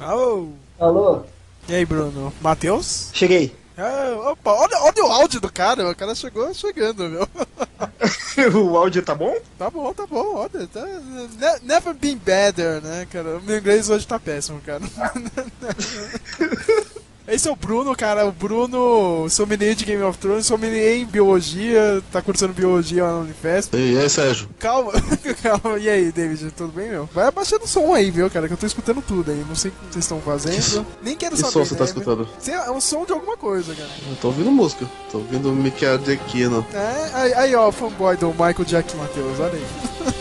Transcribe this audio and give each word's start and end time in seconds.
Alô? 0.00 0.50
Alô? 0.78 1.22
E 1.68 1.74
aí, 1.74 1.84
Bruno? 1.84 2.32
Matheus? 2.40 3.10
Cheguei. 3.12 3.54
Ah, 3.76 4.30
opa, 4.32 4.52
olha, 4.52 4.76
olha 4.82 5.04
o 5.04 5.12
áudio 5.12 5.40
do 5.40 5.52
cara, 5.52 5.88
o 5.88 5.94
cara 5.94 6.14
chegou 6.14 6.52
chegando, 6.52 7.08
meu. 7.08 7.28
o 8.64 8.76
áudio 8.76 9.02
tá 9.04 9.14
bom? 9.14 9.36
Tá 9.56 9.70
bom, 9.70 9.92
tá 9.94 10.04
bom, 10.06 10.34
olha, 10.34 10.66
tá. 10.66 10.84
ne- 10.84 11.60
Never 11.62 11.94
been 11.94 12.16
better, 12.16 12.82
né, 12.82 13.06
cara? 13.10 13.38
O 13.38 13.42
meu 13.42 13.58
inglês 13.58 13.88
hoje 13.88 14.06
tá 14.06 14.18
péssimo, 14.18 14.60
cara. 14.62 14.82
Esse 17.28 17.46
é 17.46 17.52
o 17.52 17.56
Bruno, 17.56 17.94
cara. 17.94 18.26
O 18.26 18.32
Bruno, 18.32 19.28
sommelier 19.28 19.74
de 19.74 19.84
Game 19.84 20.02
of 20.02 20.16
Thrones, 20.18 20.46
sommelier 20.46 20.96
em 20.96 21.04
biologia, 21.04 22.02
tá 22.10 22.22
cursando 22.22 22.54
biologia 22.54 23.04
lá 23.04 23.12
na 23.12 23.18
Unifesp. 23.18 23.76
E 23.76 23.98
aí, 23.98 24.08
Sérgio? 24.08 24.48
Calma, 24.58 24.92
calma. 25.42 25.78
E 25.78 25.88
aí, 25.90 26.10
David, 26.10 26.50
tudo 26.52 26.72
bem, 26.72 26.88
meu? 26.88 27.08
Vai 27.12 27.26
abaixando 27.26 27.64
o 27.64 27.68
som 27.68 27.92
aí, 27.92 28.10
viu, 28.10 28.30
cara? 28.30 28.46
Que 28.48 28.54
eu 28.54 28.58
tô 28.58 28.64
escutando 28.66 29.02
tudo 29.02 29.30
aí. 29.30 29.44
Não 29.46 29.54
sei 29.54 29.70
o 29.70 29.74
que 29.74 29.92
vocês 29.92 30.04
estão 30.06 30.20
fazendo. 30.22 30.86
Nem 31.02 31.14
quero 31.16 31.34
Que 31.36 31.40
saber. 31.42 31.52
som 31.52 31.64
você 31.64 31.74
tá 31.74 31.84
né? 31.84 31.90
escutando? 31.90 32.28
É 32.46 32.70
um 32.70 32.80
som 32.80 33.04
de 33.04 33.12
alguma 33.12 33.36
coisa, 33.36 33.74
cara. 33.74 33.90
Eu 34.08 34.16
tô 34.16 34.28
ouvindo 34.28 34.50
música. 34.50 34.86
Tô 35.12 35.18
ouvindo 35.18 35.52
Michael 35.52 36.00
Giacchino. 36.04 36.66
É, 36.72 37.10
aí, 37.12 37.34
aí, 37.34 37.54
ó, 37.54 37.68
o 37.68 37.72
fanboy 37.72 38.16
do 38.16 38.28
Michael 38.30 38.64
Jack 38.64 38.96
Matheus, 38.96 39.38
olha 39.38 39.52
aí. 39.52 39.66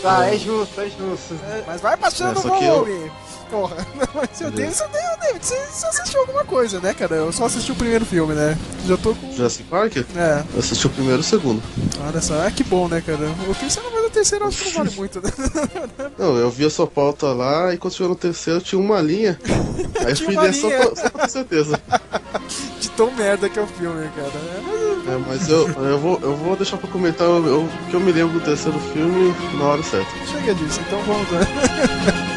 Tá, 0.02 0.27
é 0.27 0.38
justo, 0.38 0.81
é 0.81 0.85
justo. 0.89 1.35
É, 1.49 1.63
mas 1.66 1.80
vai 1.81 1.95
baixando 1.95 2.38
É, 2.39 2.52
o 2.52 2.58
que 2.58 2.66
eu- 2.66 3.11
Porra, 3.49 3.77
mas 4.13 4.41
eu 4.41 4.51
David, 4.51 4.75
você, 4.75 4.83
David, 4.87 5.45
você, 5.45 5.55
você 5.65 5.88
assistiu 5.88 6.19
alguma 6.21 6.43
coisa, 6.43 6.79
né, 6.81 6.93
cara? 6.93 7.15
Eu 7.15 7.31
só 7.31 7.45
assisti 7.45 7.71
o 7.71 7.75
primeiro 7.75 8.05
filme, 8.05 8.33
né? 8.33 8.57
Já 8.85 8.97
tô 8.97 9.15
com. 9.15 9.31
Jurassic 9.33 9.63
Park? 9.69 9.97
É, 10.15 10.43
Eu 10.53 10.59
assisti 10.59 10.85
o 10.85 10.89
primeiro 10.89 11.19
e 11.19 11.21
o 11.21 11.23
segundo. 11.23 11.63
olha 12.05 12.21
só, 12.21 12.45
ah, 12.45 12.52
que 12.52 12.63
bom, 12.63 12.88
né, 12.88 13.02
cara? 13.05 13.19
O 13.49 13.55
terceiro, 13.55 13.89
mas 13.93 14.05
o 14.05 14.09
terceiro 14.09 14.43
eu 14.45 14.49
acho 14.49 14.57
que 14.63 14.65
não 14.65 14.83
vale 14.83 14.95
muito, 14.97 15.21
né? 15.21 15.31
Não, 16.17 16.35
eu 16.38 16.49
vi 16.49 16.65
a 16.65 16.69
sua 16.69 16.88
pauta 16.88 17.27
lá 17.27 17.73
e 17.73 17.77
quando 17.77 17.93
chegou 17.93 18.09
no 18.09 18.15
terceiro 18.15 18.59
tinha 18.59 18.79
uma 18.81 18.99
linha. 19.02 19.39
Aí 20.05 20.11
eu 20.11 20.16
fui 20.17 20.35
ler 20.38 20.53
só 20.53 20.69
só 20.95 21.09
pra 21.09 21.25
ter 21.25 21.29
certeza. 21.31 21.79
De 22.79 22.89
tão 22.89 23.11
merda 23.11 23.47
que 23.50 23.59
é 23.59 23.61
o 23.61 23.67
filme, 23.67 24.09
cara. 24.16 24.31
É, 25.07 25.17
mas- 25.27 25.47
eu, 25.47 25.67
eu, 25.69 26.00
vou, 26.00 26.19
eu 26.22 26.35
vou 26.35 26.55
deixar 26.55 26.77
pra 26.77 26.89
comentar 26.89 27.27
o 27.27 27.45
eu- 27.47 27.61
o 27.63 27.69
que 27.89 27.94
eu 27.94 28.00
me 28.00 28.11
lembro 28.11 28.39
do 28.39 28.44
terceiro 28.44 28.77
filme 28.94 29.33
na 29.57 29.63
hora 29.66 29.83
certa. 29.83 30.09
Chega 30.25 30.53
disso, 30.55 30.79
então 30.85 31.02
vamos 31.03 31.31
lá. 31.31 32.36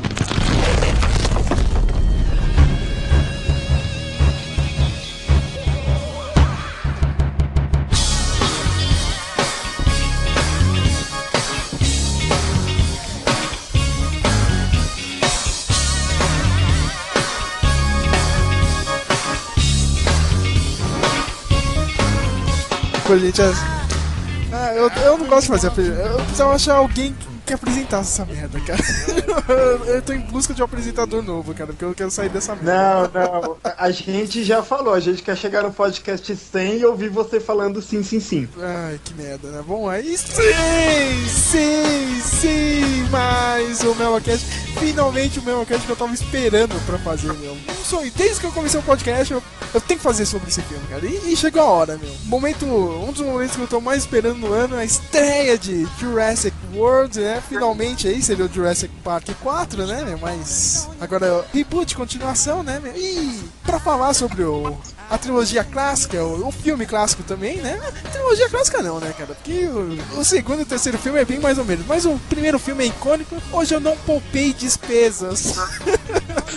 Gente, 23.19 23.41
é- 23.41 24.77
eu, 24.77 24.89
eu 24.89 25.17
não 25.17 25.25
gosto 25.27 25.43
de 25.43 25.47
fazer 25.49 25.67
apre- 25.67 25.87
Eu 25.87 26.15
precisava 26.19 26.53
achar 26.55 26.75
alguém 26.75 27.13
que, 27.13 27.27
que 27.45 27.53
apresentasse 27.53 28.21
essa 28.21 28.25
merda, 28.25 28.59
cara. 28.61 28.81
eu, 29.87 30.01
tô 30.01 30.13
em 30.13 30.21
busca 30.21 30.53
de 30.53 30.61
um 30.61 30.65
apresentador 30.65 31.21
novo, 31.21 31.53
cara, 31.53 31.67
porque 31.67 31.85
eu 31.85 31.93
quero 31.93 32.11
sair 32.11 32.29
dessa 32.29 32.55
merda. 32.55 32.73
Não, 32.73 33.01
não. 33.03 33.57
A 33.63 33.91
a 33.91 33.93
gente 33.93 34.43
já 34.43 34.63
falou, 34.63 34.93
a 34.93 35.01
gente 35.01 35.21
quer 35.21 35.35
chegar 35.35 35.63
no 35.63 35.73
podcast 35.73 36.33
100 36.33 36.77
e 36.77 36.85
ouvir 36.85 37.09
você 37.09 37.41
falando 37.41 37.81
sim, 37.81 38.01
sim, 38.01 38.21
sim. 38.21 38.47
Ai, 38.57 38.99
que 39.03 39.13
merda, 39.13 39.49
né? 39.49 39.61
Bom, 39.67 39.89
aí 39.89 40.17
sim, 40.17 41.27
sim, 41.27 42.21
sim, 42.21 43.09
mais 43.09 43.83
o 43.83 43.93
Melocast. 43.95 44.45
Finalmente 44.79 45.39
o 45.39 45.43
Melocast 45.43 45.85
que 45.85 45.91
eu 45.91 45.95
tava 45.97 46.13
esperando 46.13 46.73
pra 46.85 46.97
fazer, 46.99 47.33
meu. 47.33 47.51
Um 47.53 47.83
sonho. 47.83 48.09
Desde 48.15 48.39
que 48.39 48.45
eu 48.45 48.51
comecei 48.53 48.79
o 48.79 48.83
podcast, 48.83 49.33
eu, 49.33 49.43
eu 49.73 49.81
tenho 49.81 49.99
que 49.99 50.03
fazer 50.03 50.25
sobre 50.25 50.47
esse 50.47 50.61
filme, 50.61 50.87
cara. 50.87 51.05
E, 51.05 51.33
e 51.33 51.35
chegou 51.35 51.61
a 51.61 51.65
hora, 51.65 51.97
meu. 51.97 52.13
Momento, 52.25 52.65
um 52.65 53.11
dos 53.11 53.21
momentos 53.21 53.57
que 53.57 53.61
eu 53.61 53.67
tô 53.67 53.81
mais 53.81 54.03
esperando 54.03 54.37
no 54.37 54.53
ano 54.53 54.77
é 54.77 54.81
a 54.81 54.85
estreia 54.85 55.57
de 55.57 55.85
Jurassic 55.99 56.55
World, 56.73 57.19
né? 57.19 57.40
Finalmente 57.47 58.07
aí 58.07 58.21
seria 58.21 58.45
o 58.45 58.51
Jurassic 58.53 58.93
Park 59.03 59.29
4, 59.41 59.85
né? 59.85 60.17
Mas 60.21 60.89
agora, 60.99 61.45
reboot, 61.53 61.95
continuação, 61.95 62.63
né? 62.63 62.81
E 62.95 63.39
pra 63.63 63.79
falar 63.79 64.13
sobre 64.13 64.43
o 64.43 64.77
a 65.09 65.17
trilogia 65.17 65.61
clássica, 65.61 66.23
o, 66.23 66.47
o 66.47 66.51
filme 66.53 66.85
clássico 66.85 67.21
também, 67.23 67.57
né? 67.57 67.77
A 68.05 68.09
trilogia 68.09 68.49
clássica 68.49 68.81
não, 68.81 68.97
né, 68.97 69.13
cara? 69.17 69.35
Porque 69.35 69.65
o, 69.65 70.19
o 70.19 70.23
segundo 70.23 70.59
e 70.59 70.63
o 70.63 70.65
terceiro 70.65 70.97
filme 70.97 71.19
é 71.19 71.25
bem 71.25 71.37
mais 71.37 71.57
ou 71.57 71.65
menos. 71.65 71.85
Mas 71.85 72.05
o 72.05 72.17
primeiro 72.29 72.57
filme 72.57 72.85
é 72.85 72.87
icônico. 72.87 73.35
Hoje 73.51 73.73
eu 73.75 73.81
não 73.81 73.97
poupei 73.97 74.53
despesas. 74.53 75.55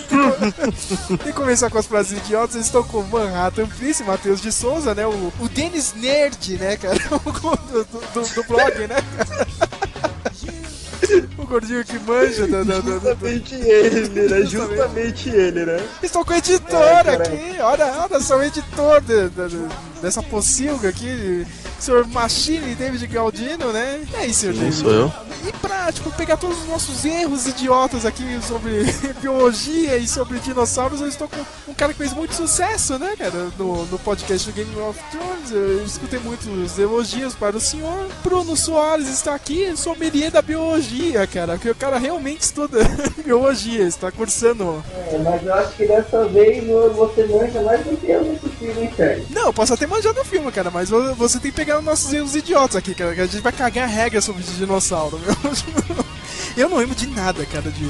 e 1.27 1.33
começar 1.33 1.69
com 1.69 1.77
as 1.77 1.85
frases 1.85 2.17
idiotas, 2.17 2.55
estou 2.55 2.85
com 2.85 3.01
Manhattan 3.03 3.67
Prince, 3.67 4.03
Matheus 4.03 4.39
de 4.41 4.53
Souza, 4.53 4.95
né? 4.95 5.05
O, 5.05 5.33
o 5.37 5.49
Denis 5.49 5.93
Nerd, 5.93 6.57
né, 6.57 6.77
cara? 6.77 6.95
Do, 7.05 7.83
do, 7.83 8.35
do- 8.35 8.43
blog, 8.47 8.87
né? 8.87 8.95
o 11.37 11.45
gordinho 11.45 11.83
que 11.85 11.97
manja 11.99 12.47
do, 12.47 12.65
do, 12.65 12.81
do, 12.81 12.91
Justamente 12.93 13.55
ele, 13.55 14.27
né? 14.29 14.41
Justamente 14.45 15.29
ele, 15.29 15.65
né? 15.65 15.79
Estou 16.01 16.25
com 16.25 16.33
o 16.33 16.35
editor 16.37 16.81
É, 17.07 17.15
aqui, 17.15 17.61
olha, 17.61 18.07
olha, 18.09 18.19
sou 18.21 18.37
o 18.37 18.43
editor 18.43 19.01
de- 19.01 19.29
de- 19.29 20.01
dessa 20.01 20.21
pocilga 20.23 20.89
aqui, 20.89 21.45
senhor 21.85 22.07
Machine 22.07 22.75
David 22.75 23.05
Galdino, 23.07 23.71
né? 23.71 24.01
E 24.11 24.15
aí, 24.15 24.33
Sim, 24.33 24.47
David? 24.47 24.73
sou 24.75 24.91
eu. 24.91 25.11
E 25.47 25.51
pra, 25.53 25.91
tipo, 25.91 26.11
pegar 26.13 26.37
todos 26.37 26.57
os 26.63 26.67
nossos 26.67 27.05
erros 27.05 27.45
idiotas 27.47 28.05
aqui 28.05 28.23
sobre 28.41 28.83
biologia 29.21 29.97
e 29.97 30.07
sobre 30.07 30.39
dinossauros, 30.39 31.01
eu 31.01 31.07
estou 31.07 31.27
com 31.27 31.71
um 31.71 31.73
cara 31.73 31.91
que 31.93 31.99
fez 31.99 32.13
muito 32.13 32.33
sucesso, 32.33 32.97
né, 32.97 33.13
cara, 33.17 33.49
no, 33.57 33.85
no 33.85 33.99
podcast 33.99 34.49
do 34.49 34.55
Game 34.55 34.75
of 34.81 34.99
Thrones. 35.11 35.51
Eu 35.51 35.85
escutei 35.85 36.19
muitos 36.19 36.79
elogios 36.79 37.35
para 37.35 37.55
o 37.55 37.59
senhor. 37.59 38.07
Bruno 38.23 38.55
Soares 38.55 39.07
está 39.07 39.35
aqui, 39.35 39.75
sommelier 39.77 40.31
da 40.31 40.41
biologia, 40.41 41.27
cara, 41.27 41.57
que 41.57 41.69
o 41.69 41.75
cara 41.75 41.97
realmente 41.99 42.41
estuda 42.41 42.79
biologia, 43.23 43.83
está 43.83 44.11
cursando 44.11 44.83
É, 45.11 45.17
mas 45.19 45.43
eu 45.45 45.53
acho 45.53 45.71
que 45.75 45.85
dessa 45.85 46.25
vez 46.25 46.63
você 46.95 47.25
manja 47.27 47.61
mais 47.61 47.85
do 47.85 47.95
que 47.97 48.09
eu 48.09 48.23
nesse 48.23 48.49
filme, 48.49 48.81
hein, 48.81 48.91
Sérgio? 48.95 49.25
Não, 49.29 49.47
eu 49.47 49.53
posso 49.53 49.73
até 49.73 49.85
manjar 49.85 50.13
do 50.13 50.23
filme, 50.25 50.51
cara, 50.51 50.71
mas 50.71 50.89
vo- 50.89 51.13
você 51.15 51.39
tem 51.39 51.51
que 51.51 51.57
pegar 51.57 51.74
os 51.79 51.83
nossos 51.85 52.11
erros 52.13 52.35
idiotas 52.35 52.75
aqui, 52.75 52.93
cara, 52.95 53.11
a 53.11 53.15
gente 53.15 53.41
vai 53.41 53.51
cagar 53.51 53.87
regra 53.87 54.21
sobre 54.21 54.43
dinossauro, 54.43 55.19
meu. 55.19 55.35
Eu 56.57 56.69
não 56.69 56.77
lembro 56.77 56.95
de 56.95 57.07
nada, 57.07 57.45
cara, 57.45 57.69
de 57.69 57.85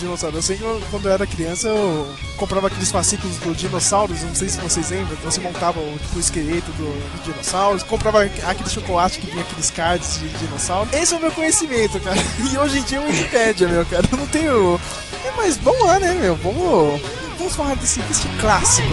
dinossauro. 0.00 0.36
Eu 0.36 0.42
sei 0.42 0.56
que 0.56 0.62
eu- 0.64 0.82
quando 0.90 1.06
eu 1.06 1.12
era 1.12 1.24
criança 1.26 1.68
eu 1.68 2.12
comprava 2.36 2.66
aqueles 2.66 2.90
fascículos 2.90 3.36
do 3.36 3.54
dinossauros, 3.54 4.20
não 4.22 4.34
sei 4.34 4.48
se 4.48 4.58
vocês 4.58 4.90
lembram, 4.90 5.16
você 5.22 5.38
montava 5.40 5.78
o, 5.78 5.96
tipo, 6.02 6.16
o 6.16 6.20
esqueleto 6.20 6.72
do, 6.72 6.84
do 6.86 7.22
dinossauro, 7.22 7.84
comprava 7.84 8.24
aquele 8.24 8.68
chocolate 8.68 9.20
que 9.20 9.26
vinha 9.30 9.42
aqueles 9.42 9.70
cards 9.70 10.18
de 10.18 10.28
dinossauro. 10.28 10.88
Esse 10.92 11.14
é 11.14 11.16
o 11.18 11.20
meu 11.20 11.30
conhecimento, 11.30 12.00
cara. 12.00 12.16
E 12.52 12.58
hoje 12.58 12.78
em 12.78 12.82
dia 12.82 12.98
é 12.98 13.06
Wikipedia, 13.06 13.68
meu, 13.68 13.86
cara. 13.86 14.02
Eu 14.10 14.18
não 14.18 14.26
tenho. 14.26 14.80
É, 15.24 15.30
mas 15.36 15.56
vamos 15.58 15.86
lá, 15.86 16.00
né, 16.00 16.12
meu? 16.14 16.34
Vamos. 16.34 17.00
Vamos 17.38 17.54
falar 17.54 17.76
desse, 17.76 18.00
desse 18.00 18.26
clássico. 18.40 18.88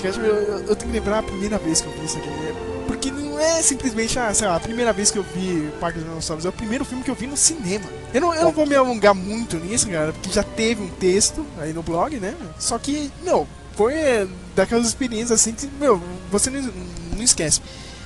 Podcast, 0.00 0.20
eu, 0.20 0.26
eu, 0.26 0.58
eu 0.60 0.76
tenho 0.76 0.90
que 0.90 0.98
lembrar 0.98 1.18
a 1.18 1.22
primeira 1.22 1.58
vez 1.58 1.80
que 1.80 1.86
eu 1.88 1.92
vi 1.92 2.04
isso 2.04 2.18
aqui. 2.18 2.28
né? 2.28 2.54
Porque 2.86 3.10
não 3.10 3.38
é 3.38 3.60
simplesmente, 3.62 4.18
ah, 4.18 4.32
sei 4.32 4.46
lá, 4.48 4.56
a 4.56 4.60
primeira 4.60 4.92
vez 4.92 5.10
que 5.10 5.18
eu 5.18 5.22
vi 5.22 5.70
Parque 5.80 5.98
dos 5.98 6.08
Dinossauros, 6.08 6.44
é 6.44 6.48
o 6.48 6.52
primeiro 6.52 6.84
filme 6.84 7.04
que 7.04 7.10
eu 7.10 7.14
vi 7.14 7.26
no 7.26 7.36
cinema. 7.36 7.84
Eu 8.14 8.20
não, 8.20 8.34
eu 8.34 8.44
não 8.44 8.52
vou 8.52 8.66
me 8.66 8.74
alongar 8.74 9.14
muito 9.14 9.56
nisso, 9.58 9.88
galera, 9.88 10.12
porque 10.12 10.30
já 10.30 10.42
teve 10.42 10.82
um 10.82 10.88
texto 10.88 11.44
aí 11.58 11.72
no 11.72 11.82
blog, 11.82 12.16
né? 12.18 12.34
Só 12.58 12.78
que, 12.78 13.10
meu, 13.22 13.46
foi 13.74 14.28
daquelas 14.56 14.86
experiências 14.86 15.32
assim 15.32 15.52
que, 15.52 15.68
meu, 15.78 16.02
você 16.30 16.50
não, 16.50 16.62
não 17.16 17.22
esquece. 17.22 17.60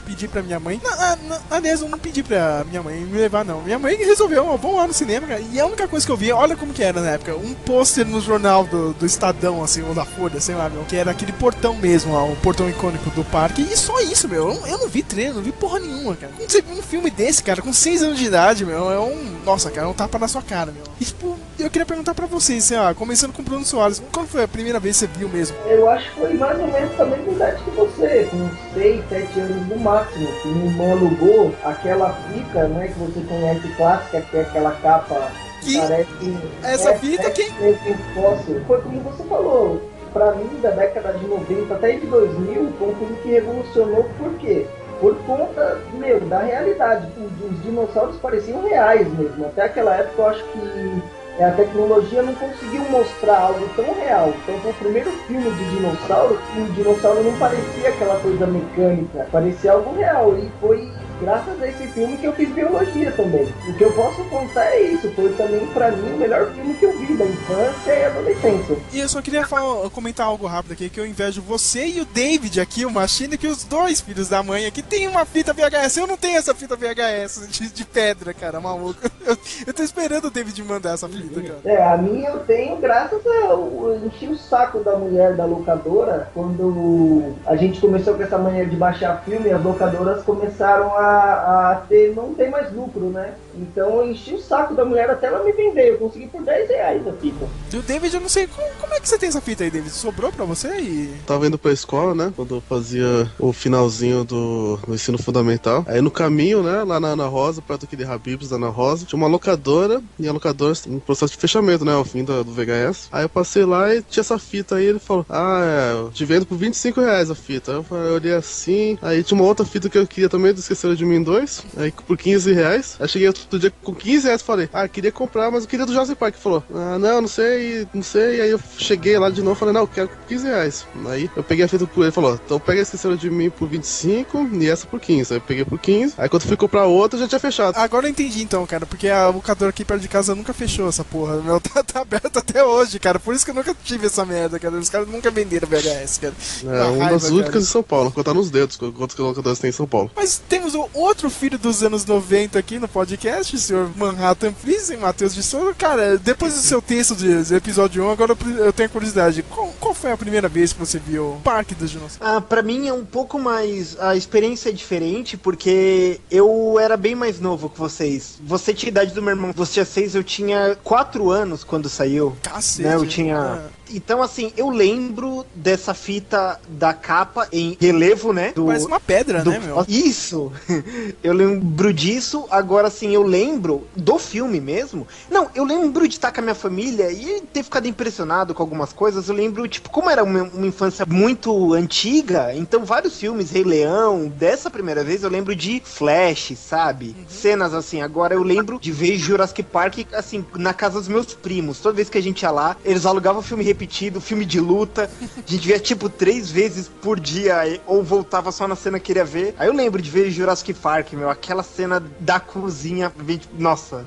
Pedi 0.06 0.28
pra 0.28 0.42
minha 0.42 0.58
mãe. 0.58 0.80
Na, 0.82 1.16
na, 1.16 1.40
aliás, 1.50 1.80
eu 1.80 1.88
não 1.88 1.98
pedi 1.98 2.22
pra 2.22 2.64
minha 2.68 2.82
mãe 2.82 2.96
me 3.00 3.18
levar, 3.18 3.44
não. 3.44 3.62
Minha 3.62 3.78
mãe 3.78 3.96
resolveu, 3.96 4.44
vamos 4.56 4.76
lá 4.76 4.86
no 4.86 4.92
cinema, 4.92 5.26
cara. 5.26 5.40
E 5.40 5.60
a 5.60 5.66
única 5.66 5.86
coisa 5.86 6.04
que 6.04 6.12
eu 6.12 6.16
vi, 6.16 6.32
olha 6.32 6.56
como 6.56 6.72
que 6.72 6.82
era 6.82 7.00
na 7.00 7.10
época, 7.10 7.36
um 7.36 7.54
pôster 7.54 8.06
no 8.06 8.20
jornal 8.20 8.64
do, 8.64 8.92
do 8.94 9.06
Estadão, 9.06 9.62
assim, 9.62 9.82
ou 9.82 9.94
da 9.94 10.04
Folha, 10.04 10.40
sei 10.40 10.54
lá, 10.54 10.68
meu, 10.68 10.84
que 10.84 10.96
era 10.96 11.10
aquele 11.10 11.32
portão 11.32 11.74
mesmo, 11.74 12.12
ó, 12.14 12.26
o 12.26 12.36
portão 12.36 12.68
icônico 12.68 13.10
do 13.10 13.24
parque. 13.24 13.62
E 13.62 13.76
só 13.76 14.00
isso, 14.00 14.28
meu. 14.28 14.50
Eu, 14.50 14.66
eu 14.66 14.78
não 14.78 14.88
vi 14.88 15.02
treino, 15.02 15.34
não 15.34 15.42
vi 15.42 15.52
porra 15.52 15.78
nenhuma, 15.78 16.16
cara. 16.16 16.32
Quando 16.36 16.50
você 16.50 16.60
viu 16.60 16.76
um 16.76 16.82
filme 16.82 17.10
desse, 17.10 17.42
cara, 17.42 17.62
com 17.62 17.72
6 17.72 18.02
anos 18.02 18.18
de 18.18 18.26
idade, 18.26 18.64
meu, 18.64 18.90
é 18.90 18.98
um. 18.98 19.36
Nossa, 19.44 19.70
cara, 19.70 19.86
é 19.86 19.90
um 19.90 19.94
tapa 19.94 20.18
na 20.18 20.28
sua 20.28 20.42
cara, 20.42 20.72
meu. 20.72 20.82
E 21.00 21.04
tipo, 21.04 21.38
eu 21.58 21.70
queria 21.70 21.86
perguntar 21.86 22.14
pra 22.14 22.26
vocês, 22.26 22.64
assim, 22.64 22.76
ó, 22.76 22.92
começando 22.94 23.32
com 23.32 23.42
o 23.42 23.44
Bruno 23.44 23.64
Soares, 23.64 24.02
quando 24.12 24.28
foi 24.28 24.42
a 24.42 24.48
primeira 24.48 24.80
vez 24.80 24.96
que 24.98 25.06
você 25.06 25.18
viu 25.18 25.28
mesmo? 25.28 25.56
Eu 25.66 25.88
acho 25.88 26.10
que 26.10 26.20
foi 26.20 26.34
mais 26.34 26.58
ou 26.58 26.66
menos 26.66 27.00
a 27.00 27.04
mesma 27.04 27.32
idade 27.32 27.62
que 27.62 27.70
você, 27.70 28.28
com 28.30 28.50
6, 28.74 29.08
7 29.08 29.40
anos 29.40 29.68
no 29.68 29.76
máximo. 29.76 29.91
Que 30.00 30.48
minha 30.48 30.66
irmã 30.66 30.92
alugou 30.92 31.52
aquela 31.64 32.12
fita, 32.12 32.66
né, 32.68 32.88
que 32.88 32.98
você 32.98 33.20
conhece 33.28 33.68
clássica, 33.76 34.20
que 34.22 34.36
é 34.36 34.40
aquela 34.40 34.70
capa 34.82 35.28
Que? 35.60 35.78
parece. 35.78 36.36
Essa 36.62 36.90
é, 36.90 36.98
fita 36.98 37.26
é, 37.28 37.30
que- 37.30 37.52
é, 37.60 37.70
é 37.70 37.96
fóssil. 38.14 38.60
Foi 38.66 38.80
como 38.80 39.00
você 39.00 39.22
falou. 39.24 39.82
Pra 40.12 40.32
mim, 40.32 40.60
da 40.60 40.70
década 40.70 41.14
de 41.14 41.26
90 41.26 41.74
até 41.74 41.92
de 41.92 42.06
2000, 42.06 42.72
foi 42.78 42.88
um 42.88 42.94
filme 42.96 43.16
que 43.22 43.28
revolucionou 43.30 44.04
por 44.18 44.34
quê? 44.34 44.66
Por 45.00 45.16
conta, 45.24 45.78
meu, 45.94 46.20
da 46.20 46.38
realidade. 46.40 47.06
Os, 47.16 47.50
os 47.50 47.62
dinossauros 47.62 48.16
pareciam 48.16 48.62
reais 48.62 49.06
mesmo. 49.18 49.46
Até 49.46 49.62
aquela 49.62 49.94
época 49.96 50.20
eu 50.22 50.26
acho 50.28 50.44
que 50.52 50.58
é, 50.58 51.02
a 51.40 51.50
tecnologia 51.52 52.22
não 52.22 52.34
conseguiu 52.34 52.82
mostrar 52.90 53.38
algo 53.38 53.66
tão 53.74 53.94
real. 53.94 54.34
Então 54.42 54.58
foi 54.60 54.70
o 54.70 54.74
primeiro 54.74 55.10
filme 55.26 55.50
de 55.50 55.64
dinossauro 55.76 56.38
o 56.56 56.72
dinossauro 56.72 57.22
não 57.22 57.38
parecia 57.38 57.88
aquela 57.88 58.20
coisa 58.20 58.46
mecânica, 58.46 59.26
parecia 59.32 59.72
algo 59.72 59.94
real. 59.96 60.36
E 60.36 60.50
foi 60.60 60.90
graças 61.22 61.62
a 61.62 61.68
esse 61.68 61.86
filme 61.88 62.16
que 62.16 62.26
eu 62.26 62.32
fiz 62.32 62.48
biologia 62.50 63.12
também. 63.12 63.44
O 63.68 63.72
que 63.74 63.84
eu 63.84 63.92
posso 63.92 64.22
contar 64.24 64.64
é 64.66 64.80
isso. 64.82 65.10
Foi 65.12 65.32
também 65.34 65.66
pra 65.68 65.90
mim 65.90 66.12
o 66.14 66.16
melhor 66.18 66.50
filme 66.52 66.74
que 66.74 66.84
eu 66.84 66.98
vi 66.98 67.14
da 67.16 67.24
infância 67.24 67.92
e 67.92 68.04
adolescência. 68.04 68.76
E 68.92 69.00
eu 69.00 69.08
só 69.08 69.22
queria 69.22 69.46
falar- 69.46 69.88
comentar 69.90 70.26
algo 70.26 70.46
rápido 70.46 70.72
aqui, 70.72 70.88
que 70.90 70.98
eu 71.00 71.06
invejo 71.06 71.40
você 71.42 71.86
e 71.86 72.00
o 72.00 72.04
David 72.04 72.60
aqui, 72.60 72.84
o 72.84 72.90
Machine, 72.90 73.38
que 73.38 73.46
os 73.46 73.64
dois 73.64 74.00
filhos 74.00 74.28
da 74.28 74.42
mãe 74.42 74.66
aqui 74.66 74.82
tem 74.82 75.06
uma 75.08 75.24
fita 75.24 75.52
VHS. 75.52 75.96
Eu 75.96 76.06
não 76.06 76.16
tenho 76.16 76.36
essa 76.38 76.54
fita 76.54 76.76
VHS 76.76 77.48
de, 77.48 77.68
de 77.70 77.84
pedra, 77.84 78.34
cara, 78.34 78.60
maluco. 78.60 79.00
Eu, 79.24 79.36
eu 79.68 79.72
tô 79.72 79.84
esperando 79.84 80.24
o 80.24 80.30
David 80.32 80.60
mandar 80.64 80.94
essa 80.94 81.08
fita, 81.08 81.40
cara. 81.40 81.58
É, 81.64 81.80
a 81.80 81.96
minha 81.96 82.30
eu 82.30 82.40
tenho 82.40 82.76
graças 82.78 83.24
a 83.24 83.30
eu 83.52 84.00
enchi 84.04 84.26
o 84.26 84.36
saco 84.36 84.80
da 84.80 84.96
mulher 84.96 85.36
da 85.36 85.44
locadora 85.44 86.28
quando 86.34 87.32
a 87.46 87.54
gente 87.54 87.80
começou 87.80 88.14
com 88.14 88.22
essa 88.24 88.36
mania 88.36 88.66
de 88.66 88.74
baixar 88.74 89.22
filme, 89.24 89.48
as 89.52 89.62
locadoras 89.62 90.24
começaram 90.24 90.96
a, 90.96 91.11
a 91.12 91.86
ter, 91.88 92.14
não 92.14 92.34
tem 92.34 92.50
mais 92.50 92.72
lucro, 92.72 93.10
né? 93.10 93.34
Então 93.54 94.00
eu 94.00 94.10
enchi 94.10 94.34
o 94.34 94.40
saco 94.40 94.74
da 94.74 94.84
mulher 94.84 95.10
até 95.10 95.26
ela 95.26 95.44
me 95.44 95.52
vender, 95.52 95.90
eu 95.90 95.98
consegui 95.98 96.26
por 96.26 96.42
10 96.42 96.68
reais 96.68 97.06
a 97.06 97.12
fita. 97.12 97.46
E 97.72 97.76
o 97.76 97.82
David, 97.82 98.14
eu 98.14 98.20
não 98.20 98.28
sei, 98.28 98.46
como, 98.46 98.68
como 98.80 98.94
é 98.94 99.00
que 99.00 99.08
você 99.08 99.18
tem 99.18 99.28
essa 99.28 99.40
fita 99.40 99.64
aí, 99.64 99.70
David? 99.70 99.90
Sobrou 99.90 100.32
pra 100.32 100.44
você 100.44 100.68
e... 100.80 101.14
Tava 101.26 101.46
indo 101.46 101.58
pra 101.58 101.72
escola, 101.72 102.14
né? 102.14 102.32
Quando 102.34 102.56
eu 102.56 102.60
fazia 102.60 103.30
o 103.38 103.52
finalzinho 103.52 104.24
do, 104.24 104.76
do 104.86 104.94
ensino 104.94 105.18
fundamental. 105.18 105.84
Aí 105.86 106.00
no 106.00 106.10
caminho, 106.10 106.62
né? 106.62 106.82
Lá 106.84 106.98
na 106.98 107.08
Ana 107.08 107.26
Rosa, 107.26 107.62
perto 107.62 107.84
aqui 107.84 107.96
de 107.96 108.04
Habibs, 108.04 108.48
da 108.48 108.56
Ana 108.56 108.68
Rosa, 108.68 109.06
tinha 109.06 109.16
uma 109.16 109.28
locadora. 109.28 110.02
E 110.18 110.28
a 110.28 110.32
locadora 110.32 110.72
em 110.86 110.98
processo 110.98 111.32
de 111.32 111.38
fechamento, 111.38 111.84
né? 111.84 111.92
Ao 111.92 112.04
fim 112.04 112.24
do, 112.24 112.44
do 112.44 112.52
VHS. 112.52 113.08
Aí 113.12 113.24
eu 113.24 113.28
passei 113.28 113.64
lá 113.64 113.94
e 113.94 114.02
tinha 114.02 114.20
essa 114.22 114.38
fita 114.38 114.76
aí. 114.76 114.86
Ele 114.86 114.98
falou: 114.98 115.26
Ah, 115.28 115.60
é, 115.64 115.92
eu 115.92 116.10
te 116.10 116.24
vendo 116.24 116.46
por 116.46 116.56
25 116.56 117.00
reais 117.00 117.30
a 117.30 117.34
fita. 117.34 117.72
Aí 117.72 117.78
eu, 117.78 117.82
falei, 117.82 118.08
eu 118.08 118.14
olhei 118.14 118.34
assim. 118.34 118.98
Aí 119.02 119.22
tinha 119.22 119.38
uma 119.38 119.46
outra 119.46 119.64
fita 119.64 119.88
que 119.88 119.98
eu 119.98 120.06
queria 120.06 120.28
também, 120.28 120.52
do 120.52 120.60
Esqueceram 120.60 120.94
de 120.94 121.04
Mim 121.04 121.22
2. 121.22 121.64
Aí 121.76 121.92
por 121.92 122.16
15 122.16 122.52
reais. 122.52 122.96
Aí 123.00 123.08
cheguei 123.08 123.28
outro 123.44 123.58
dia 123.58 123.72
com 123.82 123.94
15 123.94 124.26
reais. 124.26 124.42
Falei: 124.42 124.68
Ah, 124.72 124.86
queria 124.88 125.12
comprar, 125.12 125.50
mas 125.50 125.64
eu 125.64 125.68
queria 125.68 125.86
do 125.86 125.92
Jurassic 125.92 126.16
Park. 126.18 126.34
Falou: 126.34 126.62
Ah, 126.74 126.98
não, 126.98 127.22
não 127.22 127.28
sei, 127.28 127.86
não 127.92 128.02
sei. 128.02 128.40
Aí 128.40 128.50
eu 128.50 128.60
cheguei 128.78 129.18
lá 129.18 129.30
de 129.30 129.42
novo. 129.42 129.56
Falei: 129.58 129.74
Não, 129.74 129.82
eu 129.82 129.88
quero 129.88 130.08
por 130.08 130.26
15 130.28 130.46
reais. 130.46 130.86
Aí 131.06 131.30
eu 131.36 131.42
peguei 131.42 131.64
a 131.64 131.68
fita 131.68 131.86
por 131.86 132.02
ele. 132.02 132.12
Falou: 132.12 132.38
Então 132.44 132.58
pega 132.58 132.80
Esqueceram 132.80 133.16
de 133.16 133.30
Mim 133.30 133.50
por 133.50 133.68
25 133.68 134.48
e 134.52 134.68
essa 134.68 134.86
por 134.86 135.00
15. 135.00 135.32
Aí 135.32 135.38
eu 135.38 135.42
peguei 135.42 135.64
por 135.64 135.78
15. 135.78 136.14
Aí 136.18 136.28
quando 136.28 136.42
fui 136.42 136.56
comprar 136.56 136.86
outra, 136.86 137.18
já 137.18 137.28
tinha 137.28 137.40
fechado. 137.40 137.76
Agora 137.76 138.06
eu 138.06 138.10
entendi 138.10 138.42
então, 138.42 138.66
cara, 138.66 138.86
porque 138.86 139.08
a 139.08 139.28
locadora 139.28 139.70
aqui 139.70 139.84
perto 139.84 140.00
de 140.00 140.08
casa 140.08 140.34
nunca 140.34 140.52
fechou 140.52 140.88
essa 140.88 141.04
porra. 141.04 141.40
Meu, 141.40 141.60
tá, 141.60 141.82
tá 141.82 142.00
aberto 142.00 142.38
até 142.38 142.64
hoje, 142.64 142.98
cara. 142.98 143.18
Por 143.18 143.34
isso 143.34 143.44
que 143.44 143.50
eu 143.50 143.54
nunca 143.54 143.74
tive 143.84 144.06
essa 144.06 144.24
merda, 144.24 144.58
cara. 144.58 144.76
Os 144.76 144.88
caras 144.88 145.08
nunca 145.08 145.30
venderam 145.30 145.68
VHS, 145.68 146.18
cara. 146.18 146.34
É, 146.64 146.66
Uma 146.66 147.02
uma 147.02 147.04
raiva, 147.04 147.20
das 147.20 147.30
únicas 147.30 147.62
em 147.62 147.66
São 147.66 147.82
Paulo, 147.82 148.10
contar 148.10 148.34
nos 148.34 148.50
dedos 148.50 148.76
quantos 148.76 149.16
locadoras 149.16 149.58
tem 149.58 149.70
em 149.70 149.72
São 149.72 149.86
Paulo. 149.86 150.10
Mas 150.14 150.40
temos 150.48 150.74
outro 150.92 151.30
filho 151.30 151.58
dos 151.58 151.82
anos 151.82 152.04
90 152.04 152.58
aqui 152.58 152.78
no 152.78 152.88
podcast, 152.88 153.31
o 153.40 153.58
senhor 153.58 153.90
Manhattan 153.96 154.52
Freezing, 154.52 154.96
Matheus 154.96 155.34
de 155.34 155.42
Souza. 155.42 155.74
Cara, 155.74 156.18
depois 156.18 156.54
do 156.54 156.60
seu 156.60 156.80
texto 156.82 157.14
de, 157.14 157.42
de 157.42 157.54
episódio 157.54 158.04
1, 158.04 158.10
agora 158.10 158.36
eu 158.58 158.72
tenho 158.72 158.88
curiosidade. 158.88 159.42
Qual, 159.42 159.72
qual 159.80 159.94
foi 159.94 160.12
a 160.12 160.16
primeira 160.16 160.48
vez 160.48 160.72
que 160.72 160.78
você 160.78 160.98
viu 160.98 161.34
o 161.34 161.40
Parque 161.42 161.74
dos 161.74 161.90
Dinossauros? 161.90 162.18
Ah, 162.20 162.40
pra 162.40 162.62
mim 162.62 162.88
é 162.88 162.92
um 162.92 163.04
pouco 163.04 163.38
mais. 163.38 163.98
A 164.00 164.16
experiência 164.16 164.68
é 164.68 164.72
diferente 164.72 165.36
porque 165.36 166.20
eu 166.30 166.78
era 166.78 166.96
bem 166.96 167.14
mais 167.14 167.40
novo 167.40 167.68
que 167.68 167.78
vocês. 167.78 168.38
Você 168.42 168.72
tinha 168.74 168.88
a 168.88 168.92
idade 168.92 169.14
do 169.14 169.22
meu 169.22 169.30
irmão, 169.30 169.52
você 169.54 169.74
tinha 169.74 169.84
seis, 169.84 170.14
eu 170.14 170.24
tinha 170.24 170.76
quatro 170.82 171.30
anos 171.30 171.64
quando 171.64 171.88
saiu. 171.88 172.36
Cacete. 172.42 172.88
Né, 172.88 172.94
eu 172.94 173.06
tinha. 173.06 173.38
Ah, 173.38 173.68
Então, 173.92 174.22
assim, 174.22 174.52
eu 174.56 174.70
lembro 174.70 175.44
dessa 175.54 175.94
fita 175.94 176.58
da 176.68 176.92
capa 176.94 177.46
em 177.52 177.76
relevo, 177.80 178.32
né? 178.32 178.52
Do, 178.54 178.66
Parece 178.66 178.86
uma 178.86 179.00
pedra, 179.00 179.42
do- 179.42 179.50
né, 179.50 179.58
meu? 179.58 179.84
Isso! 179.88 180.52
eu 181.22 181.32
lembro 181.32 181.92
disso. 181.92 182.46
Agora, 182.50 182.88
assim, 182.88 183.14
eu 183.14 183.22
lembro 183.22 183.86
do 183.96 184.18
filme 184.18 184.60
mesmo. 184.60 185.06
Não, 185.30 185.48
eu 185.54 185.64
lembro 185.64 186.06
de 186.08 186.14
estar 186.14 186.32
com 186.32 186.40
a 186.40 186.42
minha 186.42 186.54
família 186.54 187.10
e 187.12 187.42
ter 187.52 187.62
ficado 187.62 187.86
impressionado 187.86 188.54
com 188.54 188.62
algumas 188.62 188.92
coisas. 188.92 189.28
Eu 189.28 189.34
lembro, 189.34 189.66
tipo, 189.68 189.90
como 189.90 190.08
era 190.10 190.22
uma, 190.22 190.42
uma 190.44 190.66
infância 190.66 191.04
muito 191.06 191.74
antiga, 191.74 192.54
então 192.54 192.84
vários 192.84 193.18
filmes, 193.18 193.50
Rei 193.50 193.64
Leão, 193.64 194.28
dessa 194.28 194.70
primeira 194.70 195.04
vez 195.04 195.22
eu 195.22 195.30
lembro 195.30 195.54
de 195.54 195.82
Flash, 195.84 196.52
sabe? 196.56 197.14
Cenas 197.28 197.74
assim. 197.74 198.02
Agora 198.02 198.34
eu 198.34 198.42
lembro 198.42 198.78
de 198.80 198.90
ver 198.92 199.16
Jurassic 199.16 199.62
Park, 199.62 199.98
assim, 200.12 200.44
na 200.56 200.72
casa 200.72 200.98
dos 200.98 201.08
meus 201.08 201.34
primos. 201.34 201.80
Toda 201.80 201.94
vez 201.96 202.08
que 202.08 202.18
a 202.18 202.22
gente 202.22 202.42
ia 202.42 202.50
lá, 202.50 202.76
eles 202.84 203.06
alugavam 203.06 203.42
filme 203.42 203.62
repetido, 203.64 203.81
filme 204.20 204.44
de 204.44 204.60
luta. 204.60 205.10
A 205.36 205.50
gente 205.50 205.66
via, 205.66 205.78
tipo, 205.78 206.08
três 206.08 206.50
vezes 206.50 206.88
por 206.88 207.18
dia, 207.18 207.80
ou 207.86 208.02
voltava 208.02 208.52
só 208.52 208.66
na 208.66 208.76
cena 208.76 208.98
que 208.98 209.06
queria 209.06 209.24
ver. 209.24 209.54
Aí 209.58 209.68
eu 209.68 209.74
lembro 209.74 210.00
de 210.00 210.10
ver 210.10 210.30
Jurassic 210.30 210.72
Park, 210.74 211.12
meu, 211.12 211.28
aquela 211.28 211.62
cena 211.62 212.02
da 212.20 212.40
cozinha. 212.40 213.12
Nossa, 213.58 214.06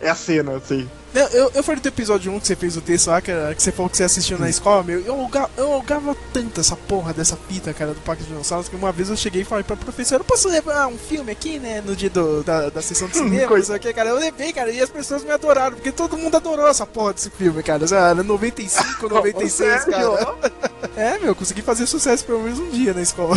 é 0.00 0.10
a 0.10 0.14
cena, 0.14 0.56
assim. 0.56 0.88
Não, 1.14 1.22
eu, 1.28 1.50
eu 1.54 1.62
falei 1.62 1.80
do 1.80 1.86
episódio 1.88 2.32
1 2.32 2.40
que 2.40 2.46
você 2.48 2.56
fez 2.56 2.76
o 2.76 2.80
texto 2.80 3.06
lá, 3.06 3.20
que, 3.22 3.30
era- 3.30 3.54
que 3.54 3.62
você 3.62 3.70
falou 3.70 3.88
que 3.88 3.96
você 3.96 4.02
assistiu 4.02 4.36
na 4.38 4.50
escola, 4.50 4.82
meu. 4.82 5.00
Eu 5.00 5.14
alugava, 5.14 5.48
eu 5.56 5.72
alugava 5.72 6.16
tanto 6.32 6.60
essa 6.60 6.74
porra 6.74 7.12
dessa 7.14 7.36
fita, 7.48 7.72
cara, 7.72 7.94
do 7.94 8.00
Parque 8.00 8.22
dos 8.22 8.30
Dinossauros, 8.32 8.68
que 8.68 8.74
uma 8.74 8.90
vez 8.90 9.08
eu 9.10 9.16
cheguei 9.16 9.42
e 9.42 9.44
falei 9.44 9.62
pra 9.62 9.76
professora, 9.76 10.20
eu 10.22 10.24
posso 10.24 10.48
levar 10.48 10.88
um 10.88 10.98
filme 10.98 11.30
aqui, 11.30 11.60
né, 11.60 11.80
no 11.86 11.94
dia 11.94 12.10
do, 12.10 12.42
da, 12.42 12.68
da 12.68 12.82
sessão 12.82 13.06
de 13.06 13.16
cinema, 13.18 13.46
Coisa- 13.46 13.78
que, 13.78 13.92
cara. 13.92 14.10
Eu 14.10 14.16
levei, 14.18 14.52
cara, 14.52 14.70
e 14.72 14.80
as 14.80 14.90
pessoas 14.90 15.22
me 15.22 15.30
adoraram, 15.30 15.76
porque 15.76 15.92
todo 15.92 16.18
mundo 16.18 16.36
adorou 16.36 16.66
essa 16.66 16.84
porra 16.84 17.14
desse 17.14 17.30
filme, 17.30 17.62
cara. 17.62 17.84
Era 17.84 18.14
95, 18.24 19.08
96, 19.08 19.52
Sério? 19.84 19.92
cara. 20.16 20.36
É, 20.96 21.18
meu, 21.18 21.34
consegui 21.34 21.60
fazer 21.62 21.86
sucesso 21.86 22.24
pelo 22.24 22.40
menos 22.42 22.58
um 22.60 22.70
dia 22.70 22.92
na 22.94 23.02
escola. 23.02 23.36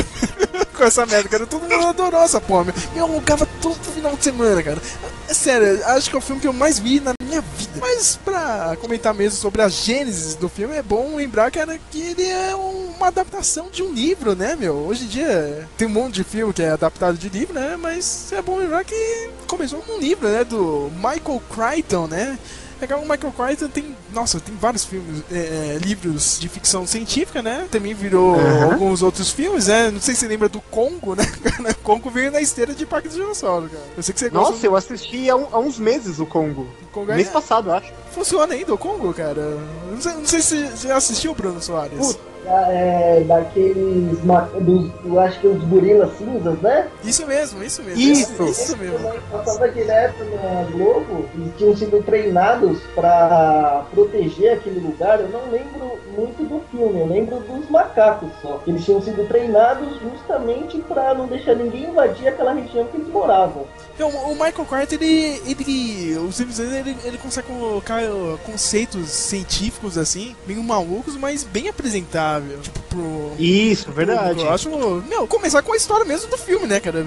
Com 0.77 0.83
essa 0.83 1.05
merda, 1.07 1.27
cara. 1.27 1.47
Todo 1.47 1.61
mundo 1.67 1.87
adorou 1.87 2.21
essa 2.21 2.39
porra. 2.39 2.73
Eu 2.95 3.05
alugava 3.05 3.47
todo 3.61 3.75
final 3.91 4.15
de 4.15 4.23
semana, 4.23 4.61
cara. 4.61 4.79
É 5.27 5.33
sério, 5.33 5.83
acho 5.87 6.09
que 6.09 6.15
é 6.15 6.19
o 6.19 6.21
filme 6.21 6.39
que 6.39 6.47
eu 6.47 6.53
mais 6.53 6.77
vi 6.79 6.99
na 6.99 7.13
minha 7.21 7.41
vida. 7.41 7.71
Mas 7.81 8.17
pra 8.23 8.77
comentar 8.79 9.13
mesmo 9.13 9.37
sobre 9.39 9.61
a 9.61 9.67
gênesis 9.67 10.35
do 10.35 10.47
filme, 10.47 10.75
é 10.75 10.81
bom 10.83 11.15
lembrar, 11.15 11.51
cara, 11.51 11.77
que 11.91 11.99
ele 11.99 12.23
é 12.23 12.55
um- 12.55 12.93
uma 12.95 13.07
adaptação 13.07 13.69
de 13.71 13.83
um 13.83 13.91
livro, 13.91 14.35
né, 14.35 14.55
meu? 14.55 14.73
Hoje 14.75 15.03
em 15.05 15.07
dia 15.07 15.67
tem 15.77 15.87
um 15.87 15.91
monte 15.91 16.15
de 16.15 16.23
filme 16.23 16.53
que 16.53 16.61
é 16.63 16.69
adaptado 16.69 17.17
de 17.17 17.27
livro, 17.27 17.53
né? 17.53 17.75
Mas 17.77 18.31
é 18.31 18.41
bom 18.41 18.57
lembrar 18.57 18.83
que 18.85 19.29
começou 19.47 19.79
com 19.81 19.93
um 19.93 19.99
livro, 19.99 20.27
né? 20.29 20.43
Do 20.43 20.91
Michael 20.95 21.41
Crichton, 21.53 22.07
né? 22.07 22.37
Pegar 22.79 22.97
o 22.97 23.01
Michael 23.01 23.33
Crichton 23.35 23.67
tem, 23.69 23.95
nossa, 24.13 24.39
tem 24.39 24.55
vários 24.55 24.85
filmes, 24.85 25.23
é, 25.31 25.75
é, 25.75 25.77
livros 25.81 26.39
de 26.39 26.47
ficção 26.47 26.85
científica, 26.85 27.41
né? 27.41 27.67
Também 27.71 27.93
virou 27.93 28.35
Aham. 28.35 28.71
alguns 28.73 29.01
outros 29.01 29.31
filmes, 29.31 29.67
né? 29.67 29.89
Não 29.91 29.99
sei 29.99 30.13
se 30.13 30.21
você 30.21 30.27
lembra 30.27 30.47
do 30.47 30.61
Congo, 30.61 31.15
né? 31.15 31.23
Congo 31.83 32.09
veio 32.09 32.31
na 32.31 32.41
esteira 32.41 32.73
de 32.73 32.85
Parque 32.85 33.07
do 33.09 33.15
Dinossauro, 33.15 33.69
cara. 33.69 33.83
Eu 33.95 34.03
sei 34.03 34.13
que 34.13 34.19
você 34.19 34.29
gosta 34.29 34.51
Nossa, 34.53 34.65
eu 34.65 34.75
assisti 34.75 35.29
há, 35.29 35.35
um- 35.35 35.47
há 35.51 35.59
uns 35.59 35.79
meses 35.79 36.19
o 36.19 36.25
Congo. 36.25 36.63
do 36.81 36.87
Congo. 36.91 37.13
Mês 37.13 37.27
É, 37.27 37.31
passado, 37.31 37.69
eu 37.69 37.73
acho. 37.75 37.91
Funciona 38.17 38.53
ainda 38.53 38.73
o 38.73 38.77
Congo, 38.77 39.13
cara? 39.13 39.57
Não 39.91 40.01
sei, 40.01 40.13
não 40.13 40.25
sei 40.25 40.41
se 40.41 40.67
você 40.67 40.91
assistiu, 40.91 41.33
Bruno 41.35 41.61
Soares. 41.61 41.97
Putz, 41.97 42.19
é, 42.45 43.23
daqueles. 43.27 44.23
ma- 44.23 44.47
Dos, 44.59 44.89
eu 45.05 45.19
acho 45.19 45.39
que 45.39 45.47
os 45.47 45.61
gorilas 45.65 46.17
cinzas, 46.17 46.59
né? 46.61 46.87
Isso 47.03 47.25
mesmo, 47.27 47.63
isso 47.63 47.83
mesmo. 47.83 48.01
Isso. 48.01 48.43
isso 48.43 48.77
mesmo. 48.77 48.99
passava 49.31 49.69
direto 49.69 50.23
na 50.23 50.63
Globo, 50.71 51.25
eles 51.35 51.53
tinham 51.57 51.75
sido 51.75 52.01
treinados 52.03 52.79
pra 52.95 53.85
proteger 53.93 54.53
aquele 54.53 54.79
lugar. 54.79 55.19
Eu 55.19 55.29
não 55.29 55.51
lembro 55.51 55.99
muito 56.15 56.43
do 56.43 56.61
filme, 56.71 56.99
eu 57.01 57.07
lembro 57.07 57.39
dos 57.41 57.69
macacos 57.69 58.29
só. 58.41 58.61
Eles 58.65 58.83
tinham 58.83 59.01
sido 59.01 59.27
treinados 59.27 59.87
justamente 59.99 60.77
pra 60.87 61.13
não 61.13 61.27
deixar 61.27 61.55
ninguém 61.55 61.89
invadir 61.89 62.29
aquela 62.29 62.53
região 62.53 62.85
que 62.85 62.97
eles 62.97 63.09
moravam. 63.09 63.65
Então, 63.93 64.09
o 64.09 64.31
Michael 64.33 64.65
Crichton, 64.69 64.95
ele, 65.03 65.41
ele, 65.47 66.17
os 66.19 66.39
ele, 66.39 66.95
ele 67.03 67.17
consegue 67.17 67.47
colocar 67.47 68.01
conceitos 68.45 69.09
científicos, 69.09 69.97
assim, 69.97 70.35
meio 70.45 70.63
malucos, 70.63 71.15
mas 71.15 71.43
bem 71.43 71.67
apresentável. 71.69 72.59
Tipo, 72.59 72.79
pro... 72.81 73.31
Isso, 73.39 73.91
verdade. 73.91 74.41
Eu 74.41 74.51
acho, 74.51 74.69
meu, 75.07 75.27
começar 75.27 75.61
com 75.61 75.73
a 75.73 75.77
história 75.77 76.05
mesmo 76.05 76.29
do 76.29 76.37
filme, 76.37 76.67
né, 76.67 76.79
cara? 76.79 77.05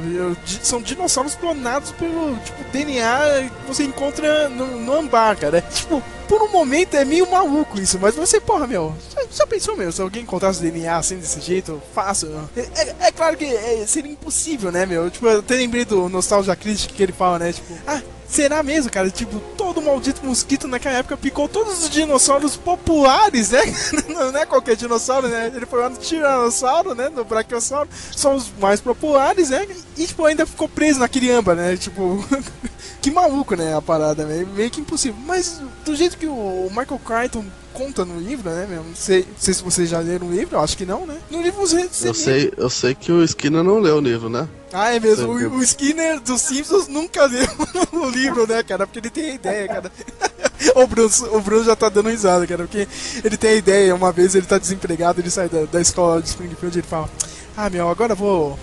São 0.62 0.80
dinossauros 0.83 1.35
clonados 1.35 1.92
pelo, 1.92 2.37
tipo, 2.38 2.64
DNA 2.73 3.50
que 3.62 3.69
você 3.69 3.85
encontra 3.85 4.49
no, 4.49 4.80
no 4.80 4.95
ambar, 4.95 5.37
cara. 5.37 5.61
Tipo, 5.62 6.02
por 6.28 6.42
um 6.42 6.49
momento 6.52 6.95
é 6.95 7.04
meio 7.04 7.28
maluco 7.28 7.80
isso, 7.80 7.99
mas 8.00 8.14
você, 8.14 8.40
porra, 8.40 8.66
meu, 8.66 8.95
já, 9.33 9.47
pensou, 9.47 9.76
meu, 9.76 9.90
se 9.90 10.00
alguém 10.00 10.23
encontrasse 10.23 10.61
DNA 10.62 10.97
assim 10.97 11.16
desse 11.16 11.40
jeito, 11.40 11.83
fácil? 11.95 12.30
É, 12.57 12.61
é- 12.61 12.97
é 13.09 13.12
claro 13.12 13.37
que 13.37 13.45
é, 13.45 13.85
seria 13.87 14.12
impossível, 14.12 14.71
né, 14.71 14.87
meu? 14.87 15.11
Tipo, 15.11 15.26
eu 15.26 15.40
até 15.40 15.54
lembrei 15.57 15.85
do 15.85 16.09
Nostalgia 16.09 16.54
Critic 16.54 16.92
que 16.92 17.02
ele 17.02 17.12
fala, 17.12 17.38
né, 17.38 17.52
tipo, 17.52 17.75
ah. 17.87 18.00
Será 18.30 18.62
mesmo, 18.62 18.92
cara? 18.92 19.10
Tipo, 19.10 19.40
todo 19.56 19.82
maldito 19.82 20.25
mosquito 20.25 20.68
naquela 20.68 20.99
época 20.99 21.16
picou 21.16 21.49
todos 21.49 21.82
os 21.82 21.90
dinossauros 21.90 22.56
populares, 22.56 23.50
né? 23.50 23.60
Não 24.08 24.38
é 24.38 24.46
qualquer 24.46 24.76
dinossauro, 24.76 25.26
né? 25.26 25.50
Ele 25.52 25.66
foi 25.66 25.80
lá 25.80 25.88
no 25.88 25.96
Tiranossauro, 25.96 26.94
né? 26.94 27.08
No 27.08 27.25
Brachiosauro. 27.25 27.88
São 28.16 28.37
os 28.37 28.49
mais 28.60 28.80
populares, 28.80 29.50
né? 29.50 29.66
E, 29.96 30.06
tipo, 30.06 30.25
ainda 30.25 30.46
ficou 30.46 30.68
preso 30.68 31.00
naquele 31.00 31.28
âmbar, 31.32 31.56
né? 31.56 31.76
Tipo, 31.76 32.25
que 33.02 33.10
maluco, 33.10 33.56
né? 33.56 33.76
A 33.76 33.82
parada, 33.82 34.25
né? 34.25 34.46
Meio 34.54 34.70
que 34.70 34.80
impossível. 34.80 35.20
Mas 35.26 35.60
do 35.84 35.96
jeito 35.96 36.16
que 36.16 36.26
o 36.26 36.68
Michael 36.70 37.00
Crichton 37.04 37.44
conta 37.73 38.05
no 38.05 38.19
livro, 38.19 38.50
né? 38.50 38.67
Meu? 38.69 38.85
Não 38.85 38.95
sei, 38.95 39.21
não 39.21 39.39
sei 39.39 39.55
se 39.55 39.62
vocês 39.62 39.89
já 39.89 39.99
leram 39.99 40.29
o 40.29 40.33
livro, 40.33 40.59
acho 40.59 40.77
que 40.77 40.85
não, 40.85 41.07
né? 41.07 41.19
No 41.31 41.43
livro 41.43 41.61
você. 41.61 41.89
você 41.89 42.09
Eu 42.09 42.15
sei, 42.15 42.53
eu 42.57 42.71
sei 42.71 42.95
que 42.95 43.11
o 43.11 43.23
Skinner 43.25 43.62
não 43.62 43.79
leu 43.79 43.97
o 43.97 44.00
livro, 44.00 44.29
né? 44.29 44.49
Ah, 44.73 44.95
é 44.95 45.00
mesmo. 45.00 45.29
O, 45.33 45.59
o 45.59 45.62
Skinner 45.62 46.21
dos 46.21 46.41
Simpsons 46.43 46.89
nunca 46.89 47.25
leu 47.27 47.47
o 47.93 48.09
livro, 48.09 48.47
né, 48.47 48.62
cara? 48.62 48.87
Porque 48.87 49.00
ele 49.00 49.11
tem 49.11 49.31
a 49.31 49.35
ideia, 49.35 49.69
cara. 49.69 49.93
O 50.75 50.87
Bruno, 50.87 51.11
o 51.33 51.41
Bruno 51.41 51.65
já 51.65 51.75
tá 51.75 51.89
dando 51.89 52.11
risada, 52.11 52.47
cara. 52.47 52.65
Porque 52.65 52.87
ele 53.25 53.37
tem 53.39 53.50
a 53.50 53.55
ideia, 53.55 53.95
uma 53.95 54.12
vez 54.12 54.35
ele 54.35 54.45
tá 54.45 54.59
desempregado, 54.59 55.19
ele 55.19 55.31
sai 55.31 55.49
da, 55.49 55.65
da 55.65 55.81
escola 55.81 56.21
de 56.21 56.29
Springfield 56.29 56.77
e 56.77 56.81
ele 56.81 56.87
fala: 56.87 57.09
Ah, 57.57 57.71
meu, 57.71 57.89
agora 57.89 58.12
eu 58.12 58.17
vou 58.17 58.59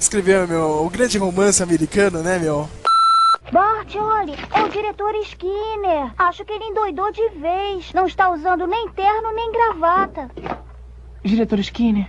escrever 0.00 0.48
meu, 0.48 0.84
o 0.84 0.90
grande 0.90 1.18
romance 1.18 1.62
americano, 1.62 2.22
né, 2.22 2.40
meu? 2.40 2.68
Bart, 3.52 3.94
olhe, 3.96 4.32
é 4.54 4.64
o 4.64 4.68
diretor 4.70 5.14
Skinner. 5.16 6.10
Acho 6.16 6.42
que 6.42 6.54
ele 6.54 6.64
endoidou 6.64 7.12
de 7.12 7.28
vez. 7.38 7.92
Não 7.92 8.06
está 8.06 8.30
usando 8.30 8.66
nem 8.66 8.88
terno 8.88 9.30
nem 9.34 9.52
gravata. 9.52 10.30
Diretor 11.22 11.58
Skinner, 11.58 12.08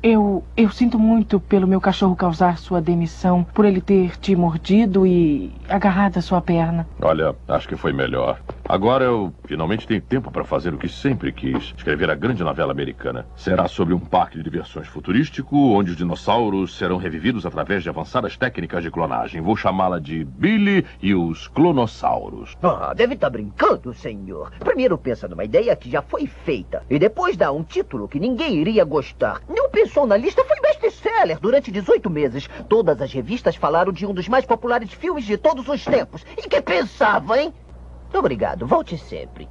eu, 0.00 0.44
eu 0.56 0.70
sinto 0.70 0.96
muito 0.96 1.40
pelo 1.40 1.66
meu 1.66 1.80
cachorro 1.80 2.14
causar 2.14 2.56
sua 2.56 2.80
demissão, 2.80 3.42
por 3.42 3.64
ele 3.64 3.80
ter 3.80 4.16
te 4.16 4.36
mordido 4.36 5.04
e 5.04 5.52
agarrado 5.68 6.18
a 6.18 6.22
sua 6.22 6.40
perna. 6.40 6.86
Olha, 7.02 7.34
acho 7.48 7.66
que 7.66 7.74
foi 7.74 7.92
melhor. 7.92 8.38
Agora 8.68 9.04
eu 9.04 9.32
finalmente 9.44 9.86
tenho 9.86 10.00
tempo 10.00 10.28
para 10.28 10.44
fazer 10.44 10.74
o 10.74 10.78
que 10.78 10.88
sempre 10.88 11.30
quis: 11.30 11.72
escrever 11.76 12.10
a 12.10 12.16
grande 12.16 12.42
novela 12.42 12.72
americana. 12.72 13.24
Será 13.36 13.68
sobre 13.68 13.94
um 13.94 14.00
parque 14.00 14.36
de 14.36 14.42
diversões 14.42 14.88
futurístico, 14.88 15.56
onde 15.56 15.92
os 15.92 15.96
dinossauros 15.96 16.76
serão 16.76 16.96
revividos 16.96 17.46
através 17.46 17.84
de 17.84 17.88
avançadas 17.88 18.36
técnicas 18.36 18.82
de 18.82 18.90
clonagem. 18.90 19.40
Vou 19.40 19.56
chamá-la 19.56 20.00
de 20.00 20.24
Billy 20.24 20.84
e 21.00 21.14
os 21.14 21.46
Clonossauros. 21.46 22.56
Ah, 22.60 22.92
deve 22.92 23.14
estar 23.14 23.30
brincando, 23.30 23.94
senhor. 23.94 24.50
Primeiro 24.58 24.98
pensa 24.98 25.28
numa 25.28 25.44
ideia 25.44 25.76
que 25.76 25.88
já 25.88 26.02
foi 26.02 26.26
feita. 26.26 26.82
E 26.90 26.98
depois 26.98 27.36
dá 27.36 27.52
um 27.52 27.62
título 27.62 28.08
que 28.08 28.18
ninguém 28.18 28.56
iria 28.56 28.84
gostar. 28.84 29.42
Não 29.48 29.70
pensou 29.70 30.08
na 30.08 30.16
lista, 30.16 30.44
foi 30.44 30.60
best-seller 30.60 31.38
durante 31.38 31.70
18 31.70 32.10
meses. 32.10 32.48
Todas 32.68 33.00
as 33.00 33.12
revistas 33.12 33.54
falaram 33.54 33.92
de 33.92 34.04
um 34.04 34.12
dos 34.12 34.28
mais 34.28 34.44
populares 34.44 34.92
filmes 34.92 35.24
de 35.24 35.36
todos 35.36 35.68
os 35.68 35.84
tempos. 35.84 36.26
E 36.36 36.48
que 36.48 36.60
pensava, 36.60 37.40
hein? 37.40 37.54
Obrigado, 38.18 38.66
volte 38.66 38.96
sempre. 38.96 39.46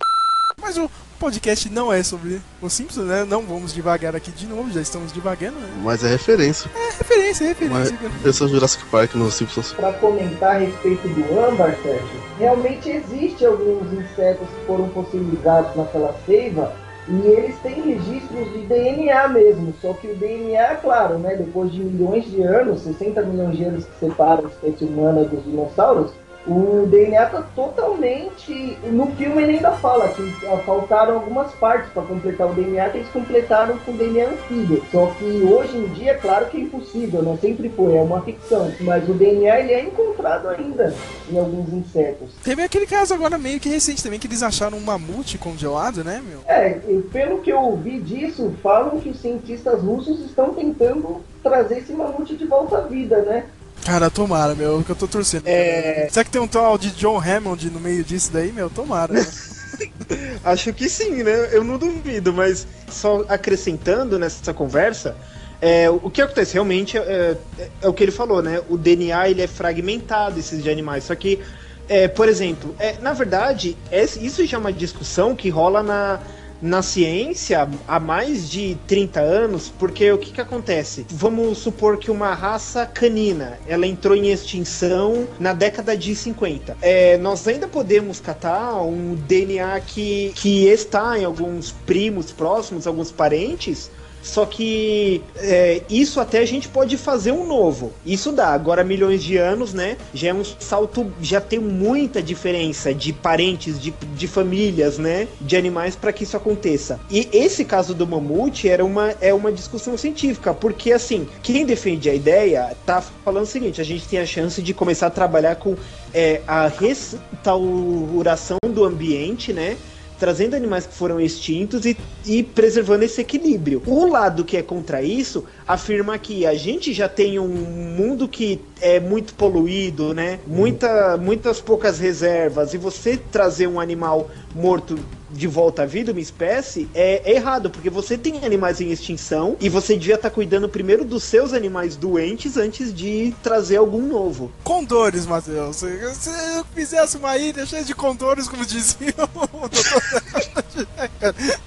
Mas 0.62 0.78
o 0.78 0.90
podcast 1.20 1.70
não 1.70 1.92
é 1.92 2.02
sobre 2.02 2.42
os 2.62 2.74
Simpsons, 2.74 3.06
né? 3.06 3.24
Não 3.24 3.42
vamos 3.42 3.74
devagar 3.74 4.16
aqui 4.16 4.32
de 4.32 4.48
novo, 4.48 4.72
já 4.72 4.82
estamos 4.82 5.12
devagando, 5.12 5.60
né? 5.60 5.68
Mas 5.84 6.04
é 6.04 6.08
referência. 6.08 6.70
É 6.76 6.98
referência, 6.98 7.46
é 7.46 7.70
Mas 7.70 7.92
referência. 7.92 8.30
esse 8.30 8.42
é 8.42 8.46
o 8.46 8.50
Jurassic 8.50 8.86
Park 8.86 9.16
nos 9.16 9.34
Simpsons. 9.36 9.74
Para 9.74 9.94
comentar 9.94 10.56
a 10.56 10.60
respeito 10.60 11.08
do 11.08 11.40
âmbar, 11.40 11.76
Sérgio, 11.84 12.24
realmente 12.40 12.90
existe 12.90 13.46
alguns 13.46 13.92
insetos 13.94 14.48
que 14.48 14.66
foram 14.66 14.90
fossilizados 14.90 15.76
naquela 15.76 16.16
seiva 16.26 16.74
e 17.08 17.28
eles 17.28 17.56
têm 17.60 17.82
registros 17.82 18.52
de 18.54 18.66
DNA 18.66 19.28
mesmo, 19.28 19.74
só 19.80 19.94
que 19.94 20.08
o 20.08 20.16
DNA, 20.16 20.76
claro, 20.78 21.20
né, 21.20 21.36
depois 21.36 21.72
de 21.72 21.84
milhões 21.84 22.26
de 22.26 22.42
anos, 22.42 22.82
60 22.82 23.22
milhões 23.22 23.58
de 23.58 23.64
anos 23.64 23.86
que 23.86 24.00
separam 24.00 24.46
a 24.46 24.48
espécie 24.48 24.86
humana 24.86 25.24
dos 25.24 25.44
dinossauros, 25.44 26.12
o 26.48 26.86
DNA 26.88 27.26
tá 27.26 27.42
totalmente. 27.56 28.78
No 28.84 29.08
filme 29.16 29.44
ele 29.44 29.54
ainda 29.54 29.72
fala 29.74 30.10
que 30.10 30.24
faltaram 30.66 31.16
algumas 31.16 31.52
partes 31.54 31.92
para 31.92 32.04
completar 32.04 32.50
o 32.50 32.54
DNA 32.54 32.90
que 32.90 32.98
eles 33.00 33.10
completaram 33.10 33.78
com 33.80 33.92
o 33.92 33.98
DNA 33.98 34.28
anfíbio. 34.30 34.84
Só 34.92 35.08
que 35.18 35.26
hoje 35.26 35.78
em 35.78 35.88
dia, 35.88 36.16
claro 36.16 36.46
que 36.48 36.58
é 36.58 36.62
impossível, 36.62 37.22
né? 37.24 37.38
Sempre 37.42 37.70
foi, 37.70 37.96
é 37.96 38.02
uma 38.02 38.22
ficção. 38.22 38.72
Mas 38.82 39.08
o 39.10 39.14
DNA 39.14 39.60
ele 39.62 39.74
é 39.74 39.84
encontrado 39.84 40.50
ainda 40.50 40.94
em 41.30 41.38
alguns 41.38 41.74
insetos. 41.74 42.30
Teve 42.44 42.62
aquele 42.62 42.86
caso 42.86 43.14
agora 43.14 43.38
meio 43.38 43.60
que 43.60 43.70
recente 43.70 44.04
também, 44.04 44.20
que 44.20 44.28
eles 44.28 44.44
acharam 44.44 44.78
um 44.78 44.82
mamute 44.82 45.38
congelado, 45.38 46.04
né, 46.04 46.22
meu? 46.28 46.40
É, 46.48 46.80
pelo 47.12 47.42
que 47.42 47.52
eu 47.52 47.60
ouvi 47.60 48.00
disso, 48.00 48.54
falam 48.62 49.00
que 49.00 49.10
os 49.10 49.20
cientistas 49.20 49.82
russos 49.82 50.20
estão 50.22 50.54
tentando 50.54 51.22
trazer 51.42 51.80
esse 51.80 51.94
mamute 51.94 52.36
de 52.36 52.46
volta 52.46 52.78
à 52.78 52.82
vida, 52.82 53.22
né? 53.22 53.46
Cara, 53.86 54.10
tomara, 54.10 54.56
meu, 54.56 54.84
que 54.84 54.90
eu 54.90 54.96
tô 54.96 55.08
torcendo. 55.08 55.44
É. 55.46 56.08
Será 56.10 56.24
que 56.24 56.32
tem 56.32 56.42
um 56.42 56.48
tal 56.48 56.76
de 56.76 56.90
John 56.92 57.20
Hammond 57.20 57.70
no 57.70 57.80
meio 57.80 58.04
disso 58.04 58.32
daí, 58.34 58.52
meu? 58.52 58.68
Tomara. 58.68 59.14
meu. 59.14 59.24
Acho 60.44 60.74
que 60.74 60.90
sim, 60.90 61.22
né? 61.22 61.50
Eu 61.52 61.64
não 61.64 61.78
duvido, 61.78 62.34
mas 62.34 62.66
só 62.90 63.24
acrescentando 63.30 64.18
nessa 64.18 64.54
conversa, 64.56 65.16
é, 65.62 65.88
o 65.90 66.10
que 66.10 66.20
acontece 66.20 66.54
realmente 66.54 66.98
é, 66.98 67.38
é- 67.60 67.70
é 67.84 67.88
o 67.88 67.94
que 67.94 68.04
ele 68.04 68.12
falou, 68.12 68.42
né? 68.42 68.60
O 68.70 68.76
DNA 68.78 69.30
ele 69.30 69.44
é 69.44 69.48
fragmentado, 69.48 70.40
esses 70.40 70.64
de 70.64 70.70
animais. 70.70 71.04
Só 71.04 71.14
que, 71.14 71.40
é, 71.88 72.08
por 72.08 72.28
exemplo, 72.28 72.76
é, 72.80 72.96
na 73.02 73.14
verdade, 73.14 73.78
é- 73.92 74.04
isso 74.04 74.44
já 74.48 74.58
é 74.58 74.60
uma 74.60 74.74
discussão 74.74 75.36
que 75.36 75.50
rola 75.50 75.84
na, 75.84 76.20
na 76.62 76.82
ciência 76.82 77.68
há 77.88 78.00
mais 78.00 78.50
de 78.50 78.78
30 78.88 79.20
anos, 79.20 79.72
porque 79.78 80.12
o 80.12 80.18
que, 80.18 80.32
que 80.32 80.42
acontece? 80.42 81.06
Vamos 81.10 81.58
supor 81.58 81.98
que 81.98 82.10
uma 82.10 82.34
raça 82.34 82.86
canina 82.86 83.60
ela 83.68 83.86
entrou 83.86 84.16
em 84.16 84.32
extinção 84.32 85.28
na 85.40 85.54
década 85.54 85.96
de 85.98 86.16
50. 86.16 86.78
É, 86.82 87.18
nós 87.18 87.48
ainda 87.48 87.68
podemos 87.68 88.20
catar 88.20 88.82
um 88.82 89.16
DNA 89.16 89.80
que, 89.82 90.32
que 90.36 90.66
está 90.68 91.18
em 91.18 91.26
alguns 91.26 91.72
primos 91.72 92.32
próximos, 92.32 92.88
alguns 92.88 93.12
parentes. 93.12 93.92
Só 94.26 94.46
que 94.46 95.22
é, 95.36 95.84
isso 95.88 96.20
até 96.20 96.40
a 96.40 96.46
gente 96.46 96.68
pode 96.68 96.98
fazer 96.98 97.32
um 97.32 97.46
novo. 97.46 97.94
Isso 98.04 98.32
dá. 98.32 98.48
Agora, 98.48 98.84
milhões 98.84 99.24
de 99.24 99.38
anos, 99.38 99.72
né? 99.72 99.98
Já 100.14 100.30
é 100.30 100.34
um 100.34 100.44
salto, 100.44 101.14
já 101.22 101.40
tem 101.40 101.60
muita 101.60 102.24
diferença 102.24 102.92
de 102.92 103.14
parentes, 103.14 103.80
de, 103.80 103.94
de 104.16 104.28
famílias, 104.28 104.98
né? 104.98 105.28
De 105.40 105.56
animais 105.56 105.96
para 105.96 106.12
que 106.12 106.24
isso 106.24 106.36
aconteça. 106.36 107.00
E 107.10 107.30
esse 107.32 107.64
caso 107.64 107.94
do 107.94 108.08
mamute 108.08 108.68
era 108.68 108.84
uma, 108.84 109.14
é 109.22 109.32
uma 109.32 109.52
discussão 109.52 109.96
científica, 109.96 110.56
porque 110.56 110.92
assim, 110.92 111.28
quem 111.44 111.64
defende 111.64 112.10
a 112.10 112.14
ideia 112.16 112.76
tá 112.84 113.02
falando 113.24 113.44
o 113.44 113.48
seguinte: 113.48 113.80
a 113.80 113.86
gente 113.86 114.08
tem 114.08 114.18
a 114.20 114.26
chance 114.26 114.60
de 114.60 114.74
começar 114.74 115.06
a 115.08 115.12
trabalhar 115.12 115.58
com 115.58 115.76
é, 116.12 116.42
a 116.48 116.68
restauração 116.68 118.58
do 118.68 118.84
ambiente, 118.84 119.54
né? 119.54 119.78
Trazendo 120.20 120.56
animais 120.56 120.86
que 120.86 120.94
foram 120.94 121.20
extintos 121.20 121.86
e, 121.86 121.98
e 122.26 122.44
preservando 122.44 123.04
esse 123.04 123.22
equilíbrio. 123.22 123.82
O 123.86 124.08
lado 124.08 124.44
que 124.44 124.58
é 124.58 124.62
contra 124.62 125.02
isso 125.02 125.46
afirma 125.68 126.18
que 126.18 126.46
a 126.46 126.54
gente 126.54 126.94
já 126.94 127.08
tem 127.08 127.40
um 127.40 127.48
mundo 127.48 128.28
que 128.28 128.62
é 128.82 129.00
muito 129.00 129.34
poluído, 129.34 130.14
né? 130.14 130.40
Muita, 130.46 131.18
muitas 131.18 131.60
poucas 131.62 132.00
reservas 132.00 132.74
e 132.74 132.78
você 132.78 133.18
trazer 133.18 133.68
um 133.68 133.80
animal 133.80 134.30
morto 134.54 134.98
de 135.36 135.48
volta 135.48 135.84
à 135.84 135.86
vida, 135.86 136.12
uma 136.12 136.22
espécie, 136.22 136.90
é, 136.94 137.22
é 137.26 137.36
errado, 137.36 137.70
porque 137.70 137.90
você 137.90 138.18
tem 138.18 138.46
animais 138.46 138.80
em 138.82 138.92
extinção 138.92 139.58
e 139.60 139.70
você 139.70 139.98
devia 139.98 140.16
estar 140.16 140.30
cuidando 140.30 140.70
primeiro 140.70 141.04
dos 141.04 141.24
seus 141.24 141.54
animais 141.54 141.96
doentes 141.96 142.58
antes 142.58 142.94
de 142.94 143.36
trazer 143.44 143.78
algum 143.78 144.02
novo. 144.02 144.52
Condores, 144.64 145.26
Matheus. 145.26 145.76
Se 145.78 146.30
eu 146.56 146.66
fizesse 146.74 147.18
uma 147.18 147.38
ilha 147.38 147.66
cheia 147.66 147.84
de 147.84 147.94
condores, 147.94 148.48
como 148.48 148.66
dizia 148.66 149.14
o 149.18 149.68
doutor 149.68 150.02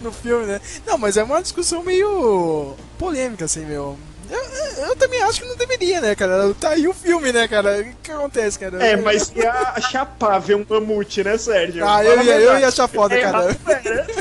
no 0.00 0.12
filme, 0.12 0.46
né? 0.46 0.60
Não, 0.87 0.96
mas 0.96 1.16
é 1.16 1.22
uma 1.22 1.42
discussão 1.42 1.82
meio 1.82 2.75
polêmica, 2.98 3.44
assim, 3.44 3.64
meu. 3.64 3.96
Eu, 4.30 4.85
eu, 4.87 4.97
também 4.97 5.23
acho 5.23 5.40
que 5.40 5.49
não 5.49 5.56
deveria, 5.56 6.00
né, 6.00 6.14
cara? 6.14 6.54
Tá 6.54 6.70
aí 6.70 6.87
o 6.87 6.94
filme, 6.94 7.32
né, 7.32 7.49
cara? 7.49 7.80
O 7.80 7.94
que 8.02 8.11
acontece, 8.11 8.58
cara? 8.58 8.82
É, 8.85 8.97
mas 8.97 9.32
ia 9.35 9.80
chapar 9.80 10.38
ver 10.38 10.56
um 10.56 10.66
mamute, 10.68 11.25
né, 11.25 11.38
Sérgio? 11.38 11.87
Ah, 11.87 12.04
eu 12.04 12.23
ia, 12.23 12.40
eu 12.40 12.58
ia 12.58 12.68
achar 12.68 12.88
foda, 12.88 13.14
é, 13.14 13.20
cara. 13.20 13.56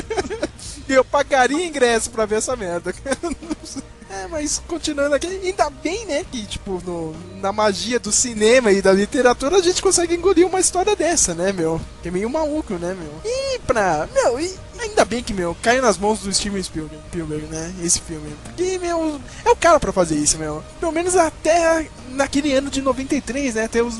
eu 0.88 1.04
pagaria 1.04 1.66
ingresso 1.66 2.10
pra 2.10 2.26
ver 2.26 2.36
essa 2.36 2.56
merda. 2.56 2.94
É, 4.10 4.26
mas 4.26 4.62
continuando 4.66 5.14
aqui, 5.14 5.26
ainda 5.26 5.68
bem, 5.68 6.06
né, 6.06 6.24
que, 6.30 6.46
tipo, 6.46 6.82
no, 6.84 7.14
na 7.40 7.52
magia 7.52 8.00
do 8.00 8.10
cinema 8.10 8.72
e 8.72 8.80
da 8.80 8.92
literatura 8.92 9.56
a 9.56 9.62
gente 9.62 9.82
consegue 9.82 10.14
engolir 10.14 10.46
uma 10.46 10.60
história 10.60 10.96
dessa, 10.96 11.34
né, 11.34 11.52
meu? 11.52 11.80
Que 12.02 12.08
é 12.08 12.10
meio 12.10 12.30
maluco, 12.30 12.74
né, 12.74 12.96
meu? 12.98 13.20
E 13.24 13.58
pra. 13.60 14.08
Meu, 14.14 14.40
e 14.40 14.54
ainda 14.78 15.04
bem 15.04 15.22
que, 15.22 15.34
meu, 15.34 15.56
caiu 15.62 15.82
nas 15.82 15.98
mãos 15.98 16.20
do 16.20 16.32
Steven 16.32 16.62
Spielberg, 16.62 17.04
Spielberg, 17.08 17.46
né? 17.46 17.74
Esse 17.82 18.00
filme. 18.00 18.34
Porque, 18.44 18.78
meu, 18.78 19.20
é 19.44 19.50
o 19.50 19.56
cara 19.56 19.78
pra 19.78 19.92
fazer 19.92 20.16
isso, 20.16 20.38
meu. 20.38 20.64
Pelo 20.80 20.92
menos 20.92 21.14
até 21.14 21.88
naquele 22.10 22.52
ano 22.52 22.70
de 22.70 22.80
93, 22.80 23.54
né? 23.56 23.64
Até 23.64 23.82
os 23.82 23.98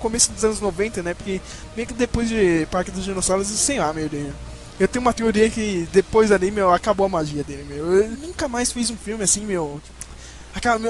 começo 0.00 0.32
dos 0.32 0.44
anos 0.44 0.60
90, 0.60 1.02
né? 1.02 1.14
Porque 1.14 1.40
meio 1.76 1.86
que 1.86 1.94
depois 1.94 2.28
de 2.28 2.66
Parque 2.70 2.90
dos 2.90 3.04
Dinossauros, 3.04 3.46
sei 3.46 3.78
lá, 3.78 3.92
meu. 3.92 4.06
Ele, 4.06 4.32
eu 4.80 4.88
tenho 4.88 5.02
uma 5.02 5.12
teoria 5.12 5.48
que 5.50 5.86
depois 5.92 6.32
ali, 6.32 6.50
meu, 6.50 6.72
acabou 6.72 7.04
a 7.04 7.08
magia 7.08 7.44
dele, 7.44 7.64
meu. 7.68 8.02
Eu 8.02 8.08
nunca 8.16 8.48
mais 8.48 8.72
fiz 8.72 8.90
um 8.90 8.96
filme 8.96 9.22
assim, 9.22 9.44
meu. 9.44 9.80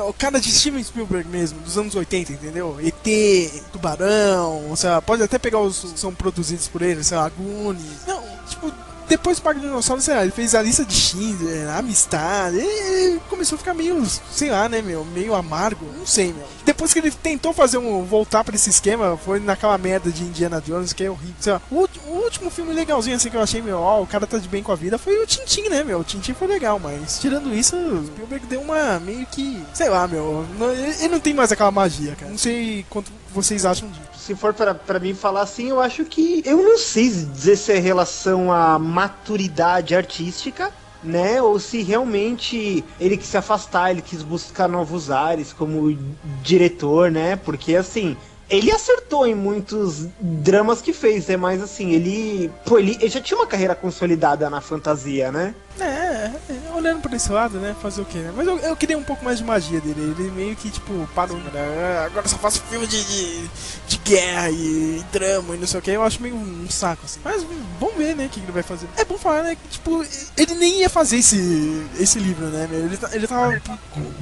O 0.08 0.12
cara 0.14 0.40
de 0.40 0.50
Steven 0.50 0.82
Spielberg 0.82 1.28
mesmo, 1.28 1.60
dos 1.60 1.76
anos 1.76 1.94
80, 1.94 2.32
entendeu? 2.32 2.78
ET, 2.80 3.62
Tubarão, 3.72 4.74
sei 4.74 4.88
lá, 4.88 5.02
pode 5.02 5.22
até 5.22 5.38
pegar 5.38 5.58
os 5.58 5.80
que 5.80 6.00
são 6.00 6.14
produzidos 6.14 6.66
por 6.68 6.80
ele, 6.80 7.04
sei 7.04 7.18
lá, 7.18 7.28
Goonies. 7.28 8.06
Não, 8.06 8.22
tipo, 8.48 8.72
depois 9.06 9.38
do 9.38 9.42
Parque 9.42 9.60
do 9.60 9.66
Dinossauro, 9.66 10.00
sei 10.00 10.14
lá, 10.14 10.22
ele 10.22 10.30
fez 10.30 10.54
a 10.54 10.62
lista 10.62 10.84
de 10.84 10.94
Schindler, 10.94 11.68
Amistad, 11.76 12.54
e 12.54 13.20
começou 13.28 13.56
a 13.56 13.58
ficar 13.58 13.74
meio, 13.74 14.02
sei 14.32 14.50
lá, 14.50 14.68
né, 14.68 14.80
meu, 14.80 15.04
meio 15.04 15.34
amargo, 15.34 15.84
não 15.98 16.06
sei, 16.06 16.32
meu. 16.32 16.46
Depois 16.70 16.92
que 16.92 17.00
ele 17.00 17.10
tentou 17.10 17.52
fazer 17.52 17.78
um, 17.78 18.04
voltar 18.04 18.44
pra 18.44 18.54
esse 18.54 18.70
esquema, 18.70 19.16
foi 19.16 19.40
naquela 19.40 19.76
merda 19.76 20.08
de 20.08 20.22
Indiana 20.22 20.62
Jones, 20.64 20.92
que 20.92 21.02
é 21.02 21.10
horrível, 21.10 21.34
sei 21.40 21.52
lá. 21.54 21.62
O, 21.68 21.88
o 22.06 22.22
último 22.22 22.48
filme 22.48 22.72
legalzinho, 22.72 23.16
assim, 23.16 23.28
que 23.28 23.36
eu 23.36 23.42
achei, 23.42 23.60
meu, 23.60 23.78
ó, 23.78 24.00
o 24.00 24.06
cara 24.06 24.24
tá 24.24 24.38
de 24.38 24.46
bem 24.46 24.62
com 24.62 24.70
a 24.70 24.76
vida, 24.76 24.96
foi 24.96 25.20
o 25.20 25.26
Tintin, 25.26 25.68
né, 25.68 25.82
meu, 25.82 25.98
o 25.98 26.04
Tintin 26.04 26.32
foi 26.32 26.46
legal, 26.46 26.78
mas 26.78 27.18
tirando 27.18 27.52
isso, 27.52 27.74
o 27.74 28.06
Spielberg 28.06 28.46
deu 28.46 28.60
uma, 28.60 29.00
meio 29.00 29.26
que, 29.26 29.60
sei 29.74 29.88
lá, 29.88 30.06
meu, 30.06 30.46
não, 30.56 30.70
ele 30.72 31.08
não 31.08 31.18
tem 31.18 31.34
mais 31.34 31.50
aquela 31.50 31.72
magia, 31.72 32.14
cara. 32.14 32.30
Não 32.30 32.38
sei 32.38 32.86
quanto 32.88 33.10
vocês 33.34 33.66
acham 33.66 33.88
disso 33.88 34.10
se 34.20 34.34
for 34.36 34.54
para 34.54 35.00
mim 35.00 35.14
falar 35.14 35.42
assim, 35.42 35.70
eu 35.70 35.80
acho 35.80 36.04
que. 36.04 36.42
Eu 36.44 36.62
não 36.62 36.78
sei 36.78 37.08
dizer 37.08 37.56
se 37.56 37.72
é 37.72 37.78
relação 37.78 38.52
à 38.52 38.78
maturidade 38.78 39.94
artística, 39.94 40.70
né? 41.02 41.40
Ou 41.40 41.58
se 41.58 41.82
realmente 41.82 42.84
ele 43.00 43.16
quis 43.16 43.28
se 43.28 43.36
afastar, 43.36 43.90
ele 43.90 44.02
quis 44.02 44.22
buscar 44.22 44.68
novos 44.68 45.10
ares 45.10 45.52
como 45.52 45.96
diretor, 46.42 47.10
né? 47.10 47.36
Porque 47.36 47.76
assim. 47.76 48.16
Ele 48.48 48.72
acertou 48.72 49.24
em 49.28 49.34
muitos 49.34 50.08
dramas 50.20 50.82
que 50.82 50.92
fez, 50.92 51.28
né? 51.28 51.36
Mas 51.36 51.62
assim, 51.62 51.92
ele. 51.92 52.50
Pô, 52.64 52.80
ele, 52.80 52.96
ele 53.00 53.08
já 53.08 53.20
tinha 53.20 53.38
uma 53.38 53.46
carreira 53.46 53.76
consolidada 53.76 54.50
na 54.50 54.60
fantasia, 54.60 55.30
né? 55.30 55.54
É, 55.80 56.30
é, 56.50 56.72
olhando 56.74 57.00
por 57.00 57.12
esse 57.14 57.32
lado, 57.32 57.58
né? 57.58 57.74
Fazer 57.80 58.02
o 58.02 58.04
quê, 58.04 58.18
né? 58.18 58.32
Mas 58.36 58.46
eu, 58.46 58.58
eu 58.58 58.76
queria 58.76 58.98
um 58.98 59.02
pouco 59.02 59.24
mais 59.24 59.38
de 59.38 59.44
magia 59.44 59.80
dele. 59.80 60.14
Ele 60.18 60.30
meio 60.30 60.54
que, 60.54 60.70
tipo, 60.70 61.08
parou, 61.14 61.38
né? 61.38 62.04
Agora 62.04 62.28
só 62.28 62.36
faço 62.36 62.62
filme 62.68 62.86
de, 62.86 63.02
de, 63.02 63.50
de 63.88 63.96
guerra 63.98 64.50
e, 64.50 64.98
e, 65.00 65.04
drama 65.10 65.54
e 65.54 65.58
não 65.58 65.66
sei 65.66 65.80
o 65.80 65.82
que. 65.82 65.90
Eu 65.90 66.02
acho 66.02 66.20
meio 66.22 66.34
um 66.34 66.68
saco, 66.68 67.04
assim. 67.04 67.20
Mas 67.24 67.44
vamos 67.78 67.96
ver, 67.96 68.14
né? 68.14 68.26
O 68.26 68.28
que 68.28 68.40
ele 68.40 68.52
vai 68.52 68.62
fazer. 68.62 68.86
É 68.96 69.04
bom 69.04 69.16
falar, 69.16 69.42
né? 69.42 69.56
Que, 69.56 69.68
tipo, 69.68 70.04
ele 70.36 70.54
nem 70.54 70.80
ia 70.80 70.90
fazer 70.90 71.16
esse, 71.16 71.86
esse 71.98 72.18
livro, 72.18 72.46
né? 72.46 72.68
Ele, 72.70 72.96
tá, 72.96 73.08
ele 73.12 73.26
tava 73.26 73.58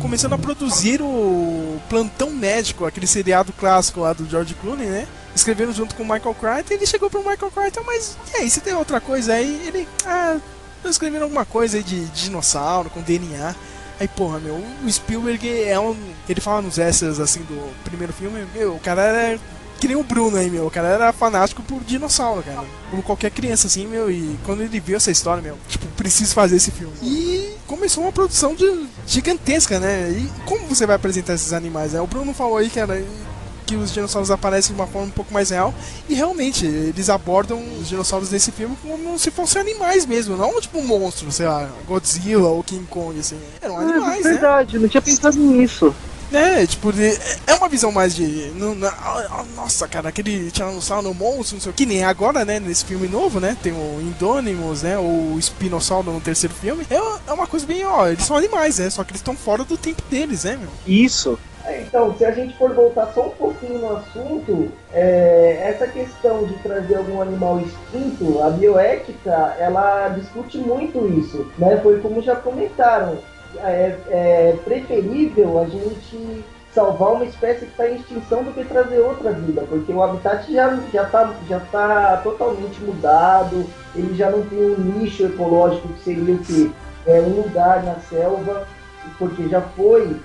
começando 0.01 0.35
a 0.35 0.39
produzir 0.39 1.03
o 1.03 1.81
Plantão 1.89 2.31
Médico, 2.31 2.87
aquele 2.87 3.07
seriado 3.07 3.53
clássico 3.53 4.01
lá 4.01 4.13
do 4.13 4.29
George 4.29 4.55
Clooney, 4.55 4.87
né? 4.87 5.09
Escrevendo 5.35 5.73
junto 5.73 5.95
com 5.95 6.03
o 6.03 6.07
Michael 6.07 6.35
Crichton. 6.35 6.75
Ele 6.75 6.87
chegou 6.87 7.11
pro 7.11 7.21
Michael 7.21 7.51
Crichton, 7.51 7.83
mas 7.85 8.17
e 8.33 8.37
aí, 8.37 8.51
se 8.51 8.61
tem 8.61 8.75
outra 8.75 9.01
coisa 9.01 9.35
aí? 9.35 9.63
Ele, 9.67 9.89
ah 10.07 10.39
escrevendo 10.85 11.23
alguma 11.23 11.45
coisa 11.45 11.77
aí 11.77 11.83
de, 11.83 12.05
de 12.07 12.25
dinossauro, 12.25 12.91
com 12.91 13.01
DNA. 13.01 13.55
Aí, 14.01 14.07
porra, 14.07 14.39
meu, 14.39 14.55
o 14.55 14.91
Spielberg 14.91 15.63
é 15.65 15.79
um. 15.79 15.97
Ele 16.29 16.41
fala 16.41 16.63
nos 16.63 16.79
extras 16.79 17.19
assim 17.19 17.41
do 17.41 17.75
primeiro 17.85 18.13
filme, 18.13 18.47
meu, 18.55 18.75
o 18.77 18.81
cara 18.81 19.03
era 19.03 19.41
que 19.79 19.87
nem 19.87 19.97
o 19.97 20.03
Bruno 20.03 20.37
aí, 20.37 20.51
meu. 20.51 20.67
O 20.67 20.71
cara 20.71 20.89
era 20.89 21.13
fanático 21.13 21.63
por 21.63 21.81
dinossauro, 21.85 22.43
cara. 22.43 22.65
Como 22.91 23.03
qualquer 23.03 23.31
criança, 23.31 23.67
assim, 23.67 23.87
meu. 23.87 24.11
E 24.11 24.37
quando 24.45 24.63
ele 24.63 24.81
viu 24.81 24.97
essa 24.97 25.11
história, 25.11 25.43
meu, 25.43 25.57
tipo, 25.69 25.87
preciso 25.89 26.35
fazer 26.35 26.57
esse 26.57 26.71
filme. 26.71 26.93
E 27.03 27.55
começou 27.67 28.03
uma 28.03 28.13
produção 28.13 28.55
de, 28.55 28.87
gigantesca, 29.07 29.79
né? 29.79 30.11
E 30.11 30.29
como 30.45 30.67
você 30.67 30.85
vai 30.85 30.97
apresentar 30.97 31.35
esses 31.35 31.53
animais, 31.53 31.93
né? 31.93 32.01
O 32.01 32.07
Bruno 32.07 32.35
falou 32.35 32.57
aí 32.57 32.69
que 32.69 32.81
era 32.81 33.03
que 33.69 33.77
os 33.77 33.93
dinossauros 33.93 34.31
aparecem 34.31 34.75
de 34.75 34.81
uma 34.81 34.87
forma 34.87 35.09
um 35.09 35.11
pouco 35.11 35.33
mais 35.33 35.51
real. 35.51 35.75
E 36.09 36.15
realmente, 36.15 36.65
eles 36.65 37.11
abordam 37.11 37.63
os 37.79 37.89
dinossauros 37.89 38.31
desse 38.31 38.51
filme 38.51 38.75
como 38.83 39.19
se 39.19 39.31
fossem 39.31 39.61
animais 39.61 40.07
mesmo, 40.07 40.37
não 40.37 40.59
tipo 40.59 40.79
um 40.79 40.87
monstro, 40.87 41.31
sei 41.31 41.47
lá, 41.47 41.69
Godzilla 41.87 42.49
ou 42.49 42.65
King 42.65 42.87
Kong, 42.87 43.19
assim. 43.21 43.39
Eram 43.61 43.81
é 43.81 43.85
animais, 43.85 44.25
é 44.25 44.31
verdade, 44.31 44.77
né? 44.77 44.83
não 44.83 44.89
tinha 44.89 45.03
pensado 45.03 45.37
nisso. 45.39 45.95
É, 46.33 46.67
tipo, 46.67 46.93
é 47.47 47.55
uma 47.55 47.69
visão 47.71 47.91
mais 47.91 48.15
de. 48.15 48.53
nossa, 49.57 49.89
cara, 49.89 50.11
aquele 50.11 50.51
Tiranossauro 50.51 51.15
monstro, 51.15 51.57
não 51.57 51.63
sei 51.63 51.71
o 51.71 51.75
que, 51.75 51.87
nem 51.87 52.05
agora, 52.05 52.45
né? 52.45 52.61
Nesse 52.61 52.85
filme 52.85 53.09
novo, 53.09 53.41
né? 53.41 53.57
Tem 53.63 53.73
o 53.73 54.01
Indônimos, 54.01 54.83
né? 54.83 54.99
Ou 54.99 55.35
o 55.35 55.39
Espinossauro 55.39 56.13
no 56.13 56.21
terceiro 56.21 56.55
filme. 56.55 56.87
É, 56.91 56.97
é 56.97 57.33
uma 57.33 57.47
coisa 57.47 57.67
bem, 57.67 57.83
ó, 57.85 58.07
eles 58.07 58.25
são 58.25 58.37
animais, 58.37 58.79
né? 58.79 58.91
Só 58.91 59.05
que 59.05 59.13
eles 59.13 59.21
estão 59.21 59.35
fora 59.35 59.65
do 59.65 59.79
tempo 59.79 60.03
deles, 60.11 60.45
né, 60.45 60.59
meu? 60.59 60.69
Isso. 60.87 61.39
É, 61.69 61.83
então, 61.83 62.17
se 62.17 62.25
a 62.25 62.31
gente 62.31 62.57
for 62.57 62.73
voltar 62.73 63.13
só 63.13 63.27
um 63.27 63.31
pouquinho 63.31 63.81
no 63.81 63.97
assunto, 63.99 64.73
é, 64.91 65.61
essa 65.65 65.87
questão 65.87 66.45
de 66.45 66.55
trazer 66.63 66.97
algum 66.97 67.21
animal 67.21 67.61
extinto, 67.61 68.43
a 68.43 68.49
bioética, 68.49 69.55
ela 69.59 70.09
discute 70.09 70.57
muito 70.57 71.07
isso, 71.19 71.47
né? 71.59 71.77
Foi 71.83 72.01
como 72.01 72.23
já 72.23 72.35
comentaram, 72.37 73.19
é, 73.59 73.95
é 74.09 74.57
preferível 74.65 75.59
a 75.59 75.67
gente 75.67 76.43
salvar 76.73 77.13
uma 77.13 77.25
espécie 77.27 77.67
que 77.67 77.73
está 77.73 77.87
em 77.91 77.97
extinção 77.97 78.43
do 78.43 78.53
que 78.55 78.65
trazer 78.65 79.01
outra 79.01 79.33
vida, 79.33 79.63
porque 79.69 79.93
o 79.93 80.03
habitat 80.03 80.51
já 80.51 80.75
já 80.91 81.03
está 81.03 81.35
já 81.47 81.61
tá 81.61 82.21
totalmente 82.23 82.81
mudado, 82.81 83.67
ele 83.95 84.15
já 84.17 84.31
não 84.31 84.41
tem 84.43 84.59
um 84.59 84.79
nicho 84.79 85.27
ecológico 85.27 85.89
que 85.89 86.05
seria 86.05 86.35
o 86.35 86.39
que 86.39 86.73
é 87.07 87.21
um 87.21 87.43
lugar 87.43 87.83
na 87.83 87.97
selva, 87.97 88.67
porque 89.19 89.49
já 89.49 89.61
foi 89.61 90.17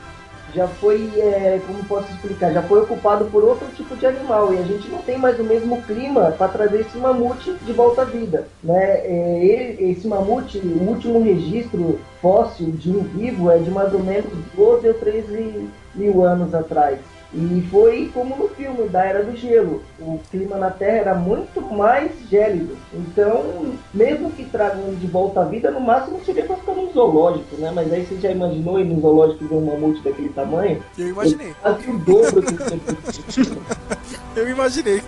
já 0.53 0.67
foi, 0.67 1.11
é, 1.17 1.59
como 1.65 1.83
posso 1.85 2.11
explicar, 2.11 2.51
já 2.51 2.61
foi 2.61 2.81
ocupado 2.81 3.25
por 3.25 3.43
outro 3.43 3.67
tipo 3.75 3.95
de 3.95 4.05
animal 4.05 4.53
e 4.53 4.57
a 4.57 4.63
gente 4.63 4.89
não 4.89 4.99
tem 4.99 5.17
mais 5.17 5.39
o 5.39 5.43
mesmo 5.43 5.81
clima 5.83 6.31
para 6.31 6.47
trazer 6.47 6.81
esse 6.81 6.97
mamute 6.97 7.53
de 7.53 7.73
volta 7.73 8.03
à 8.03 8.05
vida. 8.05 8.47
Né? 8.63 8.99
É, 9.03 9.77
esse 9.79 10.07
mamute, 10.07 10.59
o 10.59 10.89
último 10.89 11.23
registro 11.23 11.99
fóssil 12.21 12.71
de 12.71 12.91
um 12.91 13.03
vivo 13.03 13.49
é 13.51 13.57
de 13.57 13.71
mais 13.71 13.93
ou 13.93 13.99
menos 14.01 14.31
12 14.55 14.87
ou 14.87 14.93
13 14.93 15.69
mil 15.95 16.23
anos 16.23 16.53
atrás. 16.53 16.99
E 17.33 17.67
foi 17.71 18.11
como 18.13 18.35
no 18.35 18.47
filme 18.49 18.87
da 18.89 19.03
Era 19.03 19.23
do 19.23 19.35
Gelo. 19.35 19.81
O 19.99 20.19
clima 20.29 20.57
na 20.57 20.69
Terra 20.69 20.97
era 20.97 21.15
muito 21.15 21.61
mais 21.61 22.11
gélido. 22.29 22.77
Então, 22.93 23.73
mesmo 23.93 24.29
que 24.31 24.45
tragam 24.45 24.87
ele 24.87 24.97
de 24.97 25.07
volta 25.07 25.41
à 25.41 25.45
vida, 25.45 25.71
no 25.71 25.81
máximo 25.81 26.23
seria 26.23 26.45
para 26.45 26.57
ficar 26.57 26.73
num 26.73 26.91
zoológico, 26.93 27.55
né? 27.57 27.71
Mas 27.73 27.91
aí 27.91 28.05
você 28.05 28.19
já 28.19 28.31
imaginou 28.31 28.79
ir 28.79 28.85
num 28.85 29.01
zoológico 29.01 29.45
ver 29.45 29.55
um 29.55 29.65
mamute 29.65 30.01
daquele 30.01 30.29
tamanho? 30.29 30.83
Eu 30.97 31.09
imaginei. 31.09 31.55
Quase 31.59 31.89
o 31.89 31.97
dobro 31.97 32.41
do 32.41 32.53
Eu 34.35 34.49
imaginei. 34.49 35.01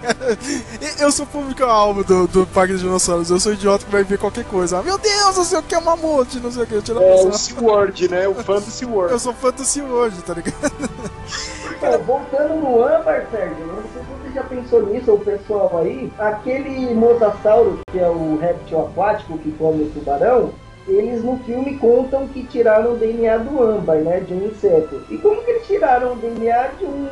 Eu 0.99 1.11
sou 1.11 1.25
público-alvo 1.25 2.03
do, 2.03 2.27
do 2.27 2.47
Parque 2.47 2.73
dos 2.73 2.81
Dinossauros. 2.81 3.29
Eu 3.29 3.39
sou 3.39 3.53
idiota 3.53 3.85
que 3.85 3.91
vai 3.91 4.03
ver 4.03 4.17
qualquer 4.17 4.45
coisa. 4.45 4.81
Meu 4.81 4.97
Deus, 4.97 5.38
eu 5.38 5.43
sei 5.43 5.59
o 5.59 5.63
que 5.63 5.75
é 5.75 5.79
mamute, 5.79 6.39
não 6.39 6.51
sei 6.51 6.63
o 6.63 6.67
que. 6.67 6.75
é 6.75 6.77
o 7.27 7.33
SeaWorld, 7.33 8.07
né? 8.09 8.27
O 8.27 8.35
fã 8.35 8.55
do 8.55 8.69
SeaWorld. 8.69 9.11
Eu 9.13 9.19
sou 9.19 9.33
fã 9.33 9.51
do 9.51 9.63
SeaWorld, 9.63 10.21
tá 10.21 10.33
ligado? 10.33 10.55
Então, 11.77 12.03
voltando 12.15 12.56
no 12.56 12.82
âmbar, 12.82 13.28
Sérgio, 13.30 13.65
não 13.65 13.84
sei 13.84 14.01
se 14.01 14.08
você 14.08 14.34
já 14.34 14.43
pensou 14.43 14.86
nisso, 14.86 15.12
ou 15.12 15.17
o 15.17 15.25
pessoal 15.25 15.78
aí, 15.78 16.12
aquele 16.17 16.93
mosasauro, 16.93 17.80
que 17.91 17.99
é 17.99 18.08
o 18.08 18.38
réptil 18.38 18.82
aquático 18.82 19.38
que 19.38 19.51
come 19.51 19.84
o 19.84 19.89
tubarão, 19.89 20.51
eles 20.88 21.23
no 21.23 21.38
filme 21.39 21.78
contam 21.78 22.28
que 22.28 22.43
tiraram 22.43 22.93
o 22.93 22.97
DNA 22.97 23.39
do 23.39 23.62
âmbar, 23.62 23.97
né, 23.97 24.19
de 24.19 24.34
um 24.34 24.45
inseto. 24.45 25.01
E 25.10 25.17
como 25.17 25.43
que 25.43 25.51
eles 25.51 25.67
tiraram 25.67 26.13
o 26.13 26.15
DNA 26.15 26.69
de 26.80 26.86
um 26.86 27.08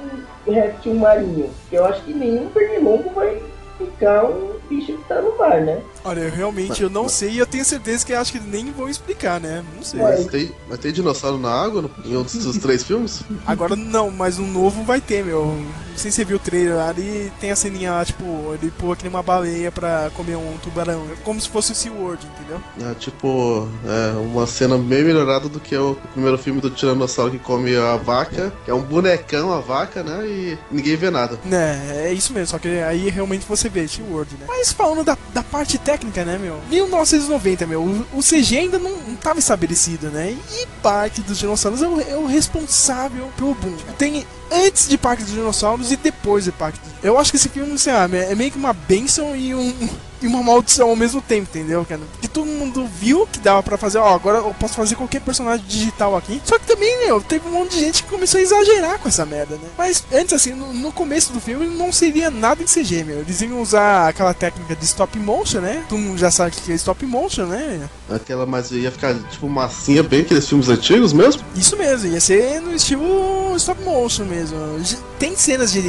réptil 0.47 0.93
marinho? 0.93 1.49
Eu 1.71 1.83
acho 1.85 2.03
que 2.03 2.13
nenhum 2.13 2.47
pernilongo 2.49 3.09
vai 3.09 3.41
ficar 3.77 4.23
um 4.25 4.53
bicho 4.69 4.93
que 4.93 5.03
tá 5.07 5.21
no 5.21 5.37
mar, 5.37 5.61
né? 5.61 5.81
Olha, 6.03 6.21
eu 6.21 6.31
realmente 6.31 6.81
eu 6.83 6.89
não 6.89 7.07
sei 7.09 7.31
e 7.31 7.37
eu 7.39 7.45
tenho 7.45 7.63
certeza 7.65 8.05
que 8.05 8.13
acho 8.13 8.31
que 8.31 8.39
nem 8.39 8.71
vão 8.71 8.89
explicar, 8.89 9.39
né? 9.39 9.63
Não 9.75 9.83
sei. 9.83 9.99
Mas 10.01 10.25
tem, 10.27 10.51
mas 10.69 10.79
tem 10.79 10.91
dinossauro 10.91 11.37
na 11.37 11.49
água 11.51 11.81
no- 11.81 11.91
em 12.05 12.15
outros 12.15 12.43
dos 12.43 12.57
três 12.57 12.83
filmes? 12.83 13.21
Agora 13.45 13.75
não, 13.75 14.09
mas 14.11 14.39
um 14.39 14.47
novo 14.47 14.83
vai 14.83 14.99
ter, 15.01 15.23
meu. 15.23 15.45
Não 15.45 15.97
sei 15.97 16.11
se 16.11 16.17
você 16.17 16.25
viu 16.25 16.37
o 16.37 16.39
trailer 16.39 16.75
lá, 16.75 16.89
ele 16.91 17.31
tem 17.39 17.51
a 17.51 17.55
ceninha 17.55 17.91
lá, 17.91 18.03
tipo, 18.05 18.23
ele 18.59 18.71
pula 18.71 18.95
que 18.95 19.03
nem 19.03 19.09
uma 19.13 19.21
baleia 19.23 19.71
pra 19.71 20.09
comer 20.15 20.35
um 20.35 20.57
tubarão. 20.61 21.05
É 21.11 21.15
como 21.23 21.39
se 21.39 21.47
fosse 21.47 21.71
o 21.71 21.75
SeaWorld, 21.75 22.25
entendeu? 22.25 22.59
É 22.89 22.93
tipo, 22.95 23.67
é 23.85 24.17
uma 24.17 24.47
cena 24.47 24.77
bem 24.77 25.03
melhorada 25.03 25.47
do 25.47 25.59
que 25.59 25.75
o 25.77 25.95
primeiro 26.13 26.37
filme 26.37 26.59
do 26.61 26.69
Tiranossauro 26.69 27.31
que 27.31 27.39
come 27.39 27.75
a 27.75 27.95
vaca, 27.95 28.51
que 28.65 28.71
é 28.71 28.73
um 28.73 28.81
bonecão 28.81 29.53
a 29.53 29.59
vaca, 29.59 30.01
né? 30.03 30.25
E 30.25 30.57
ninguém 30.71 30.95
vê 30.95 31.09
nada. 31.11 31.37
Né, 31.45 32.05
é 32.07 32.13
isso 32.13 32.33
mesmo, 32.33 32.47
só 32.47 32.57
que 32.59 32.67
aí 32.79 33.09
realmente 33.09 33.45
você 33.47 33.69
né? 34.39 34.45
Mas 34.47 34.71
falando 34.71 35.03
da, 35.03 35.17
da 35.33 35.43
parte 35.43 35.77
técnica, 35.77 36.23
né, 36.23 36.37
meu? 36.37 36.61
1990, 36.69 37.67
meu, 37.67 37.83
o, 38.13 38.19
CG 38.21 38.57
ainda 38.57 38.79
não, 38.79 38.91
não 38.91 39.15
tava 39.15 39.39
estabelecido, 39.39 40.09
né? 40.09 40.31
E 40.31 40.67
Parque 40.81 41.21
dos 41.21 41.37
Dinossauros 41.37 41.81
é 41.81 41.87
o, 41.87 42.01
é 42.01 42.17
o 42.17 42.25
responsável 42.25 43.29
pelo 43.37 43.53
boom. 43.55 43.75
Tem 43.97 44.25
antes 44.51 44.87
de 44.87 44.97
Parque 44.97 45.23
dos 45.23 45.33
Dinossauros 45.33 45.91
e 45.91 45.97
depois 45.97 46.45
de 46.45 46.51
Parque 46.51 46.79
dos 46.79 46.91
Eu 47.03 47.17
acho 47.17 47.31
que 47.31 47.37
esse 47.37 47.49
filme, 47.49 47.77
sei 47.77 47.93
lá, 47.93 48.03
é 48.05 48.35
meio 48.35 48.51
que 48.51 48.57
uma 48.57 48.73
benção 48.73 49.35
e 49.35 49.53
um. 49.55 49.73
E 50.23 50.27
uma 50.27 50.41
maldição 50.41 50.89
ao 50.89 50.95
mesmo 50.95 51.21
tempo, 51.21 51.49
entendeu, 51.49 51.83
cara? 51.83 51.99
Porque 52.13 52.29
todo 52.29 52.47
mundo 52.47 52.87
viu 52.87 53.27
que 53.27 53.39
dava 53.39 53.61
pra 53.61 53.77
fazer, 53.77 53.97
ó, 53.97 54.15
agora 54.15 54.37
eu 54.37 54.55
posso 54.57 54.73
fazer 54.73 54.95
qualquer 54.95 55.19
personagem 55.19 55.65
digital 55.67 56.15
aqui. 56.15 56.41
Só 56.45 56.57
que 56.57 56.65
também, 56.65 57.05
meu, 57.05 57.19
teve 57.19 57.45
um 57.47 57.51
monte 57.51 57.71
de 57.71 57.81
gente 57.81 58.03
que 58.03 58.09
começou 58.09 58.39
a 58.39 58.41
exagerar 58.41 58.99
com 58.99 59.09
essa 59.09 59.25
merda, 59.25 59.55
né? 59.55 59.67
Mas 59.77 60.01
antes, 60.13 60.33
assim, 60.33 60.53
no, 60.53 60.71
no 60.71 60.93
começo 60.93 61.33
do 61.33 61.41
filme 61.41 61.67
não 61.67 61.91
seria 61.91 62.31
nada 62.31 62.63
em 62.63 62.65
CG, 62.65 63.03
meu. 63.03 63.19
Eles 63.19 63.41
iam 63.41 63.61
usar 63.61 64.07
aquela 64.07 64.33
técnica 64.33 64.75
de 64.75 64.85
stop 64.85 65.19
motion, 65.19 65.59
né? 65.59 65.83
Todo 65.89 65.99
mundo 65.99 66.17
já 66.17 66.31
sabe 66.31 66.51
o 66.51 66.61
que 66.61 66.71
é 66.71 66.75
stop 66.75 67.05
motion, 67.05 67.45
né? 67.45 67.89
Aquela, 68.09 68.45
mas 68.45 68.71
ia 68.71 68.91
ficar 68.91 69.13
tipo 69.29 69.49
massinha, 69.49 70.03
bem 70.03 70.21
aqueles 70.21 70.47
filmes 70.47 70.69
antigos 70.69 71.11
mesmo? 71.11 71.43
Isso 71.55 71.75
mesmo, 71.75 72.13
ia 72.13 72.21
ser 72.21 72.61
no 72.61 72.73
estilo 72.73 73.55
stop 73.57 73.81
motion 73.83 74.23
mesmo. 74.23 74.57
Tem 75.19 75.35
cenas 75.35 75.71
de. 75.71 75.81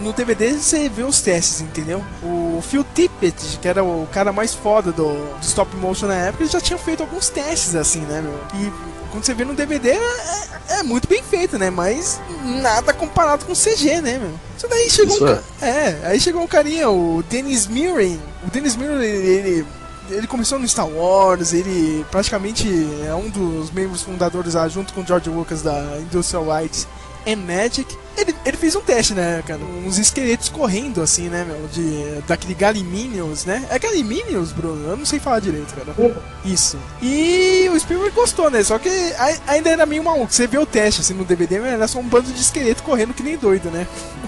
No 0.00 0.12
DVD 0.12 0.52
você 0.52 0.88
vê 0.88 1.02
os 1.02 1.20
testes, 1.20 1.60
entendeu? 1.60 2.02
O 2.22 2.43
Phil 2.62 2.84
Tippett, 2.94 3.58
que 3.60 3.68
era 3.68 3.82
o 3.82 4.06
cara 4.12 4.32
mais 4.32 4.54
foda 4.54 4.92
do, 4.92 5.08
do 5.36 5.42
stop 5.42 5.74
motion 5.76 6.06
na 6.06 6.14
época, 6.14 6.44
ele 6.44 6.50
já 6.50 6.60
tinha 6.60 6.78
feito 6.78 7.02
alguns 7.02 7.28
testes 7.28 7.74
assim, 7.74 8.00
né, 8.00 8.20
meu? 8.20 8.38
E 8.60 8.72
quando 9.10 9.24
você 9.24 9.34
vê 9.34 9.44
no 9.44 9.54
DVD 9.54 9.90
é, 9.90 10.80
é 10.80 10.82
muito 10.82 11.08
bem 11.08 11.22
feito, 11.22 11.58
né? 11.58 11.70
Mas 11.70 12.20
nada 12.42 12.92
comparado 12.92 13.44
com 13.44 13.52
CG, 13.52 14.00
né, 14.00 14.18
meu? 14.18 14.32
Isso 14.56 14.68
daí 14.68 14.90
chegou 14.90 15.14
Isso 15.14 15.24
um, 15.24 15.64
é. 15.64 15.68
é, 15.68 16.00
aí 16.04 16.20
chegou 16.20 16.42
um 16.42 16.46
carinha, 16.46 16.90
o 16.90 17.22
Dennis 17.28 17.66
Mirren. 17.66 18.20
O 18.46 18.50
Dennis 18.50 18.74
Mirren, 18.76 19.02
ele, 19.02 19.28
ele, 19.28 19.66
ele 20.10 20.26
começou 20.26 20.58
no 20.58 20.66
Star 20.66 20.88
Wars, 20.88 21.52
ele 21.52 22.04
praticamente 22.10 22.68
é 23.06 23.14
um 23.14 23.28
dos 23.30 23.70
membros 23.70 24.02
fundadores 24.02 24.54
lá, 24.54 24.68
junto 24.68 24.92
com 24.92 25.02
o 25.02 25.06
George 25.06 25.30
Lucas 25.30 25.62
da 25.62 25.98
Industrial 26.00 26.44
Light 26.44 26.86
and 27.26 27.36
Magic. 27.36 27.96
Ele, 28.16 28.32
ele 28.46 28.56
fez 28.56 28.76
um 28.76 28.80
teste, 28.80 29.12
né, 29.12 29.42
cara? 29.44 29.60
Uns 29.84 29.98
esqueletos 29.98 30.48
correndo, 30.48 31.02
assim, 31.02 31.28
né, 31.28 31.44
meu? 31.44 31.66
De, 31.66 32.22
daquele 32.28 32.54
Galiminions, 32.54 33.44
né? 33.44 33.66
É 33.70 33.78
Galiminions, 33.78 34.52
Bruno? 34.52 34.88
Eu 34.88 34.96
não 34.96 35.04
sei 35.04 35.18
falar 35.18 35.40
direito, 35.40 35.74
cara. 35.74 36.14
Isso. 36.44 36.78
E 37.02 37.68
o 37.74 37.80
Spielberg 37.80 38.14
gostou, 38.14 38.48
né? 38.50 38.62
Só 38.62 38.78
que 38.78 38.88
ai- 39.18 39.40
ainda 39.48 39.70
era 39.70 39.84
meio 39.84 40.04
maluco. 40.04 40.32
Você 40.32 40.46
vê 40.46 40.58
o 40.58 40.66
teste, 40.66 41.00
assim, 41.00 41.14
no 41.14 41.24
DVD, 41.24 41.58
mas 41.58 41.72
era 41.72 41.88
só 41.88 41.98
um 41.98 42.04
bando 42.08 42.32
de 42.32 42.40
esqueleto 42.40 42.84
correndo 42.84 43.12
que 43.14 43.22
nem 43.22 43.36
doido, 43.36 43.70
né? 43.70 43.86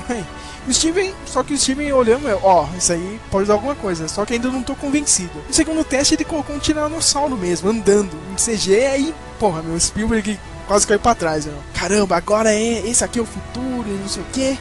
O 0.69 0.75
Steven, 0.75 1.15
só 1.27 1.45
que 1.45 1.55
o 1.55 1.57
Steven 1.57 1.93
olhando, 1.93 2.27
ó, 2.43 2.67
isso 2.77 2.93
aí 2.93 3.21
pode 3.31 3.47
dar 3.47 3.55
alguma 3.55 3.77
coisa, 3.77 4.09
só 4.09 4.25
que 4.27 4.33
ainda 4.35 4.49
não 4.51 4.65
tô 4.65 4.75
convencido. 4.75 5.31
No 5.47 5.55
segundo 5.55 5.85
teste 5.85 6.15
ele 6.17 6.25
colocou 6.25 6.57
um 6.57 6.59
tiranossauro 6.59 7.37
mesmo, 7.37 7.71
andando, 7.71 8.11
em 8.33 8.35
CG, 8.35 8.75
aí, 8.85 9.15
porra, 9.39 9.63
meu 9.63 9.79
Spielberg 9.79 10.37
quase 10.67 10.87
caiu 10.87 11.01
pra 11.01 11.15
trás, 11.15 11.47
meu. 11.47 11.57
Caramba, 11.75 12.17
agora 12.17 12.53
é, 12.53 12.81
esse 12.89 13.03
aqui 13.05 13.19
é 13.19 13.23
o 13.23 13.27
futuro, 13.27 13.85
e 13.89 13.99
não 14.01 14.09
sei 14.09 14.23
o 14.23 14.27
quê. 14.33 14.59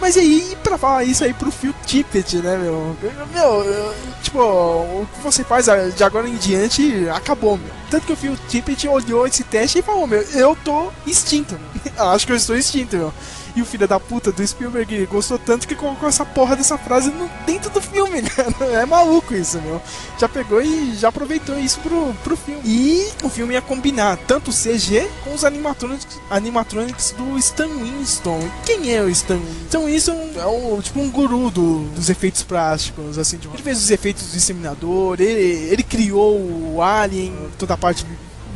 Mas 0.00 0.16
aí, 0.16 0.56
pra 0.62 0.76
falar 0.76 1.04
isso 1.04 1.24
aí 1.24 1.32
pro 1.32 1.50
Phil 1.50 1.72
Tippett, 1.86 2.36
né, 2.38 2.56
meu? 2.58 2.96
Meu, 3.32 3.64
eu- 3.64 3.94
tipo, 4.22 4.38
o 4.40 5.08
que 5.14 5.22
você 5.22 5.42
faz 5.44 5.66
de 5.96 6.02
agora 6.04 6.28
em 6.28 6.34
diante 6.36 7.08
acabou, 7.08 7.56
meu. 7.56 7.70
Tanto 7.90 8.06
que 8.06 8.12
o 8.12 8.16
Phil 8.16 8.36
Tippett 8.48 8.86
olhou 8.88 9.26
esse 9.26 9.44
teste 9.44 9.78
e 9.78 9.82
falou, 9.82 10.06
meu, 10.06 10.20
eu 10.32 10.56
tô 10.64 10.90
extinto, 11.06 11.54
meu. 11.58 12.08
Acho 12.12 12.26
que 12.26 12.32
eu 12.32 12.36
estou 12.36 12.56
extinto, 12.56 12.96
meu. 12.96 13.14
E 13.56 13.62
o 13.62 13.64
filho 13.64 13.86
da 13.86 14.00
puta 14.00 14.32
do 14.32 14.44
Spielberg 14.44 15.06
gostou 15.06 15.38
tanto 15.38 15.68
que 15.68 15.76
colocou 15.76 16.08
essa 16.08 16.24
porra 16.26 16.56
dessa 16.56 16.76
frase 16.76 17.08
no, 17.10 17.30
dentro 17.46 17.70
do 17.70 17.80
filme. 17.80 18.22
É 18.74 18.84
maluco 18.84 19.32
isso, 19.34 19.60
meu. 19.60 19.80
Já 20.18 20.28
pegou 20.28 20.60
e 20.60 20.94
já 20.96 21.08
aproveitou 21.08 21.56
isso 21.58 21.78
pro, 21.80 22.12
pro 22.24 22.36
filme. 22.36 22.60
E 22.64 23.08
o 23.22 23.28
filme 23.28 23.54
ia 23.54 23.62
combinar 23.62 24.16
tanto 24.26 24.50
o 24.50 24.54
CG 24.54 25.08
com 25.22 25.32
os 25.34 25.44
animatronics, 25.44 26.18
animatronics 26.30 27.12
do 27.16 27.38
Stan 27.38 27.68
Winston. 27.68 28.40
Quem 28.66 28.92
é 28.92 29.00
o 29.02 29.08
Stan 29.08 29.36
Winston? 29.36 29.64
Stan 29.66 29.84
Winston 29.84 30.30
é 30.36 30.46
o, 30.46 30.82
tipo 30.82 31.00
um 31.00 31.10
guru 31.10 31.50
do- 31.50 31.84
dos 31.94 32.10
efeitos 32.10 32.42
práticos, 32.42 33.18
assim. 33.18 33.38
Tipo, 33.38 33.54
ele 33.54 33.62
fez 33.62 33.78
os 33.78 33.90
efeitos 33.90 34.24
do 34.24 34.32
disseminador, 34.32 35.20
ele, 35.20 35.68
ele 35.70 35.82
criou 35.82 36.36
o 36.38 36.82
Alien, 36.82 37.32
toda 37.58 37.74
a 37.74 37.76
parte... 37.76 38.04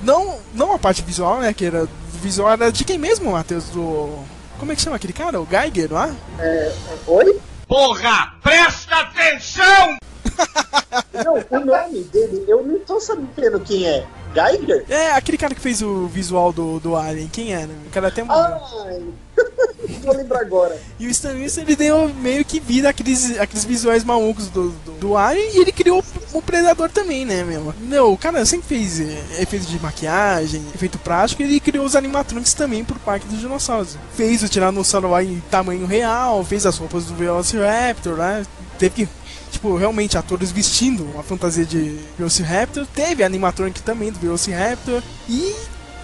Não, 0.03 0.37
não 0.55 0.73
a 0.75 0.79
parte 0.79 1.03
visual, 1.03 1.39
né, 1.41 1.53
que 1.53 1.65
era... 1.65 1.89
Visual 2.21 2.51
era 2.51 2.73
de 2.73 2.85
quem 2.85 2.99
mesmo, 2.99 3.33
Matheus? 3.33 3.65
Do... 3.67 4.19
Como 4.59 4.73
é 4.73 4.77
que 4.77 4.83
chama 4.83 4.97
aquele 4.97 5.13
cara? 5.13 5.41
O 5.41 5.47
Geiger, 5.47 5.91
não 5.91 6.03
é? 6.03 6.15
É, 6.41 6.73
oi? 7.07 7.41
Porra, 7.67 8.35
presta 8.43 8.97
atenção! 8.97 9.97
Não, 11.25 11.35
o 11.35 11.65
nome 11.65 12.05
dele, 12.05 12.45
eu 12.47 12.65
não 12.65 12.79
tô 12.81 13.01
sabendo 13.01 13.59
quem 13.61 13.87
é. 13.87 14.07
Geiger? 14.35 14.85
É, 14.89 15.13
aquele 15.13 15.39
cara 15.39 15.55
que 15.55 15.61
fez 15.61 15.83
o 15.83 16.07
visual 16.07 16.53
do, 16.53 16.79
do 16.81 16.97
Alien, 16.97 17.29
quem 17.29 17.53
era? 17.53 17.69
O 17.87 17.91
cara 17.91 18.09
até 18.09 18.23
morreu. 18.23 18.59
Ai, 18.87 19.03
vou 20.03 20.15
lembrar 20.15 20.41
agora. 20.41 20.79
E 20.99 21.07
o 21.07 21.11
Stan 21.11 21.35
Winston, 21.35 21.63
ele 21.63 21.77
deu 21.77 22.09
meio 22.15 22.45
que 22.45 22.61
vida 22.61 22.89
àqueles, 22.89 23.39
àqueles 23.39 23.65
visuais 23.65 24.05
malucos 24.05 24.49
do, 24.49 24.71
do, 24.71 24.93
do 24.93 25.17
Alien 25.17 25.57
e 25.57 25.61
ele 25.61 25.73
criou 25.73 26.03
o 26.33 26.43
Predador 26.43 26.91
também, 26.91 27.25
né, 27.25 27.43
meu? 27.43 27.75
Não, 27.81 28.13
o 28.13 28.19
cara 28.19 28.45
sempre 28.45 28.67
fez 28.67 29.01
eh, 29.01 29.43
efeito 29.43 29.67
de 29.67 29.79
maquiagem, 29.81 30.63
efeito 30.75 30.99
prático, 30.99 31.43
e 31.43 31.45
ele 31.45 31.61
criou 31.61 31.85
os 31.85 31.97
animatronics 31.97 32.55
também 32.55 32.85
pro 32.85 32.99
Parque 33.01 33.27
dos 33.27 33.41
Dinossauros. 33.41 33.97
Fez 34.15 34.43
o 34.43 34.49
Tiranossauro 34.49 35.19
em 35.21 35.41
tamanho 35.51 35.87
real, 35.87 36.45
fez 36.45 36.67
as 36.67 36.77
roupas 36.77 37.05
do 37.07 37.15
Velociraptor, 37.15 38.17
né? 38.17 38.45
Teve 38.79 38.95
que 38.95 39.09
tipo, 39.49 39.77
realmente 39.77 40.17
atores 40.19 40.51
vestindo 40.51 41.05
uma 41.15 41.23
fantasia 41.23 41.65
de 41.65 41.97
Velociraptor. 42.17 42.87
Teve 42.95 43.23
animatronic 43.25 43.83
também 43.83 44.11
do 44.13 44.19
Velociraptor. 44.19 45.03
E 45.29 45.55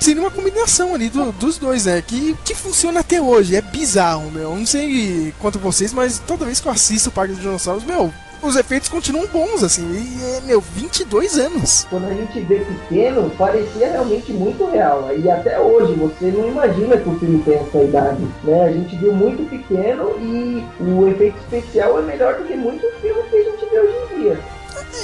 seria 0.00 0.22
uma 0.22 0.30
combinação 0.30 0.94
ali 0.94 1.09
do- 1.09 1.33
dos 1.33 1.59
dois, 1.59 1.85
né? 1.87 2.02
Que, 2.02 2.37
que 2.44 2.54
funciona 2.54 3.00
até 3.00 3.20
hoje. 3.20 3.57
É 3.57 3.61
bizarro, 3.62 4.30
meu. 4.30 4.50
Eu 4.50 4.57
Não 4.57 4.66
sei 4.66 5.33
quanto 5.40 5.59
vocês, 5.59 5.92
mas 5.92 6.18
toda 6.26 6.44
vez 6.44 6.61
que 6.61 6.66
eu 6.68 6.72
assisto 6.72 7.09
o 7.09 7.12
Parque 7.12 7.33
dos 7.35 7.42
Dinossauros, 7.42 7.85
meu, 7.85 8.12
os 8.44 8.57
efeitos 8.57 8.88
continuam 8.88 9.26
bons, 9.26 9.62
assim. 9.62 9.83
E, 9.92 10.37
é, 10.37 10.40
meu, 10.42 10.61
22 10.61 11.38
anos. 11.38 11.87
Quando 11.88 12.07
a 12.07 12.14
gente 12.14 12.40
vê 12.40 12.61
pequeno, 12.61 13.30
parecia 13.30 13.90
realmente 13.90 14.33
muito 14.33 14.64
real. 14.66 15.11
E 15.16 15.30
até 15.30 15.59
hoje, 15.59 15.94
você 15.94 16.26
não 16.26 16.48
imagina 16.48 16.96
que 16.96 17.09
o 17.09 17.18
filme 17.18 17.42
tem 17.42 17.54
essa 17.54 17.83
idade. 17.83 18.26
Né? 18.42 18.62
A 18.62 18.72
gente 18.72 18.96
viu 18.96 19.12
muito 19.12 19.48
pequeno 19.48 20.11
e 20.20 20.64
o 20.80 21.09
efeito 21.09 21.38
especial 21.38 21.98
é 21.98 22.02
melhor 22.02 22.35
do 22.37 22.44
que 22.44 22.54
muitos 22.54 22.92
filmes 23.00 23.24
que 23.30 23.37
a 23.37 23.44
gente 23.44 23.70
vê 23.70 23.80
hoje 23.80 23.96
em 24.12 24.20
dia. 24.20 24.40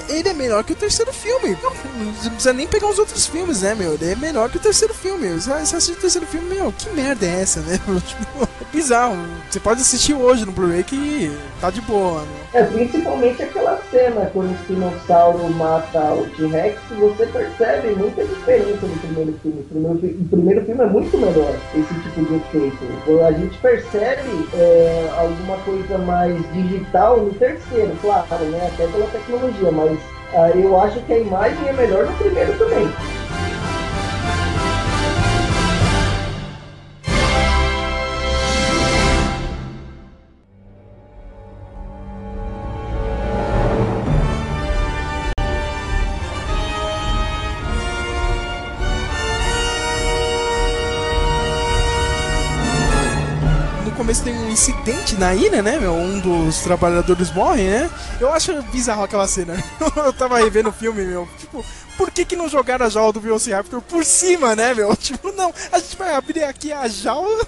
Ele 0.08 0.28
é 0.28 0.32
melhor 0.32 0.64
que 0.64 0.72
o 0.72 0.76
terceiro 0.76 1.12
filme. 1.12 1.56
Não, 1.62 1.72
não 2.04 2.12
precisa 2.32 2.52
nem 2.52 2.66
pegar 2.66 2.88
os 2.88 2.98
outros 2.98 3.26
filmes, 3.26 3.62
né, 3.62 3.74
meu? 3.74 3.94
Ele 3.94 4.12
é 4.12 4.16
melhor 4.16 4.50
que 4.50 4.56
o 4.56 4.60
terceiro 4.60 4.94
filme. 4.94 5.28
Você 5.28 5.50
assiste 5.52 5.92
o 5.92 6.00
terceiro 6.00 6.26
filme, 6.26 6.54
meu, 6.54 6.72
que 6.72 6.88
merda 6.90 7.26
é 7.26 7.40
essa, 7.40 7.60
né? 7.60 7.78
Tipo, 8.06 8.44
é 8.44 8.64
bizarro. 8.72 9.16
Você 9.48 9.60
pode 9.60 9.80
assistir 9.80 10.14
hoje 10.14 10.44
no 10.44 10.52
Blu-ray 10.52 10.84
que 10.84 11.36
tá 11.60 11.70
de 11.70 11.80
boa, 11.80 12.22
meu. 12.22 12.40
É, 12.52 12.64
principalmente 12.64 13.40
aquela 13.44 13.80
cena 13.92 14.28
quando 14.32 14.50
o 14.50 14.54
espinossauro 14.54 15.48
mata 15.50 16.14
o 16.14 16.26
T-Rex, 16.36 16.80
você 16.98 17.26
percebe 17.26 17.94
muita 17.94 18.24
diferença 18.24 18.86
do 18.86 19.00
primeiro 19.00 19.32
filme. 19.40 19.60
O 19.60 19.64
primeiro, 19.64 19.96
o 20.20 20.28
primeiro 20.28 20.64
filme 20.64 20.82
é 20.82 20.86
muito 20.86 21.16
melhor, 21.16 21.54
esse 21.76 21.94
tipo 21.94 22.24
de 22.24 22.34
efeito. 22.34 23.24
A 23.24 23.30
gente 23.30 23.56
percebe 23.58 24.48
é, 24.54 25.08
alguma 25.16 25.58
coisa 25.58 25.96
mais 25.98 26.36
digital 26.52 27.18
no 27.18 27.32
terceiro, 27.34 27.92
claro, 28.02 28.44
né? 28.46 28.68
Até 28.74 28.86
pela 28.88 29.06
tecnologia, 29.06 29.70
mas 29.70 29.98
ah, 30.34 30.50
eu 30.50 30.80
acho 30.80 31.00
que 31.02 31.12
a 31.12 31.18
imagem 31.18 31.68
é 31.68 31.72
melhor 31.72 32.06
no 32.06 32.12
primeiro 32.14 32.58
também. 32.58 32.88
Incidente 55.10 55.14
na 55.16 55.34
ilha, 55.34 55.62
né, 55.62 55.78
meu? 55.78 55.92
Um 55.92 56.20
dos 56.20 56.60
trabalhadores 56.60 57.30
morre, 57.32 57.64
né? 57.64 57.90
Eu 58.20 58.32
acho 58.32 58.62
bizarro 58.64 59.02
aquela 59.02 59.26
cena. 59.26 59.62
Eu 59.96 60.12
tava 60.12 60.38
revendo 60.38 60.68
o 60.68 60.72
filme, 60.72 61.04
meu. 61.04 61.28
Tipo, 61.38 61.64
por 61.96 62.10
que, 62.10 62.24
que 62.24 62.36
não 62.36 62.48
jogaram 62.48 62.86
a 62.86 62.88
jaula 62.88 63.12
do 63.12 63.20
Velociraptor 63.20 63.80
por 63.82 64.04
cima, 64.04 64.54
né, 64.54 64.74
meu? 64.74 64.94
Tipo, 65.00 65.32
não, 65.32 65.52
a 65.72 65.78
gente 65.78 65.96
vai 65.96 66.14
abrir 66.14 66.44
aqui 66.44 66.72
a 66.72 66.86
jaula 66.86 67.46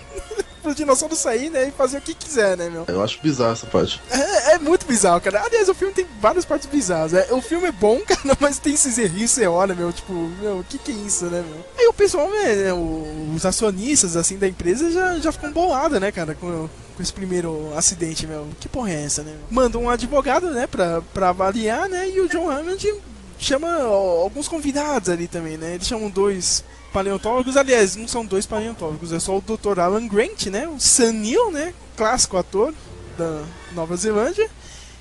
pro 0.62 0.74
dinossauro 0.74 1.14
sair, 1.16 1.50
né, 1.50 1.68
e 1.68 1.70
fazer 1.72 1.98
o 1.98 2.00
que 2.00 2.14
quiser, 2.14 2.56
né, 2.56 2.70
meu? 2.70 2.84
Eu 2.88 3.02
acho 3.02 3.20
bizarro 3.22 3.52
essa 3.52 3.66
parte. 3.66 4.00
É, 4.10 4.54
é 4.54 4.58
muito 4.58 4.86
bizarro, 4.86 5.20
cara. 5.20 5.42
Aliás, 5.44 5.68
o 5.68 5.74
filme 5.74 5.92
tem 5.92 6.06
várias 6.20 6.44
partes 6.44 6.68
bizarras. 6.68 7.12
É, 7.14 7.28
o 7.32 7.42
filme 7.42 7.66
é 7.66 7.72
bom, 7.72 8.00
cara, 8.06 8.36
mas 8.40 8.58
tem 8.58 8.74
esses 8.74 8.96
errinhos, 8.98 9.30
você 9.32 9.46
olha, 9.46 9.74
meu, 9.74 9.92
tipo, 9.92 10.12
meu, 10.12 10.58
o 10.60 10.64
que 10.64 10.78
que 10.78 10.92
é 10.92 10.94
isso, 10.94 11.24
né, 11.26 11.44
meu? 11.46 11.64
Aí 11.78 11.86
o 11.88 11.92
pessoal, 11.92 12.30
né, 12.30 12.72
o- 12.72 13.32
os 13.34 13.44
acionistas, 13.44 14.16
assim, 14.16 14.38
da 14.38 14.46
empresa 14.48 14.90
já, 14.90 15.18
já 15.18 15.32
ficam 15.32 15.50
bolados, 15.52 16.00
né, 16.00 16.12
cara, 16.12 16.34
com, 16.34 16.68
com 16.96 17.02
esse 17.02 17.12
primeiro 17.12 17.72
acidente, 17.76 18.26
meu. 18.26 18.46
Que 18.60 18.68
porra 18.68 18.90
é 18.92 19.04
essa, 19.04 19.22
né? 19.22 19.34
Manda 19.50 19.78
um 19.78 19.90
advogado, 19.90 20.50
né, 20.50 20.66
pra, 20.66 21.02
pra 21.12 21.30
avaliar, 21.30 21.88
né, 21.88 22.08
e 22.08 22.20
o 22.20 22.28
John 22.28 22.50
Hammond 22.50 22.94
chama 23.38 23.66
ó, 23.88 24.20
alguns 24.22 24.46
convidados 24.46 25.08
ali 25.08 25.26
também, 25.26 25.56
né? 25.58 25.74
Eles 25.74 25.88
chamam 25.88 26.08
dois 26.08 26.62
paleontólogos, 26.92 27.56
aliás, 27.56 27.96
não 27.96 28.06
são 28.06 28.24
dois 28.24 28.46
paleontólogos, 28.46 29.12
é 29.12 29.18
só 29.18 29.36
o 29.36 29.40
Dr. 29.40 29.80
Alan 29.80 30.06
Grant, 30.06 30.46
né? 30.46 30.68
O 30.68 30.78
Sam 30.78 31.12
Neill, 31.12 31.50
né? 31.50 31.74
Clássico 31.96 32.36
ator 32.36 32.74
da 33.16 33.42
Nova 33.72 33.96
Zelândia. 33.96 34.48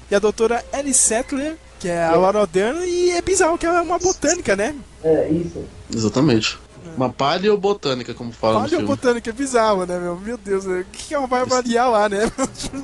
E 0.10 0.16
a 0.16 0.20
doutora 0.20 0.64
Ellie 0.74 0.94
Settler, 0.94 1.56
que 1.80 1.88
é 1.88 2.04
a 2.04 2.16
Laura 2.16 2.46
Dern, 2.46 2.84
e 2.86 3.12
é 3.12 3.22
bizarro 3.22 3.58
que 3.58 3.66
ela 3.66 3.80
é 3.80 3.82
uma 3.82 3.98
botânica, 3.98 4.56
né? 4.56 4.76
É, 5.04 5.30
isso. 5.30 5.64
Exatamente. 5.94 6.60
Uma 6.98 7.10
paleobotânica, 7.10 8.14
como 8.14 8.32
fala 8.32 8.54
no 8.54 8.60
Olha 8.60 8.66
a 8.68 8.70
filme. 8.70 8.86
botânica, 8.86 9.30
é 9.30 9.34
bizarro, 9.34 9.86
né, 9.86 10.00
meu? 10.00 10.20
Meu 10.20 10.38
Deus, 10.38 10.66
né? 10.66 10.82
o 10.82 10.86
que, 10.86 11.14
ela 11.14 11.28
vai 11.28 11.42
avaliar 11.42 11.90
lá, 11.90 12.10
né? 12.10 12.20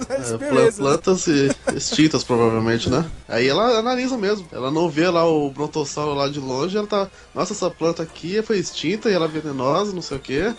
É, 0.09 0.37
beleza. 0.37 0.77
pla- 0.81 0.89
plantas 0.91 1.27
e- 1.27 1.51
extintas, 1.75 2.23
provavelmente, 2.23 2.89
né? 2.89 3.05
Aí 3.27 3.47
ela 3.47 3.77
analisa 3.79 4.17
mesmo. 4.17 4.47
Ela 4.51 4.71
não 4.71 4.89
vê 4.89 5.09
lá 5.09 5.25
o 5.25 5.49
brontossauro 5.51 6.13
lá 6.13 6.27
de 6.27 6.39
longe, 6.39 6.77
ela 6.77 6.87
tá. 6.87 7.07
Nossa, 7.35 7.53
essa 7.53 7.69
planta 7.69 8.03
aqui 8.03 8.41
foi 8.41 8.57
extinta 8.57 9.09
e 9.09 9.13
ela 9.13 9.25
é 9.25 9.29
venenosa, 9.29 9.93
não 9.93 10.01
sei 10.01 10.17
o 10.17 10.19
quê. 10.19 10.53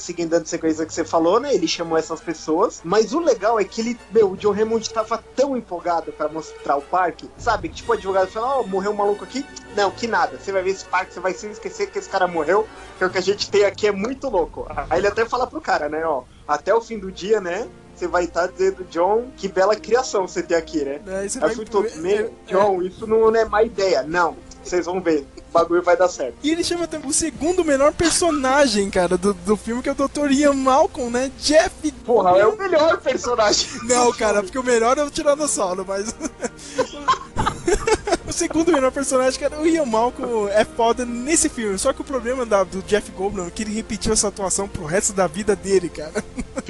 Seguindo 0.00 0.34
a 0.34 0.44
sequência 0.44 0.86
que 0.86 0.92
você 0.92 1.04
falou, 1.04 1.38
né? 1.38 1.54
Ele 1.54 1.68
chamou 1.68 1.96
essas 1.96 2.20
pessoas. 2.20 2.80
Mas 2.82 3.12
o 3.12 3.20
legal 3.20 3.60
é 3.60 3.64
que 3.64 3.80
ele, 3.80 4.00
meu, 4.10 4.32
o 4.32 4.36
John 4.36 4.52
Hammond 4.52 4.88
tava 4.90 5.22
tão 5.36 5.56
empolgado 5.56 6.12
pra 6.12 6.28
mostrar 6.28 6.76
o 6.76 6.82
parque, 6.82 7.30
sabe? 7.38 7.68
Que 7.68 7.76
tipo, 7.76 7.92
o 7.92 7.94
advogado 7.94 8.28
falou: 8.28 8.60
Ó, 8.60 8.62
morreu 8.64 8.92
um 8.92 8.96
maluco 8.96 9.24
aqui. 9.24 9.44
Não, 9.76 9.90
que 9.90 10.06
nada. 10.06 10.38
Você 10.38 10.50
vai 10.50 10.62
ver 10.62 10.70
esse 10.70 10.84
parque, 10.84 11.14
você 11.14 11.20
vai 11.20 11.32
se 11.32 11.46
esquecer 11.46 11.90
que 11.90 11.98
esse 11.98 12.08
cara 12.08 12.26
morreu. 12.26 12.66
Que 12.98 13.04
o 13.04 13.10
que 13.10 13.18
a 13.18 13.22
gente 13.22 13.50
tem 13.50 13.64
aqui 13.64 13.86
é 13.86 13.92
muito 13.92 14.28
louco. 14.28 14.66
Aí 14.88 15.00
ele 15.00 15.06
até 15.06 15.24
fala 15.24 15.46
pro 15.46 15.60
cara, 15.60 15.88
né? 15.88 16.04
Ó, 16.04 16.24
até 16.46 16.74
o 16.74 16.80
fim 16.80 16.98
do 16.98 17.12
dia, 17.12 17.40
né? 17.40 17.68
Você 17.94 18.06
vai 18.06 18.24
estar 18.24 18.46
dizendo, 18.46 18.84
John, 18.84 19.26
que 19.36 19.46
bela 19.46 19.76
criação 19.76 20.26
você 20.26 20.42
tem 20.42 20.56
aqui, 20.56 20.82
né? 20.82 21.00
Aí 21.06 21.28
você 21.28 21.38
Aí 21.38 21.50
eu 21.50 21.56
fui 21.56 21.64
todo, 21.66 21.86
é, 21.86 21.94
meu, 21.96 22.26
é, 22.26 22.30
John, 22.46 22.82
isso 22.82 23.06
não 23.06 23.34
é 23.36 23.44
má 23.44 23.62
ideia. 23.62 24.02
Não, 24.02 24.36
vocês 24.62 24.86
vão 24.86 25.02
ver. 25.02 25.26
O 25.50 25.52
bagulho 25.52 25.82
vai 25.82 25.96
dar 25.96 26.08
certo. 26.08 26.34
E 26.44 26.50
ele 26.50 26.62
chama 26.62 26.86
também 26.86 27.10
o 27.10 27.12
segundo 27.12 27.64
melhor 27.64 27.92
personagem, 27.92 28.88
cara, 28.88 29.18
do, 29.18 29.34
do 29.34 29.56
filme, 29.56 29.82
que 29.82 29.88
é 29.88 29.92
o 29.92 29.94
Dr. 29.96 30.30
Ian 30.30 30.52
Malcolm, 30.54 31.10
né? 31.10 31.30
Jeff. 31.40 31.90
Porra, 32.04 32.38
é 32.38 32.46
o 32.46 32.56
melhor 32.56 32.98
personagem. 33.00 33.66
Não, 33.82 34.12
cara, 34.12 34.42
porque 34.42 34.58
o 34.58 34.62
melhor 34.62 34.96
é 34.96 35.02
o 35.02 35.10
Tiranossauro, 35.10 35.84
mas. 35.86 36.14
o 38.26 38.32
segundo 38.32 38.72
melhor 38.72 38.92
personagem, 38.92 39.40
cara, 39.40 39.60
o 39.60 39.66
Ian 39.66 39.86
Malcolm 39.86 40.48
é 40.50 40.64
foda 40.64 41.04
nesse 41.04 41.48
filme. 41.48 41.76
Só 41.78 41.92
que 41.92 42.00
o 42.00 42.04
problema 42.04 42.46
da- 42.46 42.62
do 42.64 42.80
Jeff 42.82 43.10
Goldblum 43.10 43.46
é 43.46 43.50
que 43.50 43.62
ele 43.64 43.74
repetiu 43.74 44.12
essa 44.12 44.28
atuação 44.28 44.68
pro 44.68 44.84
resto 44.84 45.12
da 45.12 45.26
vida 45.26 45.56
dele, 45.56 45.88
cara. 45.88 46.24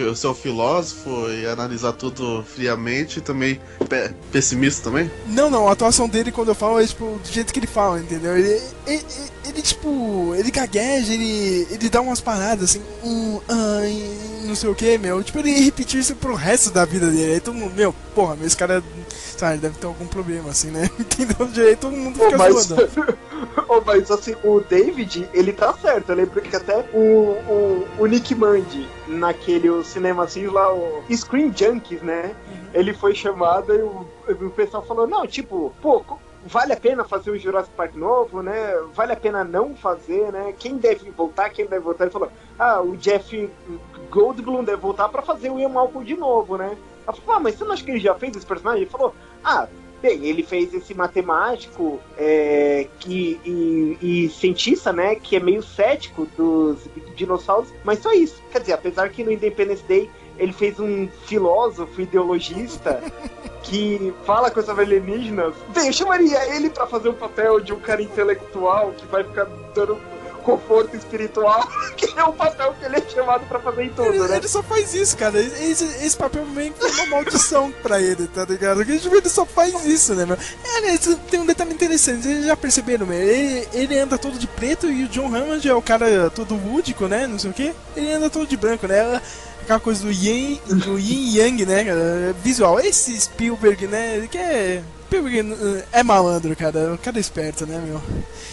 O 0.04 0.16
seu 0.16 0.34
filósofo 0.34 1.28
e 1.30 1.46
analisar 1.46 1.92
tudo 1.92 2.44
friamente 2.44 3.20
também 3.20 3.60
pe- 3.88 4.10
pessimista 4.32 4.84
também. 4.90 5.10
Não, 5.26 5.50
não, 5.50 5.68
a 5.68 5.72
atuação 5.72 6.08
dele, 6.08 6.32
quando 6.32 6.48
eu 6.48 6.54
falo, 6.54 6.80
é 6.80 6.86
tipo 6.86 7.18
do 7.22 7.28
jeito 7.32 7.52
que 7.52 7.58
ele 7.58 7.66
fala, 7.66 8.00
entendeu? 8.00 8.36
Ele, 8.36 8.60
ele, 8.86 9.04
ele, 9.46 9.62
tipo, 9.62 10.34
ele 10.36 10.50
gagueja, 10.50 11.12
ele, 11.12 11.66
ele 11.70 11.88
dá 11.88 12.00
umas 12.00 12.20
paradas 12.20 12.70
assim, 12.70 12.82
um, 13.04 13.40
não 14.44 14.54
sei 14.54 14.68
o 14.70 14.74
que, 14.74 14.98
meu. 14.98 15.22
Tipo, 15.22 15.38
ele 15.40 15.52
repetiu 15.60 16.00
isso 16.00 16.14
pro 16.16 16.34
resto 16.34 16.70
da 16.70 16.84
vida 16.84 17.10
dele. 17.10 17.34
Aí 17.34 17.40
todo 17.40 17.54
mundo, 17.54 17.74
meu, 17.74 17.92
porra, 18.14 18.36
meu, 18.36 18.46
esse 18.46 18.56
cara, 18.56 18.82
sabe, 19.40 19.58
deve 19.58 19.78
ter 19.78 19.86
algum 19.86 20.06
problema, 20.06 20.50
assim, 20.50 20.70
né? 20.70 20.88
Entendeu? 21.00 21.46
Direito, 21.46 21.80
todo 21.80 21.96
mundo 21.96 22.18
fica 22.18 22.36
mas, 22.36 22.66
zoando. 22.66 23.18
Ô, 23.68 23.80
mas 23.84 24.10
assim, 24.10 24.36
o 24.44 24.60
David, 24.60 25.28
ele 25.32 25.52
tá 25.52 25.72
certo. 25.72 26.10
Eu 26.10 26.16
lembro 26.16 26.40
que 26.42 26.54
até 26.54 26.78
o, 26.92 26.98
o, 26.98 27.88
o 27.98 28.06
Nick 28.06 28.34
Mandy, 28.34 28.86
naquele 29.08 29.70
o 29.70 29.82
cinema 29.82 30.24
assim, 30.24 30.46
lá, 30.46 30.72
o 30.72 31.02
Screen 31.10 31.52
Junkies, 31.56 32.02
né? 32.02 32.34
Ele 32.74 32.92
foi 32.92 33.14
chamado 33.14 33.74
e 33.74 33.82
o, 33.82 34.06
o 34.46 34.50
pessoal 34.50 34.84
falou: 34.84 35.06
não, 35.06 35.26
tipo, 35.26 35.72
pô, 35.80 36.04
vale 36.44 36.72
a 36.72 36.76
pena 36.76 37.04
fazer 37.04 37.30
o 37.30 37.38
Jurassic 37.38 37.74
Park 37.74 37.94
novo, 37.94 38.42
né? 38.42 38.74
Vale 38.92 39.12
a 39.12 39.16
pena 39.16 39.42
não 39.42 39.74
fazer, 39.74 40.30
né? 40.30 40.54
Quem 40.58 40.76
deve 40.76 41.10
voltar, 41.10 41.50
quem 41.50 41.66
deve 41.66 41.82
voltar? 41.82 42.04
Ele 42.04 42.12
falou: 42.12 42.30
ah, 42.58 42.82
o 42.82 42.94
Jeff 42.96 43.50
Goldblum 44.10 44.64
deve 44.64 44.82
voltar 44.82 45.08
pra 45.08 45.22
fazer 45.22 45.50
o 45.50 45.58
Ian 45.58 45.70
Malcolm 45.70 46.04
de 46.04 46.14
novo, 46.14 46.58
né? 46.58 46.76
Ela 47.06 47.16
falou: 47.16 47.36
ah, 47.36 47.40
mas 47.40 47.54
você 47.54 47.64
não 47.64 47.72
acha 47.72 47.84
que 47.84 47.90
ele 47.90 48.00
já 48.00 48.14
fez 48.14 48.36
esse 48.36 48.46
personagem? 48.46 48.82
Ele 48.82 48.90
falou: 48.90 49.14
ah. 49.44 49.68
Bem, 50.02 50.24
ele 50.24 50.42
fez 50.42 50.72
esse 50.72 50.94
matemático 50.94 52.00
é, 52.16 52.86
que, 52.98 53.38
e, 53.44 53.98
e 54.00 54.28
cientista, 54.30 54.94
né? 54.94 55.14
Que 55.14 55.36
é 55.36 55.40
meio 55.40 55.62
cético 55.62 56.26
dos 56.38 56.78
dinossauros, 57.14 57.68
mas 57.84 57.98
só 57.98 58.10
isso. 58.14 58.42
Quer 58.50 58.60
dizer, 58.60 58.72
apesar 58.72 59.10
que 59.10 59.22
no 59.22 59.30
Independence 59.30 59.84
Day 59.86 60.10
ele 60.38 60.54
fez 60.54 60.80
um 60.80 61.06
filósofo 61.26 62.00
ideologista 62.00 63.02
que 63.62 64.14
fala 64.24 64.50
coisas 64.50 64.76
alienígenas. 64.78 65.54
Bem, 65.74 65.88
eu 65.88 65.92
chamaria 65.92 66.56
ele 66.56 66.70
pra 66.70 66.86
fazer 66.86 67.10
o 67.10 67.14
papel 67.14 67.60
de 67.60 67.74
um 67.74 67.78
cara 67.78 68.00
intelectual 68.00 68.92
que 68.92 69.04
vai 69.06 69.22
ficar 69.22 69.44
dando 69.74 69.98
conforto 70.50 70.96
espiritual, 70.96 71.68
que 71.96 72.18
é 72.18 72.24
o 72.24 72.32
papel 72.32 72.74
que 72.78 72.84
ele 72.84 72.96
é 72.96 73.02
chamado 73.08 73.46
pra 73.46 73.60
fazer 73.60 73.84
em 73.84 73.88
tudo, 73.90 74.08
Ele, 74.08 74.18
né? 74.28 74.36
ele 74.36 74.48
só 74.48 74.62
faz 74.62 74.94
isso, 74.94 75.16
cara. 75.16 75.40
Esse, 75.40 75.84
esse 75.84 76.16
papel 76.16 76.44
meio 76.46 76.72
que 76.72 76.84
é 76.84 76.88
uma 76.88 77.06
maldição 77.06 77.70
pra 77.82 78.00
ele, 78.00 78.26
tá 78.28 78.44
ligado? 78.44 78.78
Porque 78.78 78.98
tipo, 78.98 79.14
ele 79.14 79.28
só 79.28 79.44
faz 79.46 79.84
isso, 79.86 80.14
né, 80.14 80.26
meu? 80.26 80.36
É, 80.64 80.78
aliás, 80.78 81.00
tem 81.30 81.40
um 81.40 81.46
detalhe 81.46 81.72
interessante, 81.72 82.22
vocês 82.22 82.44
já 82.46 82.56
perceberam, 82.56 83.06
meu? 83.06 83.18
Ele, 83.18 83.68
ele 83.72 83.98
anda 83.98 84.18
todo 84.18 84.38
de 84.38 84.46
preto 84.46 84.90
e 84.90 85.04
o 85.04 85.08
John 85.08 85.34
Hammond 85.34 85.66
é 85.68 85.74
o 85.74 85.82
cara 85.82 86.30
todo 86.30 86.54
lúdico, 86.54 87.06
né? 87.06 87.26
Não 87.26 87.38
sei 87.38 87.50
o 87.50 87.54
quê. 87.54 87.72
Ele 87.96 88.12
anda 88.12 88.30
todo 88.30 88.46
de 88.46 88.56
branco, 88.56 88.86
né? 88.86 89.20
Aquela 89.62 89.80
coisa 89.80 90.02
do 90.02 90.10
yin, 90.10 90.60
do 90.66 90.98
yin 90.98 91.36
yang, 91.36 91.66
né, 91.66 91.84
cara? 91.84 92.34
Visual. 92.42 92.80
Esse 92.80 93.18
Spielberg, 93.20 93.86
né? 93.86 94.16
Ele 94.16 94.28
quer. 94.28 94.82
Uh, 95.18 95.82
é 95.92 96.02
malandro, 96.02 96.54
cara. 96.54 96.94
O 96.94 96.98
cara 96.98 97.18
é 97.18 97.20
esperto, 97.20 97.66
né, 97.66 97.82
meu? 97.84 98.00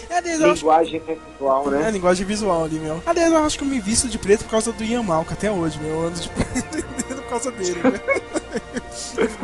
É, 0.10 0.18
aliás, 0.18 0.40
eu 0.40 0.52
acho 0.52 0.62
Linguagem 0.62 1.02
visual, 1.02 1.68
é 1.68 1.78
né? 1.78 1.92
linguagem 1.92 2.26
visual 2.26 2.64
ali, 2.64 2.80
meu. 2.80 3.02
Aliás, 3.06 3.32
eu 3.32 3.44
acho 3.44 3.58
que 3.58 3.64
eu 3.64 3.68
me 3.68 3.80
visto 3.80 4.08
de 4.08 4.18
preto 4.18 4.44
por 4.46 4.52
causa 4.52 4.72
do 4.72 4.84
Ian 4.84 5.04
Malca 5.04 5.34
até 5.34 5.52
hoje, 5.52 5.80
meu. 5.80 5.92
Eu 5.92 6.08
ando 6.08 6.20
de 6.20 6.30
preto 6.30 7.16
por 7.16 7.30
causa 7.30 7.52
dele, 7.52 7.80
né? 7.84 8.42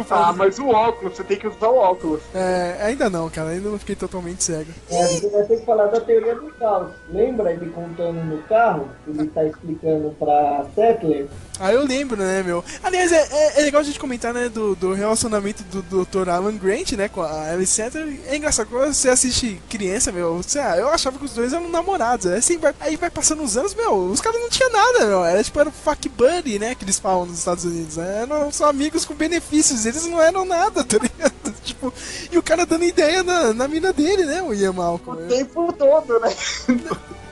Ah, 0.10 0.34
mas 0.34 0.60
o 0.60 0.67
óculos, 0.67 1.15
você 1.15 1.23
tem 1.23 1.38
que 1.38 1.47
usar 1.47 1.67
o 1.67 1.78
óculos. 1.78 2.21
É, 2.34 2.78
ainda 2.82 3.10
não, 3.10 3.30
cara. 3.30 3.49
Ainda 3.49 3.69
não 3.69 3.80
fiquei 3.80 3.95
totalmente 3.95 4.43
cego. 4.43 4.71
É, 4.89 5.08
você 5.08 5.30
vai 5.30 5.43
ter 5.43 5.60
que 5.60 5.65
falar 5.65 5.88
da 5.88 5.99
teoria 5.99 6.36
do 6.36 6.52
caos. 6.54 6.91
Lembra 7.10 7.52
ele 7.52 7.69
contando 7.69 8.23
no 8.23 8.41
carro? 8.43 8.88
Ele 9.08 9.28
tá 9.28 9.43
explicando 9.45 10.15
pra 10.19 10.65
Settler. 10.76 11.28
Ah, 11.60 11.71
eu 11.71 11.86
lembro, 11.86 12.17
né, 12.17 12.41
meu? 12.41 12.63
Aliás, 12.84 13.12
é, 13.12 13.28
é, 13.32 13.60
é 13.60 13.63
legal 13.63 13.82
a 13.82 13.84
gente 13.84 13.99
comentar, 13.99 14.34
né, 14.34 14.49
do, 14.49 14.76
do 14.76 14.93
relacionamento 14.93 15.63
do 15.63 16.04
Dr. 16.04 16.30
Alan 16.30 16.58
Grant, 16.58 16.93
né, 16.93 17.08
com 17.08 17.21
a 17.21 17.52
Alice 17.52 17.71
Center. 17.71 18.19
É 18.28 18.36
engraçado, 18.36 18.67
quando 18.67 18.93
você 18.93 19.10
assiste 19.10 19.62
criança, 19.69 20.12
meu, 20.12 20.38
você, 20.38 20.60
ah, 20.60 20.78
eu 20.78 20.89
achava 20.89 21.17
que 21.19 21.26
os 21.26 21.34
dois 21.34 21.54
eram 21.54 21.69
namorados. 21.69 22.26
Aí, 22.26 22.38
assim, 22.39 22.58
vai, 22.58 22.73
aí 22.80 22.95
vai 22.95 23.10
passando 23.10 23.43
os 23.43 23.56
anos, 23.56 23.76
meu, 23.76 23.93
os 24.06 24.19
caras 24.19 24.41
não 24.41 24.49
tinham 24.49 24.71
nada, 24.71 25.06
meu. 25.06 25.23
Era 25.23 25.43
tipo, 25.43 25.60
era 25.60 25.69
o 25.69 25.71
fuck 25.71 26.10
buddy, 26.10 26.58
né, 26.58 26.73
que 26.73 26.84
eles 26.84 26.99
falam 26.99 27.26
nos 27.26 27.38
Estados 27.38 27.65
Unidos. 27.65 27.97
Né? 27.97 28.23
Eram 28.23 28.52
só 28.52 28.69
amigos 28.69 29.02
com 29.05 29.13
benefícios, 29.13 29.85
eles 29.85 30.05
não 30.05 30.21
eram 30.21 30.45
nada, 30.45 30.83
tá 30.83 30.97
ligado? 30.97 31.33
Tipo, 31.63 31.93
e 32.29 32.37
o 32.37 32.43
cara 32.43 32.65
dando 32.65 32.83
ideia 32.83 33.23
na, 33.23 33.53
na 33.53 33.67
mina 33.69 33.93
dele, 33.93 34.25
né, 34.25 34.41
o 34.41 34.53
Ian 34.53 34.73
Malcolm. 34.73 35.23
O 35.23 35.27
tempo 35.27 35.71
todo, 35.71 36.19
né? 36.19 36.35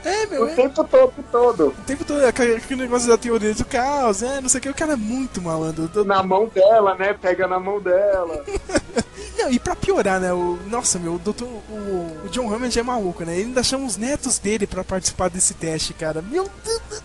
É, 0.04 0.26
meu, 0.26 0.44
O 0.44 0.48
é. 0.48 0.54
tempo 0.54 0.84
todo, 0.84 1.12
todo. 1.30 1.66
O 1.68 1.84
tempo 1.86 2.04
todo, 2.04 2.24
aquele 2.24 2.56
aquele 2.56 2.82
negócio 2.82 3.08
da 3.08 3.16
teoria 3.18 3.54
do 3.54 3.64
caos, 3.64 4.22
é, 4.22 4.40
não 4.40 4.48
sei 4.48 4.58
o 4.58 4.62
que, 4.62 4.68
o 4.68 4.74
cara 4.74 4.94
é 4.94 4.96
muito 4.96 5.40
malandro. 5.40 6.04
Na 6.04 6.22
mão 6.22 6.48
dela, 6.48 6.94
né? 6.94 7.12
Pega 7.12 7.46
na 7.46 7.60
mão 7.60 7.80
dela. 7.80 8.44
Não, 9.38 9.50
e 9.50 9.58
pra 9.58 9.74
piorar, 9.74 10.20
né, 10.20 10.32
o, 10.32 10.58
nossa, 10.68 10.98
meu, 10.98 11.14
o, 11.14 11.18
doutor, 11.18 11.48
o, 11.48 12.24
o 12.24 12.28
John 12.30 12.52
Hammond 12.52 12.78
é 12.78 12.82
maluco, 12.82 13.24
né, 13.24 13.34
ele 13.34 13.48
ainda 13.48 13.62
chama 13.62 13.86
os 13.86 13.96
netos 13.96 14.38
dele 14.38 14.66
pra 14.66 14.84
participar 14.84 15.30
desse 15.30 15.54
teste, 15.54 15.94
cara. 15.94 16.22
Meu 16.22 16.48
Deus, 16.64 17.02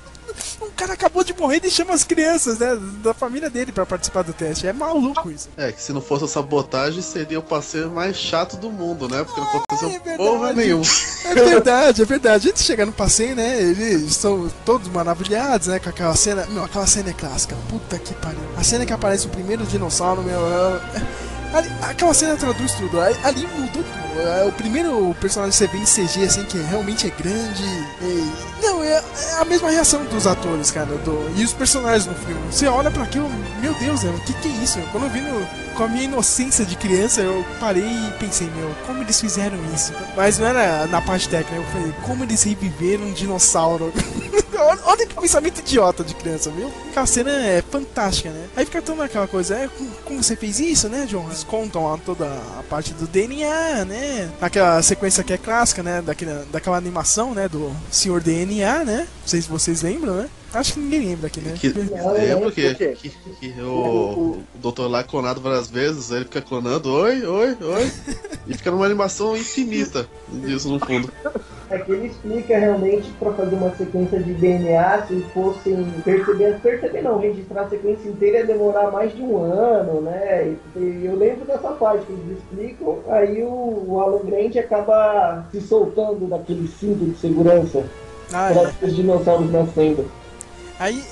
um 0.62 0.70
cara 0.72 0.94
acabou 0.94 1.24
de 1.24 1.34
morrer 1.34 1.62
e 1.64 1.70
chama 1.70 1.94
as 1.94 2.04
crianças, 2.04 2.60
né? 2.60 2.78
Da 3.04 3.14
família 3.14 3.50
dele 3.50 3.72
pra 3.72 3.86
participar 3.86 4.24
do 4.24 4.34
teste. 4.34 4.68
É 4.68 4.74
maluco 4.74 5.30
isso. 5.32 5.50
É, 5.58 5.72
que 5.72 5.82
se 5.82 5.94
não 5.94 6.02
fosse 6.02 6.26
a 6.26 6.28
sabotagem, 6.28 7.02
seria 7.02 7.40
o 7.40 7.44
passeio 7.44 7.90
mais 7.92 8.18
chato 8.18 8.58
do 8.58 8.70
mundo, 8.72 9.08
né? 9.08 9.24
Porque 9.24 9.40
não 9.40 9.48
aconteceu 9.48 9.90
é 9.90 9.92
verdade. 10.00 10.18
porra 10.18 10.54
nenhuma. 10.54 10.84
É 11.26 11.34
verdade, 11.36 12.02
é 12.02 12.06
verdade. 12.06 12.50
Antes 12.50 12.62
de 12.62 12.68
chegar 12.68 12.86
no 12.86 12.92
passeio, 12.94 13.36
né? 13.36 13.62
Eles 13.62 14.04
estão 14.04 14.50
todos 14.66 14.88
maravilhados, 14.90 15.68
né? 15.68 15.80
Com 15.80 15.90
aquela 15.90 16.16
cena. 16.16 16.46
Meu, 16.48 16.64
aquela 16.64 16.88
cena 16.88 17.10
é 17.10 17.14
clássica. 17.14 17.56
Puta 17.70 17.98
que 18.00 18.14
pariu. 18.16 18.40
A 18.58 18.64
cena 18.64 18.86
que 18.86 18.94
aparece 18.94 19.28
o 19.28 19.30
primeiro 19.30 19.64
dinossauro, 19.66 20.22
meu. 20.24 20.40
é- 20.48 21.37
Ali, 21.58 21.70
aquela 21.82 22.14
cena 22.14 22.36
traduz 22.36 22.72
tudo. 22.74 23.00
Ali, 23.02 23.16
ali 23.24 23.48
mudou 23.58 23.84
tudo. 23.84 24.08
É 24.20 24.44
o 24.46 24.52
primeiro 24.52 25.16
personagem 25.22 25.52
que 25.52 25.58
você 25.58 25.68
vê 25.68 25.78
em 25.78 26.08
CG, 26.08 26.24
assim, 26.26 26.44
que 26.46 26.58
realmente 26.58 27.08
é 27.08 27.12
grande. 27.12 27.64
e- 28.02 28.32
Não, 28.62 28.84
é, 28.84 28.94
é 28.94 29.04
a 29.40 29.46
mesma 29.46 29.70
reação 29.70 30.04
dos 30.06 30.26
atores, 30.26 30.72
cara. 30.72 30.88
do- 30.88 31.32
e 31.36 31.44
os 31.44 31.54
personagens 31.54 32.06
no 32.08 32.16
filme. 32.16 32.42
Você 32.52 32.68
olha 32.68 32.90
pra 32.90 33.04
aquilo, 33.04 33.30
meu 33.62 33.74
Deus, 33.76 34.04
o 34.04 34.14
que, 34.26 34.34
que 34.34 34.48
é 34.48 34.52
isso? 34.64 34.80
Quando 34.92 35.04
eu 35.06 35.10
vi 35.10 35.22
no- 35.22 35.48
com 35.76 35.84
a 35.84 35.88
minha 35.88 36.06
inocência 36.06 36.66
de 36.66 36.76
criança, 36.76 37.22
eu 37.22 37.46
parei 37.60 37.84
e 37.84 38.12
pensei, 38.20 38.50
meu, 38.56 38.74
como 38.88 39.04
eles 39.04 39.20
fizeram 39.22 39.58
isso? 39.76 39.94
Mas 40.16 40.40
não 40.40 40.48
era 40.48 40.88
na 40.88 41.00
parte 41.02 41.30
técnica, 41.30 41.56
eu 41.56 41.64
falei, 41.66 41.94
como 42.04 42.24
eles 42.24 42.42
reviveram 42.42 43.04
um 43.06 43.14
dinossauro? 43.14 43.94
olha, 44.86 45.06
que 45.06 45.16
pensamento 45.16 45.60
idiota 45.60 46.04
de 46.04 46.14
criança, 46.16 46.50
viu? 46.52 46.72
Aquela 46.90 47.06
cena 47.06 47.32
é 47.32 47.62
fantástica, 47.62 48.30
né? 48.30 48.48
Aí 48.56 48.66
fica 48.66 48.82
toda 48.82 49.04
aquela 49.04 49.28
coisa, 49.28 49.56
é, 49.56 49.70
como, 50.04 50.24
você 50.24 50.36
fez 50.36 50.60
isso, 50.60 50.90
né, 50.90 51.06
John? 51.06 51.26
Eles 51.28 51.44
contam 51.44 51.86
lá 51.90 51.98
toda 51.98 52.26
a 52.26 52.64
parte 52.70 52.94
do 52.94 53.08
DNA, 53.08 53.86
né? 53.86 54.30
Aquela 54.42 54.82
sequência 54.82 55.24
que 55.24 55.34
é 55.34 55.38
clássica, 55.38 55.84
né? 55.84 56.02
Daquela, 56.02 56.46
daquela 56.52 56.78
animação, 56.78 57.34
né? 57.34 57.48
Do 57.48 57.72
Senhor 57.92 58.22
DNA, 58.22 58.84
né? 58.84 59.00
Não 59.00 59.28
sei 59.28 59.42
se 59.42 59.50
vocês 59.50 59.82
lembram, 59.82 60.16
né? 60.16 60.30
Acho 60.54 60.74
que 60.74 60.80
ninguém 60.80 61.10
lembra 61.10 61.28
aqui, 61.28 61.42
né? 61.42 61.54
Que, 61.60 61.70
lembro 61.70 62.52
que, 62.52 62.74
que, 62.74 63.10
que 63.10 63.62
o, 63.62 64.38
o 64.38 64.44
doutor 64.56 64.88
lá 64.90 65.02
é 65.02 65.04
clonado 65.04 65.42
várias 65.42 65.70
vezes, 65.70 66.10
aí 66.12 66.20
ele 66.20 66.26
fica 66.26 66.42
clonando, 66.42 66.90
oi, 66.92 67.24
oi, 67.26 67.58
oi, 67.62 67.92
e 68.48 68.54
fica 68.56 68.72
numa 68.72 68.86
animação 68.86 69.36
infinita 69.36 70.08
disso 70.30 70.70
no 70.70 70.80
fundo. 70.80 71.12
É 71.70 71.78
que 71.80 71.92
ele 71.92 72.08
explica 72.08 72.58
realmente 72.58 73.12
para 73.20 73.34
fazer 73.34 73.56
uma 73.56 73.76
sequência 73.76 74.20
de 74.20 74.34
DNA, 74.34 75.04
se 75.06 75.20
fossem 75.34 75.86
perceber, 76.04 76.60
perceber 76.62 77.02
não, 77.02 77.20
registrar 77.20 77.64
a 77.64 77.70
sequência 77.70 78.08
inteira 78.08 78.38
ia 78.40 78.46
demorar 78.46 78.90
mais 78.90 79.14
de 79.14 79.22
um 79.22 79.38
ano, 79.38 80.02
né? 80.02 80.56
E, 80.76 81.02
eu 81.04 81.16
lembro 81.16 81.46
dessa 81.46 81.70
parte 81.74 82.06
que 82.06 82.14
eles 82.14 82.38
explicam, 82.38 83.00
aí 83.10 83.44
o, 83.44 83.86
o 83.88 84.00
Alan 84.00 84.26
Grant 84.26 84.56
acaba 84.56 85.46
se 85.52 85.60
soltando 85.60 86.28
daquele 86.28 86.68
cinto 86.68 87.04
de 87.04 87.18
segurança 87.18 87.84
Ah, 88.34 88.50
para 88.54 88.62
é. 88.62 88.86
os 88.86 88.96
dinossauros 88.96 89.52
nascendo. 89.52 90.06
Aí 90.80 91.04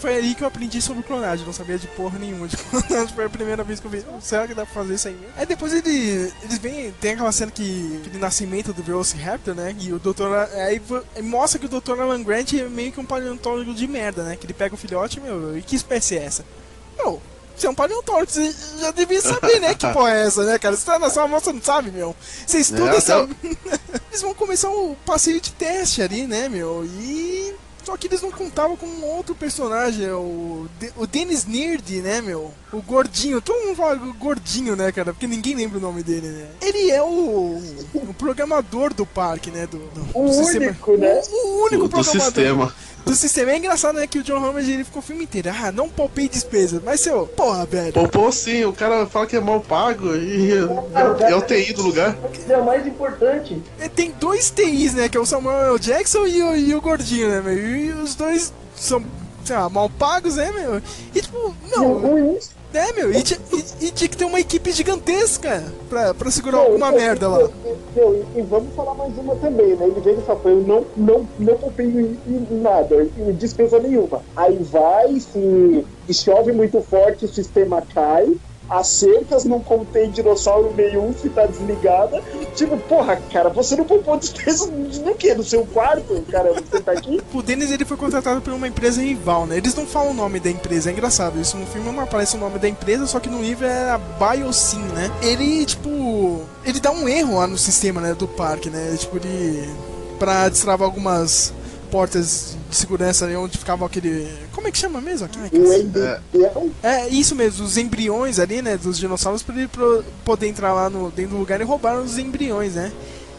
foi 0.00 0.16
aí 0.16 0.34
que 0.34 0.42
eu 0.42 0.48
aprendi 0.48 0.82
sobre 0.82 1.02
clonagem, 1.02 1.46
não 1.46 1.52
sabia 1.52 1.78
de 1.78 1.86
porra 1.88 2.18
nenhuma 2.18 2.46
de 2.46 2.56
clonagem, 2.68 3.14
foi 3.14 3.24
a 3.24 3.30
primeira 3.30 3.64
vez 3.64 3.80
que 3.80 3.86
eu 3.86 3.90
vi. 3.90 4.04
Será 4.20 4.46
que 4.46 4.54
dá 4.54 4.66
pra 4.66 4.74
fazer 4.74 4.94
isso 4.94 5.08
aí 5.08 5.14
mesmo? 5.14 5.32
Aí 5.36 5.46
depois 5.46 5.72
ele, 5.72 6.32
eles 6.42 6.58
vêm, 6.58 6.92
tem 7.00 7.12
aquela 7.12 7.32
cena 7.32 7.50
que, 7.50 8.00
aquele 8.02 8.18
nascimento 8.18 8.72
do 8.72 8.82
Velociraptor, 8.82 9.54
né? 9.54 9.74
E 9.80 9.92
o 9.92 9.98
doutor, 9.98 10.34
aí, 10.36 10.80
mostra 11.22 11.58
que 11.58 11.66
o 11.66 11.80
Dr. 11.80 12.00
Alan 12.00 12.22
Grant 12.22 12.52
é 12.52 12.64
meio 12.64 12.92
que 12.92 13.00
um 13.00 13.06
paleontólogo 13.06 13.72
de 13.72 13.86
merda, 13.86 14.24
né? 14.24 14.36
Que 14.36 14.44
ele 14.46 14.52
pega 14.54 14.74
o 14.74 14.78
filhote, 14.78 15.20
meu, 15.20 15.56
e 15.56 15.62
que 15.62 15.74
espécie 15.74 16.18
é 16.18 16.24
essa? 16.24 16.44
Meu, 16.98 17.20
você 17.56 17.66
é 17.66 17.70
um 17.70 17.74
paleontólogo, 17.74 18.30
você 18.30 18.54
já 18.80 18.90
devia 18.90 19.22
saber, 19.22 19.60
né? 19.60 19.74
Que 19.74 19.86
porra 19.92 20.10
é 20.10 20.26
essa, 20.26 20.44
né, 20.44 20.58
cara? 20.58 20.76
Você 20.76 20.84
tá 20.84 20.98
na 20.98 21.08
sua 21.08 21.26
mão, 21.28 21.40
você 21.40 21.52
não 21.52 21.62
sabe, 21.62 21.90
meu. 21.90 22.14
Você 22.46 22.58
estuda 22.58 22.92
É, 22.92 22.96
essa. 22.96 23.28
Eles 24.10 24.22
vão 24.22 24.34
começar 24.34 24.68
o 24.70 24.96
passeio 25.06 25.40
de 25.40 25.52
teste 25.52 26.02
ali, 26.02 26.26
né, 26.26 26.48
meu? 26.48 26.84
E. 26.84 27.54
Só 27.84 27.96
que 27.96 28.06
eles 28.06 28.22
não 28.22 28.30
contavam 28.30 28.76
com 28.76 28.86
um 28.86 29.04
outro 29.04 29.34
personagem, 29.34 30.08
o, 30.10 30.66
De 30.80 30.90
o 30.96 31.06
Dennis 31.06 31.44
Nerd, 31.46 32.00
né, 32.00 32.20
meu? 32.22 32.50
O 32.72 32.80
gordinho, 32.82 33.40
todo 33.40 33.62
mundo 33.64 33.76
fala 33.76 33.94
gordinho, 34.18 34.74
né, 34.74 34.90
cara? 34.90 35.12
Porque 35.12 35.26
ninguém 35.26 35.54
lembra 35.54 35.78
o 35.78 35.80
nome 35.80 36.02
dele, 36.02 36.28
né? 36.28 36.46
Ele 36.62 36.90
é 36.90 37.02
o, 37.02 37.62
o 37.94 38.14
programador 38.18 38.92
do 38.94 39.04
parque, 39.04 39.50
né? 39.50 39.66
Do, 39.66 39.78
do, 39.78 40.18
O 40.18 40.26
do 40.26 40.32
sistema. 40.32 40.66
único, 40.66 40.96
né? 40.96 41.20
O, 41.30 41.46
o 41.46 41.62
único 41.66 41.82
Do, 41.82 41.88
do 41.88 41.90
programador 41.90 42.24
sistema. 42.24 42.74
Do 43.04 43.14
sistema. 43.14 43.52
É 43.52 43.58
engraçado, 43.58 43.96
né, 43.96 44.06
que 44.06 44.18
o 44.18 44.22
John 44.22 44.44
Hammond 44.44 44.70
ele 44.70 44.84
ficou 44.84 45.00
o 45.00 45.04
filme 45.04 45.24
inteiro. 45.24 45.50
Ah, 45.50 45.70
não 45.70 45.88
poupei 45.88 46.28
despesas. 46.28 46.82
Mas, 46.82 47.00
seu, 47.00 47.26
porra, 47.26 47.66
velho. 47.66 47.92
Poupou 47.92 48.30
sim, 48.32 48.64
o 48.64 48.72
cara 48.72 49.06
fala 49.06 49.26
que 49.26 49.36
é 49.36 49.40
mal 49.40 49.60
pago 49.60 50.14
e 50.14 50.52
é, 50.52 51.30
é 51.30 51.36
o 51.36 51.42
TI 51.42 51.72
do 51.72 51.82
lugar. 51.82 52.16
É 52.48 52.56
o 52.56 52.64
mais 52.64 52.86
importante. 52.86 53.62
É, 53.78 53.88
Tem 53.88 54.10
dois 54.18 54.50
TIs, 54.50 54.94
né? 54.94 55.08
Que 55.08 55.16
é 55.16 55.20
o 55.20 55.26
Samuel. 55.26 55.78
Jackson 55.78 56.26
e 56.26 56.42
o, 56.42 56.56
e 56.56 56.74
o 56.74 56.80
Gordinho, 56.80 57.28
né, 57.28 57.40
meu? 57.40 57.58
E 57.58 57.92
os 57.92 58.14
dois 58.14 58.52
são, 58.74 59.04
sei 59.44 59.56
lá, 59.56 59.68
mal 59.68 59.88
pagos, 59.90 60.36
né, 60.36 60.50
meu? 60.50 60.80
E 61.14 61.20
tipo, 61.20 61.54
não. 61.70 61.94
Ruins. 61.94 62.50
É, 62.74 62.92
meu, 62.92 63.12
e, 63.12 63.18
e- 63.18 63.86
e 63.86 63.90
tinha 63.92 64.08
que 64.08 64.16
ter 64.16 64.24
uma 64.24 64.40
equipe 64.40 64.72
gigantesca 64.72 65.62
pra, 65.88 66.12
pra 66.12 66.30
segurar 66.30 66.58
alguma 66.58 66.90
merda 66.90 67.28
lá. 67.28 67.48
Meu, 67.94 68.26
e, 68.36 68.42
vamos 68.42 68.74
falar 68.74 68.94
mais 68.94 69.16
uma 69.16 69.36
também, 69.36 69.76
né? 69.76 69.86
Ele 69.86 70.00
vem 70.00 70.14
e 70.18 70.22
fala, 70.22 70.40
"Pô, 70.40 70.48
eu 70.48 70.60
não, 70.62 70.84
não, 70.96 71.28
não 71.38 71.54
poupei 71.56 71.86
em, 71.86 72.18
em 72.26 72.46
nada, 72.60 73.08
em 73.16 73.32
despesa 73.34 73.78
nenhuma. 73.78 74.22
Aí 74.34 74.56
vai, 74.62 75.20
se 75.20 75.84
chove 76.12 76.50
muito 76.52 76.80
forte, 76.82 77.24
o 77.26 77.28
sistema 77.32 77.80
cai, 77.94 78.34
as 78.68 78.88
cercas 78.88 79.44
não 79.44 79.60
contém 79.60 80.10
dinossauro 80.10 80.72
nenhum 80.76 81.12
tá 81.34 81.46
desligada. 81.46 82.22
Tipo, 82.54 82.76
porra, 82.76 83.16
cara, 83.32 83.48
você 83.48 83.76
não 83.76 83.84
poupou 83.84 84.16
despesa 84.16 84.66
no 84.66 85.14
quê? 85.14 85.34
No 85.34 85.42
seu 85.42 85.66
quarto, 85.66 86.22
cara, 86.30 86.52
você 86.52 86.80
tá 86.80 86.92
aqui? 86.92 87.20
O 87.32 87.42
Dennis 87.42 87.70
ele 87.70 87.84
foi 87.84 87.96
contratado 87.96 88.40
por 88.40 88.52
uma 88.52 88.68
empresa 88.68 89.02
rival, 89.02 89.46
né? 89.46 89.56
Eles 89.56 89.74
não 89.74 89.86
falam 89.86 90.12
o 90.12 90.14
nome 90.14 90.38
da 90.38 90.50
empresa, 90.50 90.90
é 90.90 90.92
engraçado. 90.92 91.40
Isso 91.40 91.56
no 91.56 91.66
filme 91.66 91.90
não 91.90 92.02
aparece 92.02 92.36
o 92.36 92.40
nome 92.40 92.58
da 92.58 92.68
empresa, 92.68 93.06
só 93.06 93.18
que 93.18 93.28
no 93.28 93.42
livro 93.42 93.66
é 93.66 93.90
a 93.90 93.98
Biosyn, 93.98 94.82
né? 94.94 95.10
Ele, 95.22 95.64
tipo. 95.66 96.42
Ele 96.64 96.80
dá 96.80 96.90
um 96.90 97.08
erro 97.08 97.36
lá 97.36 97.46
no 97.46 97.58
sistema, 97.58 98.00
né? 98.00 98.14
Do 98.14 98.28
parque, 98.28 98.70
né? 98.70 98.96
Tipo, 98.98 99.16
ele. 99.16 99.68
Pra 100.18 100.48
destravar 100.48 100.86
algumas 100.86 101.52
portas 101.94 102.56
de 102.68 102.74
segurança 102.74 103.24
ali 103.24 103.36
onde 103.36 103.56
ficava 103.56 103.86
aquele. 103.86 104.28
Como 104.50 104.66
é 104.66 104.72
que 104.72 104.78
chama 104.78 105.00
mesmo? 105.00 105.26
Aqui? 105.26 105.38
Embrião, 105.38 106.72
É, 106.82 107.06
isso 107.06 107.36
mesmo, 107.36 107.64
os 107.64 107.78
embriões 107.78 108.40
ali, 108.40 108.60
né, 108.60 108.76
dos 108.76 108.98
dinossauros 108.98 109.44
pra 109.44 109.54
ele 109.54 109.70
poder 110.24 110.48
entrar 110.48 110.74
lá 110.74 110.90
no, 110.90 111.08
dentro 111.12 111.34
do 111.34 111.38
lugar 111.38 111.60
e 111.60 111.64
roubar 111.64 112.00
os 112.00 112.18
embriões, 112.18 112.74
né? 112.74 112.92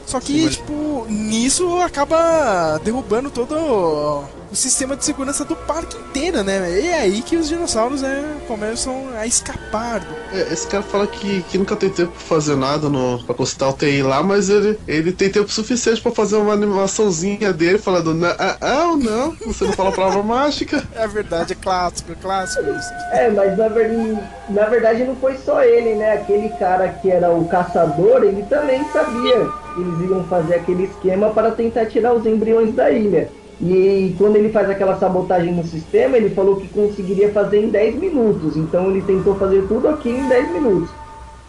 Só 0.06 0.20
que, 0.20 0.28
Sim, 0.34 0.44
mas- 0.46 0.56
tipo, 0.58 1.06
nisso 1.10 1.80
acaba 1.82 2.80
derrubando 2.84 3.30
todo 3.32 3.56
o, 3.56 4.24
sistema 4.56 4.96
de 4.96 5.04
segurança 5.04 5.44
do 5.44 5.54
parque 5.54 5.98
inteiro, 5.98 6.42
né? 6.42 6.80
E 6.80 6.88
é 6.88 7.00
aí 7.02 7.22
que 7.22 7.36
os 7.36 7.50
dinossauros 7.50 8.02
né, 8.02 8.38
começam 8.48 9.10
a 9.20 9.28
escapar. 9.28 10.00
do- 10.00 10.16
É, 10.32 10.54
esse 10.54 10.66
cara 10.68 10.82
fala 10.84 11.06
que, 11.08 11.42
que 11.50 11.58
nunca 11.58 11.76
tem 11.76 11.90
tempo 11.90 12.12
pra 12.12 12.22
fazer 12.22 12.56
nada 12.56 12.88
no, 12.88 13.22
pra 13.26 13.36
consultar 13.36 13.68
o 13.70 13.74
TI 13.74 14.02
lá, 14.02 14.24
mas 14.24 14.48
ele, 14.50 14.80
ele 14.88 15.12
tem 15.12 15.30
tempo 15.30 15.52
suficiente 15.52 16.00
pra 16.02 16.12
fazer 16.12 16.38
uma 16.38 16.54
animaçãozinha 16.54 17.52
dele 17.52 17.78
falando 17.80 18.14
não, 18.14 18.30
ah, 18.40 18.58
ah, 18.62 18.96
não, 18.98 19.36
você 19.46 19.66
não 19.66 19.74
fala 19.74 19.90
a 19.90 19.92
palavra 19.94 20.24
mágica. 20.24 20.82
É 20.96 21.06
verdade, 21.08 21.52
é 21.52 21.56
clássico, 21.56 22.14
é 22.14 22.16
clássico 22.16 22.64
isso. 22.70 22.90
É, 23.12 23.30
mas 23.32 23.58
na, 23.58 23.68
ver- 23.68 24.18
na 24.50 24.66
verdade 24.68 25.04
não 25.04 25.16
foi 25.18 25.38
só 25.44 25.62
ele, 25.64 25.96
né? 25.96 26.14
Aquele 26.14 26.48
cara 26.50 26.88
que 26.90 27.12
era 27.12 27.30
o 27.30 27.46
caçador, 27.46 28.24
ele 28.24 28.44
também 28.44 28.86
sabia 28.94 29.50
eles 29.78 30.10
iam 30.10 30.24
fazer 30.26 30.56
aquele 30.56 30.86
esquema 30.86 31.30
para 31.30 31.52
tentar 31.52 31.86
tirar 31.86 32.14
os 32.14 32.26
embriões 32.26 32.74
da 32.74 32.92
ilha. 32.92 33.30
E 33.62 34.14
quando 34.18 34.36
ele 34.36 34.50
faz 34.50 34.70
aquela 34.70 34.98
sabotagem 34.98 35.54
no 35.54 35.64
sistema, 35.64 36.18
ele 36.18 36.30
falou 36.30 36.58
que 36.58 36.68
conseguiria 36.68 37.32
fazer 37.32 37.64
em 37.64 37.70
10 37.70 37.96
minutos. 37.96 38.58
Então 38.58 38.90
ele 38.90 39.02
tentou 39.02 39.36
fazer 39.36 39.66
tudo 39.68 39.88
aqui 39.88 40.10
em 40.10 40.28
10 40.28 40.52
minutos. 40.52 40.90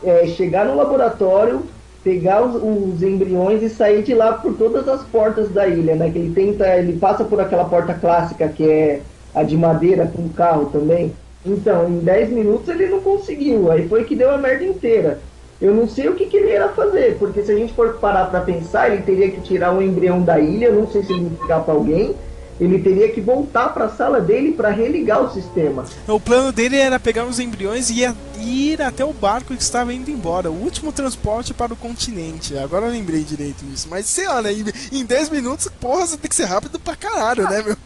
É, 0.05 0.27
chegar 0.27 0.67
no 0.67 0.77
laboratório, 0.77 1.63
pegar 2.05 2.45
os, 2.45 2.55
os 2.55 3.03
embriões 3.03 3.63
e 3.63 3.69
sair 3.69 4.03
de 4.03 4.15
lá 4.15 4.35
por 4.35 4.55
todas 4.55 4.87
as 4.87 5.03
portas 5.05 5.49
da 5.51 5.67
ilha, 5.67 5.97
né? 5.97 6.11
Que 6.11 6.19
ele 6.19 6.33
tenta, 6.33 6.77
ele 6.77 6.97
passa 6.99 7.25
por 7.25 7.41
aquela 7.41 7.65
porta 7.65 7.95
clássica 7.95 8.49
que 8.49 8.69
é 8.69 9.01
a 9.35 9.43
de 9.43 9.57
madeira 9.57 10.07
com 10.07 10.29
carro 10.29 10.67
também. 10.67 11.13
Então, 11.45 11.89
em 11.89 11.99
10 11.99 12.31
minutos 12.31 12.69
ele 12.69 12.87
não 12.87 13.01
conseguiu, 13.01 13.71
aí 13.71 13.89
foi 13.89 14.05
que 14.05 14.17
deu 14.17 14.31
a 14.31 14.39
merda 14.39 14.65
inteira. 14.65 15.21
Eu 15.61 15.75
não 15.75 15.89
sei 15.89 16.09
o 16.09 16.15
que, 16.15 16.27
que 16.27 16.37
ele 16.37 16.53
ia 16.53 16.69
fazer, 16.69 17.17
porque 17.19 17.43
se 17.43 17.51
a 17.53 17.57
gente 17.57 17.73
for 17.73 17.95
parar 17.95 18.27
pra 18.27 18.41
pensar, 18.43 18.91
ele 18.93 19.03
teria 19.03 19.31
que 19.31 19.41
tirar 19.41 19.73
um 19.73 19.81
embrião 19.81 20.21
da 20.23 20.39
ilha, 20.39 20.67
eu 20.67 20.75
não 20.75 20.91
sei 20.91 21.03
se 21.03 21.13
ele 21.13 21.23
ia 21.23 21.29
entregar 21.29 21.61
pra 21.61 21.73
alguém, 21.73 22.15
ele 22.61 22.79
teria 22.79 23.09
que 23.11 23.21
voltar 23.21 23.69
pra 23.73 23.89
sala 23.89 24.21
dele 24.21 24.53
pra 24.53 24.71
religar 24.71 25.23
o 25.23 25.31
sistema. 25.31 25.85
O 26.09 26.19
plano 26.21 26.53
dele 26.53 26.77
era 26.77 26.99
pegar 27.01 27.25
os 27.27 27.39
embriões 27.39 27.91
e 27.91 28.03
ir 28.39 28.81
até 28.83 29.05
o 29.05 29.13
barco 29.13 29.55
que 29.55 29.63
estava 29.63 29.93
indo 29.93 30.11
embora. 30.11 30.51
O 30.51 30.63
último 30.63 30.91
transporte 30.93 31.53
para 31.53 31.73
o 31.73 31.77
continente. 31.77 32.57
Agora 32.57 32.87
eu 32.87 32.93
lembrei 32.93 33.23
direito 33.25 33.63
disso. 33.65 33.89
Mas 33.91 34.07
sei 34.07 34.27
lá, 34.27 34.41
né? 34.41 34.53
Em, 34.53 35.01
em 35.01 35.05
10 35.05 35.29
minutos, 35.31 35.69
porra, 35.81 36.07
você 36.07 36.17
tem 36.17 36.29
que 36.29 36.35
ser 36.37 36.45
rápido 36.45 36.79
pra 36.81 36.97
caralho, 36.97 37.45
né, 37.49 37.63
meu? 37.63 37.77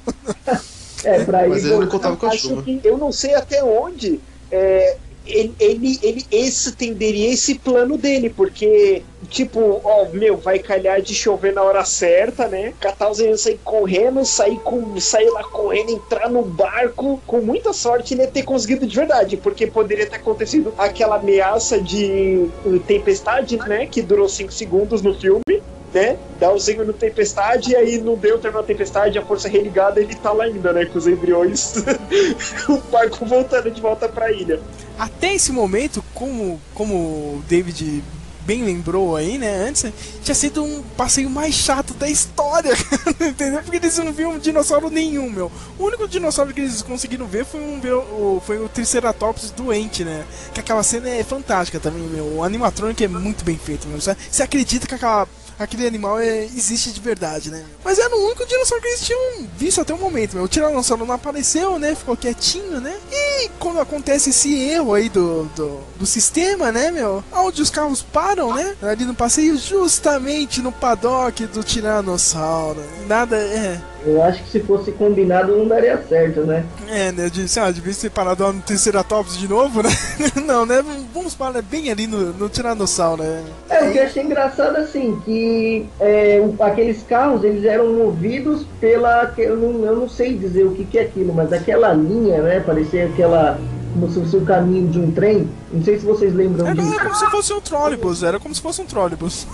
É, 1.03 1.25
pra 1.25 1.49
Mas 1.49 1.65
ele 1.65 1.71
não 1.71 1.77
voltar- 1.81 1.91
contava 1.93 2.17
com 2.17 2.27
a 2.27 2.33
chuva. 2.33 2.63
que 2.63 2.79
eu 2.85 2.99
não 2.99 3.11
sei 3.11 3.35
até 3.35 3.65
onde 3.65 4.21
é, 4.53 4.99
ele, 5.31 5.55
ele, 5.59 5.99
ele, 6.03 6.27
ele 6.31 6.47
estenderia 6.47 7.33
esse 7.33 7.59
plano 7.59 7.97
dele, 7.97 8.31
porque 8.31 9.03
tipo, 9.29 9.81
ó, 9.85 10.07
meu, 10.13 10.37
vai 10.37 10.59
calhar 10.59 11.01
de 11.01 11.15
chover 11.15 11.53
na 11.53 11.63
hora 11.63 11.85
certa, 11.85 12.49
né? 12.49 12.73
Catar 12.81 13.11
os 13.11 13.19
sair 13.41 13.61
correndo, 13.63 14.25
sair, 14.25 14.59
com, 14.61 14.99
sair 14.99 15.29
lá 15.31 15.45
correndo, 15.45 15.93
entrar 15.93 16.29
no 16.29 16.43
barco. 16.43 17.23
Com 17.27 17.41
muita 17.41 17.73
sorte 17.73 18.15
ele 18.15 18.23
ia 18.23 18.29
ter 18.29 18.43
conseguido 18.43 18.87
de 18.87 18.97
verdade, 18.97 19.37
porque 19.37 19.67
poderia 19.67 20.07
ter 20.07 20.17
acontecido 20.17 20.73
aquela 20.79 21.17
ameaça 21.17 21.81
de 21.81 22.49
uh, 22.65 22.79
tempestade, 22.81 23.57
né? 23.59 23.87
Que 23.87 24.03
durou 24.03 24.29
5 24.29 24.53
segundos 24.53 25.03
no 25.03 25.15
filme. 25.15 25.63
Né? 25.93 26.17
Dá 26.39 26.53
o 26.53 26.59
zinho 26.59 26.85
no 26.85 26.93
tempestade 26.93 27.73
e 27.73 27.77
aí 27.77 27.99
não 27.99 28.15
deu, 28.15 28.39
terminou 28.39 28.63
a 28.63 28.67
tempestade, 28.67 29.19
a 29.19 29.25
força 29.25 29.49
religada, 29.49 30.01
ele 30.01 30.15
tá 30.15 30.31
lá 30.31 30.45
ainda, 30.45 30.73
né? 30.73 30.85
Com 30.85 30.99
os 30.99 31.07
embriões, 31.09 31.75
o 32.69 32.77
barco 32.93 33.27
voltando 33.27 33.71
de 33.73 33.81
volta 33.81 34.09
pra 34.09 34.31
ilha. 34.31 34.61
Até 34.97 35.35
esse 35.35 35.51
momento, 35.51 36.05
como, 36.15 36.61
como 36.75 36.95
o 36.95 37.43
David 37.49 38.05
bem 38.51 38.65
lembrou 38.65 39.15
aí, 39.15 39.39
né, 39.39 39.69
antes, 39.69 39.93
tinha 40.23 40.35
sido 40.35 40.65
um 40.65 40.83
passeio 40.97 41.31
mais 41.31 41.55
chato 41.55 41.95
da 41.95 42.09
história, 42.09 42.73
entendeu? 43.21 43.63
Porque 43.63 43.77
eles 43.77 43.97
não 43.99 44.13
viam 44.13 44.39
dinossauro 44.39 44.91
nenhum, 44.91 45.31
meu. 45.31 45.53
O 45.79 45.85
único 45.85 46.09
dinossauro 46.09 46.53
que 46.53 46.61
eles 46.61 46.83
conseguiram 46.83 47.27
ver 47.27 47.45
foi, 47.45 47.61
um, 47.61 48.41
foi 48.41 48.59
o 48.59 48.69
Triceratops 48.69 49.53
doente, 49.53 50.05
né? 50.05 50.25
Que 50.53 50.61
aquela 50.61 50.83
cena 50.83 51.09
é 51.09 51.23
fantástica 51.23 51.79
também, 51.79 52.03
meu. 52.03 52.39
O 52.39 52.45
animatrônico 52.45 53.03
é 53.03 53.09
muito 53.09 53.45
bem 53.45 53.57
feito, 53.57 53.87
meu. 53.87 54.01
Você 54.01 54.43
acredita 54.43 54.87
que 54.87 54.95
aquela 54.95 55.29
aquele 55.61 55.87
animal 55.87 56.19
é, 56.19 56.45
existe 56.45 56.91
de 56.91 57.01
verdade, 57.01 57.51
né? 57.51 57.63
Mas 57.85 57.99
era 57.99 58.17
o 58.17 58.27
único 58.27 58.47
dinossauro 58.47 58.83
que 58.83 58.89
eles 58.89 59.03
tinham 59.03 59.47
visto 59.57 59.81
até 59.81 59.93
o 59.93 59.99
momento, 59.99 60.35
meu. 60.35 60.45
O 60.45 60.49
Tiranossauro 60.49 61.05
não 61.05 61.15
apareceu, 61.15 61.79
né? 61.79 61.95
Ficou 61.95 62.17
quietinho, 62.17 62.81
né? 62.81 62.97
E 63.13 63.49
quando 63.59 63.79
acontece 63.79 64.31
esse 64.31 64.59
erro 64.59 64.95
aí 64.95 65.11
do, 65.11 65.45
do, 65.55 65.81
do 65.99 66.07
sistema, 66.07 66.73
né, 66.73 66.91
meu? 66.91 67.23
Onde 67.31 67.61
os 67.61 67.69
carros 67.69 68.03
param, 68.03 68.55
né? 68.55 68.75
Ali 68.83 69.05
no 69.05 69.15
passeio, 69.15 69.59
justamente 69.59 70.63
no 70.63 70.73
paddock 70.73 71.47
do 71.47 71.63
Tiranossauro. 71.63 72.83
Nada, 73.07 73.37
é. 73.37 73.81
Eu 74.05 74.23
acho 74.23 74.43
que 74.43 74.51
se 74.51 74.61
fosse 74.61 74.93
combinado 74.93 75.57
não 75.57 75.67
daria 75.67 76.01
certo, 76.09 76.41
né? 76.41 76.65
É, 76.89 77.13
né? 77.13 77.27
Eu 77.27 77.31
disse, 77.31 77.61
ah, 77.61 77.71
devia 77.71 77.93
ser 77.93 78.11
parado 78.11 78.51
no 78.53 78.63
Triceratops 78.63 79.37
de 79.37 79.47
novo, 79.49 79.83
né? 79.83 79.91
não, 80.47 80.65
né? 80.65 80.83
Vamos 81.13 81.35
parar 81.35 81.63
bem 81.63 81.91
ali 81.91 82.07
no, 82.07 82.33
no 82.33 82.49
Tiranossauro, 82.49 83.23
né? 83.23 83.45
É, 83.69 83.85
o 83.85 83.93
que 83.93 83.99
eu 83.99 84.05
achei 84.05 84.23
engraçado 84.23 84.77
assim, 84.77 85.21
que 85.25 85.87
é, 86.01 86.41
aqueles 86.61 87.03
carros 87.03 87.45
eles 87.45 87.65
eram 87.65 87.93
movidos 87.93 88.65
pela. 88.81 89.33
Eu 89.37 89.57
não, 89.57 89.85
eu 89.85 89.97
não 89.97 90.09
sei 90.09 90.37
dizer 90.37 90.65
o 90.65 90.75
que, 90.75 90.85
que 90.85 90.99
é 90.99 91.03
aquilo, 91.03 91.35
mas 91.35 91.53
aquela 91.53 91.93
linha, 91.93 92.43
né? 92.43 92.61
Parecia 92.61 93.07
aquela 93.07 93.59
como 93.93 94.09
se 94.11 94.21
fosse 94.21 94.37
o 94.37 94.45
caminho 94.45 94.89
de 94.89 94.99
um 94.99 95.11
trem. 95.11 95.49
Não 95.73 95.83
sei 95.83 95.99
se 95.99 96.05
vocês 96.05 96.35
lembram 96.35 96.67
era, 96.67 96.75
disso. 96.75 96.95
Era 96.95 97.05
como 97.05 97.15
se 97.15 97.31
fosse 97.31 97.53
um 97.53 97.61
trólebus, 97.61 98.23
era 98.23 98.41
como 98.41 98.55
se 98.55 98.61
fosse 98.61 98.83
um 98.83 98.87
trólebus. 98.87 99.47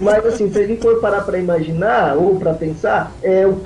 Mas 0.00 0.26
assim, 0.26 0.52
se 0.52 0.58
a 0.58 0.66
gente 0.66 0.82
for 0.82 1.00
parar 1.00 1.22
para 1.22 1.38
imaginar 1.38 2.16
ou 2.16 2.36
para 2.36 2.54
pensar, 2.54 3.12
é, 3.22 3.46
o, 3.46 3.60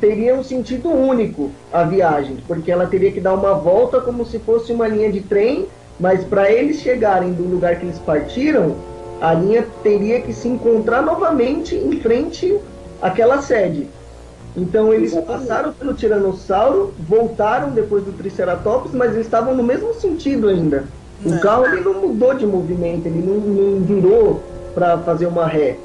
teria 0.00 0.34
um 0.34 0.42
sentido 0.42 0.90
único 0.90 1.50
a 1.72 1.84
viagem, 1.84 2.38
porque 2.46 2.70
ela 2.70 2.86
teria 2.86 3.10
que 3.10 3.20
dar 3.20 3.34
uma 3.34 3.54
volta 3.54 4.00
como 4.00 4.24
se 4.24 4.38
fosse 4.38 4.72
uma 4.72 4.86
linha 4.86 5.10
de 5.10 5.20
trem, 5.20 5.66
mas 5.98 6.24
para 6.24 6.50
eles 6.50 6.80
chegarem 6.80 7.32
do 7.32 7.42
lugar 7.44 7.76
que 7.76 7.86
eles 7.86 7.98
partiram, 7.98 8.76
a 9.20 9.32
linha 9.32 9.66
teria 9.82 10.20
que 10.20 10.32
se 10.32 10.48
encontrar 10.48 11.02
novamente 11.02 11.74
em 11.74 12.00
frente 12.00 12.58
àquela 13.00 13.40
sede. 13.40 13.88
Então 14.56 14.94
eles 14.94 15.12
passaram 15.14 15.72
pelo 15.72 15.94
Tiranossauro, 15.94 16.94
voltaram 17.08 17.70
depois 17.70 18.04
do 18.04 18.12
Triceratops, 18.12 18.92
mas 18.92 19.12
eles 19.12 19.26
estavam 19.26 19.54
no 19.54 19.62
mesmo 19.62 19.94
sentido 19.94 20.48
ainda. 20.48 20.84
O 21.24 21.34
é. 21.34 21.38
carro 21.38 21.66
ele 21.66 21.80
não 21.80 21.94
mudou 21.94 22.34
de 22.34 22.46
movimento, 22.46 23.06
ele 23.06 23.20
não, 23.20 23.36
não 23.36 23.80
virou 23.80 24.42
para 24.74 24.98
fazer 24.98 25.26
uma 25.26 25.46
ré. 25.46 25.76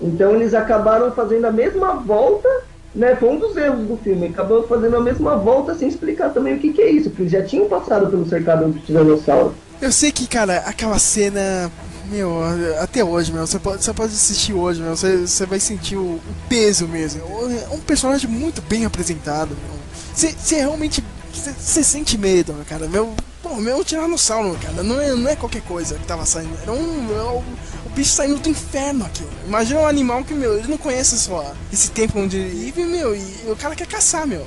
Então 0.00 0.34
eles 0.34 0.54
acabaram 0.54 1.10
fazendo 1.12 1.44
a 1.46 1.52
mesma 1.52 1.94
volta, 1.94 2.48
né? 2.94 3.14
Foi 3.16 3.28
um 3.28 3.38
dos 3.38 3.56
erros 3.56 3.86
do 3.86 3.96
filme. 3.98 4.28
Acabou 4.28 4.62
fazendo 4.66 4.96
a 4.96 5.00
mesma 5.00 5.36
volta 5.36 5.74
sem 5.74 5.88
explicar 5.88 6.30
também 6.30 6.54
o 6.54 6.58
que, 6.58 6.72
que 6.72 6.80
é 6.80 6.90
isso, 6.90 7.10
porque 7.10 7.22
eles 7.22 7.32
já 7.32 7.42
tinham 7.42 7.68
passado 7.68 8.08
pelo 8.08 8.26
cercado 8.26 8.66
do 8.68 8.78
Tiranossauro. 8.80 9.54
Eu 9.82 9.92
sei 9.92 10.10
que, 10.10 10.26
cara, 10.26 10.58
aquela 10.58 10.98
cena 10.98 11.70
meu, 12.06 12.40
até 12.80 13.02
hoje, 13.04 13.32
meu, 13.32 13.46
você 13.46 13.58
pode, 13.58 13.82
você 13.82 13.92
pode 13.92 14.12
assistir 14.12 14.52
hoje, 14.52 14.80
meu, 14.80 14.96
você, 14.96 15.26
você 15.26 15.46
vai 15.46 15.60
sentir 15.60 15.96
o, 15.96 16.00
o 16.16 16.36
peso 16.48 16.86
mesmo. 16.86 17.22
É 17.22 17.74
um 17.74 17.80
personagem 17.80 18.28
muito 18.28 18.62
bem 18.62 18.84
apresentado, 18.84 19.50
meu. 19.50 19.78
Você, 20.14 20.32
você 20.32 20.56
realmente. 20.56 21.04
Você, 21.32 21.52
você 21.52 21.82
sente 21.82 22.16
medo, 22.16 22.52
meu, 22.54 22.64
cara. 22.64 22.88
Meu, 22.88 23.14
pô, 23.42 23.56
meu 23.56 23.84
tiranossauro, 23.84 24.56
cara, 24.58 24.82
não 24.82 25.00
é, 25.00 25.14
não 25.14 25.28
é 25.28 25.36
qualquer 25.36 25.62
coisa 25.62 25.96
que 25.96 26.06
tava 26.06 26.24
saindo. 26.24 26.56
Era 26.62 26.72
um. 26.72 27.16
É 27.16 27.22
o, 27.22 27.42
o 27.86 27.90
bicho 27.94 28.10
saindo 28.10 28.38
do 28.38 28.48
inferno 28.48 29.04
aqui. 29.04 29.24
Imagina 29.46 29.80
um 29.80 29.86
animal 29.86 30.24
que, 30.24 30.34
meu, 30.34 30.58
ele 30.58 30.68
não 30.68 30.78
conhece 30.78 31.18
só 31.18 31.54
esse 31.72 31.90
tempo 31.90 32.18
onde 32.18 32.36
ele 32.36 32.50
vive, 32.50 32.84
meu, 32.84 33.14
e 33.14 33.44
o 33.46 33.56
cara 33.56 33.74
quer 33.74 33.86
caçar, 33.86 34.26
meu. 34.26 34.46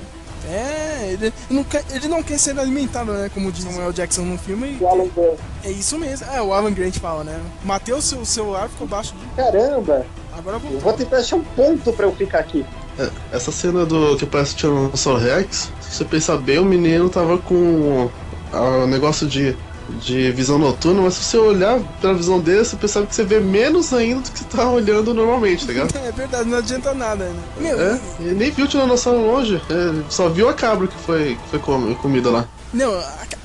É, 0.50 1.10
ele 1.12 1.34
não, 1.50 1.64
quer, 1.64 1.84
ele 1.92 2.08
não 2.08 2.24
quer 2.24 2.38
ser 2.40 2.58
alimentado, 2.58 3.12
né? 3.12 3.30
Como 3.34 3.52
diz 3.52 3.64
Samuel 3.64 3.92
Jackson 3.92 4.22
no 4.22 4.38
filme. 4.38 4.78
O 4.80 4.88
Alan 4.88 5.08
Grant. 5.16 5.38
É 5.64 5.72
isso 5.72 6.00
mesmo. 6.00 6.26
É, 6.32 6.42
o 6.42 6.54
Alan 6.54 6.74
Grant 6.74 6.98
fala, 7.00 7.24
né? 7.24 7.40
Mateu 7.64 8.02
seu 8.02 8.24
celular, 8.26 8.70
ficou 8.70 8.88
baixo. 8.88 9.14
De... 9.14 9.36
Caramba! 9.36 10.06
Agora 10.38 10.58
eu 10.72 10.80
vou 10.80 10.94
tentar 10.94 11.18
achar 11.18 11.36
um 11.36 11.44
ponto 11.44 11.92
pra 11.94 12.06
eu 12.06 12.16
ficar 12.16 12.40
aqui. 12.40 12.66
É, 12.98 13.10
essa 13.32 13.52
cena 13.52 13.86
do 13.86 14.16
que 14.16 14.26
parece 14.26 14.56
Tiranossauro 14.56 15.20
Rex, 15.20 15.72
se 15.82 15.98
você 15.98 16.06
pensar 16.06 16.38
bem, 16.38 16.60
o 16.60 16.66
menino 16.66 17.10
tava 17.10 17.38
com 17.38 18.10
o 18.54 18.88
negócio 18.88 19.28
de 19.28 19.56
de 20.02 20.32
visão 20.32 20.58
noturna, 20.58 21.02
mas 21.02 21.16
se 21.16 21.24
você 21.24 21.38
olhar 21.38 21.80
pela 22.02 22.14
visão 22.14 22.40
dele, 22.40 22.64
você 22.64 22.76
percebe 22.76 23.08
que 23.08 23.16
você 23.16 23.24
vê 23.24 23.40
menos 23.40 23.94
ainda 23.94 24.22
do 24.22 24.32
que 24.32 24.40
você 24.40 24.46
tá 24.46 24.70
olhando 24.70 25.14
normalmente, 25.14 25.66
tá 25.66 25.74
ligado? 25.74 25.98
É 26.08 26.12
verdade, 26.12 26.50
não 26.50 26.58
adianta 26.58 26.94
nada, 26.94 27.26
né? 27.26 27.44
Meu, 27.60 27.80
é, 27.80 28.00
ele 28.20 28.36
nem 28.36 28.52
viu 28.52 28.66
o 28.66 28.68
Tiranossauro 28.68 29.20
longe, 29.20 29.62
é, 29.70 30.04
só 30.10 30.30
viu 30.30 30.48
a 30.48 30.54
cabra 30.54 30.88
que 30.88 30.98
foi, 31.00 31.36
que 31.36 31.50
foi 31.50 31.60
com, 31.60 31.94
comida 31.96 32.30
lá. 32.30 32.46
Não, 32.74 32.94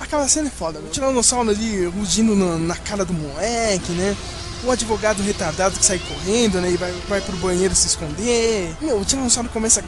aquela 0.00 0.28
cena 0.28 0.48
é 0.48 0.50
foda. 0.50 0.78
O 0.78 0.88
Tiranossauro 0.88 1.50
ali 1.50 1.86
rugindo 1.86 2.36
na, 2.36 2.56
na 2.56 2.76
cara 2.76 3.04
do 3.04 3.12
moleque, 3.12 3.92
né? 3.92 4.16
o 4.64 4.70
advogado 4.70 5.22
retardado 5.22 5.76
que 5.78 5.84
sai 5.84 5.98
correndo, 5.98 6.60
né? 6.60 6.70
E 6.70 6.76
vai, 6.76 6.92
vai 7.08 7.20
pro 7.20 7.36
banheiro 7.38 7.74
se 7.74 7.88
esconder. 7.88 8.74
Meu, 8.80 8.98
o 8.98 9.04
Tiranossauro 9.04 9.48
começa 9.48 9.80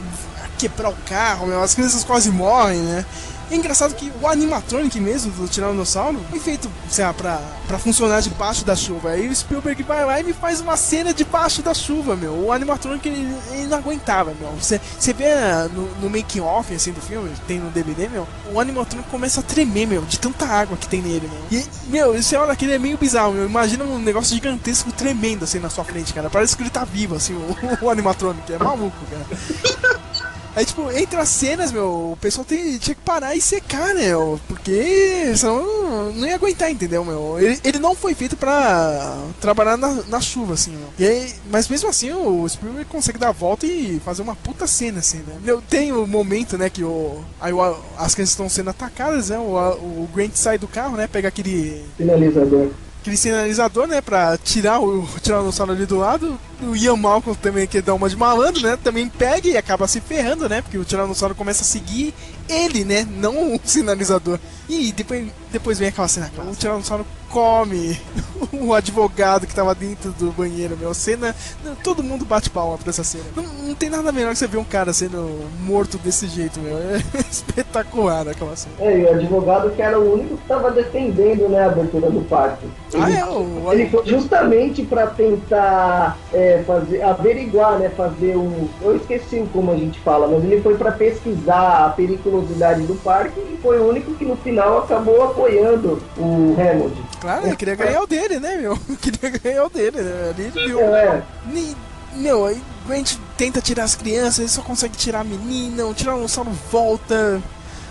a 0.43 0.47
quebrar 0.57 0.89
o 0.89 0.95
carro, 1.07 1.47
meu, 1.47 1.61
as 1.61 1.73
crianças 1.73 2.03
quase 2.03 2.29
morrem, 2.29 2.79
né? 2.79 3.05
É 3.51 3.55
engraçado 3.55 3.93
que 3.95 4.11
o 4.21 4.27
animatronic 4.27 4.99
mesmo 4.99 5.31
do 5.31 5.47
Tiranossauro 5.47 6.19
foi 6.29 6.39
feito, 6.39 6.69
sei 6.89 7.05
lá, 7.05 7.13
pra, 7.13 7.41
pra 7.67 7.77
funcionar 7.77 8.21
debaixo 8.21 8.65
da 8.65 8.75
chuva. 8.75 9.11
Aí 9.11 9.27
o 9.27 9.35
Spielberg 9.35 9.83
vai 9.83 10.05
lá 10.05 10.19
e 10.19 10.23
me 10.23 10.33
faz 10.33 10.61
uma 10.61 10.75
cena 10.75 11.13
debaixo 11.13 11.61
da 11.61 11.73
chuva, 11.73 12.15
meu. 12.15 12.33
O 12.33 12.51
animatronic 12.51 13.07
ele, 13.07 13.35
ele 13.51 13.67
não 13.67 13.77
aguentava, 13.77 14.33
meu. 14.39 14.51
Você, 14.51 14.79
vê 15.13 15.31
ah, 15.33 15.69
no, 15.71 15.87
no 16.01 16.09
making 16.09 16.41
off 16.41 16.73
assim 16.73 16.91
do 16.91 17.01
filme, 17.01 17.29
tem 17.47 17.59
no 17.59 17.69
DVD, 17.69 18.09
meu, 18.09 18.27
o 18.51 18.59
animatronic 18.59 19.09
começa 19.09 19.39
a 19.39 19.43
tremer, 19.43 19.87
meu, 19.87 20.01
de 20.01 20.19
tanta 20.19 20.45
água 20.45 20.77
que 20.77 20.87
tem 20.87 21.01
nele, 21.01 21.29
meu. 21.31 21.59
E, 21.59 21.65
meu, 21.87 22.13
você 22.13 22.35
olha 22.35 22.51
aquele 22.51 22.73
é 22.73 22.79
meio 22.79 22.97
bizarro, 22.97 23.33
meu. 23.33 23.45
Imagina 23.45 23.83
um 23.83 23.99
negócio 23.99 24.33
gigantesco 24.33 24.91
tremendo 24.91 25.43
assim 25.43 25.59
na 25.59 25.69
sua 25.69 25.83
frente, 25.83 26.13
cara. 26.13 26.29
Parece 26.29 26.55
que 26.55 26.63
ele 26.63 26.69
tá 26.69 26.83
vivo, 26.83 27.15
assim, 27.15 27.33
o, 27.33 27.55
o 27.85 27.89
animatronic. 27.89 28.51
É 28.51 28.57
maluco, 28.57 28.97
cara. 29.09 30.05
Aí, 30.55 30.65
tipo, 30.65 30.89
entre 30.91 31.19
as 31.19 31.29
cenas, 31.29 31.71
meu, 31.71 32.11
o 32.13 32.17
pessoal 32.19 32.45
tem, 32.45 32.77
tinha 32.77 32.95
que 32.95 33.01
parar 33.01 33.35
e 33.35 33.41
secar, 33.41 33.93
né? 33.93 34.11
Porque 34.47 35.33
senão 35.35 36.11
não 36.13 36.25
ia 36.25 36.35
aguentar, 36.35 36.71
entendeu, 36.71 37.03
meu? 37.03 37.37
Ele, 37.39 37.59
ele 37.63 37.79
não 37.79 37.93
foi 37.93 38.13
feito 38.13 38.37
pra 38.37 39.17
trabalhar 39.41 39.75
na, 39.75 39.91
na 40.07 40.21
chuva, 40.21 40.53
assim, 40.53 40.71
meu. 40.71 40.87
E 40.97 41.05
aí, 41.05 41.33
mas 41.51 41.67
mesmo 41.67 41.89
assim, 41.89 42.13
o 42.13 42.47
Spielberg 42.47 42.85
consegue 42.85 43.19
dar 43.19 43.29
a 43.29 43.33
volta 43.33 43.65
e 43.65 43.99
fazer 44.05 44.21
uma 44.21 44.35
puta 44.35 44.65
cena, 44.65 44.99
assim, 44.99 45.17
né? 45.17 45.35
Meu, 45.43 45.61
tem 45.61 45.91
o 45.91 46.07
momento, 46.07 46.57
né, 46.57 46.69
que 46.69 46.83
o, 46.83 47.21
aí 47.41 47.51
o, 47.51 47.61
as 47.97 48.15
crianças 48.15 48.31
estão 48.31 48.47
sendo 48.47 48.69
atacadas, 48.69 49.29
né? 49.29 49.37
O, 49.37 49.55
o 49.55 50.09
Grant 50.13 50.35
sai 50.35 50.57
do 50.57 50.67
carro, 50.67 50.95
né? 50.95 51.07
Pega 51.07 51.27
aquele. 51.27 51.83
Finalizador 51.97 52.69
aquele 53.05 53.17
sinalizador, 53.17 53.87
né, 53.87 54.01
pra 54.01 54.35
tirar 54.35 54.79
o 54.79 55.07
tiranossauro 55.21 55.71
ali 55.71 55.85
do 55.85 55.97
lado. 55.97 56.39
O 56.61 56.75
Ian 56.75 56.95
Malcolm 56.95 57.37
também 57.41 57.67
quer 57.67 57.81
dar 57.81 57.93
uma 57.93 58.09
de 58.09 58.15
malandro, 58.15 58.61
né, 58.61 58.77
também 58.81 59.09
pega 59.09 59.47
e 59.47 59.57
acaba 59.57 59.87
se 59.87 59.99
ferrando, 59.99 60.47
né, 60.47 60.61
porque 60.61 60.77
o 60.77 60.85
tiranossauro 60.85 61.35
começa 61.35 61.63
a 61.63 61.65
seguir 61.65 62.13
ele, 62.47 62.83
né, 62.83 63.07
não 63.17 63.55
o 63.55 63.59
sinalizador. 63.63 64.39
E 64.67 64.91
depois, 64.91 65.27
depois 65.51 65.79
vem 65.79 65.89
aquela 65.89 66.07
cena, 66.07 66.31
o 66.49 66.55
tiranossauro 66.55 67.05
come 67.35 67.99
o 68.53 68.73
advogado 68.73 69.45
que 69.45 69.53
tava 69.53 69.75
dentro 69.75 70.11
do 70.11 70.31
banheiro, 70.31 70.77
meu. 70.77 70.93
Cena. 70.93 71.35
Todo 71.83 72.01
mundo 72.01 72.23
bate 72.23 72.49
palma 72.49 72.77
pra 72.77 72.89
essa 72.89 73.03
cena. 73.03 73.25
Não, 73.35 73.43
não 73.43 73.75
tem 73.75 73.89
nada 73.89 74.09
melhor 74.11 74.31
que 74.31 74.37
você 74.37 74.47
ver 74.47 74.57
um 74.57 74.63
cara 74.63 74.93
sendo 74.93 75.49
morto 75.59 75.97
desse 75.97 76.27
jeito, 76.27 76.61
meu. 76.61 76.77
É 76.77 77.01
espetacular 77.29 78.27
aquela 78.29 78.55
cena. 78.55 78.75
É, 78.79 78.97
e 78.97 79.03
o 79.03 79.13
advogado 79.13 79.69
que 79.71 79.81
era 79.81 79.99
o 79.99 80.13
único 80.13 80.37
que 80.37 80.47
tava 80.47 80.71
defendendo 80.71 81.49
né, 81.49 81.59
a 81.59 81.65
abertura 81.65 82.09
do 82.09 82.21
parque. 82.21 82.65
Ah, 82.97 83.11
é, 83.11 83.25
o... 83.25 83.73
Ele 83.73 83.89
foi 83.89 84.05
justamente 84.05 84.83
para 84.83 85.07
tentar 85.07 86.17
é, 86.31 86.44
é, 86.45 86.63
fazer, 86.65 87.01
averiguar, 87.01 87.79
né? 87.79 87.89
Fazer 87.89 88.35
um. 88.37 88.67
Eu 88.81 88.95
esqueci 88.97 89.43
como 89.51 89.71
a 89.71 89.75
gente 89.75 89.99
fala, 89.99 90.27
mas 90.27 90.43
ele 90.43 90.61
foi 90.61 90.75
para 90.77 90.91
pesquisar 90.91 91.85
a 91.85 91.89
periculosidade 91.89 92.83
do 92.83 92.95
parque 92.95 93.39
e 93.39 93.57
foi 93.61 93.79
o 93.79 93.87
único 93.89 94.13
que 94.15 94.25
no 94.25 94.35
final 94.37 94.79
acabou 94.79 95.23
apoiando 95.23 96.01
o 96.17 96.55
Hammond. 96.59 96.93
Claro, 97.19 97.47
ele 97.47 97.55
queria 97.55 97.75
ganhar 97.75 98.01
o 98.01 98.07
dele, 98.07 98.39
né, 98.39 98.57
meu? 98.57 98.77
Queria 99.01 99.29
ganhar 99.39 99.65
o 99.65 99.69
dele, 99.69 100.01
né? 100.01 100.29
Ali 100.29 100.43
ele 100.55 100.67
viu. 100.67 100.79
É. 100.79 101.21
Ni- 101.47 101.75
Meu, 102.15 102.45
aí 102.45 102.61
o 102.85 102.87
Grant 102.87 103.15
tenta 103.37 103.59
tirar 103.59 103.83
as 103.83 103.95
crianças, 103.95 104.39
ele 104.39 104.47
só 104.49 104.61
consegue 104.61 104.95
tirar 104.95 105.21
a 105.21 105.23
menina, 105.23 105.85
o 105.85 105.93
Tiranossauro 105.93 106.51
volta, 106.71 107.41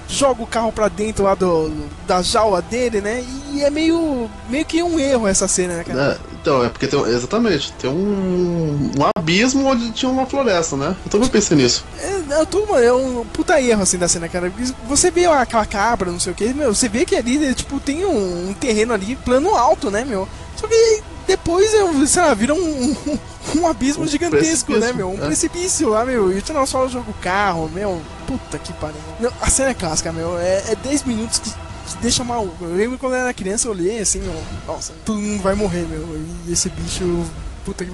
joga 0.09 0.43
o 0.43 0.47
carro 0.47 0.73
pra 0.73 0.89
dentro 0.89 1.25
lá 1.25 1.35
do, 1.35 1.71
da 2.07 2.23
jaula 2.23 2.61
dele, 2.63 3.01
né? 3.01 3.25
E 3.53 3.63
é 3.63 3.71
meio, 3.71 4.31
meio 4.49 4.65
que 4.65 4.83
um 4.83 4.99
erro 4.99 5.27
essa 5.27 5.49
cena, 5.49 5.77
né, 5.77 5.85
cara? 5.85 6.13
É, 6.13 6.35
então, 6.41 6.65
é 6.65 6.69
porque 6.69 6.87
tem. 6.87 7.01
Exatamente, 7.01 7.73
tem 7.73 7.91
um, 7.91 8.91
um 8.99 9.11
abismo 9.17 9.67
onde 9.67 9.91
tinha 9.93 10.11
uma 10.11 10.27
floresta, 10.27 10.77
né? 10.77 10.97
Eu 11.05 11.11
também 11.11 11.29
pensei 11.29 11.57
nisso. 11.57 11.85
É, 12.01 12.41
é, 12.41 12.45
tudo, 12.45 12.77
é 12.77 12.93
um 12.93 13.25
puta 13.27 13.61
erro 13.61 13.83
assim 13.83 13.99
da 13.99 14.09
cena, 14.09 14.29
cara. 14.29 14.53
Você 14.89 15.11
vê 15.11 15.27
aquela 15.27 15.67
cabra, 15.67 16.11
não 16.11 16.21
sei 16.21 16.33
o 16.33 16.37
que, 16.37 16.53
meu, 16.53 16.75
você 16.75 16.89
vê 16.89 17.05
que 17.05 17.17
ali, 17.17 17.55
tipo, 17.55 17.81
tem 17.81 18.05
um, 18.05 18.51
um 18.51 18.55
terreno 18.55 18.93
ali, 18.93 19.17
plano 19.17 19.55
alto, 19.55 19.91
né, 19.91 20.05
meu? 20.05 20.29
Só 20.57 20.67
que 20.67 21.03
depois, 21.27 21.70
sei 22.11 22.22
lá, 22.22 22.35
vira 22.35 22.55
um, 22.55 22.59
um, 22.59 23.18
um 23.57 23.66
abismo 23.66 24.05
Um 24.05 24.07
gigantesco, 24.07 24.77
né, 24.77 24.93
meu? 24.93 25.11
Um 25.11 25.22
é. 25.22 25.27
precipício 25.27 25.89
lá, 25.89 26.05
meu. 26.05 26.33
E 26.33 26.39
o 26.39 26.43
Tiranossauro 26.43 26.89
joga 26.89 27.11
o 27.11 27.14
carro, 27.14 27.70
meu. 27.72 28.01
Puta 28.27 28.59
que 28.59 28.72
pariu. 28.75 28.97
Não, 29.20 29.33
a 29.41 29.49
cena 29.49 29.70
é 29.70 29.75
clássica, 29.75 30.12
meu. 30.12 30.39
É, 30.39 30.72
é 30.72 30.77
10 30.77 31.05
minutos 31.05 31.39
que 31.39 31.51
te 31.51 31.97
deixa 32.01 32.25
maluco. 32.25 32.64
Eu 32.64 32.75
lembro 32.75 32.99
quando 32.99 33.14
eu 33.14 33.20
era 33.20 33.35
criança, 33.35 33.68
eu 33.68 33.72
olhei 33.72 34.01
assim, 34.01 34.20
meu. 34.20 34.35
Nossa, 34.66 34.93
todo 35.05 35.18
mundo 35.18 35.43
vai 35.43 35.55
morrer, 35.55 35.87
meu. 35.89 36.20
E 36.47 36.53
esse 36.53 36.68
bicho. 36.68 37.25
Puta 37.65 37.85
que 37.85 37.91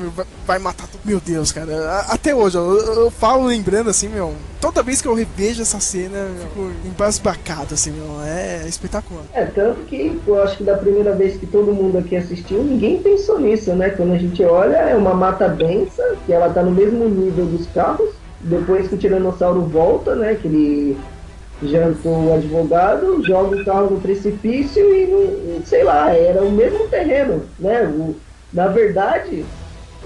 vai, 0.47 0.59
matar 0.59 0.89
todo 0.89 1.01
Meu 1.05 1.21
Deus, 1.21 1.53
cara. 1.53 2.01
Até 2.09 2.35
hoje, 2.35 2.57
eu, 2.59 2.77
eu 2.77 3.11
falo 3.11 3.45
lembrando 3.47 3.89
assim, 3.89 4.09
meu. 4.09 4.35
Toda 4.61 4.83
vez 4.83 5.01
que 5.01 5.07
eu 5.07 5.15
revejo 5.15 5.63
essa 5.63 5.79
cena, 5.79 6.17
eu 6.17 6.35
fico 6.49 6.71
embasbacado, 6.85 7.75
assim, 7.75 7.93
meu. 7.93 8.21
É 8.25 8.65
espetacular. 8.67 9.23
É, 9.33 9.45
tanto 9.45 9.81
que 9.83 10.21
eu 10.27 10.43
acho 10.43 10.57
que 10.57 10.65
da 10.65 10.77
primeira 10.77 11.15
vez 11.15 11.37
que 11.37 11.47
todo 11.47 11.73
mundo 11.73 11.99
aqui 11.99 12.17
assistiu, 12.17 12.65
ninguém 12.65 13.01
pensou 13.01 13.39
nisso, 13.39 13.73
né? 13.75 13.91
Quando 13.91 14.13
a 14.13 14.19
gente 14.19 14.43
olha, 14.43 14.77
é 14.77 14.97
uma 14.97 15.15
mata 15.15 15.49
densa, 15.49 16.17
que 16.27 16.33
ela 16.33 16.51
tá 16.51 16.63
no 16.63 16.73
mesmo 16.73 17.09
nível 17.09 17.47
dos 17.47 17.67
carros. 17.69 18.11
Depois 18.41 18.89
que 18.89 18.95
o 18.97 18.99
Tiranossauro 18.99 19.63
volta, 19.63 20.15
né? 20.17 20.35
Que 20.35 20.49
ele 20.49 20.99
jantou 21.63 22.25
o 22.25 22.35
advogado, 22.35 23.23
joga 23.25 23.57
o 23.57 23.65
carro 23.65 23.91
no 23.91 24.01
precipício 24.01 24.83
e, 24.95 25.07
não, 25.07 25.65
sei 25.65 25.85
lá, 25.85 26.13
era 26.13 26.43
o 26.43 26.51
mesmo 26.51 26.89
terreno, 26.89 27.43
né? 27.59 27.83
O- 27.85 28.17
na 28.53 28.67
verdade, 28.67 29.45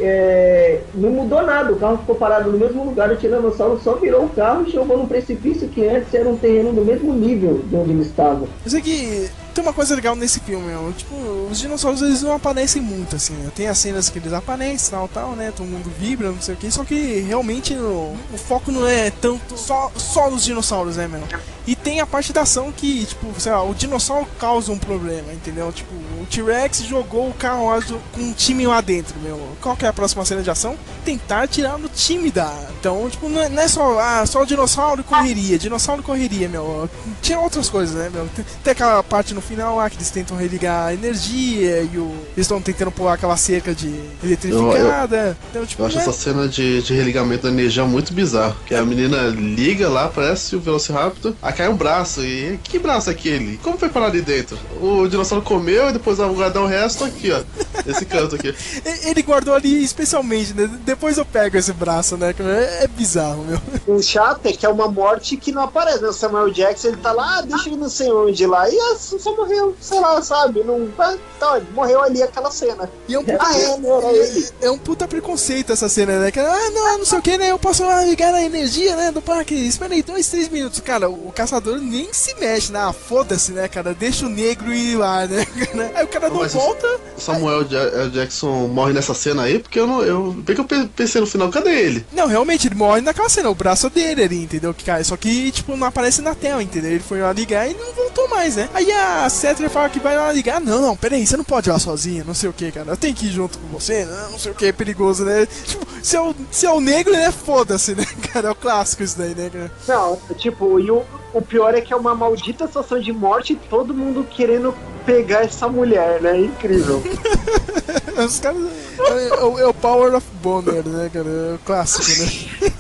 é, 0.01 0.81
não 0.95 1.11
mudou 1.11 1.43
nada, 1.43 1.73
o 1.73 1.77
carro 1.77 1.99
ficou 1.99 2.15
parado 2.15 2.51
no 2.51 2.59
mesmo 2.59 2.85
lugar, 2.85 3.11
o 3.11 3.17
Tiranossauro 3.17 3.81
só 3.83 3.95
virou 3.95 4.25
o 4.25 4.29
carro 4.29 4.65
e 4.67 4.71
jogou 4.71 4.99
no 4.99 5.07
precipício 5.07 5.69
que 5.69 5.87
antes 5.87 6.13
era 6.13 6.29
um 6.29 6.37
terreno 6.37 6.73
do 6.73 6.85
mesmo 6.85 7.13
nível 7.13 7.63
de 7.65 7.77
onde 7.77 7.91
ele 7.91 8.03
estava. 8.03 8.47
Eu 8.65 8.71
sei 8.71 8.81
que 8.81 9.31
tem 9.55 9.63
uma 9.63 9.73
coisa 9.73 9.95
legal 9.95 10.17
nesse 10.17 10.41
filme, 10.41 10.67
meu. 10.67 10.93
Tipo, 10.93 11.15
os 11.51 11.59
dinossauros 11.59 12.03
eles 12.03 12.23
não 12.23 12.33
aparecem 12.33 12.83
muito, 12.83 13.15
assim. 13.15 13.35
Né? 13.35 13.51
Tem 13.55 13.69
as 13.69 13.79
cenas 13.79 14.09
que 14.09 14.19
eles 14.19 14.33
aparecem, 14.33 14.91
tal, 14.91 15.09
tal, 15.09 15.33
né? 15.37 15.53
Todo 15.57 15.67
mundo 15.67 15.91
vibra, 15.99 16.31
não 16.31 16.41
sei 16.41 16.55
o 16.55 16.59
que. 16.59 16.71
Só 16.71 16.85
que 16.85 17.21
realmente 17.21 17.73
o, 17.75 18.17
o 18.33 18.37
foco 18.37 18.73
não 18.73 18.87
é 18.87 19.11
tanto 19.11 19.57
só, 19.57 19.93
só 19.97 20.29
nos 20.29 20.45
dinossauros, 20.45 20.97
né, 20.97 21.07
meu? 21.07 21.23
E 21.67 21.75
tem 21.75 22.01
a 22.01 22.07
parte 22.07 22.33
da 22.33 22.43
ação 22.43 22.71
que, 22.71 23.07
tipo, 23.07 23.41
sei 23.41 23.53
lá, 23.53 23.63
o 23.63 23.75
dinossauro 23.75 24.27
causa 24.39 24.71
um 24.71 24.79
problema, 24.79 25.33
entendeu? 25.33 25.73
Tipo, 25.73 25.95
o 26.21 26.27
T-Rex 26.27 26.83
jogou 26.83 27.29
o 27.29 27.35
carro 27.35 27.69
com 28.13 28.21
um 28.21 28.33
time 28.33 28.67
lá 28.67 28.81
dentro, 28.83 29.19
meu. 29.21 29.41
Qual 29.63 29.75
que 29.77 29.87
é 29.87 29.89
a 29.89 29.93
próxima 29.93 30.25
cena 30.25 30.43
de 30.43 30.51
ação? 30.51 30.77
Tentar 31.05 31.49
tirar 31.49 31.79
no 31.79 31.89
time 31.89 32.31
da. 32.31 32.53
Então, 32.79 33.09
tipo, 33.09 33.29
não 33.31 33.41
é, 33.41 33.49
não 33.49 33.63
é 33.63 33.69
só, 33.69 33.99
ah, 33.99 34.27
só 34.27 34.43
o 34.43 34.47
dinossauro 34.47 35.03
correria. 35.03 35.59
Dinossauro 35.59 36.03
correria, 36.03 36.49
meu. 36.49 36.89
Tinha 37.23 37.39
outras 37.39 37.71
coisas, 37.71 37.95
né, 37.95 38.11
meu? 38.13 38.29
Tem 38.63 38.73
aquela 38.73 39.03
parte 39.03 39.33
no 39.33 39.41
final 39.45 39.77
lá 39.77 39.89
que 39.89 39.97
eles 39.97 40.11
tentam 40.11 40.37
religar 40.37 40.89
a 40.89 40.95
energia 40.95 41.83
e 41.83 41.99
o, 41.99 42.11
eles 42.37 42.39
estão 42.47 42.61
tentando 42.61 42.91
pôr 42.91 43.09
aquela 43.09 43.37
cerca 43.37 43.75
de 43.75 43.95
eletrificada. 44.23 45.37
Então, 45.51 45.65
tipo, 45.67 45.83
Eu 45.83 45.87
acho 45.87 45.97
não 45.97 46.03
é- 46.03 46.09
essa 46.09 46.13
cena 46.13 46.49
de, 46.49 46.83
de 46.83 46.95
religamento 46.95 47.45
da 47.45 47.49
energia 47.51 47.85
muito 47.85 48.13
bizarro. 48.13 48.57
Que 48.67 48.75
a 48.75 48.85
menina 48.85 49.23
liga 49.29 49.89
lá, 49.89 50.09
parece 50.09 50.57
o 50.57 50.61
Velociraptor, 50.61 51.35
aí 51.43 51.53
cai 51.53 51.69
um 51.69 51.77
braço. 51.77 52.23
E 52.25 52.59
que 52.63 52.79
braço 52.79 53.11
é 53.11 53.13
aquele? 53.13 53.59
Como 53.59 53.79
foi 53.79 53.89
parar 53.89 54.07
ali 54.07 54.23
dentro? 54.23 54.59
O 54.81 55.07
dinossauro 55.09 55.45
comeu 55.45 55.91
e 55.91 55.93
depois 55.93 56.19
vai 56.19 56.29
guardar 56.29 56.63
o 56.63 56.67
resto 56.67 57.05
aqui, 57.05 57.31
ó. 57.31 57.43
Esse 57.87 58.05
canto 58.05 58.35
aqui. 58.37 58.55
Ele 59.05 59.23
guardou 59.23 59.55
ali 59.55 59.83
especialmente, 59.83 60.55
né? 60.55 60.69
Depois 60.85 61.19
eu 61.19 61.25
pego 61.25 61.57
esse 61.57 61.73
braço, 61.73 62.17
né? 62.17 62.35
É, 62.39 62.85
é 62.85 62.87
bizarro, 62.89 63.45
meu. 63.45 63.61
O 63.87 64.03
chato 64.03 64.47
é 64.47 64.53
que 64.53 64.65
é 64.65 64.69
uma 64.69 64.89
morte 64.89 65.37
que 65.37 65.53
não 65.53 65.63
aparece, 65.63 66.01
né? 66.03 66.09
O 66.09 66.13
Samuel 66.13 66.51
Jackson, 66.51 66.89
ele 66.89 66.97
tá 66.99 67.13
lá, 67.13 67.39
ah, 67.39 67.43
deixa 67.43 67.69
ele 67.69 67.77
não 67.77 67.89
sei 67.89 68.11
onde 68.11 68.47
lá, 68.47 68.69
e 68.69 68.79
assim, 68.93 69.19
morreu, 69.37 69.77
sei 69.81 70.01
lá, 70.01 70.21
sabe? 70.23 70.63
Não, 70.65 70.89
ah, 70.99 71.17
tá, 71.39 71.57
ele 71.59 71.67
morreu 71.75 72.03
ali 72.03 72.23
aquela 72.23 72.51
cena. 72.51 72.91
E 73.09 73.15
é 73.15 73.19
um 73.19 73.25
puta, 73.25 73.39
Ah, 73.41 73.59
é, 73.59 73.65
era 73.65 74.13
ele. 74.13 74.49
é 74.63 74.71
um 74.71 74.79
puta 74.79 75.09
preconceito 75.09 75.73
essa 75.73 75.89
cena, 75.89 76.19
né? 76.21 76.31
Que, 76.31 76.41
ah, 76.41 76.71
não, 76.73 76.99
não 76.99 77.05
sei 77.05 77.19
o 77.19 77.23
que, 77.23 77.37
né? 77.39 77.51
Eu 77.51 77.59
posso 77.59 77.85
lá 77.85 78.05
ligar 78.05 78.33
a 78.35 78.43
energia, 78.43 78.97
né? 78.97 79.11
Do 79.11 79.21
parque. 79.23 79.55
Espera 79.55 79.93
aí, 79.95 80.03
dois, 80.03 80.29
três 80.29 80.49
minutos. 80.49 80.81
Cara, 80.81 81.09
o 81.09 81.33
caçador 81.35 81.79
nem 81.79 82.13
se 82.13 82.35
mexe, 82.35 82.73
né? 82.73 82.79
Ah, 82.81 82.93
foda-se, 82.93 83.53
né, 83.53 83.69
cara? 83.69 83.95
Deixa 83.95 84.27
o 84.27 84.29
negro 84.29 84.73
ir 84.73 84.97
lá, 84.97 85.27
né? 85.27 85.47
Aí 85.95 86.05
o 86.05 86.09
cara 86.09 86.29
não 86.29 86.39
Mas 86.41 86.53
volta. 86.53 86.87
O 87.17 87.21
Samuel 87.21 87.63
eh, 87.71 88.09
Jackson 88.13 88.67
morre 88.69 88.93
nessa 88.93 89.15
cena 89.15 89.43
aí, 89.43 89.59
porque 89.59 89.79
eu 89.79 89.87
não. 89.87 90.03
Eu, 90.03 90.33
bem 90.33 90.55
que 90.55 90.61
eu 90.61 90.65
pe- 90.65 90.89
pensei 90.95 91.21
no 91.21 91.27
final, 91.27 91.49
cadê 91.51 91.71
ele? 91.71 92.07
Não, 92.13 92.27
realmente, 92.27 92.67
ele 92.69 92.75
morre 92.75 93.01
naquela 93.01 93.29
cena, 93.29 93.51
o 93.51 93.55
braço 93.55 93.89
dele 93.91 94.23
ali, 94.23 94.43
entendeu? 94.45 94.75
Só 95.05 95.17
que, 95.17 95.51
tipo, 95.53 95.77
não 95.77 95.87
aparece 95.87 96.21
na 96.23 96.35
tela, 96.35 96.63
entendeu? 96.63 96.91
Ele 96.91 97.01
foi 97.01 97.21
lá 97.21 97.33
ligar 97.33 97.69
e 97.71 97.75
não 97.75 97.93
voltou 97.93 98.29
mais, 98.29 98.57
né? 98.57 98.69
Aí 98.75 98.91
a 98.93 99.24
Cetra 99.29 99.69
fala 99.71 99.89
que 99.89 99.99
vai 100.01 100.17
lá 100.17 100.33
ligar. 100.33 100.61
Não, 100.61 100.81
não, 100.81 100.97
peraí, 100.97 101.27
você 101.27 101.37
não 101.37 101.45
pode 101.45 101.69
ir 101.69 101.73
lá 101.73 101.79
sozinho, 101.79 102.25
não 102.25 102.35
sei 102.35 102.49
o 102.49 102.53
que, 102.53 102.71
cara. 102.73 102.91
Eu 102.93 102.97
tenho 102.97 103.15
que 103.15 103.27
ir 103.27 103.31
junto 103.33 103.59
com 103.59 103.67
você, 103.69 104.05
não, 104.05 104.33
não 104.33 104.39
sei 104.39 104.53
o 104.53 104.55
que, 104.55 104.67
é 104.67 104.73
perigoso, 104.73 105.25
né? 105.25 105.47
Tipo, 105.47 105.87
se 106.03 106.17
é 106.17 106.21
o, 106.21 106.35
se 106.51 106.67
é 106.67 106.71
o 106.71 106.81
negro, 106.81 107.13
né? 107.13 107.31
Foda-se, 107.33 107.95
né, 107.95 108.05
cara? 108.33 108.49
É 108.49 108.51
o 108.51 108.55
clássico 108.55 109.03
isso 109.03 109.19
daí, 109.19 109.35
né, 109.35 109.51
cara? 109.51 109.73
Não, 109.89 110.19
tipo, 110.37 110.79
e 110.81 110.91
o, 110.91 111.03
o 111.33 111.43
pior 111.43 111.75
é 111.75 111.81
que 111.81 111.93
é 111.93 111.97
uma 111.97 112.15
maldita 112.15 112.67
situação 112.67 113.01
de 113.01 113.13
morte 113.13 113.53
e 113.55 113.57
todo 113.57 113.95
mundo 113.95 114.27
querendo 114.31 114.75
pegar 115.07 115.45
essa 115.45 115.69
mulher, 115.69 116.21
né? 116.21 116.39
Incrível. 116.41 117.03
Os 118.25 118.39
caras. 118.39 118.63
É, 118.99 119.29
é 119.29 119.45
o- 119.45 119.59
é 119.59 119.67
o 119.67 119.75
Power 119.75 120.15
of 120.15 120.27
Bonner, 120.43 120.87
né, 120.87 121.11
cara? 121.13 121.29
É 121.29 121.55
o 121.55 121.59
clássico, 121.65 122.05
né? 122.23 122.73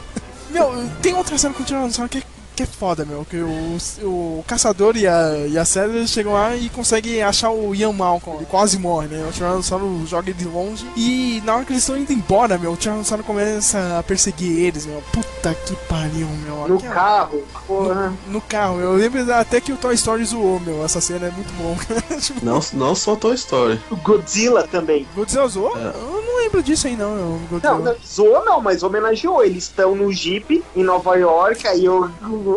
Meu, 0.50 0.72
tem 1.02 1.14
outra 1.14 1.36
cena 1.38 1.54
com 1.54 1.62
o 1.62 1.66
Tiranossauro 1.66 2.08
que 2.10 2.18
é, 2.18 2.22
que 2.60 2.62
é 2.64 2.66
foda, 2.66 3.04
meu. 3.04 3.24
Que 3.24 3.36
o, 3.38 3.78
o 4.02 4.44
caçador 4.46 4.96
e 4.96 5.06
a, 5.06 5.46
e 5.48 5.56
a 5.56 5.64
Célia 5.64 6.06
chegam 6.06 6.32
lá 6.34 6.54
e 6.54 6.68
conseguem 6.68 7.22
achar 7.22 7.50
o 7.50 7.74
Ian 7.74 7.92
Malcolm. 7.92 8.38
Ele 8.38 8.46
quase 8.46 8.78
morre, 8.78 9.08
né? 9.08 9.26
O 9.26 9.32
Tiranossauro 9.32 10.02
joga 10.06 10.28
ele 10.30 10.38
de 10.38 10.44
longe. 10.46 10.86
E 10.96 11.42
na 11.44 11.56
hora 11.56 11.64
que 11.64 11.72
eles 11.72 11.82
estão 11.82 11.96
indo 11.96 12.12
embora, 12.12 12.58
meu, 12.58 12.72
o 12.72 12.76
Tiranossauro 12.76 13.24
começa 13.24 13.98
a 13.98 14.02
perseguir 14.02 14.58
eles, 14.58 14.84
meu. 14.84 15.02
Puta 15.12 15.54
que 15.54 15.74
pariu, 15.88 16.26
meu. 16.44 16.68
No 16.68 16.76
Aquela- 16.76 16.94
carro, 16.94 17.42
porra. 17.66 18.12
No 18.26 18.40
carro, 18.40 18.80
eu 18.80 18.92
lembro 18.94 19.32
até 19.34 19.60
que 19.60 19.72
o 19.72 19.76
Toy 19.76 19.94
Story 19.94 20.24
zoou, 20.24 20.60
meu. 20.60 20.84
Essa 20.84 21.00
cena 21.00 21.28
é 21.28 21.30
muito 21.30 21.52
bom. 21.54 21.76
tipo, 22.20 22.44
Não, 22.44 22.60
não 22.74 22.94
só 22.94 23.16
Toy 23.16 23.34
Story. 23.34 23.80
O 23.90 23.96
Godzilla 23.96 24.66
também. 24.68 25.06
Godzilla 25.14 25.48
zoou? 25.48 25.76
É. 25.78 25.92
Eu 25.94 26.22
não 26.26 26.36
lembro 26.38 26.62
disso 26.62 26.86
aí, 26.86 26.96
não. 26.96 27.36
o 27.36 27.40
Godzilla. 27.50 27.74
Não, 27.78 27.84
não, 27.84 27.96
zoou 28.06 28.44
não, 28.44 28.60
mas 28.60 28.82
homenageou. 28.82 29.42
Eles 29.42 29.64
estão 29.64 29.94
no 29.94 30.12
Jeep 30.12 30.62
em 30.76 30.82
Nova 30.82 31.16
York, 31.16 31.66
aí, 31.66 31.84
eu, 31.84 32.10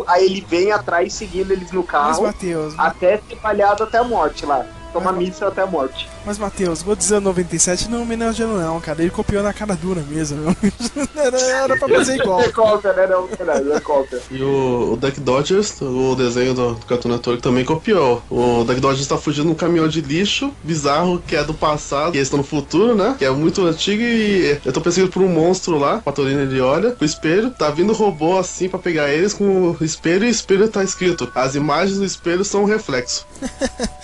aí 0.06 0.24
ele 0.24 0.40
vem 0.40 0.72
atrás 0.72 1.12
seguindo 1.12 1.52
eles 1.52 1.70
no 1.70 1.80
Mas, 1.80 1.90
carro, 1.90 2.22
Matheus, 2.22 2.74
até 2.78 3.18
ser 3.18 3.36
palhado 3.36 3.82
até 3.84 3.98
a 3.98 4.04
morte 4.04 4.46
lá. 4.46 4.64
Toma 4.94 5.12
Mas- 5.12 5.18
missa 5.28 5.48
até 5.48 5.60
a 5.60 5.66
morte. 5.66 6.08
mas, 6.24 6.38
Matheus, 6.38 6.80
Godzilla 6.82 7.20
97 7.20 7.90
não 7.90 8.02
homenageou, 8.02 8.56
não, 8.58 8.80
cara. 8.80 9.02
Ele 9.02 9.10
copiou 9.10 9.42
na 9.42 9.52
cara 9.52 9.74
dura 9.74 10.02
mesmo, 10.08 10.56
era, 11.16 11.38
era 11.40 11.76
pra 11.76 11.88
fazer 11.88 12.14
igual. 12.16 12.40
É 12.40 12.48
cópia, 12.50 12.92
né? 12.92 13.06
Não, 13.08 13.26
verdade, 13.26 13.70
é 13.72 13.80
cópia. 13.80 14.20
E 14.30 14.40
o, 14.42 14.92
o 14.92 14.96
Duck 14.96 15.18
Dodgers, 15.20 15.80
o 15.82 16.14
desenho 16.14 16.54
do, 16.54 16.74
do 16.74 16.86
Cartoon 16.86 17.08
Network, 17.10 17.42
também 17.42 17.64
copiou. 17.64 18.22
O 18.30 18.64
Duck 18.64 18.80
Dodgers 18.80 19.06
tá 19.08 19.18
fugindo 19.18 19.46
num 19.48 19.54
caminhão 19.54 19.88
de 19.88 20.00
lixo 20.00 20.52
bizarro 20.62 21.20
que 21.26 21.34
é 21.36 21.42
do 21.44 21.52
passado, 21.52 22.14
e 22.14 22.18
eles 22.18 22.26
estão 22.28 22.38
no 22.38 22.44
futuro, 22.44 22.94
né? 22.94 23.16
Que 23.18 23.24
é 23.24 23.30
muito 23.30 23.66
antigo 23.66 24.00
e 24.02 24.58
eu 24.64 24.72
tô 24.72 24.80
perseguido 24.80 25.12
por 25.12 25.22
um 25.22 25.28
monstro 25.28 25.76
lá. 25.76 25.96
O 25.96 26.02
Patorino 26.02 26.40
ele 26.40 26.60
olha 26.60 26.96
o 27.00 27.04
espelho, 27.04 27.50
tá 27.50 27.68
vindo 27.70 27.92
robô 27.92 28.38
assim 28.38 28.68
pra 28.68 28.78
pegar 28.78 29.10
eles 29.10 29.34
com 29.34 29.76
o 29.78 29.84
espelho 29.84 30.24
e 30.24 30.28
o 30.28 30.30
espelho 30.30 30.68
tá 30.68 30.84
escrito: 30.84 31.28
as 31.34 31.56
imagens 31.56 31.98
do 31.98 32.04
espelho 32.04 32.44
são 32.44 32.62
um 32.62 32.66
reflexo. 32.66 33.26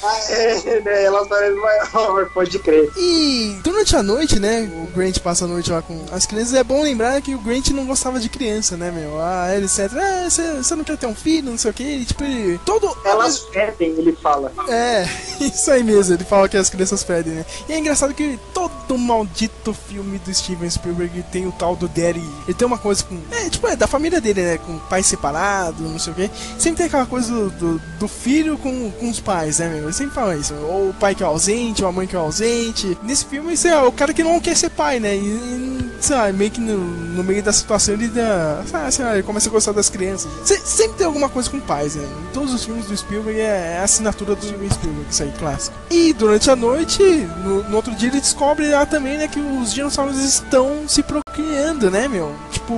Ah, 0.02 0.18
é, 0.30 0.79
né? 0.80 1.04
Elas 1.04 1.28
parecem 1.28 1.60
maior, 1.60 2.28
pode 2.34 2.58
crer. 2.58 2.90
E 2.96 3.58
durante 3.62 3.96
a 3.96 4.02
noite, 4.02 4.38
né? 4.38 4.70
O 4.74 4.86
Grant 4.96 5.18
passa 5.18 5.44
a 5.44 5.48
noite 5.48 5.70
lá 5.70 5.82
com 5.82 6.04
as 6.12 6.26
crianças. 6.26 6.54
É 6.54 6.64
bom 6.64 6.82
lembrar 6.82 7.20
que 7.20 7.34
o 7.34 7.38
Grant 7.38 7.68
não 7.70 7.86
gostava 7.86 8.20
de 8.20 8.28
criança, 8.28 8.76
né, 8.76 8.90
meu? 8.90 9.20
Ah, 9.20 9.54
ele 9.54 9.66
etc. 9.66 9.90
Ah, 9.96 10.28
você 10.28 10.74
não 10.74 10.84
quer 10.84 10.96
ter 10.96 11.06
um 11.06 11.14
filho, 11.14 11.50
não 11.50 11.58
sei 11.58 11.70
o 11.70 11.74
que. 11.74 12.04
Tipo, 12.04 12.24
ele. 12.24 12.60
Todo. 12.64 12.96
Elas 13.04 13.38
fedem, 13.38 13.90
ele 13.90 14.12
fala. 14.12 14.52
É, 14.68 15.06
isso 15.40 15.70
aí 15.70 15.82
mesmo, 15.82 16.14
ele 16.14 16.24
fala 16.24 16.48
que 16.48 16.56
as 16.56 16.70
crianças 16.70 17.04
pedem, 17.04 17.34
né? 17.34 17.46
E 17.68 17.72
é 17.72 17.78
engraçado 17.78 18.14
que 18.14 18.38
todo 18.52 18.98
maldito 18.98 19.72
filme 19.72 20.18
do 20.18 20.32
Steven 20.34 20.68
Spielberg 20.68 21.24
tem 21.30 21.46
o 21.46 21.52
tal 21.52 21.76
do 21.76 21.88
Daddy. 21.88 22.22
Ele 22.46 22.54
tem 22.54 22.66
uma 22.66 22.78
coisa 22.78 23.04
com. 23.04 23.18
É, 23.30 23.48
tipo, 23.48 23.66
é 23.66 23.76
da 23.76 23.86
família 23.86 24.20
dele, 24.20 24.42
né? 24.42 24.58
Com 24.58 24.78
pai 24.78 25.02
separado, 25.02 25.82
não 25.82 25.98
sei 25.98 26.12
o 26.12 26.16
quê. 26.16 26.30
Sempre 26.58 26.78
tem 26.78 26.86
aquela 26.86 27.06
coisa 27.06 27.32
do, 27.32 27.50
do, 27.50 27.78
do 27.98 28.08
filho 28.08 28.58
com, 28.58 28.90
com 28.92 29.08
os 29.08 29.20
pais, 29.20 29.58
né, 29.58 29.68
meu? 29.68 29.84
Ele 29.84 29.92
sempre 29.92 30.14
fala 30.14 30.36
isso. 30.36 30.54
Ou 30.70 30.90
o 30.90 30.94
pai 30.94 31.14
que 31.14 31.22
é 31.22 31.26
ausente, 31.26 31.82
ou 31.82 31.88
a 31.88 31.92
mãe 31.92 32.06
que 32.06 32.14
é 32.14 32.18
ausente. 32.18 32.96
Nesse 33.02 33.24
filme, 33.24 33.54
é 33.64 33.76
o 33.82 33.92
cara 33.92 34.12
que 34.14 34.22
não 34.22 34.38
quer 34.40 34.56
ser 34.56 34.70
pai, 34.70 35.00
né? 35.00 35.16
E, 35.16 35.20
e 35.20 35.90
sei 36.00 36.16
lá, 36.16 36.32
meio 36.32 36.50
que 36.50 36.60
no, 36.60 36.76
no 36.78 37.24
meio 37.24 37.42
da 37.42 37.52
situação 37.52 37.94
ele 37.94 38.08
dá. 38.08 38.62
Sei 38.90 39.04
lá, 39.04 39.14
ele 39.14 39.22
começa 39.22 39.48
a 39.48 39.52
gostar 39.52 39.72
das 39.72 39.88
crianças. 39.90 40.30
Se- 40.44 40.60
sempre 40.64 40.98
tem 40.98 41.06
alguma 41.06 41.28
coisa 41.28 41.50
com 41.50 41.60
pais, 41.60 41.96
né? 41.96 42.04
Em 42.04 42.32
todos 42.32 42.54
os 42.54 42.64
filmes 42.64 42.86
do 42.86 42.96
Spielberg 42.96 43.38
é, 43.40 43.74
é 43.74 43.78
a 43.80 43.84
assinatura 43.84 44.34
do 44.34 44.42
Spielberg, 44.44 45.06
isso 45.10 45.22
aí, 45.22 45.32
clássico. 45.38 45.76
E 45.90 46.12
durante 46.12 46.50
a 46.50 46.56
noite, 46.56 47.02
no, 47.44 47.64
no 47.68 47.76
outro 47.76 47.94
dia, 47.94 48.08
ele 48.08 48.20
descobre 48.20 48.68
lá 48.70 48.86
também, 48.86 49.18
né, 49.18 49.26
que 49.28 49.40
os 49.40 49.72
dinossauros 49.74 50.16
estão 50.18 50.88
se 50.88 51.02
procriando, 51.02 51.90
né, 51.90 52.06
meu? 52.08 52.34
Tipo, 52.52 52.74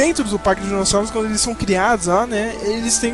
dentro 0.00 0.24
do 0.24 0.38
parque 0.38 0.62
dos 0.62 0.70
dinossauros, 0.70 1.10
quando 1.10 1.26
eles 1.26 1.42
são 1.42 1.54
criados 1.54 2.06
lá, 2.06 2.26
né, 2.26 2.54
eles 2.62 2.98
têm. 2.98 3.12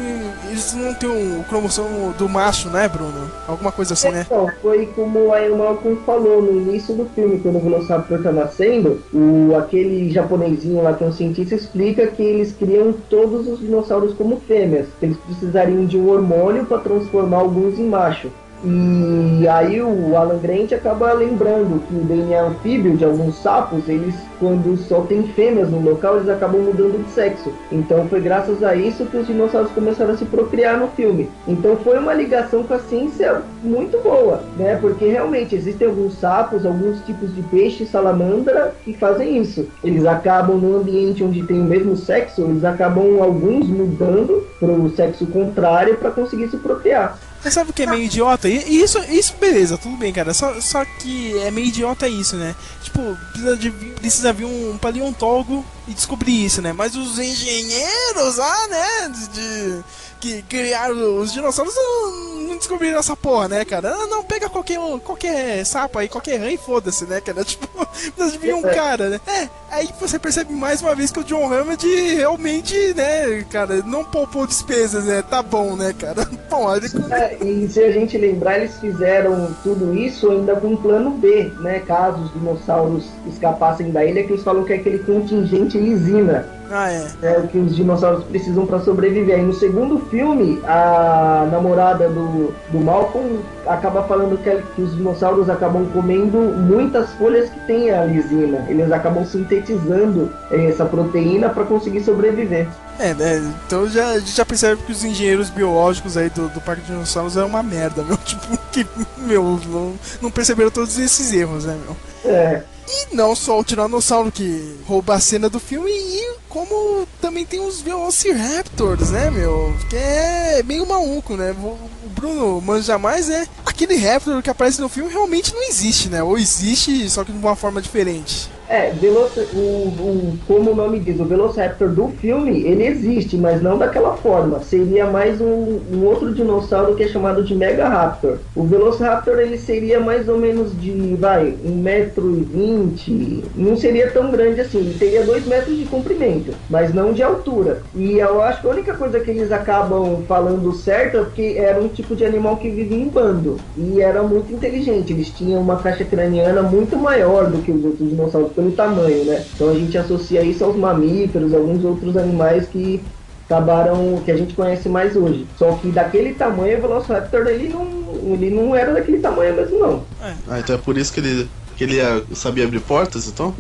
Eles 0.49 0.73
não 0.73 0.95
têm 0.95 1.11
o 1.11 1.43
cromossomo 1.49 2.15
do 2.17 2.29
macho, 2.29 2.69
né, 2.69 2.89
Bruno? 2.89 3.29
Alguma 3.49 3.73
coisa 3.73 3.95
assim, 3.95 4.11
né? 4.11 4.25
Então, 4.25 4.49
foi 4.63 4.87
como 4.95 5.19
o 5.19 5.59
Malcolm 5.59 5.97
falou 6.07 6.41
no 6.41 6.53
início 6.53 6.95
do 6.95 7.07
filme, 7.07 7.41
quando 7.41 7.57
o 7.57 7.61
Velociraptor 7.61 8.23
tá 8.23 8.31
nascendo, 8.31 9.03
o, 9.13 9.57
aquele 9.57 10.13
japonesinho 10.13 10.81
lá 10.81 10.95
que 10.95 11.03
é 11.03 11.09
um 11.09 11.13
cientista 11.13 11.57
explica 11.57 12.07
que 12.07 12.23
eles 12.23 12.53
criam 12.53 12.95
todos 13.11 13.49
os 13.49 13.59
dinossauros 13.59 14.15
como 14.15 14.41
fêmeas, 14.47 14.87
eles 15.03 15.17
precisariam 15.17 15.85
de 15.87 15.99
um 15.99 16.09
hormônio 16.09 16.67
para 16.67 16.79
transformar 16.79 17.39
alguns 17.39 17.79
em 17.79 17.89
macho. 17.89 18.31
E 18.69 19.47
aí 19.47 19.81
o 19.81 20.17
Alan 20.17 20.39
Grant 20.39 20.73
acaba 20.73 21.13
lembrando 21.13 21.81
que 21.87 21.95
o 21.95 22.01
DNA 22.01 22.43
anfíbio 22.43 22.97
de 22.97 23.05
alguns 23.05 23.37
sapos, 23.37 23.89
eles 23.89 24.15
quando 24.41 24.77
só 24.77 25.03
tem 25.03 25.23
fêmeas 25.23 25.71
no 25.71 25.81
local, 25.81 26.17
eles 26.17 26.29
acabam 26.29 26.61
mudando 26.61 27.03
de 27.05 27.11
sexo. 27.11 27.53
Então 27.71 28.09
foi 28.09 28.21
graças 28.21 28.65
a 28.65 28.75
isso 28.75 29.07
que 29.07 29.17
os 29.17 29.27
dinossauros 29.29 29.71
começaram 29.71 30.13
a 30.13 30.17
se 30.17 30.25
procriar 30.25 30.79
no 30.79 30.89
filme. 30.89 31.31
Então 31.47 31.77
foi 31.77 31.97
uma 31.97 32.13
ligação 32.13 32.65
com 32.65 32.75
a 32.75 32.81
ciência 32.81 33.41
muito 33.63 33.99
boa, 34.03 34.43
né? 34.57 34.77
Porque 34.81 35.07
realmente 35.07 35.55
existem 35.55 35.87
alguns 35.87 36.19
sapos, 36.19 36.67
alguns 36.67 37.01
tipos 37.07 37.35
de 37.35 37.43
peixe 37.43 37.87
salamandra 37.87 38.75
que 38.85 38.93
fazem 38.93 39.39
isso. 39.39 39.69
Eles 39.85 40.05
acabam 40.05 40.57
no 40.57 40.77
ambiente 40.77 41.23
onde 41.23 41.45
tem 41.45 41.61
o 41.61 41.65
mesmo 41.65 41.97
sexo, 41.97 42.43
eles 42.43 42.65
acabam 42.65 43.23
alguns 43.23 43.69
mudando 43.69 44.45
para 44.59 44.73
o 44.73 44.91
sexo 44.91 45.25
contrário 45.27 45.97
para 45.97 46.11
conseguir 46.11 46.49
se 46.49 46.57
procriar. 46.57 47.17
Mas 47.47 47.55
sabe 47.55 47.71
o 47.71 47.73
que 47.73 47.85
é 47.85 47.87
meio 47.87 48.03
idiota? 48.03 48.49
E 48.49 48.83
isso, 48.83 48.99
isso 49.09 49.35
beleza, 49.41 49.79
tudo 49.79 49.97
bem, 49.97 50.13
cara. 50.13 50.35
Só, 50.35 50.61
só 50.61 50.85
que 50.85 51.39
é 51.43 51.51
meio 51.53 51.69
idiota 51.69 52.09
isso, 52.09 52.35
né? 52.35 52.57
Tipo, 52.83 53.17
precisa, 53.31 53.57
de, 53.57 53.71
precisa 53.71 54.33
vir 54.33 54.47
um 54.47 54.77
paleontólogo 54.77 55.65
e 55.87 55.95
descobrir 55.95 56.45
isso, 56.45 56.61
né? 56.61 56.73
Mas 56.73 56.97
os 56.97 57.21
engenheiros 57.21 58.37
lá, 58.37 58.67
né? 58.67 59.09
De, 59.11 59.29
de- 59.29 59.85
que 60.19 60.43
criaram 60.43 61.19
os 61.21 61.31
dinossauros 61.33 61.75
não, 61.77 62.11
não 62.49 62.57
descobriram 62.57 62.99
essa 62.99 63.15
porra, 63.15 63.49
né, 63.49 63.65
cara? 63.65 63.95
Ah, 63.95 64.07
não, 64.07 64.25
pega 64.25 64.49
qualquer, 64.49 64.79
qualquer 65.05 65.65
sapo 65.65 65.99
aí, 66.01 66.09
qualquer 66.09 66.41
rã 66.41 66.51
e 66.51 66.57
foda-se, 66.57 67.05
né, 67.05 67.21
cara? 67.21 67.45
Tipo, 67.47 67.69
precisa 67.95 68.33
de 68.33 68.39
vir 68.39 68.55
um 68.55 68.63
cara, 68.63 69.09
né? 69.11 69.21
É, 69.25 69.49
aí 69.77 69.89
você 70.01 70.19
percebe 70.19 70.53
mais 70.53 70.81
uma 70.81 70.95
vez 70.95 71.11
que 71.11 71.21
o 71.21 71.25
John 71.25 71.53
Hammond 71.53 71.87
realmente, 72.15 72.95
né, 72.95 73.45
cara, 73.51 73.83
não 73.85 74.05
poupou 74.05 74.47
despesas, 74.47 75.05
né? 75.05 75.23
Tá 75.23 75.43
bom, 75.43 75.77
né, 75.77 75.95
cara? 75.99 76.27
Bom, 76.49 76.75
ele 76.75 76.87
É, 77.11 77.45
e 77.45 77.69
se 77.69 77.81
a 77.83 77.91
gente 77.91 78.17
lembrar, 78.17 78.59
eles 78.59 78.79
fizeram 78.79 79.55
tudo 79.63 79.95
isso 79.95 80.31
ainda 80.31 80.55
com 80.57 80.69
um 80.69 80.77
plano 80.77 81.11
B, 81.11 81.53
né? 81.61 81.81
Caso 81.81 82.23
os 82.23 82.33
dinossauros 82.33 83.05
escapassem 83.27 83.91
da 83.91 84.05
ilha, 84.05 84.25
que 84.25 84.33
eles 84.33 84.45
falam 84.45 84.65
que 84.65 84.73
é 84.73 84.77
aquele 84.77 85.01
contingente 85.01 85.77
lisina. 85.77 86.47
Ah, 86.71 86.91
é. 86.91 87.07
É 87.23 87.39
o 87.39 87.47
que 87.49 87.59
os 87.59 87.77
dinossauros 87.77 88.25
precisam 88.25 88.67
para 88.67 88.81
sobreviver. 88.81 89.39
E 89.39 89.43
no 89.43 89.53
segundo 89.53 89.99
filme, 90.07 90.61
a 90.65 91.49
namorada 91.51 92.09
do, 92.09 92.53
do 92.71 92.79
Malcolm 92.81 93.39
acaba 93.67 94.03
falando 94.05 94.37
que, 94.43 94.51
que 94.75 94.83
os 94.83 94.97
dinossauros 94.97 95.49
acabam 95.49 95.87
comendo 95.93 96.39
muitas 96.39 97.13
folhas 97.15 97.49
que 97.51 97.61
tem 97.67 97.91
a 97.91 98.05
lisina. 98.05 98.65
Eles 98.69 98.91
acabam 98.91 99.25
sintetizando 99.25 99.66
eh, 99.73 100.67
essa 100.67 100.85
proteína 100.85 101.49
para 101.49 101.65
conseguir 101.65 102.03
sobreviver. 102.03 102.69
É, 102.99 103.13
né? 103.15 103.55
Então 103.67 103.89
já, 103.89 104.11
a 104.11 104.19
gente 104.19 104.35
já 104.35 104.45
percebe 104.45 104.83
que 104.83 104.93
os 104.93 105.05
engenheiros 105.05 105.51
biológicos 105.51 106.17
aí 106.17 106.31
do, 106.31 106.49
do 106.49 106.61
Parque 106.61 106.83
de 106.83 106.89
Dinossauros 106.89 107.37
é 107.37 107.45
uma 107.45 107.63
merda, 107.63 108.03
meu. 108.03 108.17
Tipo, 108.27 108.59
que, 108.73 108.87
meu, 109.19 109.61
não, 109.67 109.95
não 110.23 110.31
perceberam 110.31 110.71
todos 110.71 110.99
esses 110.99 111.33
erros, 111.33 111.65
né, 111.65 111.79
meu? 111.85 111.97
É. 112.31 112.63
E 112.89 113.15
não 113.15 113.35
só 113.35 113.59
o 113.59 113.65
Tiranossauro 113.65 114.31
que 114.31 114.77
rouba 114.87 115.15
a 115.15 115.21
cena 115.21 115.49
do 115.49 115.59
filme, 115.59 115.91
e 115.91 116.37
como 116.49 117.07
também 117.21 117.45
tem 117.45 117.61
os 117.61 117.81
Velociraptors, 117.81 119.11
né, 119.11 119.31
meu? 119.31 119.75
Que 119.91 119.97
é 119.97 120.63
meio 120.63 120.87
maluco, 120.87 121.37
né? 121.37 121.53
O 121.53 121.77
o 122.07 122.09
Bruno 122.09 122.61
manja 122.61 122.97
mais, 122.97 123.27
né? 123.29 123.47
Aquele 123.65 123.97
Raptor 123.97 124.41
que 124.41 124.49
aparece 124.49 124.81
no 124.81 124.89
filme 124.89 125.11
realmente 125.11 125.53
não 125.53 125.63
existe, 125.65 126.09
né? 126.09 126.23
Ou 126.23 126.39
existe, 126.39 127.11
só 127.11 127.25
que 127.25 127.33
de 127.33 127.39
uma 127.39 127.57
forma 127.57 127.83
diferente. 127.83 128.49
É, 128.69 128.91
Veloci 128.91 129.41
o, 129.53 129.59
o- 129.59 130.39
como 130.45 130.73
o 130.73 130.75
nome 130.75 130.99
diz, 130.99 131.21
o 131.21 131.25
Velociraptor 131.25 131.89
do 131.95 132.09
filme, 132.09 132.65
ele 132.67 132.85
existe, 132.85 133.37
mas 133.37 133.63
não 133.63 133.79
daquela 133.79 134.17
forma. 134.17 134.59
Seria 134.61 135.07
mais 135.07 135.41
um, 135.41 135.79
um 135.89 136.05
outro 136.05 136.35
dinossauro 136.35 136.97
que 136.97 137.05
é 137.05 137.09
chamado 137.09 137.45
de 137.45 137.55
Megaraptor. 137.55 138.39
O 138.57 138.65
Velociraptor, 138.65 139.39
ele 139.39 139.57
seria 139.57 140.01
mais 140.01 140.29
ou 140.29 140.37
menos 140.37 140.77
de, 140.77 141.15
vai, 141.15 141.57
1,20m. 141.65 143.45
Não 143.55 143.77
seria 143.77 144.11
tão 144.11 144.33
grande 144.33 144.61
assim, 144.61 144.79
ele 144.79 144.99
teria 144.99 145.25
2 145.25 145.47
metros 145.47 145.77
de 145.77 145.85
comprimento, 145.87 146.53
mas 146.69 146.93
não 146.93 147.13
de 147.13 147.23
altura. 147.23 147.83
E 147.95 148.19
eu 148.19 148.43
acho 148.43 148.61
que 148.63 148.67
a 148.67 148.71
única 148.71 148.95
coisa 148.97 149.21
que 149.21 149.31
eles 149.31 149.53
acabam 149.53 150.25
falando 150.27 150.73
certo 150.73 151.19
é 151.19 151.23
porque 151.25 151.55
era 151.57 151.81
um 151.81 151.89
tipo 151.89 152.17
de 152.17 152.25
animal 152.25 152.57
que 152.57 152.71
vivia 152.71 152.99
em 152.99 153.09
bando. 153.09 153.65
E 153.77 154.01
era 154.01 154.23
muito 154.25 154.53
inteligente, 154.53 155.13
eles 155.13 155.31
tinham 155.31 155.61
uma 155.61 155.77
caixa 155.81 156.05
craniana 156.05 156.63
muito 156.63 156.97
maior 156.97 157.49
do 157.49 157.63
que 157.63 157.71
os 157.71 157.85
outros 157.85 158.09
dinossauros 158.11 158.56
pelo 158.57 158.73
tamanho, 158.73 159.25
né? 159.27 159.45
Então 159.55 159.69
a 159.69 159.75
gente 159.75 159.97
associa 159.97 160.43
isso 160.43 160.65
aos 160.65 160.75
mamíferos, 160.75 161.55
alguns 161.55 161.85
outros 161.85 162.17
animais 162.17 162.67
que 162.67 163.01
acabaram 163.49 164.21
que 164.25 164.33
a 164.33 164.37
gente 164.37 164.55
conhece 164.55 164.89
mais 164.89 165.15
hoje. 165.15 165.47
Só 165.57 165.73
que 165.73 165.93
daquele 165.93 166.35
tamanho 166.35 166.79
o 166.79 166.81
Velociraptor 166.81 167.47
ele 167.47 167.69
não, 167.69 167.87
ele 168.33 168.51
não 168.51 168.75
era 168.75 168.93
daquele 168.93 169.19
tamanho 169.19 169.55
mesmo 169.55 169.79
não. 169.79 170.05
Ah, 170.49 170.59
então 170.59 170.75
é 170.75 170.79
por 170.79 170.97
isso 170.97 171.13
que 171.13 171.21
ele, 171.21 171.49
que 171.77 171.85
ele 171.85 172.01
ah, 172.01 172.23
sabia 172.35 172.65
abrir 172.65 172.81
portas, 172.81 173.29
então? 173.29 173.55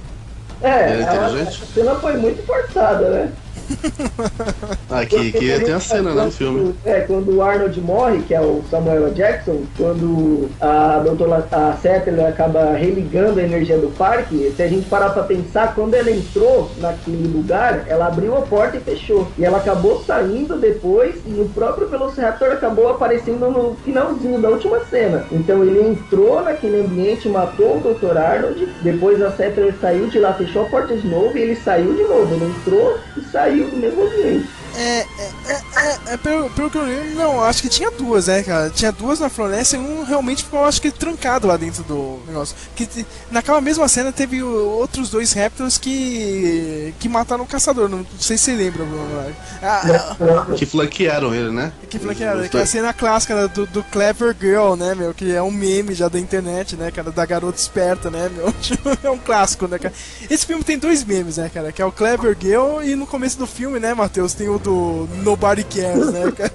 É, 0.62 0.92
Ele 0.92 1.02
é 1.02 1.08
a, 1.08 1.28
inteligente? 1.28 1.62
a 1.62 1.66
cena 1.74 1.94
foi 1.96 2.16
muito 2.16 2.42
forçada, 2.44 3.10
né? 3.10 3.32
Ah, 4.88 5.04
que, 5.04 5.32
que 5.32 5.60
tem 5.60 5.74
a 5.74 5.80
cena, 5.80 6.14
né, 6.14 6.24
no 6.24 6.30
filme. 6.30 6.74
É, 6.84 7.00
quando 7.00 7.36
o 7.36 7.42
Arnold 7.42 7.80
morre, 7.80 8.22
que 8.22 8.34
é 8.34 8.40
o 8.40 8.62
Samuel. 8.70 9.12
Jackson, 9.12 9.62
quando 9.76 10.48
a 10.60 11.00
doutora 11.00 11.46
a 11.50 11.76
Settler 11.82 12.26
acaba 12.26 12.72
religando 12.72 13.40
a 13.40 13.42
energia 13.42 13.78
do 13.78 13.88
parque, 13.96 14.52
se 14.56 14.62
a 14.62 14.68
gente 14.68 14.88
parar 14.88 15.10
pra 15.10 15.24
pensar, 15.24 15.74
quando 15.74 15.94
ela 15.94 16.10
entrou 16.10 16.70
naquele 16.78 17.26
lugar, 17.28 17.84
ela 17.88 18.06
abriu 18.06 18.36
a 18.36 18.42
porta 18.42 18.76
e 18.76 18.80
fechou. 18.80 19.26
E 19.36 19.44
ela 19.44 19.58
acabou 19.58 20.02
saindo 20.04 20.56
depois 20.56 21.16
e 21.26 21.40
o 21.40 21.48
próprio 21.52 21.88
Velociraptor 21.88 22.52
acabou 22.52 22.88
aparecendo 22.88 23.50
no 23.50 23.74
finalzinho 23.84 24.40
da 24.40 24.48
última 24.48 24.80
cena. 24.86 25.24
Então 25.32 25.64
ele 25.64 25.82
entrou 25.82 26.42
naquele 26.42 26.80
ambiente, 26.80 27.28
matou 27.28 27.78
o 27.78 27.80
Dr. 27.80 28.16
Arnold, 28.16 28.68
depois 28.82 29.20
a 29.20 29.32
Settler 29.32 29.74
saiu 29.80 30.06
de 30.06 30.18
lá, 30.18 30.32
fechou 30.32 30.62
a 30.62 30.68
porta 30.68 30.96
de 30.96 31.06
novo 31.06 31.36
e 31.36 31.42
ele 31.42 31.56
saiu 31.56 31.92
de 31.94 32.02
novo. 32.04 32.34
Ele 32.34 32.44
entrou 32.46 32.98
e 33.16 33.20
saiu 33.22 33.45
do 33.54 33.76
mesmo 33.76 34.02
ambiente. 34.02 34.55
É, 34.76 34.98
é, 34.98 35.06
é, 35.46 35.62
é, 35.76 35.98
é 36.12 36.16
pelo, 36.18 36.50
pelo 36.50 36.70
que 36.70 36.76
eu 36.76 36.84
lembro, 36.84 37.14
não, 37.14 37.42
acho 37.42 37.62
que 37.62 37.68
tinha 37.68 37.90
duas, 37.90 38.26
né, 38.26 38.42
cara? 38.42 38.68
Tinha 38.68 38.92
duas 38.92 39.18
na 39.18 39.28
floresta 39.28 39.76
e 39.76 39.78
um 39.78 40.04
realmente 40.04 40.44
ficou, 40.44 40.64
acho 40.64 40.82
que, 40.82 40.90
trancado 40.90 41.46
lá 41.46 41.56
dentro 41.56 41.82
do 41.84 42.20
negócio. 42.26 42.54
Que 42.74 43.06
naquela 43.30 43.60
mesma 43.60 43.88
cena 43.88 44.12
teve 44.12 44.42
outros 44.42 45.08
dois 45.10 45.32
Raptors 45.32 45.78
que. 45.78 46.94
que 46.98 47.08
mataram 47.08 47.44
o 47.44 47.46
caçador, 47.46 47.88
não 47.88 48.04
sei 48.18 48.36
se 48.36 48.44
você 48.44 48.54
lembra, 48.54 48.84
Bruno. 48.84 49.34
Ah, 49.62 50.16
Que 50.56 50.66
flanquearam 50.66 51.34
ele, 51.34 51.50
né? 51.50 51.72
que, 51.88 51.98
que, 51.98 52.24
é, 52.24 52.48
que 52.48 52.56
é 52.56 52.62
a 52.62 52.66
cena 52.66 52.92
clássica 52.92 53.34
né, 53.34 53.48
do, 53.48 53.66
do 53.66 53.82
Clever 53.84 54.36
Girl, 54.38 54.74
né, 54.74 54.94
meu? 54.94 55.14
Que 55.14 55.34
é 55.34 55.42
um 55.42 55.50
meme 55.50 55.94
já 55.94 56.08
da 56.08 56.18
internet, 56.18 56.76
né, 56.76 56.90
cara? 56.90 57.10
Da 57.10 57.24
garota 57.24 57.58
esperta, 57.58 58.10
né, 58.10 58.30
meu? 58.34 58.52
É 59.02 59.10
um 59.10 59.18
clássico, 59.18 59.66
né, 59.68 59.78
cara? 59.78 59.94
Esse 60.28 60.46
filme 60.46 60.64
tem 60.64 60.78
dois 60.78 61.04
memes, 61.04 61.36
né, 61.36 61.50
cara? 61.52 61.72
Que 61.72 61.80
é 61.80 61.84
o 61.84 61.92
Clever 61.92 62.36
Girl 62.38 62.82
e 62.82 62.94
no 62.94 63.06
começo 63.06 63.38
do 63.38 63.46
filme, 63.46 63.78
né, 63.78 63.94
Matheus? 63.94 64.34
Tem 64.34 64.48
o 64.48 64.58
do 64.66 65.08
Nobody 65.22 65.62
Cares, 65.62 66.10
né, 66.10 66.32
cara? 66.32 66.52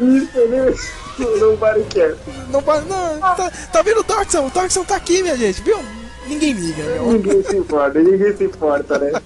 Isso, 0.00 0.48
né? 0.48 0.74
Nobody 1.38 1.84
cares. 1.94 2.16
Não, 2.48 2.60
não 2.62 3.20
tá, 3.20 3.52
tá 3.72 3.82
vendo 3.82 4.00
o 4.00 4.04
Toxon? 4.04 4.46
O 4.46 4.50
Toxon 4.50 4.84
tá 4.84 4.96
aqui, 4.96 5.22
minha 5.22 5.36
gente, 5.36 5.60
viu? 5.62 5.78
Ninguém 6.28 6.52
liga, 6.52 6.82
meu. 6.82 7.12
Ninguém 7.12 7.42
se 7.44 7.56
importa, 7.56 7.98
ninguém 8.00 8.36
se 8.36 8.44
importa, 8.44 8.98
né? 8.98 9.12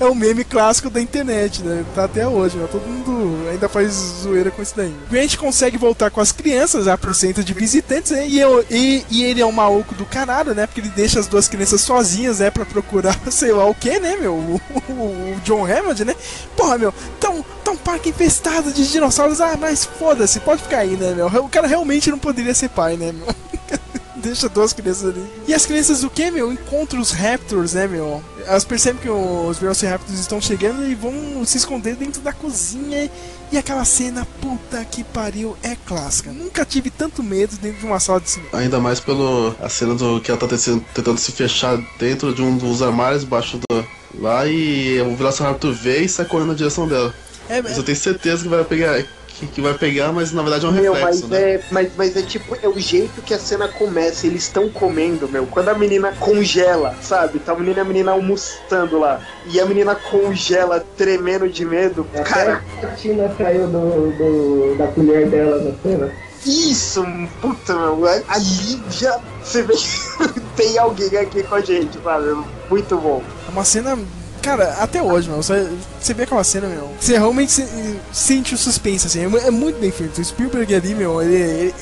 É 0.00 0.04
o 0.04 0.14
meme 0.14 0.44
clássico 0.44 0.90
da 0.90 1.00
internet, 1.00 1.62
né? 1.62 1.84
Tá 1.94 2.04
até 2.04 2.26
hoje, 2.26 2.56
meu. 2.56 2.68
Todo 2.68 2.82
mundo 2.86 3.48
ainda 3.50 3.68
faz 3.68 3.92
zoeira 4.22 4.50
com 4.50 4.60
isso 4.62 4.74
daí. 4.76 4.94
Grant 5.10 5.36
consegue 5.36 5.76
voltar 5.78 6.10
com 6.10 6.20
as 6.20 6.30
crianças 6.32 6.86
lá 6.86 6.96
pro 6.96 7.14
centro 7.14 7.42
de 7.44 7.52
visitantes, 7.52 8.10
né? 8.12 8.26
E, 8.26 8.38
eu, 8.40 8.64
e, 8.70 9.04
e 9.10 9.24
ele 9.24 9.40
é 9.40 9.46
um 9.46 9.52
maluco 9.52 9.94
do 9.94 10.04
caralho, 10.04 10.54
né? 10.54 10.66
Porque 10.66 10.80
ele 10.80 10.90
deixa 10.90 11.18
as 11.20 11.26
duas 11.26 11.48
crianças 11.48 11.80
sozinhas, 11.80 12.38
né? 12.40 12.50
Pra 12.50 12.64
procurar 12.66 13.18
sei 13.30 13.52
lá 13.52 13.64
o 13.66 13.74
que, 13.74 13.98
né, 13.98 14.16
meu? 14.20 14.34
O, 14.34 14.60
o- 14.88 14.92
o 14.92 15.36
John 15.44 15.64
Hammond, 15.66 16.04
né? 16.04 16.14
Porra, 16.56 16.78
meu, 16.78 16.92
tá 17.20 17.30
um, 17.30 17.42
tá 17.64 17.70
um 17.70 17.76
parque 17.76 18.10
infestado 18.10 18.72
de 18.72 18.90
dinossauros. 18.90 19.40
Ah, 19.40 19.56
mas 19.58 19.84
foda-se, 19.84 20.40
pode 20.40 20.62
ficar 20.62 20.78
aí, 20.78 20.96
né, 20.96 21.14
meu? 21.14 21.26
O 21.26 21.48
cara 21.48 21.66
realmente 21.66 22.10
não 22.10 22.18
poderia 22.18 22.54
ser 22.54 22.68
pai, 22.68 22.96
né, 22.96 23.12
meu? 23.12 23.26
Deixa 24.22 24.48
duas 24.48 24.72
crianças 24.72 25.10
ali. 25.10 25.24
E 25.46 25.54
as 25.54 25.64
crianças 25.64 26.00
do 26.00 26.10
que, 26.10 26.30
meu? 26.30 26.52
Encontram 26.52 27.00
os 27.00 27.10
Raptors, 27.12 27.74
né, 27.74 27.86
meu? 27.86 28.22
Elas 28.46 28.64
percebem 28.64 29.00
que 29.00 29.08
os 29.08 29.58
Velociraptors 29.58 30.18
estão 30.18 30.40
chegando 30.40 30.84
e 30.84 30.94
vão 30.94 31.44
se 31.44 31.56
esconder 31.58 31.94
dentro 31.94 32.20
da 32.20 32.32
cozinha. 32.32 33.10
E 33.50 33.56
aquela 33.56 33.84
cena, 33.84 34.26
puta 34.40 34.84
que 34.84 35.02
pariu, 35.04 35.56
é 35.62 35.76
clássica. 35.86 36.30
Nunca 36.32 36.64
tive 36.64 36.90
tanto 36.90 37.22
medo 37.22 37.56
dentro 37.56 37.80
de 37.80 37.86
uma 37.86 37.98
sala 38.00 38.20
de 38.20 38.28
cinema. 38.30 38.50
Ainda 38.58 38.78
mais 38.80 39.00
pelo 39.00 39.54
a 39.60 39.68
cena 39.68 39.94
do 39.94 40.20
que 40.20 40.30
ela 40.30 40.38
tá 40.40 40.46
tecendo- 40.48 40.84
tentando 40.94 41.18
se 41.18 41.32
fechar 41.32 41.78
dentro 41.98 42.34
de 42.34 42.42
um 42.42 42.56
dos 42.58 42.82
armários 42.82 43.22
embaixo 43.22 43.58
do. 43.58 43.86
Lá 44.20 44.46
e 44.46 45.00
o 45.02 45.14
Velociraptor 45.16 45.72
vê 45.72 46.02
e 46.02 46.08
sai 46.08 46.26
correndo 46.26 46.48
na 46.48 46.54
direção 46.54 46.88
dela. 46.88 47.14
É, 47.48 47.62
Mas 47.62 47.76
eu 47.78 47.82
tenho 47.82 47.96
certeza 47.96 48.42
que 48.42 48.48
vai 48.48 48.62
pegar. 48.64 49.02
Que, 49.38 49.46
que 49.46 49.60
vai 49.60 49.74
pegar, 49.74 50.12
mas 50.12 50.32
na 50.32 50.42
verdade 50.42 50.66
é 50.66 50.68
um 50.68 50.72
Meu, 50.72 50.92
reflexo, 50.92 51.28
mas, 51.28 51.30
né? 51.30 51.50
é, 51.54 51.60
mas, 51.70 51.90
mas 51.96 52.16
é 52.16 52.22
tipo, 52.22 52.56
é 52.60 52.68
o 52.68 52.78
jeito 52.78 53.22
que 53.22 53.32
a 53.32 53.38
cena 53.38 53.68
começa, 53.68 54.26
eles 54.26 54.42
estão 54.42 54.68
comendo, 54.68 55.28
meu. 55.28 55.46
Quando 55.46 55.68
a 55.68 55.74
menina 55.74 56.12
congela, 56.18 56.96
sabe? 57.00 57.38
Tá 57.38 57.52
a 57.52 57.56
menina, 57.56 57.82
a 57.82 57.84
menina 57.84 58.10
almoçando 58.12 58.98
lá. 58.98 59.20
E 59.46 59.60
a 59.60 59.64
menina 59.66 59.94
congela, 59.94 60.84
tremendo 60.96 61.48
de 61.48 61.64
medo. 61.64 62.04
Até 62.12 62.22
Cara, 62.24 62.64
a 62.82 62.86
Tina 62.88 63.28
caiu 63.38 63.66
do, 63.68 64.10
do- 64.18 64.74
da 64.76 64.88
colher 64.88 65.28
dela 65.28 65.62
na 65.62 65.72
cena. 65.82 66.10
isso, 66.44 67.04
puta, 67.40 67.74
meu. 67.74 68.06
Ali 68.28 68.82
já 68.90 69.20
você 69.42 69.62
vê 69.62 69.74
que 69.74 70.40
tem 70.56 70.78
alguém 70.78 71.16
aqui 71.16 71.42
com 71.44 71.54
a 71.54 71.60
gente, 71.60 71.96
sabe? 72.02 72.36
Muito 72.68 72.96
bom. 72.96 73.22
É 73.46 73.50
uma 73.52 73.64
cena. 73.64 73.96
Cara, 74.42 74.74
até 74.80 75.02
hoje, 75.02 75.28
meu. 75.28 75.42
Você, 75.42 76.14
vê 76.14 76.22
aquela 76.22 76.44
cena, 76.44 76.68
meu. 76.68 76.90
Você 77.00 77.12
realmente 77.18 77.52
se- 77.52 78.00
sente 78.12 78.54
o 78.54 78.58
suspense, 78.58 79.06
assim. 79.06 79.20
É, 79.20 79.46
é 79.48 79.50
muito 79.50 79.78
bem 79.80 79.90
feito. 79.90 80.20
O 80.20 80.24
Spielberg 80.24 80.74
ali, 80.74 80.94
meu, 80.94 81.20
ele. 81.22 81.34
ele 81.34 81.74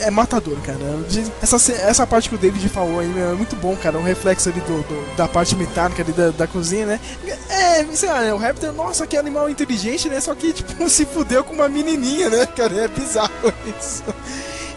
é 0.00 0.10
matador, 0.10 0.56
cara. 0.60 0.76
Essa, 1.40 1.56
essa 1.72 2.04
parte 2.06 2.28
que 2.28 2.34
o 2.34 2.38
David 2.38 2.68
falou 2.68 2.98
aí, 2.98 3.06
meu, 3.06 3.30
é 3.30 3.34
muito 3.34 3.54
bom, 3.56 3.76
cara. 3.76 3.96
Um 3.96 4.02
reflexo 4.02 4.48
ali 4.48 4.60
do, 4.62 4.82
do- 4.82 5.16
da 5.16 5.28
parte 5.28 5.54
metálica 5.54 6.02
ali 6.02 6.12
da, 6.12 6.30
da 6.30 6.46
cozinha, 6.48 6.84
né? 6.84 7.00
É, 7.48 7.84
sei 7.94 8.08
lá, 8.08 8.20
né? 8.20 8.34
O 8.34 8.36
Raptor, 8.36 8.72
nossa, 8.72 9.06
que 9.06 9.16
animal 9.16 9.48
inteligente, 9.48 10.08
né? 10.08 10.20
Só 10.20 10.34
que, 10.34 10.52
tipo, 10.52 10.88
se 10.90 11.06
fudeu 11.06 11.44
com 11.44 11.54
uma 11.54 11.68
menininha, 11.68 12.28
né, 12.28 12.44
cara? 12.44 12.74
É 12.84 12.88
bizarro 12.88 13.30
isso. 13.80 14.02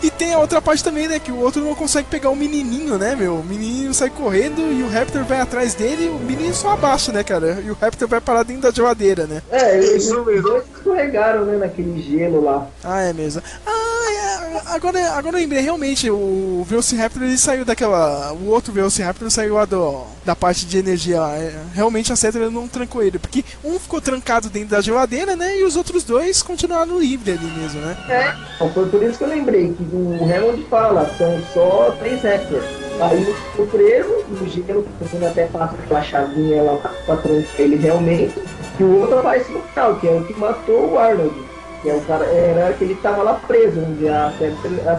E 0.02 0.10
tem 0.12 0.34
a 0.34 0.40
outra 0.40 0.62
parte 0.62 0.84
também, 0.84 1.08
né? 1.08 1.20
Que 1.20 1.32
o 1.32 1.40
outro 1.40 1.64
não 1.64 1.74
consegue 1.74 2.08
pegar 2.08 2.30
o 2.30 2.36
menininho, 2.36 2.98
né, 2.98 3.16
meu? 3.16 3.36
O 3.36 3.44
menininho 3.44 3.94
sai 3.94 4.10
correndo 4.10 4.62
e 4.72 4.84
o 4.84 4.90
Raptor 4.90 5.24
vai 5.24 5.42
atrás 5.42 5.74
dele 5.74 6.06
e 6.06 6.10
o 6.10 6.20
menino 6.20 6.54
só 6.54 6.72
abaixa, 6.72 7.12
né, 7.12 7.24
cara? 7.24 7.62
E 7.66 7.72
o 7.72 7.78
Raptor 7.80 8.08
vai 8.08 8.22
parar 8.22 8.44
dentro 8.44 8.64
da 8.64 8.72
geladeira, 8.72 9.26
né? 9.26 9.42
É, 9.50 9.78
eles 9.78 10.08
escorregaram, 10.76 11.46
né, 11.46 11.58
naquele 11.58 12.02
gelo 12.02 12.44
lá. 12.44 12.68
Ah, 12.84 13.02
é 13.02 13.14
mesmo. 13.14 13.42
Ah, 13.66 14.12
é, 14.12 14.62
agora, 14.76 15.12
agora 15.14 15.36
eu 15.36 15.42
lembrei, 15.42 15.62
realmente, 15.62 16.10
o 16.10 16.66
Velociraptor 16.68 17.24
ele 17.24 17.38
saiu 17.38 17.66
daquela. 17.66 18.34
O 18.34 18.48
outro 18.48 18.72
Velociraptor 18.74 19.30
saiu 19.32 19.56
lá 19.56 19.66
do, 19.66 20.04
da 20.26 20.36
parte 20.36 20.66
de 20.66 20.78
energia 20.78 21.20
lá. 21.20 21.36
É, 21.36 21.54
Realmente 21.74 22.12
a 22.12 22.16
Cetra 22.16 22.50
não 22.50 22.68
trancou 22.68 23.04
ele, 23.04 23.20
porque 23.20 23.44
um 23.64 23.80
ficou 23.80 24.02
trancado 24.02 24.50
dentro 24.50 24.70
da 24.70 24.82
geladeira, 24.82 25.36
né? 25.36 25.60
E 25.60 25.64
os 25.64 25.76
outros 25.76 26.04
dois 26.04 26.42
continuaram 26.42 27.00
livres 27.00 27.38
ali 27.38 27.48
mesmo, 27.52 27.82
né? 27.82 27.98
É, 28.10 28.36
então 28.56 28.74
foi 28.74 28.88
por 28.88 29.04
isso 29.04 29.18
que 29.18 29.24
eu 29.24 29.30
lembrei 29.30 29.74
que 29.74 29.84
o 29.92 30.20
Hammond 30.24 30.64
fala, 30.70 31.10
são 31.18 31.40
só 31.54 31.96
três 32.00 32.22
Raptors. 32.22 32.66
Aí 33.00 33.26
ficou 33.26 33.68
preso, 33.68 34.26
no 34.30 34.48
gelo, 34.48 34.84
que 34.84 35.26
até 35.26 35.46
passa 35.46 35.76
aquela 35.76 36.02
chavinha 36.02 36.64
lá 36.64 36.78
pra 37.06 37.18
trancar 37.18 37.60
ele 37.60 37.76
realmente. 37.76 38.34
E 38.80 38.84
o 38.84 39.02
outro 39.02 39.20
aparece 39.20 39.52
no 39.52 39.62
final, 39.62 39.96
que 39.96 40.08
é 40.08 40.12
o 40.12 40.24
que 40.24 40.34
matou 40.40 40.94
o 40.94 41.00
Arnold. 41.00 41.36
Que 41.82 41.92
é 41.92 41.94
o 41.94 42.02
cara, 42.02 42.26
era 42.26 42.74
que 42.74 42.84
ele 42.84 42.96
tava 42.96 43.22
lá 43.22 43.36
preso, 43.36 43.80
onde 43.80 44.08
a 44.10 44.34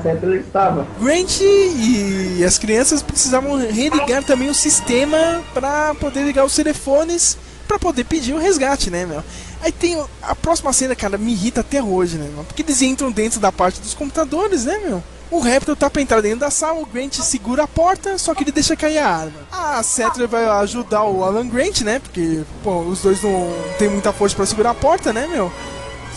Cetra 0.01 0.37
estava. 0.37 0.87
Grant 1.01 1.41
e 1.41 2.45
as 2.47 2.57
crianças 2.57 3.03
precisavam 3.03 3.57
religar 3.57 4.23
também 4.23 4.49
o 4.49 4.55
sistema 4.55 5.43
para 5.53 5.93
poder 5.97 6.23
ligar 6.23 6.45
os 6.45 6.55
telefones 6.55 7.37
para 7.67 7.79
poder 7.79 8.05
pedir 8.05 8.33
o 8.33 8.39
resgate, 8.39 8.91
né, 8.91 9.05
meu? 9.05 9.23
Aí 9.61 9.73
tem 9.73 10.03
a 10.23 10.35
próxima 10.35 10.73
cena, 10.73 10.95
cara, 10.95 11.19
me 11.19 11.33
irrita 11.33 11.61
até 11.61 11.83
hoje, 11.83 12.17
né, 12.17 12.31
meu? 12.35 12.45
Porque 12.45 12.63
eles 12.63 12.81
entram 12.83 13.11
dentro 13.11 13.41
da 13.41 13.51
parte 13.51 13.81
dos 13.81 13.95
computadores, 13.95 14.65
né, 14.65 14.79
meu? 14.79 15.03
O 15.31 15.41
Raptor 15.41 15.77
tá 15.77 15.91
pra 15.91 16.01
entrar 16.01 16.23
dentro 16.23 16.41
da 16.41 16.51
sala, 16.51 16.81
o 16.81 16.87
Grant 16.87 17.15
segura 17.17 17.65
a 17.65 17.69
porta, 17.69 18.17
só 18.17 18.35
que 18.35 18.45
ele 18.45 18.53
deixa 18.53 18.75
cair 18.75 18.99
a 18.99 19.09
arma. 19.09 19.41
A 19.53 19.83
Cetra 19.83 20.27
vai 20.27 20.47
ajudar 20.47 21.05
o 21.05 21.23
Alan 21.23 21.47
Grant, 21.47 21.83
né? 21.83 21.99
Porque, 21.99 22.45
pô, 22.63 22.79
os 22.81 23.03
dois 23.03 23.23
não 23.23 23.53
tem 23.79 23.91
muita 23.91 24.11
força 24.13 24.35
pra 24.35 24.47
segurar 24.47 24.71
a 24.71 24.75
porta, 24.75 25.13
né, 25.13 25.27
meu? 25.27 25.53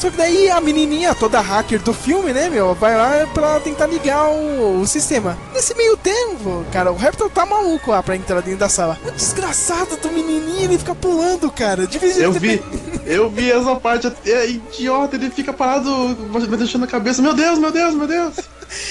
Só 0.01 0.09
que 0.09 0.17
daí 0.17 0.49
a 0.49 0.59
menininha, 0.59 1.13
toda 1.13 1.39
hacker 1.39 1.79
do 1.79 1.93
filme, 1.93 2.33
né, 2.33 2.49
meu, 2.49 2.73
vai 2.73 2.97
lá 2.97 3.27
pra 3.31 3.59
tentar 3.59 3.85
ligar 3.85 4.31
o, 4.31 4.81
o 4.81 4.87
sistema. 4.87 5.37
Nesse 5.53 5.75
meio 5.75 5.95
tempo, 5.95 6.65
cara, 6.73 6.91
o 6.91 6.95
Raptor 6.95 7.29
tá 7.29 7.45
maluco 7.45 7.91
lá 7.91 8.01
pra 8.01 8.15
entrar 8.15 8.41
dentro 8.41 8.61
da 8.61 8.67
sala. 8.67 8.97
O 9.05 9.11
desgraçado 9.11 9.95
do 9.97 10.11
menininho, 10.11 10.63
ele 10.63 10.79
fica 10.79 10.95
pulando, 10.95 11.51
cara. 11.51 11.85
De 11.85 11.99
vez 11.99 12.17
Eu 12.17 12.31
vi, 12.31 12.59
eu 13.05 13.29
vi 13.29 13.51
essa 13.51 13.75
parte, 13.75 14.11
é 14.25 14.49
idiota, 14.49 15.15
ele 15.17 15.29
fica 15.29 15.53
parado, 15.53 16.15
deixando 16.57 16.85
a 16.85 16.87
cabeça, 16.87 17.21
meu 17.21 17.35
Deus, 17.35 17.59
meu 17.59 17.69
Deus, 17.69 17.93
meu 17.93 18.07
Deus. 18.07 18.33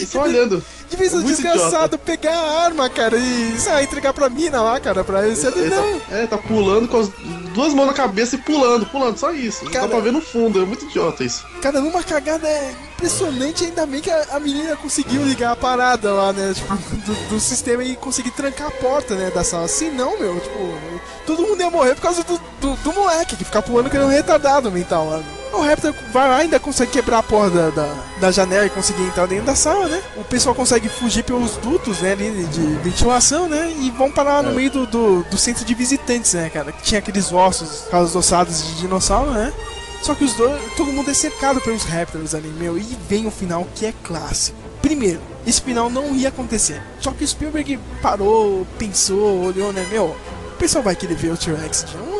Só 0.07 0.23
olhando. 0.23 0.63
De 0.89 0.97
vez 0.97 1.13
Muito 1.13 1.27
desgraçado 1.29 1.99
pegar 1.99 2.37
a 2.37 2.63
arma, 2.65 2.91
cara, 2.91 3.17
e 3.17 3.59
sei 3.59 3.85
entregar 3.85 4.13
pra 4.13 4.29
mina 4.29 4.61
lá, 4.61 4.81
cara, 4.81 5.05
pra 5.05 5.27
ele. 5.27 5.39
Ele 5.41 5.69
Não, 5.71 6.01
tá, 6.01 6.17
é, 6.17 6.27
tá 6.27 6.37
pulando 6.39 6.89
com 6.89 6.99
as 6.99 7.09
duas 7.55 7.73
mãos 7.73 7.87
na 7.87 7.93
cabeça 7.93 8.35
e 8.35 8.39
pulando, 8.39 8.85
pulando, 8.87 9.17
só 9.17 9.31
isso. 9.33 9.65
Cara- 9.67 9.87
dá 9.87 9.89
pra 9.89 10.01
ver 10.01 10.13
no 10.13 10.21
fundo, 10.21 10.61
é 10.61 10.65
muito 10.67 10.85
idiota 10.87 11.23
isso. 11.23 11.47
Cara, 11.63 11.81
numa 11.81 12.03
cagada 12.03 12.47
é 12.47 12.75
impressionante, 13.01 13.65
ainda 13.65 13.87
bem 13.87 14.01
que 14.01 14.11
a, 14.11 14.27
a 14.33 14.41
menina 14.41 14.77
conseguiu 14.77 15.25
ligar 15.25 15.53
a 15.53 15.57
parada 15.57 16.13
lá, 16.13 16.33
né? 16.33 16.53
Tipo, 16.55 16.77
do, 16.77 17.29
do 17.31 17.41
sistema 17.41 17.83
e 17.83 17.97
conseguir 17.97 18.31
trancar 18.33 18.69
a 18.69 18.71
porta, 18.71 19.15
né, 19.15 19.31
da 19.31 19.43
sala. 19.43 19.67
Se 19.67 19.87
não, 19.91 20.21
meu, 20.21 20.39
tipo, 20.39 20.59
todo 21.27 21.43
mundo 21.43 21.61
ia 21.61 21.71
morrer 21.71 21.95
por 21.95 22.03
causa 22.03 22.23
do, 22.23 22.39
do, 22.61 22.77
do 22.77 22.93
moleque 22.93 23.37
que 23.37 23.45
fica 23.45 23.63
pulando 23.63 23.89
que 23.89 23.97
ele 23.97 24.05
é 24.05 24.07
um 24.07 24.11
retardado 24.11 24.71
mental 24.71 25.09
lá. 25.09 25.17
meu. 25.17 25.41
O 25.53 25.63
Raptor 25.63 25.93
vai 26.13 26.29
lá 26.29 26.37
ainda 26.37 26.61
consegue 26.61 26.93
quebrar 26.93 27.19
a 27.19 27.23
porta 27.25 27.51
da, 27.51 27.71
da, 27.71 27.95
da 28.21 28.31
janela 28.31 28.67
e 28.67 28.71
conseguir 28.71 29.03
entrar 29.03 29.27
dentro 29.27 29.47
da 29.47 29.57
sala, 29.57 29.89
né? 29.89 30.01
O 30.17 30.23
pessoal 30.23 30.55
consegue 30.55 30.89
fugir 30.89 31.25
pelos 31.25 31.57
dutos, 31.57 31.99
né, 31.99 32.13
ali 32.13 32.45
de 32.47 32.61
ventilação, 32.85 33.49
né? 33.49 33.73
E 33.81 33.91
vão 33.91 34.13
parar 34.13 34.35
lá 34.35 34.43
no 34.43 34.53
meio 34.53 34.71
do, 34.71 34.87
do, 34.87 35.23
do 35.25 35.37
centro 35.37 35.65
de 35.65 35.75
visitantes, 35.75 36.35
né, 36.35 36.49
cara? 36.51 36.71
Que 36.71 36.83
tinha 36.83 37.01
aqueles 37.01 37.33
ossos, 37.33 37.85
aquelas 37.89 38.15
ossadas 38.15 38.65
de 38.65 38.75
dinossauro, 38.77 39.33
né? 39.33 39.53
Só 40.03 40.15
que 40.15 40.25
os 40.25 40.35
dois, 40.35 40.61
todo 40.77 40.93
mundo 40.93 41.11
é 41.11 41.15
cercado 41.15 41.61
pelos 41.61 41.85
Raptors 41.85 42.35
ali, 42.35 42.49
meu, 42.49 42.79
e 42.79 42.97
vem 43.09 43.27
o 43.27 43.31
final 43.31 43.67
que 43.75 43.87
é 43.87 43.95
clássico. 44.03 44.57
Primeiro, 44.81 45.21
esse 45.47 45.61
final 45.61 45.91
não 45.91 46.15
ia 46.15 46.29
acontecer. 46.29 46.83
Só 47.01 47.13
que 47.13 47.23
o 47.23 47.29
Spielberg 47.29 47.79
parou, 48.01 48.67
pensou, 48.79 49.45
olhou, 49.45 49.73
né, 49.73 49.87
meu, 49.91 50.07
o 50.07 50.57
pessoal 50.59 50.83
vai 50.83 50.97
querer 50.97 51.15
ver 51.15 51.33
o 51.33 51.37
T-Rex 51.37 51.85
de 51.85 51.97
novo. 51.97 52.11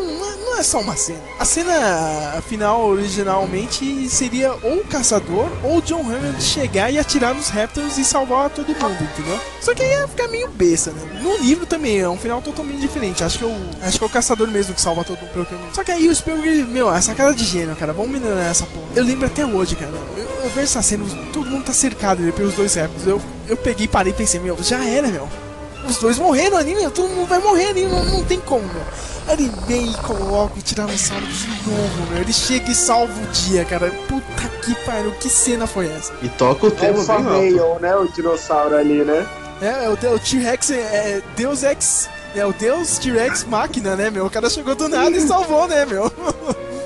Não, 0.51 0.59
é 0.59 0.63
só 0.65 0.81
uma 0.81 0.97
cena. 0.97 1.21
A 1.39 1.45
cena 1.45 2.43
final, 2.49 2.85
originalmente, 2.85 4.09
seria 4.09 4.53
ou 4.65 4.79
o 4.79 4.85
caçador 4.85 5.49
ou 5.63 5.79
o 5.79 5.83
John 5.83 6.03
Hammond 6.03 6.43
chegar 6.43 6.91
e 6.91 6.99
atirar 6.99 7.33
nos 7.33 7.49
Raptors 7.49 7.97
e 7.99 8.05
salvar 8.05 8.51
todo 8.51 8.67
mundo, 8.67 8.99
entendeu? 9.01 9.41
Só 9.61 9.73
que 9.73 9.83
aí 9.83 9.91
ia 9.91 10.09
ficar 10.09 10.27
meio 10.27 10.49
besta, 10.49 10.91
né? 10.91 11.21
No 11.23 11.37
livro 11.37 11.67
também 11.67 12.01
é 12.01 12.09
um 12.09 12.19
final 12.19 12.43
totalmente 12.43 12.81
diferente. 12.81 13.23
Acho 13.23 13.39
que, 13.39 13.45
eu, 13.45 13.57
acho 13.81 13.97
que 13.97 14.05
é 14.05 14.07
o 14.09 14.11
caçador 14.11 14.49
mesmo 14.49 14.75
que 14.75 14.81
salva 14.81 15.05
todo 15.05 15.21
mundo. 15.21 15.47
pelo 15.47 15.47
Só 15.73 15.85
que 15.85 15.93
aí 15.93 16.09
o 16.09 16.15
Spielberg, 16.15 16.65
meu, 16.65 16.93
essa 16.93 17.15
cara 17.15 17.33
de 17.33 17.45
gênio, 17.45 17.77
cara, 17.77 17.93
vamos 17.93 18.11
melhorar 18.11 18.51
essa 18.51 18.67
porra. 18.67 18.87
Eu 18.97 19.05
lembro 19.05 19.27
até 19.27 19.47
hoje, 19.47 19.77
cara. 19.77 19.93
Eu, 20.17 20.25
eu 20.43 20.51
vejo 20.51 20.63
essa 20.63 20.83
cena, 20.83 21.05
todo 21.33 21.49
mundo 21.49 21.65
tá 21.65 21.73
cercado 21.73 22.23
ali 22.23 22.33
pelos 22.33 22.55
dois 22.55 22.75
Raptors. 22.75 23.07
Eu, 23.07 23.23
eu 23.47 23.57
peguei, 23.57 23.87
parei 23.87 24.13
e 24.13 24.17
pensei, 24.17 24.41
meu, 24.41 24.61
já 24.61 24.85
era, 24.85 25.07
meu. 25.07 25.29
Os 25.89 25.99
dois 25.99 26.19
morreram 26.19 26.57
ali, 26.57 26.75
meu. 26.75 26.91
Todo 26.91 27.09
mundo 27.09 27.27
vai 27.27 27.39
morrer 27.39 27.69
ali, 27.69 27.85
não, 27.85 28.05
não 28.05 28.25
tem 28.25 28.41
como, 28.41 28.63
meu. 28.63 28.83
Aí 29.27 29.35
Ele 29.35 29.53
vem 29.67 29.91
e 29.91 29.95
coloca 29.99 30.59
o 30.59 30.63
Tiranossauro 30.63 31.27
de 31.27 31.49
novo, 31.69 32.11
meu. 32.11 32.21
Ele 32.21 32.33
chega 32.33 32.71
e 32.71 32.75
salva 32.75 33.13
o 33.13 33.27
dia, 33.29 33.65
cara. 33.65 33.91
Puta 34.09 34.49
que 34.63 34.75
pariu, 34.85 35.13
que 35.13 35.29
cena 35.29 35.67
foi 35.67 35.87
essa? 35.87 36.13
E 36.23 36.29
toca 36.29 36.67
o 36.67 36.71
tema 36.71 36.99
Alpha 36.99 37.19
bem 37.19 37.59
alto. 37.59 37.81
Male, 37.81 37.83
né? 37.83 37.97
O 37.97 38.09
dinossauro 38.09 38.77
ali, 38.77 39.05
né? 39.05 39.27
É, 39.61 39.85
é 39.85 39.89
o, 39.89 39.93
o 39.93 40.19
T-Rex 40.19 40.71
é, 40.71 40.75
é 40.77 41.23
Deus 41.37 41.63
Ex. 41.63 42.09
É 42.35 42.47
o 42.47 42.53
Deus 42.53 42.99
T-Rex 42.99 43.45
máquina, 43.45 43.97
né, 43.97 44.11
meu? 44.11 44.27
O 44.27 44.31
cara 44.31 44.49
chegou 44.49 44.75
do 44.75 44.89
nada 44.89 45.17
e 45.17 45.21
salvou, 45.21 45.67
né, 45.67 45.85
meu? 45.85 46.11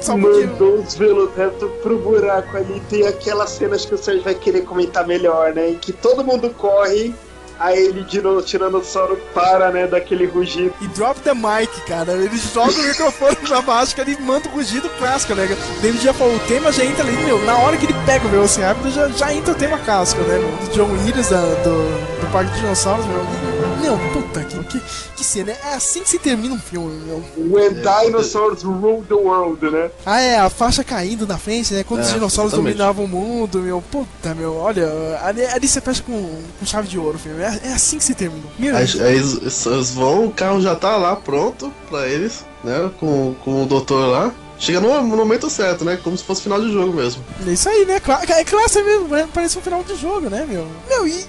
Mandou 0.07 0.81
os 0.81 0.95
velociraptor 0.95 1.71
pro 1.83 1.99
buraco 1.99 2.57
ali. 2.57 2.81
Tem 2.91 3.07
aquelas 3.07 3.51
cenas 3.51 3.87
que 3.87 3.95
o 3.95 3.99
Sérgio 3.99 4.23
vai 4.23 4.35
querer 4.35 4.63
comentar 4.63 5.07
melhor, 5.07 5.55
né? 5.55 5.71
Em 5.71 5.75
que 5.77 5.93
todo 5.93 6.25
mundo 6.25 6.51
corre 6.51 7.15
Aí 7.59 7.79
ele, 7.79 8.03
dino, 8.05 8.41
tiranossauro, 8.43 9.17
para, 9.33 9.71
né, 9.71 9.87
daquele 9.87 10.27
rugido. 10.27 10.75
E 10.81 10.87
drop 10.89 11.21
the 11.21 11.35
mic, 11.35 11.71
cara. 11.87 12.13
Ele 12.13 12.37
joga 12.37 12.73
o 12.73 12.83
microfone 12.87 13.37
pra 13.37 13.63
baixo, 13.63 13.95
cara, 13.97 14.11
e 14.11 14.21
manda 14.21 14.49
o 14.49 14.53
rugido 14.53 14.89
clássico, 14.99 15.35
né? 15.35 15.47
David 15.81 16.03
já 16.03 16.13
falou, 16.13 16.35
o 16.35 16.41
tema 16.41 16.73
já 16.73 16.85
entra 16.85 17.05
ali, 17.05 17.17
meu, 17.25 17.39
na 17.45 17.57
hora 17.59 17.77
que 17.77 17.87
ele 17.87 17.95
pega 18.05 18.27
o 18.27 18.31
Velociraptor, 18.31 18.91
já, 18.91 19.09
já 19.09 19.33
entra 19.33 19.53
o 19.53 19.57
tema 19.57 19.79
clássico, 19.79 20.23
né? 20.23 20.39
Do 20.39 20.73
John 20.73 20.91
Williams, 20.93 21.29
da, 21.29 21.41
do, 21.41 22.21
do 22.21 22.33
Parque 22.33 22.53
de 22.53 22.61
Dinossauros, 22.61 23.07
meu. 23.07 23.54
Meu, 23.81 23.99
puta 24.13 24.45
que, 24.45 24.63
que, 24.65 24.81
que 25.17 25.25
cena. 25.25 25.53
É 25.53 25.75
assim 25.75 26.03
que 26.03 26.09
se 26.09 26.19
termina 26.19 26.55
um 26.55 26.59
filme, 26.59 26.93
meu. 27.05 27.23
When 27.37 27.75
dinosaurs 27.75 28.63
rule 28.63 29.03
the 29.09 29.15
world, 29.15 29.71
né? 29.71 29.91
Ah, 30.05 30.21
é, 30.21 30.39
a 30.39 30.49
faixa 30.51 30.83
caindo 30.85 31.27
na 31.27 31.39
frente, 31.39 31.73
né? 31.75 31.85
Quando 31.85 32.01
os 32.03 32.09
É, 32.11 32.15
dinossauros 32.15 32.53
exatamente. 32.53 32.77
dominavam 32.77 33.05
o 33.05 33.09
mundo, 33.09 33.59
meu. 33.61 33.83
Puta, 33.91 34.35
meu, 34.35 34.57
olha, 34.57 34.89
ali, 35.23 35.45
ali 35.45 35.69
você 35.69 35.81
fecha 35.81 36.03
com, 36.03 36.43
com 36.59 36.67
chave 36.67 36.89
de 36.89 36.99
ouro, 36.99 37.19
filho. 37.19 37.41
É, 37.41 37.61
é 37.65 37.73
assim 37.73 37.99
que 37.99 38.05
se 38.05 38.15
termina. 38.15 38.45
Meu, 38.59 38.77
Aí, 38.77 38.87
aí 39.01 39.15
eles, 39.17 39.67
eles 39.67 39.91
vão, 39.91 40.27
o 40.27 40.31
carro 40.33 40.61
já 40.61 40.75
tá 40.75 40.97
lá 40.97 41.17
pronto 41.17 41.73
pra 41.89 42.07
eles, 42.09 42.45
né? 42.63 42.91
Com, 43.01 43.35
com 43.45 43.63
o 43.63 43.67
doutor 43.67 44.07
lá. 44.07 44.33
Chega 44.57 44.81
no, 44.81 45.03
momento 45.03 45.51
certo, 45.51 45.85
né? 45.85 45.99
Como 46.03 46.17
se 46.17 46.23
fosse 46.23 46.43
final 46.43 46.61
de 46.61 46.73
jogo 46.73 46.95
mesmo. 46.95 47.23
é 47.47 47.51
isso 47.51 47.69
aí, 47.69 47.85
né? 47.85 47.97
É 47.97 48.45
clássico 48.45 48.85
mesmo, 48.85 49.09
né? 49.09 49.29
parece 49.35 49.59
um 49.59 49.61
final 49.61 49.83
de 49.83 49.97
jogo, 49.97 50.31
né, 50.31 50.47
meu? 50.49 50.67
Meu, 50.89 51.07
e 51.09 51.27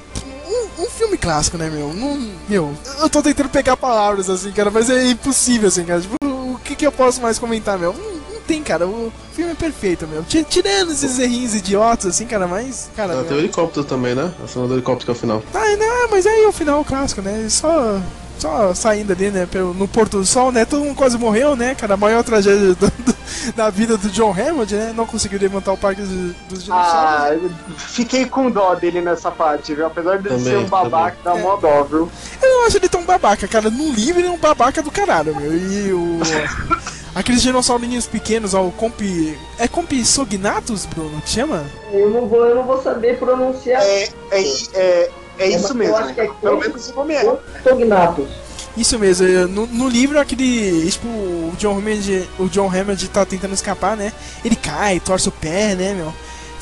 um, 0.79 0.83
um 0.83 0.89
filme 0.89 1.17
clássico, 1.17 1.57
né, 1.57 1.69
meu? 1.69 1.93
Não, 1.93 2.29
meu, 2.47 2.73
eu 2.99 3.09
tô 3.09 3.21
tentando 3.21 3.49
pegar 3.49 3.75
palavras 3.77 4.29
assim, 4.29 4.51
cara, 4.51 4.71
mas 4.71 4.89
é 4.89 5.07
impossível, 5.09 5.67
assim, 5.67 5.83
cara. 5.85 6.01
Tipo, 6.01 6.15
o 6.23 6.59
que, 6.63 6.75
que 6.75 6.85
eu 6.87 6.91
posso 6.91 7.21
mais 7.21 7.37
comentar, 7.39 7.77
meu? 7.77 7.93
Não, 7.93 8.33
não 8.35 8.41
tem, 8.47 8.61
cara. 8.63 8.87
O 8.87 9.11
filme 9.33 9.51
é 9.51 9.55
perfeito, 9.55 10.07
meu. 10.07 10.23
Ti- 10.23 10.43
Tirando 10.47 10.91
esses 10.91 11.19
errinhos 11.19 11.53
idiotas, 11.55 12.07
assim, 12.07 12.25
cara, 12.25 12.47
mas. 12.47 12.89
Cara, 12.95 13.13
Ah, 13.13 13.15
meu, 13.17 13.25
tem 13.25 13.37
o 13.37 13.39
helicóptero 13.39 13.85
também, 13.85 14.15
né? 14.15 14.31
A 14.43 14.47
cena 14.47 14.67
do 14.67 14.73
helicóptero 14.75 15.05
que 15.05 15.11
é 15.11 15.13
o 15.13 15.19
final. 15.19 15.43
Ah, 15.53 15.75
não, 15.77 16.09
mas 16.11 16.25
aí 16.25 16.43
é 16.43 16.47
o 16.47 16.51
final 16.51 16.83
clássico, 16.85 17.21
né? 17.21 17.47
Só, 17.49 17.99
só 18.39 18.73
saindo 18.73 19.11
ali, 19.13 19.31
né? 19.31 19.47
Pelo, 19.49 19.73
no 19.73 19.87
Porto 19.87 20.17
do 20.19 20.25
Sol, 20.25 20.51
né? 20.51 20.65
Todo 20.65 20.83
mundo 20.83 20.95
quase 20.95 21.17
morreu, 21.17 21.55
né, 21.55 21.75
cara? 21.75 21.93
A 21.93 21.97
maior 21.97 22.23
tragédia 22.23 22.73
do- 22.75 22.75
do- 22.75 23.14
da 23.55 23.69
vida 23.69 23.97
do 23.97 24.09
John 24.09 24.31
Hammond, 24.31 24.73
né? 24.73 24.93
Não 24.95 25.05
conseguiu 25.05 25.39
levantar 25.39 25.73
o 25.73 25.77
parque 25.77 26.01
dos, 26.01 26.35
dos 26.49 26.63
dinossauros. 26.63 26.95
Ah, 26.95 27.33
eu 27.33 27.49
fiquei 27.77 28.25
com 28.25 28.49
dó 28.49 28.75
dele 28.75 29.01
nessa 29.01 29.31
parte, 29.31 29.73
viu? 29.73 29.85
Apesar 29.85 30.17
dele 30.17 30.37
Também, 30.37 30.53
ser 30.53 30.57
um 30.57 30.67
babaca, 30.67 31.17
dá 31.23 31.35
mó 31.35 31.55
dó, 31.55 31.83
viu? 31.83 32.09
Eu 32.41 32.49
não 32.49 32.65
acho 32.65 32.77
ele 32.77 32.89
tão 32.89 33.03
babaca, 33.03 33.47
cara. 33.47 33.69
No 33.69 33.91
livro 33.91 34.21
ele 34.21 34.27
é 34.27 34.31
um 34.31 34.37
babaca 34.37 34.81
do 34.81 34.91
caralho, 34.91 35.35
meu. 35.35 35.55
E 35.55 35.93
o. 35.93 36.19
Aqueles 37.15 37.41
dinossaurinhos 37.41 38.07
pequenos, 38.07 38.53
ó, 38.53 38.61
o 38.61 38.71
Comp. 38.73 38.99
É 39.57 39.69
Compsognathus, 39.69 40.85
Bruno? 40.85 41.21
Que 41.21 41.29
chama? 41.29 41.63
Eu 41.93 42.09
não 42.09 42.27
vou, 42.27 42.45
eu 42.45 42.55
não 42.55 42.63
vou 42.63 42.81
saber 42.81 43.17
pronunciar. 43.17 43.81
É, 43.81 44.09
é, 44.31 44.41
é, 44.73 45.11
é 45.39 45.47
isso 45.47 45.71
eu 45.71 45.75
mesmo. 45.75 45.95
acho 45.95 46.13
que 46.13 46.19
é 46.19 46.27
Pelo 46.41 46.59
menos 46.59 46.89
o 46.89 46.93
nome 46.93 47.13
é. 47.13 47.37
Cognatus. 47.63 48.44
Isso 48.77 48.99
mesmo, 48.99 49.27
no, 49.47 49.65
no 49.67 49.87
livro 49.87 50.19
aquele. 50.19 50.89
Tipo, 50.91 51.07
o 51.07 51.53
John 51.57 51.77
Hammond. 51.77 52.29
O 52.37 52.47
John 52.49 52.69
Hammond 52.69 53.07
tá 53.09 53.25
tentando 53.25 53.53
escapar, 53.53 53.95
né? 53.95 54.11
Ele 54.43 54.55
cai, 54.55 54.99
torce 54.99 55.29
o 55.29 55.31
pé, 55.31 55.75
né, 55.75 55.93
meu? 55.93 56.13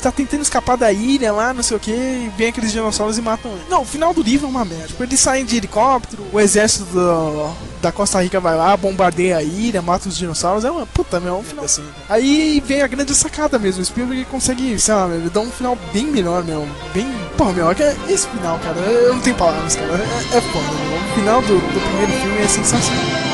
Tá 0.02 0.12
tentando 0.12 0.42
escapar 0.42 0.76
da 0.76 0.92
ilha 0.92 1.32
lá, 1.32 1.54
não 1.54 1.62
sei 1.62 1.76
o 1.76 1.80
que, 1.80 1.90
e 1.90 2.30
vem 2.36 2.48
aqueles 2.48 2.70
dinossauros 2.72 3.16
e 3.16 3.22
matam 3.22 3.50
ele. 3.52 3.62
Não, 3.70 3.82
o 3.82 3.84
final 3.86 4.12
do 4.12 4.22
livro 4.22 4.46
é 4.46 4.50
uma 4.50 4.64
merda. 4.64 4.88
Tipo, 4.88 5.02
eles 5.02 5.18
saem 5.18 5.46
de 5.46 5.56
helicóptero, 5.56 6.22
o 6.30 6.38
exército 6.38 6.84
do- 6.86 7.50
da 7.80 7.90
Costa 7.90 8.22
Rica 8.22 8.38
vai 8.38 8.54
lá, 8.54 8.76
bombardeia 8.76 9.38
a 9.38 9.42
ilha, 9.42 9.80
mata 9.80 10.08
os 10.08 10.16
dinossauros. 10.16 10.62
É 10.64 10.70
uma 10.70 10.84
puta, 10.86 11.18
meu, 11.20 11.36
é 11.36 11.38
um 11.38 11.42
final 11.42 11.64
assim. 11.64 11.84
Aí 12.08 12.62
vem 12.66 12.82
a 12.82 12.86
grande 12.86 13.14
sacada 13.14 13.58
mesmo. 13.58 13.80
O 13.80 13.84
Spielberg 13.84 14.24
consegue, 14.26 14.78
sei 14.78 14.94
lá, 14.94 15.08
ele 15.08 15.30
dá 15.30 15.40
um 15.40 15.50
final 15.50 15.76
bem 15.92 16.04
melhor, 16.06 16.44
meu. 16.44 16.68
Bem. 16.92 17.06
Porra, 17.38 17.52
meu, 17.54 17.70
é 17.70 17.74
que 17.74 17.82
esse 18.12 18.26
final, 18.28 18.58
cara, 18.58 18.76
eu 18.80 19.14
não 19.14 19.20
tenho 19.20 19.36
palavras, 19.36 19.74
cara. 19.76 19.94
É, 19.94 20.36
é 20.36 20.40
foda, 20.40 20.66
meu. 20.66 20.98
O 20.98 21.14
final 21.14 21.40
do, 21.42 21.54
do 21.54 21.80
primeiro 21.80 22.12
filme 22.20 22.38
é 22.42 22.48
sensacional. 22.48 23.33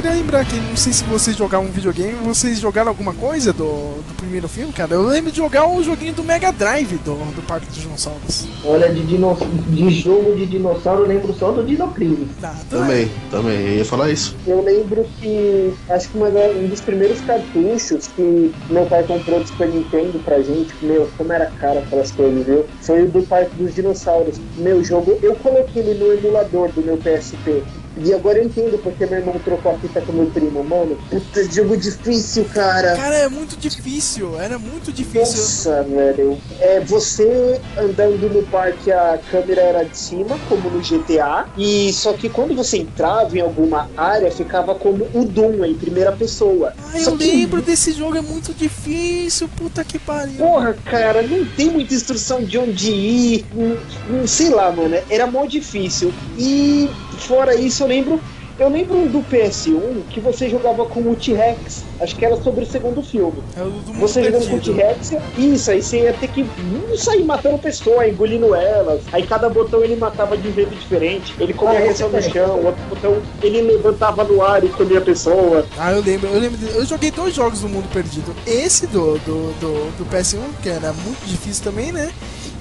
Queria 0.00 0.16
lembrar 0.16 0.46
que 0.46 0.56
não 0.56 0.76
sei 0.76 0.94
se 0.94 1.04
vocês 1.04 1.36
jogaram 1.36 1.64
um 1.64 1.70
videogame, 1.70 2.14
vocês 2.24 2.58
jogaram 2.58 2.88
alguma 2.88 3.12
coisa 3.12 3.52
do, 3.52 3.64
do 3.66 4.14
primeiro 4.16 4.48
filme, 4.48 4.72
cara? 4.72 4.94
Eu 4.94 5.02
lembro 5.02 5.30
de 5.30 5.36
jogar 5.36 5.66
um 5.66 5.82
joguinho 5.82 6.14
do 6.14 6.24
Mega 6.24 6.50
Drive 6.50 6.96
do, 7.04 7.14
do 7.34 7.42
Parque 7.46 7.66
dos 7.66 7.76
Dinossauros. 7.76 8.46
Olha, 8.64 8.88
de, 8.88 9.02
dino... 9.04 9.36
de 9.68 9.90
jogo 9.90 10.34
de 10.34 10.46
dinossauro 10.46 11.02
eu 11.02 11.06
lembro 11.06 11.34
só 11.34 11.52
do 11.52 11.62
Dinocrime. 11.62 12.26
Também, 12.70 13.10
também, 13.30 13.60
eu 13.60 13.74
ia 13.76 13.84
falar 13.84 14.10
isso. 14.10 14.34
Eu 14.46 14.62
lembro 14.62 15.06
que 15.20 15.74
acho 15.90 16.08
que 16.08 16.16
uma 16.16 16.30
da- 16.30 16.48
um 16.48 16.66
dos 16.68 16.80
primeiros 16.80 17.20
cartuchos 17.20 18.06
que 18.16 18.54
meu 18.70 18.86
pai 18.86 19.02
comprou 19.02 19.40
do 19.40 19.46
Super 19.48 19.68
Nintendo 19.68 20.18
pra 20.20 20.40
gente, 20.40 20.72
meu, 20.80 21.10
como 21.18 21.30
era 21.30 21.46
caro 21.60 21.80
aquelas 21.80 22.10
coisas, 22.10 22.46
viu? 22.46 22.64
Foi 22.80 23.02
o 23.02 23.08
do 23.10 23.22
Parque 23.24 23.54
dos 23.56 23.74
Dinossauros. 23.74 24.40
Meu 24.56 24.82
jogo, 24.82 25.18
eu 25.22 25.34
coloquei 25.36 25.82
ele 25.82 26.02
no 26.02 26.12
emulador 26.12 26.70
do 26.72 26.80
meu 26.80 26.96
PSP. 26.96 27.62
E 28.02 28.14
agora 28.14 28.38
eu 28.38 28.44
entendo 28.44 28.78
porque 28.82 29.04
meu 29.06 29.18
irmão 29.18 29.38
trocou 29.44 29.72
a 29.72 29.78
fita 29.78 30.00
com 30.00 30.12
meu 30.12 30.26
primo, 30.26 30.64
mano. 30.64 30.96
Puta, 31.10 31.44
jogo 31.52 31.76
difícil, 31.76 32.44
cara. 32.46 32.96
Cara, 32.96 33.16
é 33.16 33.28
muito 33.28 33.56
difícil, 33.58 34.38
era 34.40 34.58
muito 34.58 34.92
difícil. 34.92 35.20
Nossa, 35.20 35.82
velho. 35.82 36.38
É, 36.60 36.80
você 36.80 37.60
andando 37.76 38.28
no 38.32 38.42
parque, 38.44 38.90
a 38.90 39.18
câmera 39.30 39.60
era 39.60 39.84
de 39.84 39.96
cima, 39.96 40.38
como 40.48 40.70
no 40.70 40.80
GTA. 40.80 41.46
E 41.56 41.92
só 41.92 42.12
que 42.12 42.28
quando 42.28 42.54
você 42.54 42.78
entrava 42.78 43.36
em 43.36 43.40
alguma 43.40 43.88
área, 43.96 44.30
ficava 44.30 44.74
como 44.74 45.06
o 45.12 45.24
Doom 45.24 45.64
em 45.64 45.74
primeira 45.74 46.12
pessoa. 46.12 46.72
Ah, 46.78 46.98
Só 46.98 47.10
eu 47.10 47.18
que- 47.18 47.24
lembro 47.24 47.60
desse 47.62 47.92
jogo, 47.92 48.16
é 48.16 48.20
muito 48.22 48.54
difícil, 48.54 49.48
puta 49.56 49.84
que 49.84 49.98
pariu. 49.98 50.38
Porra, 50.38 50.74
cara, 50.84 51.22
não 51.22 51.44
tem 51.44 51.68
muita 51.70 51.94
instrução 51.94 52.42
de 52.42 52.56
onde 52.58 52.90
ir. 52.90 53.46
Hum, 53.54 53.76
hum, 54.10 54.26
Sei 54.26 54.48
lá, 54.48 54.70
mano. 54.72 54.96
Era 55.10 55.26
mó 55.26 55.44
difícil. 55.44 56.12
E 56.38 56.88
fora 57.26 57.54
isso, 57.54 57.82
eu 57.82 57.86
lembro. 57.88 58.20
Eu 58.58 58.68
lembro 58.68 58.94
um 58.94 59.06
do 59.06 59.20
PS1 59.20 60.02
que 60.10 60.20
você 60.20 60.46
jogava 60.50 60.84
com 60.84 61.00
o 61.00 61.16
T-Rex. 61.16 61.82
Acho 61.98 62.14
que 62.14 62.26
era 62.26 62.36
sobre 62.42 62.64
o 62.64 62.66
segundo 62.66 63.02
filme. 63.02 63.42
É 63.56 63.62
o 63.62 63.70
do 63.70 63.94
Você 63.94 64.22
jogando 64.22 64.50
com 64.50 64.56
o 64.56 64.60
T-Rex, 64.60 65.12
isso, 65.38 65.70
aí 65.70 65.82
você 65.82 66.00
ia 66.02 66.12
ter 66.12 66.28
que 66.28 66.42
hum, 66.42 66.94
sair 66.94 67.24
matando 67.24 67.56
pessoas, 67.56 68.08
engolindo 68.10 68.54
elas. 68.54 69.00
Aí 69.12 69.26
cada 69.26 69.48
botão 69.48 69.82
ele 69.82 69.96
matava 69.96 70.36
de 70.36 70.46
um 70.46 70.52
jeito 70.52 70.74
diferente. 70.74 71.34
Ele 71.40 71.54
comia 71.54 71.78
Ah, 71.78 71.82
a 71.82 71.86
esse 71.86 72.02
pessoa 72.04 72.10
no 72.10 72.18
é. 72.18 72.22
chão, 72.30 72.64
outro 72.66 72.82
botão 72.90 73.22
ele 73.42 73.62
levantava 73.62 74.24
no 74.24 74.42
ar 74.42 74.62
e 74.62 74.68
comia 74.68 74.98
a 74.98 75.02
pessoa. 75.02 75.64
Ah, 75.78 75.92
eu 75.92 76.02
lembro, 76.02 76.28
eu 76.28 76.38
lembro. 76.38 76.58
Eu 76.74 76.84
joguei 76.84 77.10
dois 77.10 77.34
jogos 77.34 77.60
do 77.60 77.68
Mundo 77.68 77.88
Perdido. 77.90 78.34
Esse 78.46 78.86
do, 78.86 79.16
do, 79.20 79.54
do, 79.58 79.96
do 79.96 80.06
PS1, 80.14 80.38
que 80.62 80.68
era 80.68 80.92
muito 80.92 81.24
difícil 81.26 81.64
também, 81.64 81.92
né? 81.92 82.12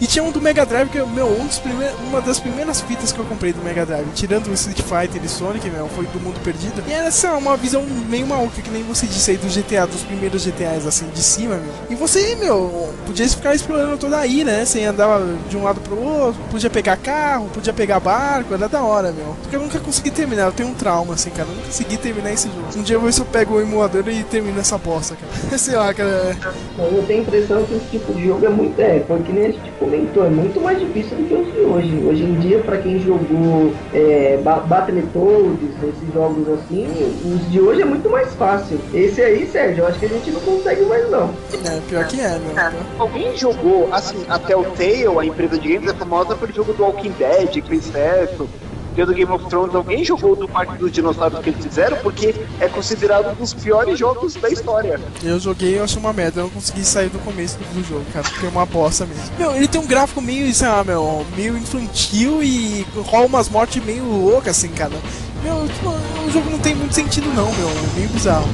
E 0.02 0.08
tinha 0.08 0.24
um 0.24 0.32
do 0.32 0.42
Mega 0.42 0.66
Drive, 0.66 0.90
que 0.90 0.98
meu, 1.02 1.28
um 1.28 1.46
dos 1.46 1.60
primeiros, 1.60 2.00
uma 2.00 2.22
das 2.22 2.40
primeiras 2.40 2.80
fitas 2.82 3.12
que 3.12 3.20
eu 3.20 3.26
comprei 3.26 3.52
do 3.52 3.62
Mega 3.62 3.86
Drive, 3.86 4.08
tirando 4.14 4.48
o 4.48 4.54
Street 4.54 4.82
Fighter 4.82 5.22
e 5.24 5.28
Sonic, 5.28 5.70
meu, 5.70 5.88
foi 5.90 6.06
do 6.06 6.20
Mundo 6.20 6.40
Perdido. 6.42 6.82
E 6.88 6.92
era, 6.92 7.10
lá, 7.24 7.38
uma 7.38 7.58
visão 7.58 7.84
meio 8.08 8.26
maluca, 8.26 8.62
que 8.62 8.70
nem 8.70 8.84
você 8.84 9.06
disse 9.06 9.32
aí 9.32 9.38
do 9.38 9.48
GTA, 9.48 9.86
dos 9.86 10.02
primeiros 10.04 10.44
GTAs, 10.44 10.88
assim, 10.88 11.08
de 11.10 11.22
cima, 11.22 11.56
meu. 11.56 11.74
E 11.90 11.96
você, 11.96 12.36
meu, 12.36 12.94
podia 13.06 13.28
ficar 13.28 13.54
explorando 13.54 13.98
toda 13.98 14.20
a 14.20 14.28
né? 14.28 14.64
Você 14.64 14.84
andava 14.84 15.26
de 15.50 15.58
um 15.58 15.64
lado 15.64 15.82
pro 15.82 16.00
outro, 16.00 16.42
podia 16.50 16.70
pegar 16.70 16.96
carro, 16.98 17.50
podia 17.54 17.74
pegar 17.74 18.00
barco, 18.00 18.54
era 18.54 18.70
da 18.70 18.82
hora, 18.82 19.12
meu. 19.12 19.36
Porque 19.42 19.56
eu 19.56 19.62
nunca 19.62 19.80
consegui 19.80 20.12
terminar, 20.12 20.46
eu 20.46 20.52
tenho 20.52 20.70
um 20.70 20.74
trauma, 20.74 21.16
assim, 21.16 21.30
cara. 21.30 21.50
Eu 21.50 21.56
não 21.56 21.64
consegui 21.64 21.98
terminar 21.98 22.32
esse 22.32 22.48
jogo. 22.48 22.68
Um 22.78 22.84
dia 22.84 22.96
eu 22.96 23.00
vou 23.00 23.08
ver 23.08 23.14
se 23.14 23.22
eu 23.22 23.26
pego 23.26 23.56
o 23.56 23.62
emulador 23.62 24.08
e 24.08 24.24
termino 24.24 24.60
essa 24.60 24.78
bosta, 24.78 25.16
cara. 25.16 25.58
sei 25.58 25.76
lá, 25.76 25.94
cara. 25.94 26.38
Eu 26.78 27.04
tenho 27.06 27.20
a 27.20 27.24
impressão 27.24 27.66
que 27.66 27.74
esse 27.74 27.86
tipo 27.88 28.14
de 28.14 28.28
jogo 28.28 28.46
é 28.46 28.50
muito. 28.50 28.80
É, 28.80 29.04
foi 29.08 29.22
que 29.24 29.32
nem 29.34 29.46
a 29.46 29.52
gente 29.52 29.72
comentou, 29.90 30.26
é 30.26 30.30
muito 30.30 30.62
mais 30.62 30.80
difícil 30.80 31.18
do 31.18 31.24
que 31.28 31.34
os 31.34 31.52
de 31.54 31.60
hoje. 31.62 32.04
Hoje 32.06 32.24
em 32.24 32.36
dia, 32.40 32.60
pra 32.60 32.78
quem 32.78 33.00
jogou 33.00 33.74
é, 33.94 34.40
Ba- 34.44 34.60
Battletoads, 34.60 35.70
esses 35.84 36.14
jogos 36.14 36.48
assim, 36.50 36.88
os 37.26 37.52
de 37.52 37.60
hoje 37.60 37.82
é 37.82 37.86
muito 37.86 38.10
mais 38.10 38.34
fácil. 38.36 38.80
Esse 38.94 39.22
aí, 39.22 39.48
Sérgio, 39.48 39.84
eu 39.84 39.88
acho 39.88 40.00
que 40.00 40.06
a 40.06 40.10
gente 40.10 40.30
não 40.32 40.40
consegue 40.42 40.84
mais 40.86 41.10
não. 41.10 41.30
É, 41.66 41.80
pior 41.90 42.06
que 42.08 42.20
é, 42.22 42.30
meu. 42.40 42.80
Alguém 43.00 43.36
jogou, 43.36 43.90
assim, 43.92 44.24
a 44.30 44.38
Telltale, 44.38 45.18
a 45.20 45.26
empresa 45.26 45.58
de 45.58 45.74
games, 45.74 45.90
é 45.90 45.94
famosa 45.94 46.36
pelo 46.36 46.54
jogo 46.54 46.74
do 46.74 46.84
Walking 46.84 47.14
Dead, 47.18 47.62
Chris 47.64 47.86
Stefano. 47.86 48.48
Do 48.96 49.14
Game 49.14 49.32
of 49.32 49.46
Thrones 49.48 49.74
alguém 49.74 50.04
jogou 50.04 50.36
do 50.36 50.48
Parque 50.48 50.78
dos 50.78 50.92
Dinossauros 50.92 51.40
que 51.40 51.50
eles 51.50 51.64
fizeram, 51.64 51.98
porque 51.98 52.36
é 52.60 52.68
considerado 52.68 53.32
um 53.32 53.36
dos 53.36 53.54
piores 53.54 53.98
jogos 53.98 54.36
da 54.36 54.50
história. 54.50 55.00
Eu 55.24 55.40
joguei 55.40 55.78
e 55.78 55.80
achei 55.80 56.00
uma 56.00 56.14
merda, 56.14 56.42
eu 56.42 56.44
não 56.46 56.50
consegui 56.50 56.84
sair 56.84 57.10
do 57.10 57.20
começo 57.20 57.58
do 57.58 57.88
jogo, 57.88 58.06
cara, 58.12 58.28
porque 58.28 58.46
é 58.46 58.50
uma 58.50 58.66
bosta 58.66 59.06
mesmo. 59.06 59.32
Meu, 59.38 59.56
ele 59.56 59.68
tem 59.68 59.80
um 59.80 59.88
gráfico 59.88 60.22
meio, 60.22 60.54
sei 60.54 60.68
lá, 60.68 60.84
meu, 60.84 61.26
meio 61.36 61.58
infantil 61.58 62.44
e 62.44 62.86
rola 63.06 63.26
umas 63.26 63.50
mortes 63.50 63.84
meio 63.84 64.04
loucas, 64.04 64.58
assim, 64.58 64.70
cara. 64.70 64.92
Meu, 65.44 65.68
tipo, 65.68 65.90
o 65.90 66.32
jogo 66.32 66.50
não 66.50 66.60
tem 66.60 66.76
muito 66.76 66.94
sentido 66.94 67.28
não, 67.34 67.52
meu, 67.54 67.70
é 67.70 67.96
meio 67.96 68.10
bizarro. 68.10 68.48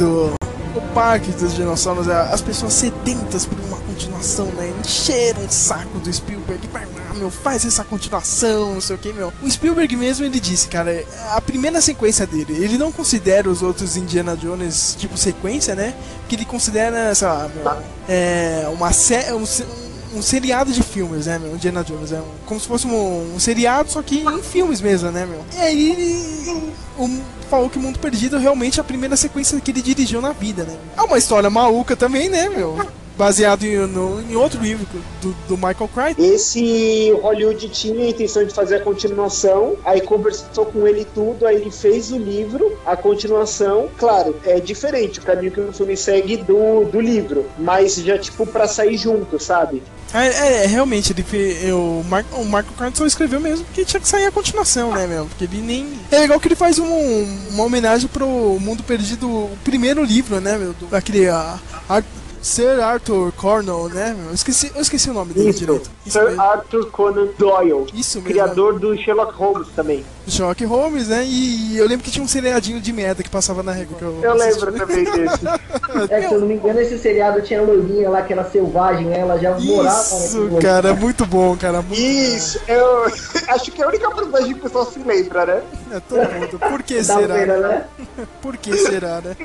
Perdido. 0.00 0.34
O 0.74 0.80
Parque 0.94 1.30
dos 1.32 1.54
Dinossauros. 1.54 2.08
é, 2.08 2.12
As 2.14 2.40
pessoas 2.40 2.72
sedentas 2.72 3.44
por 3.44 3.58
uma 3.60 3.76
continuação, 3.78 4.46
né? 4.46 4.72
Encheram 4.80 5.44
o 5.44 5.50
saco 5.50 5.98
do 5.98 6.12
Spielberg. 6.12 6.66
Vai 6.68 6.84
lá, 6.86 7.14
meu, 7.14 7.30
faz 7.30 7.64
essa 7.66 7.82
continuação, 7.84 8.74
não 8.74 8.80
sei 8.80 8.96
o 8.96 8.98
que, 8.98 9.12
meu. 9.12 9.32
O 9.42 9.50
Spielberg 9.50 9.96
mesmo, 9.96 10.24
ele 10.24 10.38
disse, 10.38 10.68
cara, 10.68 11.04
a 11.32 11.40
primeira 11.40 11.80
sequência 11.80 12.26
dele, 12.26 12.56
ele 12.56 12.78
não 12.78 12.92
considera 12.92 13.50
os 13.50 13.62
outros 13.62 13.96
Indiana 13.96 14.36
Jones, 14.36 14.96
tipo, 14.98 15.16
sequência, 15.18 15.74
né? 15.74 15.94
Que 16.28 16.36
ele 16.36 16.44
considera, 16.44 17.12
sei 17.14 17.26
lá, 17.26 17.50
meu, 17.52 17.72
é, 18.08 18.70
uma 18.72 18.92
série... 18.92 19.32
Um, 19.32 19.44
um 20.14 20.22
seriado 20.22 20.72
de 20.72 20.82
filmes, 20.82 21.26
né, 21.26 21.38
meu? 21.38 21.54
Indiana 21.54 21.82
Jones. 21.84 22.12
É 22.12 22.20
um- 22.20 22.24
como 22.46 22.58
se 22.60 22.66
fosse 22.66 22.86
um, 22.86 23.34
um 23.34 23.38
seriado, 23.38 23.90
só 23.90 24.02
que 24.02 24.20
em 24.20 24.42
filmes 24.42 24.80
mesmo, 24.80 25.10
né, 25.10 25.26
meu? 25.26 25.44
E 25.56 25.60
aí 25.60 25.90
ele 25.92 26.72
um, 26.98 27.20
falou 27.48 27.70
que 27.70 27.78
o 27.78 27.80
Mundo 27.82 27.98
Perdido 27.98 28.38
realmente 28.38 28.78
é 28.78 28.82
a 28.82 28.84
primeira 28.84 29.16
sequência 29.16 29.60
que 29.60 29.70
ele 29.70 29.82
dirigiu 29.82 30.20
na 30.20 30.32
vida, 30.32 30.64
né? 30.64 30.76
É 30.96 31.02
uma 31.02 31.18
história 31.18 31.48
maluca 31.50 31.94
também, 31.96 32.28
né, 32.28 32.48
meu? 32.48 32.78
Baseado 33.20 33.64
em, 33.64 33.76
no- 33.86 34.18
em 34.30 34.34
outro 34.34 34.58
livro 34.62 34.86
do, 35.20 35.32
do 35.46 35.54
Michael 35.58 35.90
Crichton. 35.94 36.22
Esse 36.22 37.12
Hollywood 37.20 37.68
tinha 37.68 38.06
a 38.06 38.08
intenção 38.08 38.42
de 38.46 38.54
fazer 38.54 38.76
a 38.76 38.80
continuação, 38.80 39.76
aí 39.84 40.00
conversou 40.00 40.64
com 40.64 40.86
ele 40.88 41.04
tudo, 41.14 41.46
aí 41.46 41.56
ele 41.56 41.70
fez 41.70 42.10
o 42.10 42.16
livro, 42.16 42.78
a 42.86 42.96
continuação. 42.96 43.90
Claro, 43.98 44.34
é 44.46 44.58
diferente 44.58 45.18
o 45.18 45.22
caminho 45.22 45.52
que 45.52 45.60
o 45.60 45.70
filme 45.70 45.98
segue 45.98 46.38
do, 46.38 46.84
do 46.90 46.98
livro, 46.98 47.44
mas 47.58 47.96
já 47.96 48.16
tipo 48.16 48.46
pra 48.46 48.66
sair 48.66 48.96
junto, 48.96 49.38
sabe? 49.38 49.82
É, 50.14 50.26
é, 50.26 50.64
é, 50.64 50.66
realmente, 50.66 51.12
ele 51.12 51.22
fez, 51.22 51.70
o, 51.74 52.02
Mar, 52.08 52.24
o 52.32 52.42
Michael 52.44 52.64
Crichton 52.76 52.96
só 52.96 53.06
escreveu 53.06 53.38
mesmo 53.38 53.66
porque 53.66 53.84
tinha 53.84 54.00
que 54.00 54.08
sair 54.08 54.24
a 54.24 54.32
continuação, 54.32 54.92
né, 54.92 55.06
meu? 55.06 55.26
Porque 55.26 55.44
ele 55.44 55.60
nem... 55.60 55.86
É 56.10 56.20
legal 56.20 56.40
que 56.40 56.48
ele 56.48 56.56
faz 56.56 56.78
um- 56.78 57.38
uma 57.50 57.64
homenagem 57.64 58.08
pro 58.08 58.26
Mundo 58.58 58.82
Perdido, 58.82 59.28
o 59.28 59.58
primeiro 59.62 60.02
livro, 60.02 60.40
né, 60.40 60.56
meu? 60.56 60.72
Do, 60.72 60.86
daquele... 60.86 61.28
ah, 61.28 61.58
Ar- 61.86 62.02
Sir 62.42 62.80
Arthur 62.80 63.32
Cornell, 63.32 63.88
né? 63.90 64.16
Eu 64.28 64.34
esqueci, 64.34 64.72
eu 64.74 64.80
esqueci 64.80 65.10
o 65.10 65.12
nome 65.12 65.34
dele 65.34 65.50
Isso, 65.50 65.58
direito. 65.58 65.90
Sir 66.06 66.40
Arthur 66.40 66.86
Conan 66.90 67.28
Doyle, 67.38 67.86
Isso 67.94 68.18
mesmo. 68.18 68.30
criador 68.30 68.78
do 68.78 68.96
Sherlock 68.96 69.34
Holmes 69.34 69.68
também. 69.76 70.04
Sherlock 70.26 70.64
Holmes, 70.64 71.08
né? 71.08 71.22
E 71.26 71.76
eu 71.76 71.86
lembro 71.86 72.04
que 72.04 72.10
tinha 72.10 72.24
um 72.24 72.28
seriadinho 72.28 72.80
de 72.80 72.92
merda 72.92 73.22
que 73.22 73.28
passava 73.28 73.62
na 73.62 73.72
Record. 73.72 73.98
que 73.98 74.04
Eu, 74.04 74.20
Eu 74.22 74.34
lembro 74.34 74.72
também 74.72 75.04
desse. 75.04 75.40
É, 76.08 76.28
se 76.28 76.32
eu 76.34 76.40
não 76.40 76.46
me 76.46 76.54
engano, 76.54 76.80
esse 76.80 76.96
seriado 76.98 77.42
tinha 77.42 77.58
a 77.60 77.64
loirinha 77.64 78.08
lá, 78.08 78.22
que 78.22 78.32
era 78.32 78.44
selvagem, 78.48 79.12
ela 79.12 79.36
já 79.38 79.58
morava 79.58 79.98
Isso, 80.00 80.48
cara, 80.62 80.94
muito 80.94 81.26
bom, 81.26 81.56
cara. 81.56 81.82
Muito 81.82 82.00
Isso, 82.00 82.60
eu 82.68 83.06
acho 83.48 83.72
que 83.72 83.82
é 83.82 83.84
a 83.84 83.88
única 83.88 84.08
personagem 84.10 84.54
que 84.54 84.60
o 84.60 84.62
pessoal 84.62 84.86
se 84.86 85.00
lembra, 85.00 85.46
né? 85.46 85.62
É, 85.90 86.00
todo 86.00 86.32
mundo. 86.32 86.58
Por 86.60 86.82
que 86.84 87.02
Dá 87.02 87.14
será? 87.16 87.34
pena, 87.34 87.56
né? 87.58 87.84
Por 88.40 88.56
que 88.56 88.76
será, 88.76 89.20
né? 89.20 89.36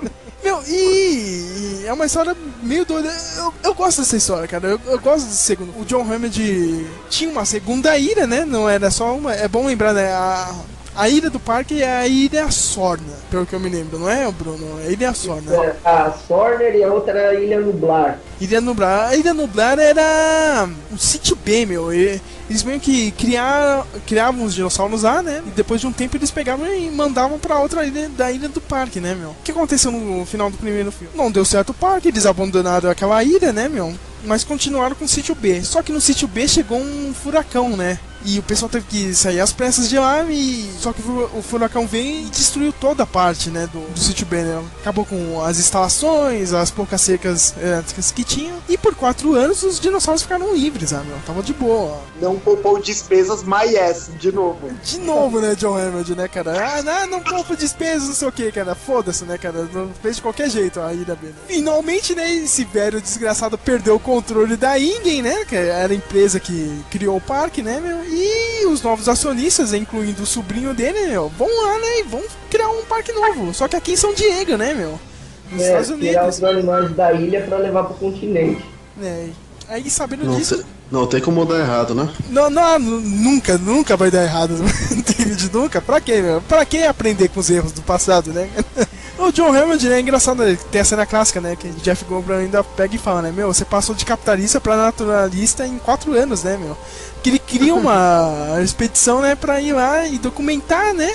Meu, 0.45 0.61
e, 0.67 1.85
é 1.87 1.91
uma 1.91 2.05
história 2.05 2.37
meio 2.61 2.85
doida. 2.85 3.11
Eu, 3.35 3.51
eu 3.63 3.73
gosto 3.73 4.01
dessa 4.01 4.15
história, 4.15 4.47
cara. 4.47 4.67
Eu, 4.67 4.79
eu 4.85 4.99
gosto 4.99 5.25
desse 5.25 5.39
segundo. 5.39 5.75
O 5.75 5.83
John 5.83 6.03
Hammond 6.03 6.85
tinha 7.09 7.31
uma 7.31 7.43
segunda 7.45 7.97
ilha, 7.97 8.27
né? 8.27 8.45
Não 8.45 8.69
era 8.69 8.91
só 8.91 9.15
uma. 9.17 9.33
É 9.33 9.47
bom 9.47 9.65
lembrar, 9.65 9.91
né? 9.91 10.13
A, 10.13 10.53
a 10.95 11.09
ilha 11.09 11.29
do 11.29 11.39
parque 11.39 11.81
é 11.81 11.97
a 11.97 12.07
Ilha 12.07 12.49
Sorna, 12.51 13.13
pelo 13.29 13.45
que 13.45 13.53
eu 13.53 13.59
me 13.59 13.69
lembro, 13.69 13.99
não 13.99 14.09
é, 14.09 14.31
Bruno? 14.31 14.79
É 14.83 14.87
a 14.87 14.91
Ilha 14.91 15.13
Sorna. 15.13 15.53
É, 15.53 15.75
A 15.83 16.11
Sorner 16.11 16.75
e 16.75 16.83
a 16.83 16.91
outra 16.93 17.17
era 17.19 17.29
a 17.31 17.41
Ilha 17.41 17.59
Nublar. 17.59 18.19
Ilha 18.39 18.61
Nublar. 18.61 19.09
A 19.09 19.15
Ilha 19.15 19.33
Nublar 19.33 19.77
era 19.79 20.67
um 20.91 20.97
sítio 20.97 21.35
B, 21.35 21.65
meu. 21.65 21.91
Eles 21.93 22.63
meio 22.63 22.79
que 22.79 23.11
criar, 23.11 23.85
criavam 24.05 24.45
os 24.45 24.53
dinossauros 24.53 25.03
lá, 25.03 25.21
né? 25.21 25.41
E 25.45 25.49
depois 25.51 25.81
de 25.81 25.87
um 25.87 25.91
tempo 25.91 26.15
eles 26.15 26.31
pegavam 26.31 26.65
e 26.73 26.89
mandavam 26.91 27.39
pra 27.39 27.59
outra 27.59 27.85
ilha 27.85 28.09
da 28.09 28.31
ilha 28.31 28.47
do 28.47 28.61
parque, 28.61 28.99
né, 28.99 29.15
meu? 29.15 29.29
O 29.31 29.35
que 29.43 29.51
aconteceu 29.51 29.91
no 29.91 30.25
final 30.25 30.49
do 30.49 30.57
primeiro 30.57 30.91
filme? 30.91 31.13
Não 31.15 31.31
deu 31.31 31.43
certo 31.43 31.71
o 31.71 31.73
parque, 31.73 32.07
eles 32.07 32.25
abandonaram 32.25 32.89
aquela 32.89 33.23
ilha, 33.23 33.51
né, 33.51 33.67
meu? 33.67 33.93
Mas 34.23 34.43
continuaram 34.43 34.95
com 34.95 35.05
o 35.05 35.09
sítio 35.09 35.35
B. 35.35 35.61
Só 35.63 35.81
que 35.83 35.91
no 35.91 36.01
sítio 36.01 36.27
B 36.27 36.47
chegou 36.47 36.79
um 36.79 37.13
furacão, 37.13 37.75
né? 37.75 37.99
E 38.25 38.39
o 38.39 38.43
pessoal 38.43 38.69
teve 38.69 38.85
que 38.87 39.13
sair 39.13 39.39
às 39.39 39.53
pressas 39.53 39.87
de 39.87 39.97
lá 39.97 40.23
e. 40.23 40.69
Só 40.79 40.91
que 40.91 41.01
o 41.01 41.41
furacão 41.41 41.85
veio 41.85 42.21
e 42.21 42.29
destruiu 42.29 42.73
toda 42.73 43.03
a 43.03 43.05
parte, 43.05 43.49
né? 43.49 43.69
Do, 43.71 43.79
do 43.93 43.99
sítio 43.99 44.25
B, 44.25 44.41
né? 44.41 44.63
Acabou 44.81 45.05
com 45.05 45.41
as 45.43 45.59
instalações, 45.59 46.53
as 46.53 46.71
poucas 46.71 47.01
cercas 47.01 47.53
elétricas 47.61 48.11
que 48.11 48.23
tinham. 48.23 48.57
E 48.67 48.77
por 48.77 48.95
quatro 48.95 49.35
anos 49.35 49.61
os 49.63 49.79
dinossauros 49.79 50.23
ficaram 50.23 50.55
livres, 50.55 50.91
ah, 50.93 51.03
meu. 51.05 51.17
Tava 51.25 51.43
de 51.43 51.53
boa. 51.53 51.99
Não 52.19 52.37
poupou 52.39 52.81
despesas, 52.81 53.43
my 53.43 53.63
yes, 53.67 54.09
de 54.19 54.31
novo. 54.31 54.69
De 54.83 54.99
novo, 54.99 55.39
né, 55.39 55.55
John 55.55 55.77
Hammond, 55.77 56.15
né, 56.15 56.27
cara? 56.27 56.77
Ah, 56.77 56.81
não, 56.81 57.07
não 57.07 57.19
poupa 57.21 57.55
despesas, 57.55 58.07
não 58.07 58.15
sei 58.15 58.27
o 58.27 58.31
que, 58.31 58.51
cara. 58.51 58.73
Foda-se, 58.73 59.23
né, 59.25 59.37
cara? 59.37 59.67
Não 59.71 59.91
fez 60.01 60.15
de 60.15 60.21
qualquer 60.21 60.49
jeito 60.49 60.79
a 60.79 60.93
ilha 60.93 61.15
B. 61.15 61.27
né? 61.27 61.33
Finalmente, 61.47 62.15
né, 62.15 62.33
esse 62.33 62.63
velho 62.63 62.99
desgraçado 62.99 63.57
perdeu 63.57 63.95
o 63.95 63.99
controle 63.99 64.55
da 64.55 64.79
Ingen, 64.79 65.21
né? 65.21 65.45
Que 65.45 65.55
era 65.55 65.93
a 65.93 65.95
empresa 65.95 66.39
que 66.39 66.83
criou 66.89 67.17
o 67.17 67.21
parque, 67.21 67.61
né, 67.61 67.79
meu? 67.79 68.14
E 68.17 68.65
os 68.67 68.81
novos 68.81 69.09
acionistas, 69.09 69.73
incluindo 69.73 70.23
o 70.23 70.25
sobrinho 70.25 70.73
dele, 70.73 71.07
meu, 71.07 71.29
vão 71.37 71.47
lá, 71.63 71.77
né, 71.79 71.99
e 71.99 72.03
vão 72.03 72.21
criar 72.49 72.69
um 72.69 72.83
parque 72.85 73.11
novo. 73.11 73.53
Só 73.53 73.67
que 73.67 73.75
aqui 73.75 73.91
em 73.93 73.97
São 73.97 74.13
Diego, 74.13 74.55
né, 74.55 74.73
meu? 74.73 74.97
Nos 75.51 75.61
É, 75.61 75.65
Estados 75.79 75.99
tirar 75.99 76.21
Unidos. 76.23 76.37
os 76.37 76.43
animais 76.43 76.91
da 76.95 77.11
ilha 77.13 77.41
pra 77.41 77.57
levar 77.57 77.83
pro 77.83 77.95
continente. 77.95 78.63
né? 78.97 79.29
Aí, 79.67 79.89
sabendo 79.89 80.25
Não, 80.25 80.35
disso, 80.37 80.63
não 80.91 81.07
tem 81.07 81.19
como 81.19 81.43
dar 81.43 81.59
errado, 81.59 81.95
né? 81.95 82.07
Não, 82.29 82.49
não, 82.51 82.77
nu- 82.79 83.01
nunca, 83.01 83.57
nunca 83.57 83.97
vai 83.97 84.11
dar 84.11 84.23
errado. 84.23 84.53
David, 85.17 85.49
nunca. 85.51 85.81
Pra 85.81 85.99
quê, 85.99 86.21
meu? 86.21 86.39
Pra 86.41 86.63
que 86.65 86.83
aprender 86.83 87.29
com 87.29 87.39
os 87.39 87.49
erros 87.49 87.71
do 87.71 87.81
passado, 87.81 88.31
né? 88.31 88.47
O 89.17 89.31
John 89.31 89.47
Hammond, 89.55 89.87
né, 89.87 89.95
é 89.95 89.99
engraçado, 90.01 90.43
né, 90.43 90.57
tem 90.69 90.81
a 90.81 90.83
cena 90.83 91.05
clássica, 91.05 91.39
né, 91.39 91.55
que 91.55 91.69
Jeff 91.81 92.03
Goldblum 92.03 92.35
ainda 92.37 92.61
pega 92.65 92.95
e 92.95 92.97
fala, 92.99 93.21
né, 93.21 93.31
meu, 93.31 93.47
você 93.47 93.63
passou 93.63 93.95
de 93.95 94.03
capitalista 94.03 94.59
pra 94.59 94.75
naturalista 94.75 95.65
em 95.65 95.77
quatro 95.79 96.11
anos, 96.11 96.43
né, 96.43 96.57
meu? 96.57 96.77
Que 97.25 97.29
ele 97.31 97.39
cria 97.39 97.73
uma 97.73 98.59
expedição, 98.63 99.19
né, 99.19 99.33
pra 99.33 99.59
ir 99.59 99.73
lá 99.73 100.05
e 100.05 100.19
documentar, 100.19 100.93
né, 100.93 101.11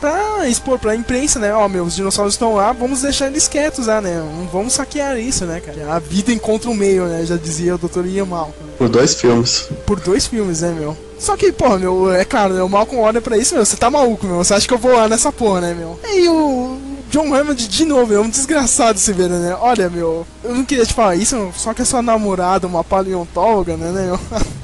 pra 0.00 0.48
expor 0.48 0.78
pra 0.78 0.96
imprensa, 0.96 1.38
né, 1.38 1.52
ó, 1.52 1.68
meu, 1.68 1.84
os 1.84 1.94
dinossauros 1.94 2.32
estão 2.32 2.54
lá, 2.54 2.72
vamos 2.72 3.02
deixar 3.02 3.26
eles 3.26 3.46
quietos 3.46 3.86
lá, 3.86 4.00
né, 4.00 4.24
não 4.38 4.46
vamos 4.46 4.72
saquear 4.72 5.18
isso, 5.18 5.44
né, 5.44 5.60
cara. 5.60 5.96
A 5.96 5.98
vida 5.98 6.32
encontra 6.32 6.70
um 6.70 6.74
meio, 6.74 7.04
né, 7.04 7.26
já 7.26 7.36
dizia 7.36 7.74
o 7.74 7.78
Dr. 7.78 8.06
Ian 8.06 8.24
Malcolm 8.24 8.70
Por 8.78 8.88
dois 8.88 9.20
filmes. 9.20 9.68
por 9.84 10.00
dois 10.00 10.26
filmes, 10.26 10.62
né, 10.62 10.74
meu? 10.78 10.96
Só 11.18 11.36
que, 11.36 11.52
porra, 11.52 11.76
meu, 11.76 12.10
é 12.10 12.24
claro, 12.24 12.54
né, 12.54 12.62
o 12.62 12.68
Malcolm 12.70 13.02
olha 13.02 13.20
pra 13.20 13.36
isso, 13.36 13.54
meu, 13.54 13.66
você 13.66 13.76
tá 13.76 13.90
maluco, 13.90 14.26
meu, 14.26 14.36
você 14.36 14.54
acha 14.54 14.66
que 14.66 14.72
eu 14.72 14.78
vou 14.78 14.94
lá 14.94 15.10
nessa 15.10 15.30
porra, 15.30 15.60
né, 15.60 15.74
meu? 15.74 16.00
E 16.06 16.26
o 16.26 16.78
John 17.10 17.34
Hammond, 17.34 17.68
de 17.68 17.84
novo, 17.84 18.14
é 18.14 18.18
um 18.18 18.30
desgraçado 18.30 18.98
esse 18.98 19.12
velho, 19.12 19.34
né? 19.34 19.54
Olha, 19.60 19.90
meu, 19.90 20.26
eu 20.42 20.54
não 20.54 20.64
queria 20.64 20.86
te 20.86 20.94
falar 20.94 21.16
isso, 21.16 21.36
meu, 21.36 21.52
só 21.54 21.74
que 21.74 21.82
a 21.82 21.84
sua 21.84 22.00
namorada, 22.00 22.66
uma 22.66 22.82
paleontóloga, 22.82 23.76
né, 23.76 23.90
né, 23.90 24.06
meu? 24.06 24.18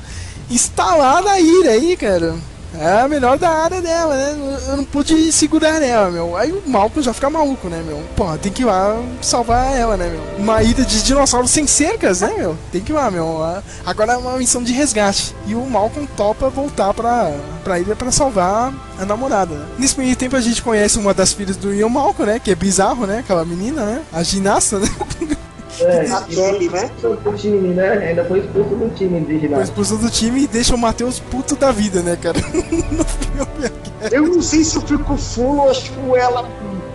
Está 0.51 0.97
lá 0.97 1.23
na 1.23 1.39
ilha 1.39 1.71
aí, 1.71 1.97
cara. 1.97 2.35
É 2.79 3.01
a 3.01 3.09
melhor 3.09 3.37
da 3.37 3.51
área 3.51 3.83
dela, 3.83 4.15
né? 4.15 4.59
Eu 4.69 4.77
não 4.77 4.85
pude 4.85 5.33
segurar 5.33 5.83
ela, 5.83 6.11
meu. 6.11 6.37
Aí 6.37 6.53
o 6.53 6.63
Malcolm 6.67 7.03
já 7.03 7.13
fica 7.13 7.29
maluco, 7.29 7.69
né, 7.69 7.83
meu? 7.85 8.01
Pô, 8.17 8.37
tem 8.39 8.53
que 8.53 8.63
ir 8.63 8.65
lá 8.65 8.97
salvar 9.21 9.77
ela, 9.77 9.97
né, 9.97 10.09
meu? 10.09 10.23
Uma 10.39 10.63
ilha 10.63 10.85
de 10.85 11.03
dinossauros 11.03 11.51
sem 11.51 11.67
cercas, 11.67 12.21
né, 12.21 12.33
meu? 12.37 12.57
Tem 12.71 12.81
que 12.81 12.93
ir 12.93 12.95
lá, 12.95 13.11
meu. 13.11 13.41
Agora 13.85 14.13
é 14.13 14.17
uma 14.17 14.37
missão 14.37 14.63
de 14.63 14.73
resgate. 14.73 15.35
E 15.47 15.55
o 15.55 15.67
Malcolm 15.67 16.09
topa 16.17 16.49
voltar 16.49 16.95
pra, 16.95 17.33
pra 17.65 17.81
ilha 17.81 17.97
pra 17.97 18.13
salvar 18.13 18.73
a 18.99 19.05
namorada, 19.05 19.55
né? 19.55 19.67
Nesse 19.79 19.99
meio 19.99 20.15
tempo 20.15 20.37
a 20.37 20.41
gente 20.41 20.63
conhece 20.63 20.99
uma 20.99 21.13
das 21.13 21.33
filhas 21.33 21.57
do 21.57 21.75
Ian 21.75 21.89
Malcolm, 21.89 22.31
né? 22.31 22.39
Que 22.39 22.53
é 22.53 22.55
bizarro, 22.55 23.05
né? 23.05 23.19
Aquela 23.19 23.45
menina, 23.45 23.85
né? 23.85 24.03
A 24.13 24.23
ginasta, 24.23 24.79
né? 24.79 24.89
É, 25.81 26.11
A 26.11 26.21
Kelly, 26.23 26.69
né? 26.69 26.91
Do 27.03 27.33
time, 27.37 27.69
né? 27.69 28.09
Ainda 28.09 28.25
foi 28.25 28.41
expulso 28.41 28.75
do 28.75 28.95
time 28.95 29.21
de 29.21 29.49
Foi 29.49 29.63
expulso 29.63 29.97
do 29.97 30.11
time 30.11 30.43
e 30.43 30.47
deixa 30.47 30.75
o 30.75 30.79
Matheus 30.79 31.19
puto 31.19 31.57
da 31.57 31.73
vida, 31.73 32.03
né, 32.03 32.17
cara? 32.17 32.39
no 32.91 33.05
filme 33.05 33.67
aqui. 33.67 34.15
Eu 34.15 34.27
não 34.27 34.43
sei 34.43 34.65
se 34.65 34.77
eu 34.77 34.83
fico 34.83 35.17
full 35.17 35.71
acho 35.71 35.93
ela 36.17 36.49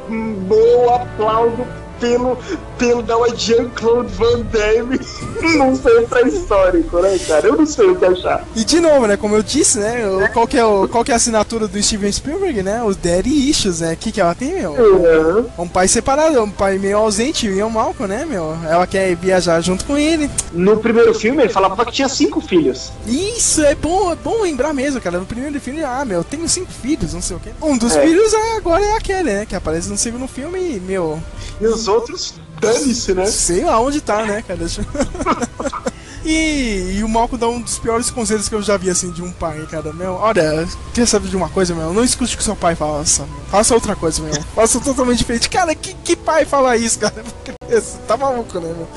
hum, 0.09 0.35
eu 0.49 0.93
aplaudo 0.93 1.65
pelo, 1.99 2.37
pelo 2.77 3.01
da 3.01 3.15
Jean-Claude 3.35 4.11
Van 4.13 4.41
Damme. 4.51 4.99
Não 5.57 5.75
sei 5.75 6.01
pra 6.07 6.21
histórico, 6.23 6.99
né, 6.99 7.17
cara? 7.27 7.47
Eu 7.47 7.55
não 7.57 7.65
sei 7.65 7.87
o 7.87 7.95
que 7.95 8.05
achar. 8.05 8.43
E 8.55 8.63
de 8.63 8.79
novo, 8.79 9.05
né, 9.05 9.15
como 9.17 9.35
eu 9.35 9.43
disse, 9.43 9.77
né, 9.77 10.07
o- 10.07 10.31
qual 10.33 10.47
que 10.47 10.57
é, 10.57 10.65
o, 10.65 10.87
qual 10.87 11.03
que 11.03 11.11
é 11.11 11.13
a 11.13 11.17
assinatura 11.17 11.67
do 11.67 11.81
Steven 11.81 12.11
Spielberg, 12.11 12.63
né, 12.63 12.81
os 12.83 12.95
Daddy 12.95 13.49
Issues, 13.49 13.81
né, 13.81 13.93
o 13.93 13.97
que 13.97 14.11
que 14.11 14.19
ela 14.19 14.33
tem, 14.33 14.53
meu? 14.53 14.71
Uhum. 14.71 15.45
Um 15.59 15.67
pai 15.67 15.87
separado, 15.87 16.41
um 16.41 16.49
pai 16.49 16.77
meio 16.79 16.97
ausente, 16.97 17.47
o 17.47 17.53
Ian 17.53 17.69
Malcolm, 17.69 18.07
né, 18.07 18.25
meu? 18.25 18.57
Ela 18.67 18.87
quer 18.87 19.15
viajar 19.15 19.61
junto 19.61 19.85
com 19.85 19.97
ele. 19.97 20.29
No 20.51 20.77
primeiro 20.77 21.13
filme 21.13 21.43
ele 21.43 21.53
falava 21.53 21.85
que 21.85 21.91
tinha 21.91 22.09
cinco 22.09 22.41
filhos. 22.41 22.91
Isso, 23.05 23.63
é 23.63 23.75
bom, 23.75 24.11
é 24.11 24.15
bom 24.15 24.41
lembrar 24.41 24.73
mesmo, 24.73 24.99
cara. 24.99 25.19
No 25.19 25.25
primeiro 25.25 25.59
filme, 25.59 25.83
ah, 25.83 26.03
meu, 26.05 26.19
eu 26.19 26.23
tenho 26.23 26.47
cinco 26.49 26.71
filhos, 26.71 27.13
não 27.13 27.21
sei 27.21 27.37
o 27.37 27.39
quê. 27.39 27.49
Um 27.61 27.77
dos 27.77 27.95
É. 27.95 28.01
filhos 28.01 28.33
é, 28.33 28.57
agora 28.57 28.83
é 28.83 28.93
aquele, 28.97 29.23
né, 29.31 29.45
que 29.45 29.55
aparece 29.55 29.89
no 29.89 29.97
segundo 29.97 30.27
filme 30.27 30.59
e, 30.77 30.79
meu, 30.79 31.19
E 31.61 31.67
os 31.67 31.87
outros, 31.87 32.33
dane-se, 32.59 33.13
né? 33.13 33.25
sei 33.25 33.63
lá 33.63 33.79
onde 33.79 34.01
tá, 34.01 34.25
né, 34.25 34.41
cara. 34.41 34.65
E, 36.25 36.97
e 36.97 37.03
o 37.03 37.07
Malcolm 37.07 37.39
dá 37.39 37.47
um 37.47 37.61
dos 37.61 37.77
piores 37.77 38.09
conselhos 38.09 38.49
que 38.49 38.55
eu 38.55 38.61
já 38.61 38.75
vi, 38.77 38.89
assim, 38.89 39.11
de 39.11 39.21
um 39.21 39.31
pai, 39.31 39.63
cara. 39.69 39.93
Meu, 39.93 40.13
olha, 40.13 40.67
quer 40.91 41.05
saber 41.05 41.27
de 41.27 41.35
uma 41.35 41.49
coisa, 41.49 41.75
meu? 41.75 41.93
Não 41.93 42.03
escute 42.03 42.33
o 42.33 42.37
que 42.37 42.43
seu 42.43 42.55
pai 42.55 42.73
faça. 42.73 43.27
Faça 43.47 43.75
outra 43.75 43.95
coisa, 43.95 44.23
meu. 44.23 44.33
Faça 44.55 44.79
totalmente 44.79 45.19
diferente. 45.19 45.47
Cara, 45.47 45.75
que, 45.75 45.93
que 45.93 46.15
pai 46.15 46.43
fala 46.43 46.75
isso, 46.75 46.97
cara? 46.97 47.13
Criança, 47.67 47.99
Tá 48.07 48.17
maluco, 48.17 48.59
né, 48.59 48.73
meu? 48.75 48.87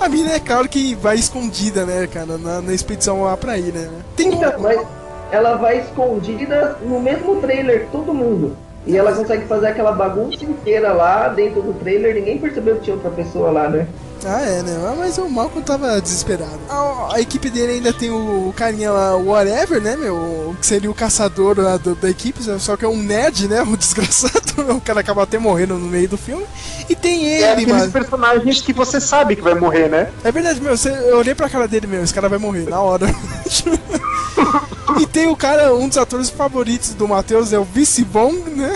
A 0.00 0.08
mina 0.08 0.30
é 0.30 0.38
claro 0.38 0.68
que 0.68 0.94
vai 0.94 1.16
escondida, 1.16 1.84
né, 1.84 2.06
cara, 2.06 2.38
na, 2.38 2.60
na 2.62 2.72
expedição 2.72 3.24
lá 3.24 3.36
pra 3.36 3.58
ir, 3.58 3.72
né? 3.72 3.90
Tem 4.14 4.30
um... 4.30 4.34
Então, 4.34 4.60
mas 4.60 4.86
ela 5.32 5.56
vai 5.56 5.80
escondida 5.80 6.78
no 6.82 7.00
mesmo 7.00 7.40
trailer 7.40 7.88
todo 7.90 8.14
mundo. 8.14 8.56
E 8.86 8.96
ela 8.96 9.12
consegue 9.12 9.46
fazer 9.46 9.66
aquela 9.66 9.90
bagunça 9.92 10.44
inteira 10.44 10.92
lá 10.92 11.28
dentro 11.28 11.60
do 11.60 11.72
trailer, 11.74 12.14
ninguém 12.14 12.38
percebeu 12.38 12.76
que 12.76 12.82
tinha 12.84 12.94
outra 12.94 13.10
pessoa 13.10 13.50
lá, 13.50 13.68
né? 13.68 13.86
Ah, 14.24 14.40
é, 14.42 14.62
né? 14.62 14.76
Ah, 14.84 14.94
Mas 14.96 15.18
o 15.18 15.28
Malcolm 15.28 15.62
tava 15.64 16.00
desesperado. 16.00 16.58
A, 16.68 17.14
a 17.16 17.20
equipe 17.20 17.50
dele 17.50 17.72
ainda 17.74 17.92
tem 17.92 18.10
o 18.10 18.52
carinha 18.56 18.90
lá, 18.90 19.16
o 19.16 19.26
Whatever, 19.26 19.80
né, 19.82 19.94
meu? 19.96 20.54
Que 20.60 20.66
seria 20.66 20.90
o 20.90 20.94
caçador 20.94 21.58
lá 21.60 21.76
do- 21.76 21.94
da 21.96 22.08
equipe, 22.08 22.40
só 22.58 22.76
que 22.76 22.84
é 22.84 22.88
um 22.88 22.96
nerd, 22.96 23.46
né? 23.48 23.60
Um 23.66 23.76
desgraçado. 23.76 24.46
O 24.70 24.80
cara 24.80 25.00
acaba 25.00 25.22
até 25.22 25.38
morrendo 25.38 25.74
no 25.74 25.86
meio 25.86 26.08
do 26.08 26.16
filme. 26.16 26.44
E 26.88 26.94
tem 26.96 27.26
É 27.26 27.36
ele, 27.52 27.62
aqueles 27.64 27.72
mano. 27.74 27.92
personagens 27.92 28.60
que 28.62 28.72
você 28.72 28.98
sabe 29.00 29.36
que 29.36 29.42
vai 29.42 29.54
morrer, 29.54 29.88
né? 29.88 30.08
É 30.24 30.32
verdade, 30.32 30.60
meu. 30.62 30.74
Você, 30.76 30.88
eu 30.88 31.18
olhei 31.18 31.34
pra 31.34 31.48
cara 31.50 31.68
dele, 31.68 31.86
meu. 31.86 32.02
Esse 32.02 32.14
cara 32.14 32.28
vai 32.28 32.38
morrer 32.38 32.66
na 32.68 32.80
hora. 32.80 33.06
e 35.00 35.06
tem 35.06 35.26
o 35.28 35.36
cara, 35.36 35.74
um 35.74 35.88
dos 35.88 35.98
atores 35.98 36.30
favoritos 36.30 36.94
do 36.94 37.06
Matheus, 37.08 37.52
é 37.52 37.58
o 37.58 37.64
Vice 37.64 38.02
Von, 38.04 38.32
né? 38.32 38.74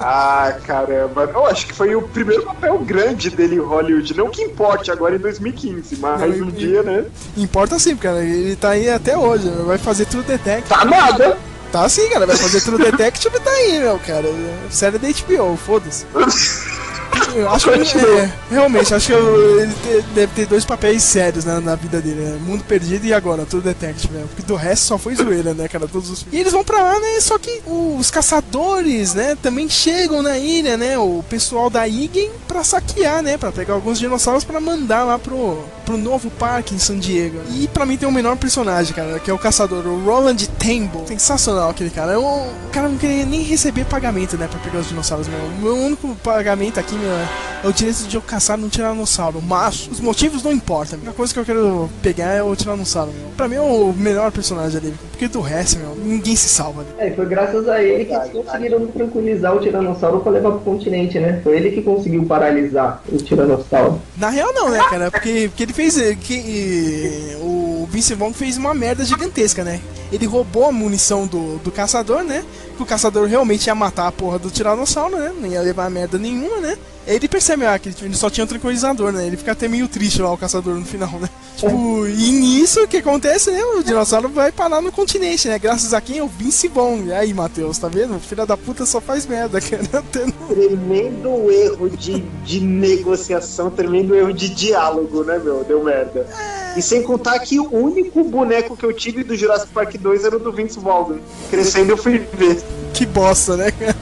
Ah, 0.00 0.56
caramba. 0.64 1.24
Eu 1.34 1.44
acho 1.46 1.66
que 1.66 1.72
foi 1.74 1.94
o 1.96 2.02
primeiro 2.02 2.44
papel 2.44 2.78
grande 2.78 3.30
dele 3.30 3.56
em 3.56 3.60
Hollywood. 3.60 4.16
Não 4.16 4.30
que 4.30 4.42
importe 4.42 4.92
agora 4.92 5.16
em 5.16 5.18
2015, 5.18 5.96
mas 5.96 6.20
Não, 6.20 6.46
um 6.46 6.48
e- 6.50 6.52
dia, 6.52 6.82
né? 6.84 7.04
Importa 7.36 7.78
sim, 7.80 7.96
cara. 7.96 8.22
Ele 8.22 8.54
tá 8.54 8.70
aí 8.70 8.88
até 8.88 9.18
hoje. 9.18 9.48
Vai 9.66 9.76
fazer 9.76 10.06
True 10.06 10.22
Detective. 10.22 10.68
Tá 10.68 10.84
nada! 10.84 11.36
Tá 11.72 11.88
sim, 11.88 12.08
cara. 12.10 12.26
Vai 12.26 12.36
fazer 12.36 12.60
True 12.60 12.78
Detective 12.90 13.36
e 13.36 13.40
tá 13.40 13.50
aí, 13.50 13.80
meu, 13.80 13.98
cara. 13.98 14.28
Série 14.70 14.98
da 14.98 15.08
HBO, 15.08 15.56
foda-se. 15.56 16.06
Eu 17.34 17.50
acho 17.50 17.70
que 17.70 17.78
Continua. 17.78 18.18
é, 18.20 18.32
realmente, 18.50 18.94
acho 18.94 19.06
que 19.06 19.12
eu- 19.12 19.60
ele 19.60 19.72
te- 19.74 20.02
deve 20.14 20.32
ter 20.34 20.46
dois 20.46 20.64
papéis 20.64 21.02
sérios 21.02 21.44
né, 21.44 21.60
na 21.62 21.74
vida 21.74 22.00
dele, 22.00 22.20
né? 22.20 22.38
Mundo 22.44 22.64
Perdido 22.64 23.04
e 23.06 23.12
agora, 23.14 23.44
True 23.46 23.62
Detective, 23.62 24.12
né? 24.14 24.24
Porque 24.28 24.42
do 24.42 24.54
resto 24.54 24.86
só 24.86 24.98
foi 24.98 25.14
zoeira, 25.14 25.54
né, 25.54 25.68
cara? 25.68 25.86
Todos 25.88 26.10
os... 26.10 26.26
E 26.32 26.38
eles 26.38 26.52
vão 26.52 26.64
pra 26.64 26.82
lá, 26.82 26.98
né? 27.00 27.20
Só 27.20 27.38
que 27.38 27.62
os 27.66 28.10
caçadores, 28.10 29.14
né, 29.14 29.36
também 29.42 29.68
chegam 29.68 30.22
na 30.22 30.38
ilha, 30.38 30.76
né? 30.76 30.98
O 30.98 31.22
pessoal 31.28 31.68
da 31.70 31.86
Igen 31.86 32.30
pra 32.46 32.64
saquear, 32.64 33.22
né? 33.22 33.36
Pra 33.36 33.52
pegar 33.52 33.74
alguns 33.74 33.98
dinossauros 33.98 34.44
pra 34.44 34.60
mandar 34.60 35.04
lá 35.04 35.18
pro, 35.18 35.58
pro 35.84 35.96
novo 35.98 36.30
parque 36.30 36.74
em 36.74 36.78
San 36.78 36.98
Diego. 36.98 37.38
E 37.50 37.68
pra 37.68 37.84
mim 37.86 37.96
tem 37.96 38.08
o 38.08 38.12
melhor 38.12 38.36
personagem, 38.36 38.94
cara, 38.94 39.18
que 39.18 39.30
é 39.30 39.34
o 39.34 39.38
caçador, 39.38 39.86
o 39.86 40.04
Roland 40.04 40.36
Temple. 40.58 41.06
Sensacional 41.06 41.70
aquele 41.70 41.90
cara. 41.90 42.12
É 42.12 42.18
um- 42.18 42.48
O 42.68 42.70
cara 42.70 42.88
não 42.88 42.98
queria 42.98 43.24
nem 43.24 43.42
receber 43.42 43.84
pagamento, 43.86 44.36
né, 44.36 44.46
pra 44.48 44.58
pegar 44.60 44.78
os 44.80 44.88
dinossauros, 44.88 45.26
meu. 45.26 45.38
O 45.40 45.60
meu 45.62 45.76
único 45.76 46.14
pagamento 46.16 46.78
aqui, 46.78 46.94
meu, 46.94 47.10
é- 47.18 47.66
é 47.66 47.68
o 47.68 47.72
direito 47.72 48.04
de 48.06 48.16
eu 48.16 48.22
caçar 48.22 48.58
um 48.58 48.68
tiranossauro. 48.68 49.42
Mas 49.42 49.88
os 49.90 50.00
motivos 50.00 50.42
não 50.42 50.52
importam. 50.52 50.96
A 50.98 51.02
única 51.02 51.12
coisa 51.16 51.32
que 51.34 51.40
eu 51.40 51.44
quero 51.44 51.90
pegar 52.02 52.32
é 52.32 52.42
o 52.42 52.54
tiranossauro, 52.54 53.12
meu. 53.12 53.28
Pra 53.36 53.48
mim 53.48 53.56
é 53.56 53.60
o 53.60 53.92
melhor 53.92 54.30
personagem 54.32 54.78
ali. 54.78 54.94
Porque 55.10 55.28
do 55.28 55.40
resto, 55.40 55.78
meu, 55.78 55.96
ninguém 55.96 56.36
se 56.36 56.48
salva 56.48 56.82
ali. 56.82 56.90
É, 56.98 57.08
e 57.08 57.16
foi 57.16 57.26
graças 57.26 57.68
a 57.68 57.82
ele 57.82 58.04
que 58.04 58.12
eles 58.14 58.30
conseguiram 58.30 58.86
tranquilizar 58.86 59.54
o 59.56 59.60
Tiranossauro 59.60 60.20
pra 60.20 60.30
levar 60.32 60.50
pro 60.52 60.60
continente, 60.60 61.18
né? 61.18 61.40
Foi 61.42 61.56
ele 61.56 61.70
que 61.72 61.82
conseguiu 61.82 62.24
paralisar 62.24 63.02
o 63.12 63.16
Tiranossauro. 63.16 64.00
Na 64.16 64.28
real 64.28 64.52
não, 64.54 64.70
né, 64.70 64.78
cara? 64.88 65.10
Porque, 65.10 65.48
porque 65.48 65.62
ele 65.64 65.72
fez. 65.72 65.98
eh, 65.98 66.14
Que, 66.14 67.36
o 67.40 67.88
Vince 67.90 68.14
Vaughn 68.14 68.32
fez 68.32 68.56
uma 68.56 68.74
merda 68.74 69.04
gigantesca, 69.04 69.64
né? 69.64 69.80
Ele 70.12 70.26
roubou 70.26 70.66
a 70.66 70.72
munição 70.72 71.26
do, 71.26 71.58
do 71.58 71.70
caçador, 71.70 72.22
né? 72.22 72.44
Que 72.78 72.84
o 72.84 72.86
caçador 72.86 73.26
realmente 73.26 73.66
ia 73.66 73.74
matar 73.74 74.06
a 74.06 74.12
porra 74.12 74.38
do 74.38 74.52
Tiranossauro, 74.52 75.16
né? 75.16 75.32
Não 75.36 75.48
ia 75.48 75.60
levar 75.60 75.90
merda 75.90 76.16
nenhuma, 76.16 76.58
né? 76.58 76.78
Aí 77.08 77.16
ele 77.16 77.26
percebe 77.26 77.66
ah, 77.66 77.76
que 77.76 77.88
ele 77.88 78.14
só 78.14 78.30
tinha 78.30 78.44
um 78.44 78.46
tranquilizador, 78.46 79.10
né? 79.10 79.26
Ele 79.26 79.36
fica 79.36 79.50
até 79.50 79.66
meio 79.66 79.88
triste 79.88 80.22
lá, 80.22 80.32
o 80.32 80.38
caçador, 80.38 80.76
no 80.76 80.84
final, 80.84 81.10
né? 81.18 81.28
Tipo, 81.56 82.06
e 82.06 82.30
nisso 82.30 82.84
o 82.84 82.86
que 82.86 82.98
acontece, 82.98 83.50
né? 83.50 83.64
O 83.64 83.82
dinossauro 83.82 84.28
vai 84.28 84.52
parar 84.52 84.80
no 84.80 84.92
continente, 84.92 85.48
né? 85.48 85.58
Graças 85.58 85.92
a 85.92 86.00
quem? 86.00 86.20
O 86.20 86.28
Vince 86.28 86.68
Vaughn. 86.68 87.06
E 87.06 87.12
aí, 87.12 87.34
Matheus, 87.34 87.78
tá 87.78 87.88
vendo? 87.88 88.20
Filha 88.20 88.46
da 88.46 88.56
puta 88.56 88.86
só 88.86 89.00
faz 89.00 89.26
merda, 89.26 89.58
cara. 89.60 90.04
Tremendo 90.46 91.50
erro 91.50 91.90
de, 91.90 92.20
de 92.44 92.60
negociação, 92.60 93.70
tremendo 93.70 94.14
erro 94.14 94.32
de 94.32 94.50
diálogo, 94.50 95.24
né, 95.24 95.40
meu? 95.42 95.64
Deu 95.64 95.82
merda. 95.82 96.28
E 96.76 96.82
sem 96.82 97.02
contar 97.02 97.40
que 97.40 97.58
o 97.58 97.74
único 97.74 98.22
boneco 98.22 98.76
que 98.76 98.84
eu 98.84 98.92
tive 98.92 99.24
do 99.24 99.34
Jurassic 99.34 99.72
Park 99.72 99.96
2 99.96 100.24
era 100.24 100.36
o 100.36 100.38
do 100.38 100.52
Vince 100.52 100.78
Vaughn. 100.78 101.18
Crescendo 101.50 101.90
eu 101.90 101.96
fui 101.96 102.18
ver. 102.18 102.62
Que 102.94 103.06
bosta, 103.06 103.56
né, 103.56 103.70
cara? 103.70 103.96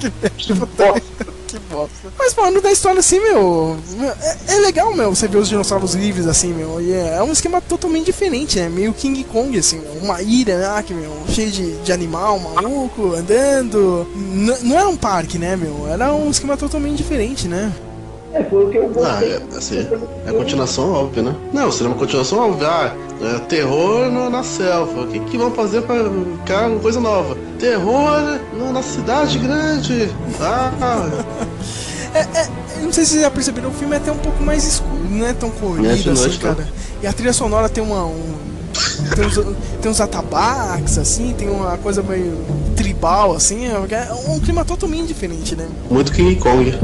Que 0.38 0.54
bosta. 0.54 1.02
Que 1.46 1.58
bosta. 1.58 2.12
Mas 2.18 2.32
falando 2.32 2.62
da 2.62 2.72
história 2.72 3.00
assim, 3.00 3.20
meu. 3.20 3.76
é, 4.48 4.54
é 4.54 4.58
legal, 4.60 4.94
meu, 4.94 5.14
você 5.14 5.28
ver 5.28 5.36
os 5.38 5.48
dinossauros 5.48 5.94
livres 5.94 6.26
assim, 6.26 6.54
meu. 6.54 6.80
E 6.80 6.92
é, 6.92 7.16
é 7.16 7.22
um 7.22 7.32
esquema 7.32 7.60
totalmente 7.60 8.06
diferente, 8.06 8.58
né? 8.58 8.68
Meio 8.68 8.94
King 8.94 9.22
Kong, 9.24 9.58
assim, 9.58 9.78
meu, 9.80 9.92
uma 10.02 10.22
ilha, 10.22 10.56
né? 10.58 10.82
Que, 10.82 10.94
meu, 10.94 11.12
cheio 11.28 11.50
de, 11.50 11.72
de 11.78 11.92
animal, 11.92 12.38
maluco, 12.38 13.14
andando. 13.14 14.06
N- 14.16 14.58
não 14.62 14.78
era 14.78 14.88
um 14.88 14.96
parque, 14.96 15.38
né, 15.38 15.54
meu? 15.56 15.86
Era 15.88 16.14
um 16.14 16.30
esquema 16.30 16.56
totalmente 16.56 16.96
diferente, 16.96 17.46
né? 17.46 17.70
É, 18.32 18.44
foi 18.44 18.64
o 18.64 18.70
que 18.70 18.78
eu 18.78 18.84
Ah, 18.84 18.88
gostei. 19.18 19.32
é, 19.32 19.42
assim, 19.56 19.88
é 20.26 20.30
a 20.30 20.32
continuação 20.32 20.92
óbvia, 20.92 21.22
né? 21.24 21.34
Não, 21.52 21.70
seria 21.72 21.88
uma 21.88 21.98
continuação 21.98 22.38
óbvia. 22.38 22.68
Ah, 22.68 22.94
é, 23.22 23.38
terror 23.40 24.10
no- 24.10 24.30
na 24.30 24.42
selva. 24.44 25.02
O 25.02 25.06
que, 25.08 25.18
que 25.20 25.36
vão 25.36 25.50
fazer 25.50 25.82
pra 25.82 25.96
ficar 26.38 26.68
uma 26.68 26.78
coisa 26.80 27.00
nova? 27.00 27.36
Terror 27.58 28.38
na, 28.56 28.72
na 28.72 28.82
cidade 28.82 29.38
grande. 29.38 30.08
Ah, 30.40 31.08
Eu 32.76 32.84
não 32.86 32.92
sei 32.92 33.04
se 33.04 33.10
vocês 33.12 33.22
já 33.22 33.30
perceberam, 33.30 33.68
o 33.68 33.72
filme 33.72 33.94
é 33.94 33.98
até 33.98 34.10
um 34.10 34.16
pouco 34.18 34.42
mais 34.42 34.64
escuro, 34.64 34.98
não 35.08 35.26
é 35.26 35.32
tão 35.32 35.48
É 35.48 35.52
corrido 35.52 35.90
assim, 36.10 36.20
noite, 36.22 36.44
né? 36.44 36.54
cara. 36.54 36.68
E 37.02 37.06
a 37.06 37.12
trilha 37.12 37.32
sonora 37.32 37.68
tem 37.68 37.82
uma. 37.84 38.04
Um, 38.06 38.34
tem, 39.14 39.26
uns, 39.26 39.56
tem 39.82 39.90
uns 39.90 40.00
atabaques, 40.00 40.98
assim, 40.98 41.34
tem 41.36 41.48
uma 41.48 41.76
coisa 41.78 42.02
meio 42.02 42.36
tribal, 42.76 43.34
assim. 43.34 43.66
É 43.66 43.78
um 44.28 44.38
clima 44.40 44.64
totalmente 44.64 45.08
diferente, 45.08 45.54
né? 45.56 45.66
muito 45.90 46.12
King 46.12 46.36
Kong. 46.36 46.74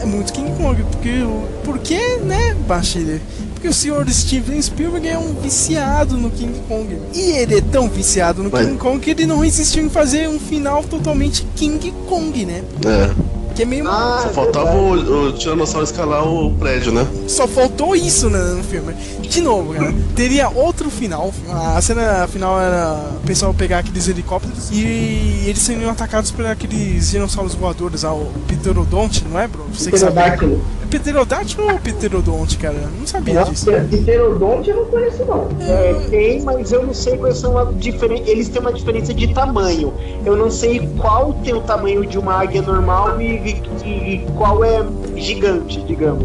É 0.00 0.04
muito 0.06 0.32
King 0.32 0.50
Kong, 0.56 0.82
porque. 0.90 1.22
o- 1.22 1.52
Por 1.64 1.78
que, 1.78 2.16
né, 2.18 2.54
Bashir? 2.66 3.20
Porque 3.54 3.68
o 3.68 3.72
senhor 3.72 4.08
Steven 4.10 4.60
Spielberg 4.60 5.06
é 5.06 5.16
um 5.16 5.32
viciado 5.34 6.16
no 6.16 6.28
King 6.30 6.58
Kong. 6.66 6.98
E 7.14 7.20
ele 7.32 7.58
é 7.58 7.60
tão 7.60 7.88
viciado 7.88 8.42
no 8.42 8.50
Mas- 8.50 8.66
King 8.66 8.78
Kong 8.78 8.98
que 8.98 9.10
ele 9.10 9.26
não 9.26 9.38
resistiu 9.40 9.84
em 9.84 9.88
fazer 9.88 10.28
um 10.28 10.40
final 10.40 10.82
totalmente 10.82 11.46
King 11.54 11.92
Kong, 12.08 12.44
né? 12.44 12.62
É. 12.84 13.31
Que 13.54 13.62
é 13.62 13.66
meio. 13.66 13.84
Só 13.84 14.30
faltava 14.32 14.74
o, 14.74 15.28
o 15.28 15.32
Tiranossauro 15.32 15.84
escalar 15.84 16.26
o 16.26 16.54
prédio, 16.54 16.92
né? 16.92 17.06
Só 17.28 17.46
faltou 17.46 17.94
isso 17.94 18.30
né, 18.30 18.38
no 18.38 18.64
filme. 18.64 18.94
De 19.20 19.40
novo, 19.40 19.74
cara, 19.74 19.94
teria 20.14 20.48
outro 20.48 20.90
final. 20.90 21.32
A 21.50 21.80
cena 21.80 22.26
final 22.28 22.60
era 22.60 22.98
o 23.16 23.26
pessoal 23.26 23.52
pegar 23.52 23.78
aqueles 23.78 24.08
helicópteros 24.08 24.70
e 24.70 25.44
eles 25.46 25.60
seriam 25.60 25.90
atacados 25.90 26.30
por 26.30 26.46
aqueles 26.46 27.10
dinossauros 27.10 27.54
voadores, 27.54 28.04
ah, 28.04 28.12
o 28.12 28.32
Pterodonte, 28.46 29.24
não 29.28 29.38
é, 29.38 29.46
bro? 29.46 29.64
Você 29.72 29.90
que 29.90 29.98
sabe. 29.98 30.12
Pterodáctilo. 30.12 30.60
É 30.82 30.98
Pterodáctilo 30.98 31.72
ou 31.72 31.78
Pterodonte, 31.78 32.58
cara? 32.58 32.76
Não 32.98 33.06
sabia 33.06 33.42
disso. 33.44 33.66
Pterodonte 33.90 34.70
eu 34.70 34.76
não 34.76 34.84
conheço, 34.86 35.24
não. 35.24 35.48
É, 35.60 35.94
tem, 36.10 36.42
mas 36.42 36.70
eu 36.70 36.86
não 36.86 36.92
sei 36.92 37.16
quais 37.16 37.38
são 37.38 37.56
a 37.56 37.64
diferença. 37.72 38.30
Eles 38.30 38.48
têm 38.48 38.60
uma 38.60 38.72
diferença 38.72 39.14
de 39.14 39.32
tamanho. 39.32 39.94
Eu 40.24 40.36
não 40.36 40.50
sei 40.50 40.86
qual 40.98 41.32
tem 41.42 41.54
o 41.54 41.62
tamanho 41.62 42.04
de 42.04 42.18
uma 42.18 42.34
águia 42.34 42.60
normal 42.60 43.20
e, 43.20 43.41
e- 43.44 43.86
e 43.86 44.26
qual 44.36 44.64
é 44.64 44.84
gigante, 45.16 45.80
digamos. 45.82 46.24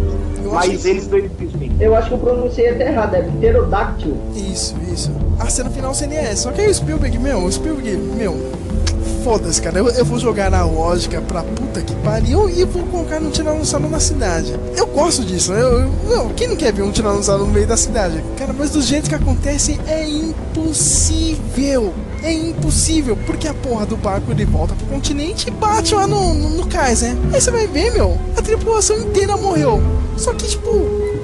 Mas 0.51 0.85
eles 0.85 1.07
dois 1.07 1.25
existem. 1.41 1.71
Eu 1.79 1.93
acho 1.95 2.07
que 2.07 2.13
eu 2.13 2.17
pronunciei 2.19 2.69
até 2.69 2.89
errado, 2.89 3.15
é 3.15 3.21
pterodáctilo. 3.21 4.17
Isso, 4.35 4.75
isso. 4.93 5.11
A 5.39 5.49
cena 5.49 5.69
final 5.69 5.93
seria 5.93 6.19
essa. 6.21 6.43
Só 6.43 6.51
que 6.51 6.61
aí 6.61 6.69
o 6.69 6.73
Spielberg, 6.73 7.19
meu, 7.19 7.39
o 7.43 7.51
Spielberg, 7.51 7.97
meu. 7.97 8.35
Foda-se, 9.23 9.61
cara. 9.61 9.79
Eu, 9.79 9.89
eu 9.89 10.05
vou 10.05 10.17
jogar 10.17 10.49
na 10.49 10.63
lógica 10.63 11.19
pra 11.19 11.43
puta 11.43 11.81
que 11.81 11.93
pariu 11.95 12.49
e 12.49 12.63
vou 12.63 12.83
colocar 12.83 13.21
um 13.21 13.29
tiranossauro 13.29 13.89
na 13.89 13.99
cidade. 13.99 14.57
Eu 14.75 14.87
gosto 14.87 15.25
disso, 15.25 15.51
né? 15.51 15.61
Eu, 15.61 15.81
eu, 15.81 15.89
não, 16.07 16.29
quem 16.29 16.47
não 16.47 16.55
quer 16.55 16.71
ver 16.71 16.83
um 16.83 16.91
tiranossauro 16.91 17.45
no 17.45 17.51
meio 17.51 17.67
da 17.67 17.75
cidade? 17.75 18.23
Cara, 18.37 18.53
mas 18.57 18.69
do 18.71 18.81
jeito 18.81 19.09
que 19.09 19.15
acontece 19.15 19.77
é 19.85 20.07
impossível. 20.07 21.93
É 22.23 22.31
impossível, 22.31 23.17
porque 23.25 23.47
a 23.47 23.53
porra 23.53 23.85
do 23.85 23.95
barco 23.95 24.31
ele 24.31 24.45
volta 24.45 24.73
pro 24.75 24.87
continente 24.87 25.47
e 25.47 25.51
bate 25.51 25.93
lá 25.93 26.07
no, 26.07 26.33
no, 26.33 26.49
no 26.49 26.67
cais, 26.67 27.01
né? 27.01 27.15
Aí 27.33 27.39
você 27.39 27.51
vai 27.51 27.67
ver, 27.67 27.93
meu, 27.93 28.17
a 28.35 28.41
tripulação 28.41 28.97
inteira 28.97 29.37
morreu. 29.37 29.81
Só 30.17 30.33
que, 30.33 30.47
tipo, 30.47 30.69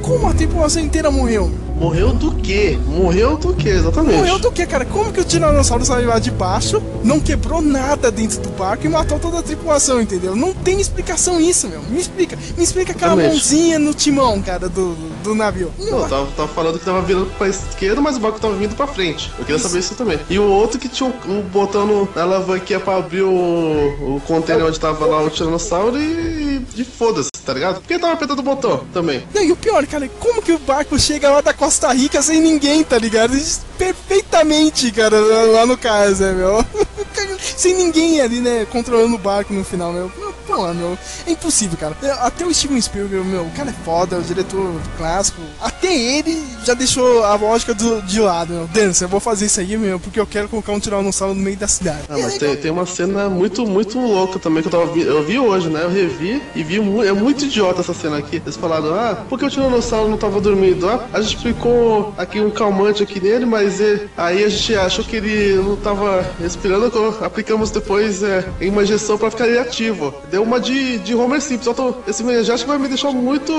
como 0.01 0.27
a 0.27 0.33
tripulação 0.33 0.81
inteira 0.81 1.09
morreu? 1.09 1.51
Morreu 1.75 2.13
do 2.13 2.33
quê? 2.35 2.77
Morreu 2.85 3.35
do 3.35 3.53
quê, 3.53 3.69
exatamente? 3.69 4.17
Morreu 4.17 4.39
do 4.39 4.51
que, 4.51 4.65
cara? 4.65 4.85
Como 4.85 5.11
que 5.11 5.19
o 5.19 5.23
Tiranossauro 5.23 5.83
saiu 5.83 6.07
lá 6.07 6.19
de 6.19 6.29
baixo, 6.31 6.81
não 7.03 7.19
quebrou 7.19 7.61
nada 7.61 8.11
dentro 8.11 8.39
do 8.39 8.49
barco 8.49 8.85
e 8.85 8.89
matou 8.89 9.19
toda 9.19 9.39
a 9.39 9.43
tripulação, 9.43 9.99
entendeu? 9.99 10.35
Não 10.35 10.53
tem 10.53 10.79
explicação 10.79 11.41
isso, 11.41 11.67
meu. 11.67 11.81
Me 11.89 11.99
explica. 11.99 12.37
Me 12.55 12.63
explica 12.63 12.91
aquela 12.91 13.13
Exatamente. 13.13 13.33
mãozinha 13.33 13.79
no 13.79 13.93
timão, 13.93 14.41
cara, 14.41 14.69
do, 14.69 14.95
do 15.23 15.33
navio. 15.35 15.71
Não, 15.79 16.07
tava, 16.07 16.27
tava 16.35 16.47
falando 16.49 16.77
que 16.79 16.85
tava 16.85 17.01
virando 17.01 17.25
pra 17.37 17.47
esquerda, 17.47 18.01
mas 18.01 18.17
o 18.17 18.19
barco 18.19 18.39
tava 18.39 18.53
vindo 18.55 18.75
pra 18.75 18.85
frente. 18.87 19.31
Eu 19.39 19.45
queria 19.45 19.59
saber 19.59 19.79
isso 19.79 19.95
também. 19.95 20.19
E 20.29 20.37
o 20.37 20.43
outro 20.43 20.79
que 20.79 20.87
tinha 20.89 21.09
um, 21.09 21.31
um 21.31 21.41
botão 21.41 21.85
no- 21.87 22.09
na 22.15 22.23
alavanquinha 22.23 22.79
pra 22.79 22.97
abrir 22.97 23.21
o, 23.23 23.29
o 23.31 24.21
container 24.27 24.65
onde 24.65 24.79
tava 24.79 25.05
lá 25.05 25.21
o 25.21 25.29
Tiranossauro 25.29 25.97
e. 25.97 26.61
e 26.75 26.83
foda-se, 26.83 27.29
tá 27.45 27.53
ligado? 27.53 27.75
Por 27.81 27.87
que 27.87 27.99
tava 27.99 28.13
apertando 28.13 28.39
o 28.39 28.43
botão 28.43 28.85
também? 28.93 29.23
Não, 29.33 29.43
e 29.43 29.51
o 29.51 29.55
pior, 29.55 29.85
cara, 29.87 30.09
como 30.19 30.41
que 30.41 30.51
o 30.51 30.59
barco 30.59 30.97
chega 30.99 31.29
lá 31.29 31.41
da 31.41 31.53
Costa 31.53 31.91
Rica 31.91 32.21
sem 32.21 32.41
ninguém, 32.41 32.83
tá 32.83 32.97
ligado? 32.97 33.37
Perfeitamente, 33.77 34.91
cara, 34.91 35.19
lá 35.19 35.65
no 35.65 35.77
caso, 35.77 36.23
né, 36.23 36.33
meu? 36.33 36.65
sem 37.57 37.75
ninguém 37.75 38.21
ali, 38.21 38.39
né, 38.39 38.65
controlando 38.71 39.15
o 39.15 39.19
barco 39.19 39.53
no 39.53 39.63
final, 39.63 39.91
meu. 39.91 40.11
Pô, 40.45 40.73
meu, 40.73 40.97
é 41.25 41.31
impossível, 41.31 41.77
cara. 41.77 41.95
É, 42.03 42.11
Até 42.11 42.45
o 42.45 42.53
Steven 42.53 42.79
Spielberg, 42.79 43.25
meu, 43.25 43.43
o 43.43 43.51
cara 43.51 43.69
é 43.69 43.73
foda, 43.85 44.17
o 44.17 44.21
diretor 44.21 44.73
clássico. 44.97 45.41
Até 45.59 45.95
ele 45.95 46.45
já 46.63 46.73
deixou 46.73 47.23
a 47.23 47.35
lógica 47.35 47.73
do, 47.73 48.01
de 48.01 48.19
lado, 48.19 48.53
meu. 48.53 48.67
Dança, 48.67 49.05
eu 49.05 49.09
vou 49.09 49.19
fazer 49.19 49.45
isso 49.45 49.59
aí, 49.59 49.77
meu, 49.77 49.99
porque 49.99 50.19
eu 50.19 50.27
quero 50.27 50.49
colocar 50.49 50.73
um 50.73 50.79
tiranossauro 50.79 51.33
no 51.33 51.41
meio 51.41 51.57
da 51.57 51.67
cidade. 51.67 52.03
Ah, 52.09 52.17
mas 52.17 52.37
tem, 52.37 52.55
tem 52.57 52.71
uma 52.71 52.85
cena 52.85 53.29
muito, 53.29 53.65
muito 53.65 53.97
louca 53.99 54.37
também 54.37 54.61
que 54.61 54.67
eu 54.67 54.71
tava 54.71 54.97
eu 54.99 55.23
vi 55.23 55.39
hoje, 55.39 55.69
né? 55.69 55.83
Eu 55.83 55.89
revi 55.89 56.41
e 56.55 56.63
vi 56.63 56.77
é 56.77 57.13
muito 57.13 57.32
idiota 57.41 57.81
essa 57.81 57.93
cena 57.93 58.17
aqui. 58.17 58.37
Eles 58.37 58.55
falaram, 58.55 58.93
ah, 58.95 59.17
por 59.29 59.37
que 59.39 59.45
o 59.45 59.49
Tiranossauro 59.49 60.09
não 60.09 60.17
tava 60.17 60.39
dormindo? 60.41 60.89
Ah, 60.89 61.05
a 61.13 61.21
gente 61.21 61.37
aplicou 61.37 62.13
aqui 62.17 62.39
um 62.39 62.49
calmante 62.49 63.03
aqui 63.03 63.19
nele, 63.19 63.45
mas 63.45 63.79
ele- 63.79 64.09
aí 64.17 64.43
a 64.43 64.49
gente 64.49 64.75
achou 64.75 65.03
que 65.03 65.15
ele 65.15 65.55
não 65.55 65.75
tava 65.75 66.25
respirando, 66.39 66.83
aplicamos 67.21 67.71
depois 67.71 68.21
é, 68.23 68.47
em 68.61 68.69
uma 68.69 68.83
injeção 68.83 69.17
pra 69.17 69.29
ficar 69.31 69.47
ele 69.47 69.57
ativo. 69.59 70.13
Deu 70.29 70.43
uma 70.43 70.59
de, 70.59 70.99
de 70.99 71.15
Homer 71.15 71.41
Simpson. 71.41 71.73
Tô- 71.73 71.95
esse 72.07 72.23
manjate 72.23 72.65
vai 72.65 72.77
me 72.77 72.87
deixar 72.87 73.11
muito. 73.11 73.51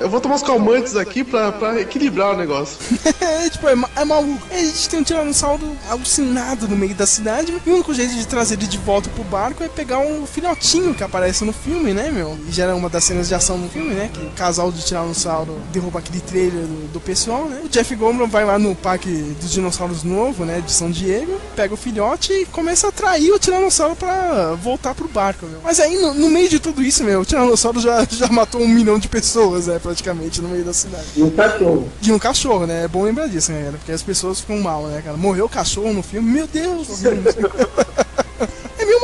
Eu 0.00 0.08
vou 0.08 0.20
tomar 0.20 0.34
uns 0.36 0.42
calmantes 0.42 0.96
aqui 0.96 1.22
pra, 1.24 1.52
pra 1.52 1.80
equilibrar 1.80 2.34
o 2.34 2.36
negócio. 2.36 2.76
é, 3.20 3.48
tipo, 3.48 3.68
é, 3.68 3.74
é 3.96 4.04
maluco. 4.04 4.40
É, 4.50 4.56
A 4.60 4.64
gente 4.64 4.88
tem 4.88 5.00
um 5.00 5.02
tiranossauro 5.02 5.60
alucinado 5.88 6.66
no 6.68 6.76
meio 6.76 6.94
da 6.94 7.06
cidade. 7.06 7.52
E 7.66 7.70
o 7.70 7.74
único 7.74 7.92
jeito 7.94 8.14
de 8.14 8.26
trazer 8.26 8.54
ele 8.54 8.66
de 8.66 8.78
volta 8.78 9.08
pro 9.10 9.22
barco 9.24 9.62
é 9.62 9.68
pegar 9.68 9.98
um 9.98 10.26
filhotinho 10.26 10.94
que 10.94 11.02
aparece 11.04 11.44
no 11.44 11.52
filme, 11.52 11.92
né, 11.92 12.10
meu? 12.10 12.38
E 12.48 12.52
gera 12.52 12.74
uma 12.74 12.88
das 12.88 13.04
cenas 13.04 13.19
de 13.28 13.34
ação 13.34 13.58
no 13.58 13.68
filme, 13.68 13.94
né? 13.94 14.10
Que 14.12 14.20
o 14.20 14.30
casal 14.30 14.70
de 14.70 14.84
tiranossauro 14.84 15.56
derruba 15.72 15.98
aquele 15.98 16.20
trailer 16.20 16.62
do, 16.62 16.92
do 16.92 17.00
pessoal, 17.00 17.46
né? 17.46 17.60
O 17.64 17.68
Jeff 17.68 17.94
Goldblum 17.94 18.28
vai 18.28 18.44
lá 18.44 18.58
no 18.58 18.74
parque 18.74 19.10
dos 19.40 19.50
dinossauros 19.50 20.02
novo, 20.02 20.44
né? 20.44 20.60
De 20.60 20.72
São 20.72 20.90
Diego, 20.90 21.38
pega 21.54 21.74
o 21.74 21.76
filhote 21.76 22.32
e 22.32 22.46
começa 22.46 22.86
a 22.86 22.90
atrair 22.90 23.32
o 23.32 23.38
tiranossauro 23.38 23.96
pra 23.96 24.54
voltar 24.54 24.94
pro 24.94 25.08
barco, 25.08 25.46
meu. 25.46 25.60
Mas 25.62 25.80
aí, 25.80 25.98
no, 25.98 26.14
no 26.14 26.30
meio 26.30 26.48
de 26.48 26.58
tudo 26.58 26.82
isso, 26.82 27.04
meu, 27.04 27.20
o 27.20 27.24
tiranossauro 27.24 27.80
já, 27.80 28.04
já 28.10 28.28
matou 28.28 28.60
um 28.60 28.68
milhão 28.68 28.98
de 28.98 29.08
pessoas, 29.08 29.66
né? 29.66 29.78
Praticamente, 29.78 30.40
no 30.40 30.48
meio 30.48 30.64
da 30.64 30.72
cidade. 30.72 31.06
E 31.16 31.22
um 31.22 31.30
cachorro. 31.30 31.88
De 32.00 32.12
um 32.12 32.18
cachorro, 32.18 32.66
né? 32.66 32.84
É 32.84 32.88
bom 32.88 33.02
lembrar 33.02 33.28
disso, 33.28 33.52
né, 33.52 33.64
cara? 33.64 33.76
Porque 33.78 33.92
as 33.92 34.02
pessoas 34.02 34.40
ficam 34.40 34.60
mal, 34.60 34.84
né, 34.86 35.02
cara? 35.04 35.16
Morreu 35.16 35.46
o 35.46 35.48
cachorro 35.48 35.92
no 35.92 36.02
filme, 36.02 36.30
meu 36.30 36.46
Deus! 36.46 36.88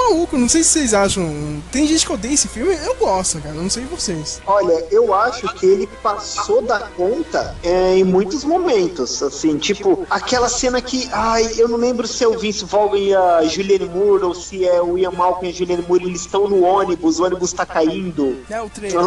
maluco, 0.06 0.36
não 0.36 0.48
sei 0.48 0.62
se 0.62 0.70
vocês 0.70 0.94
acham. 0.94 1.62
Tem 1.70 1.86
gente 1.86 2.06
que 2.06 2.12
odeia 2.12 2.34
esse 2.34 2.48
filme, 2.48 2.76
eu 2.84 2.94
gosto, 2.96 3.40
cara. 3.40 3.54
Não 3.54 3.68
sei 3.68 3.84
vocês. 3.84 4.40
Olha, 4.46 4.86
eu 4.90 5.12
acho 5.14 5.52
que 5.54 5.66
ele 5.66 5.86
passou 6.02 6.62
da 6.62 6.80
conta 6.80 7.56
é, 7.62 7.96
em 7.96 8.04
muitos 8.04 8.44
momentos, 8.44 9.22
assim, 9.22 9.58
tipo, 9.58 10.06
aquela 10.08 10.48
cena 10.48 10.80
que, 10.80 11.08
ai, 11.12 11.48
eu 11.58 11.68
não 11.68 11.76
lembro 11.76 12.06
se 12.06 12.22
é 12.24 12.28
o 12.28 12.38
Vince 12.38 12.64
Vaughn 12.64 12.96
e 12.96 13.14
a 13.14 13.42
Julianne 13.44 13.88
Moore, 13.88 14.24
ou 14.24 14.34
se 14.34 14.66
é 14.66 14.80
o 14.80 14.96
Ian 14.96 15.12
Malcolm 15.12 15.46
e 15.46 15.50
a 15.50 15.54
Julianne 15.54 15.84
Moore, 15.86 16.04
eles 16.04 16.22
estão 16.22 16.48
no 16.48 16.62
ônibus, 16.62 17.18
o 17.18 17.24
ônibus 17.24 17.52
tá 17.52 17.66
caindo. 17.66 18.36
É 18.48 18.60
o 18.60 18.68
trailer. 18.68 19.06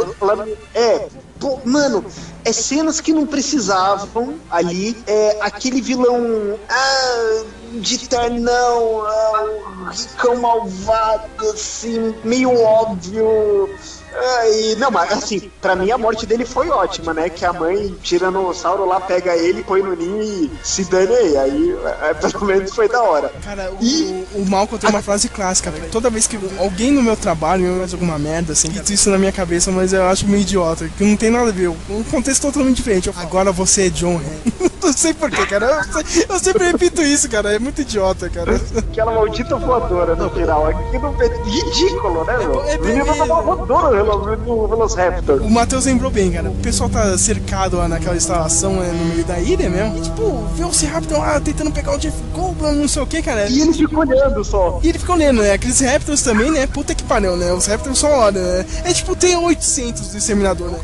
É, 0.74 1.08
pô, 1.40 1.60
mano, 1.64 2.06
é 2.44 2.52
cenas 2.52 3.00
que 3.00 3.14
não 3.14 3.26
precisavam 3.26 4.36
ali, 4.50 4.96
é 5.08 5.38
aquele 5.42 5.82
vilão, 5.82 6.60
ah, 6.70 7.44
de 7.80 8.08
ternão, 8.08 9.04
ah, 9.06 9.46
um 9.82 9.90
ricão 9.90 10.36
malvado, 10.42 11.50
assim, 11.50 12.14
meio 12.24 12.54
óbvio. 12.62 13.70
Ai, 14.16 14.76
não, 14.78 14.92
mas 14.92 15.12
assim, 15.12 15.52
pra 15.62 15.76
mim 15.76 15.92
a 15.92 15.98
morte 15.98 16.26
dele 16.26 16.46
foi 16.46 16.70
ótima, 16.70 17.14
né? 17.14 17.30
Que 17.30 17.46
a 17.46 17.54
mãe, 17.54 17.96
tiranossauro 18.02 18.86
lá, 18.86 19.00
pega 19.00 19.36
ele, 19.36 19.64
põe 19.64 19.82
no 19.82 19.96
ninho 19.96 20.22
e 20.22 20.52
se 20.64 20.84
dane 20.86 21.14
aí. 21.14 21.38
Aí, 21.38 21.76
é, 22.04 22.14
pelo 22.14 22.46
menos 22.46 22.74
foi 22.74 22.88
da 22.88 23.02
hora. 23.02 23.32
Cara, 23.44 23.72
o, 23.72 24.42
o 24.42 24.46
Malcolm 24.48 24.80
tem 24.80 24.90
uma 24.90 25.02
frase 25.02 25.30
clássica, 25.30 25.72
velho. 25.72 25.90
Toda 25.92 26.10
vez 26.10 26.28
que 26.28 26.40
alguém 26.58 26.92
no 26.92 27.02
meu 27.02 27.16
trabalho 27.16 27.66
me 27.66 27.80
faz 27.80 27.94
alguma 27.94 28.18
merda, 28.20 28.54
assim, 28.54 28.70
grita 28.70 28.94
isso 28.94 29.10
na 29.10 29.18
minha 29.18 29.32
cabeça, 29.32 29.72
mas 29.72 29.94
eu 29.94 30.04
acho 30.06 30.28
meio 30.28 30.42
idiota, 30.42 30.90
que 30.98 31.04
não 31.04 31.16
tem 31.16 31.30
nada 31.30 31.50
a 31.50 31.54
ver. 31.54 31.70
Um 31.70 32.04
contexto 32.04 32.42
totalmente 32.42 32.78
diferente. 32.78 33.08
Eu 33.08 33.14
falo, 33.14 33.28
Agora 33.28 33.52
você 33.52 33.88
é 33.88 33.90
John 33.90 34.18
Hank. 34.18 34.70
não 34.88 34.94
sei 34.94 35.14
porquê, 35.14 35.46
cara. 35.46 35.66
Eu, 35.94 36.04
se- 36.04 36.26
eu 36.30 36.40
sempre 36.40 36.66
repito 36.72 37.02
isso, 37.02 37.30
cara. 37.30 37.54
É 37.54 37.60
muito 37.60 37.82
idiota, 37.82 38.30
cara. 38.30 38.60
Aquela 38.78 39.14
maldita 39.14 39.56
voadora 39.56 40.16
no 40.16 40.30
final. 40.30 40.68
Aquilo 40.68 41.16
é 41.22 41.28
ridículo, 41.50 42.24
né, 42.26 42.38
meu? 42.38 42.64
É, 42.64 42.74
é, 42.74 42.78
O 42.78 42.82
menino 42.86 43.12
é, 43.12 43.14
tava 43.16 43.42
voadora 43.42 44.04
no, 44.04 44.68
Velociraptor. 44.68 45.42
O 45.42 45.50
Matheus 45.50 45.86
lembrou 45.86 46.12
bem, 46.12 46.32
cara. 46.32 46.50
O 46.50 46.56
pessoal 46.56 46.90
tá 46.90 47.18
cercado 47.18 47.78
lá 47.78 47.88
naquela 47.88 48.16
instalação 48.16 48.74
né, 48.78 48.92
no 48.92 49.06
meio 49.06 49.24
da 49.26 49.40
ilha 49.40 49.70
mesmo. 49.70 49.98
E, 49.98 50.02
tipo, 50.02 50.46
vê 50.56 50.64
o 50.64 50.90
Raptor 50.90 51.20
lá 51.20 51.40
tentando 51.40 51.72
pegar 51.72 51.96
o 51.96 51.98
Jeff 51.98 52.16
Goldblum, 52.34 52.74
não 52.74 52.88
sei 52.88 53.02
o 53.02 53.06
que, 53.06 53.22
cara. 53.22 53.48
E 53.48 53.62
ele 53.62 53.74
fica 53.74 54.00
olhando 54.00 54.44
só. 54.44 54.80
E 54.84 54.90
ele 54.90 54.98
fica 55.00 55.14
olhando, 55.14 55.42
né? 55.42 55.52
Aqueles 55.54 55.80
Raptors 55.80 56.22
também, 56.22 56.52
né? 56.52 56.68
Puta 56.68 56.96
que 56.96 57.04
pariu, 57.04 57.36
né? 57.36 57.52
Os 57.54 57.66
Raptors 57.66 57.98
só 57.98 58.08
olham, 58.08 58.42
né? 58.42 58.66
É 58.84 58.94
tipo, 58.94 59.16
tem 59.16 59.36
800 59.36 60.08
do 60.10 60.18
Exterminador, 60.18 60.70
né? 60.70 60.80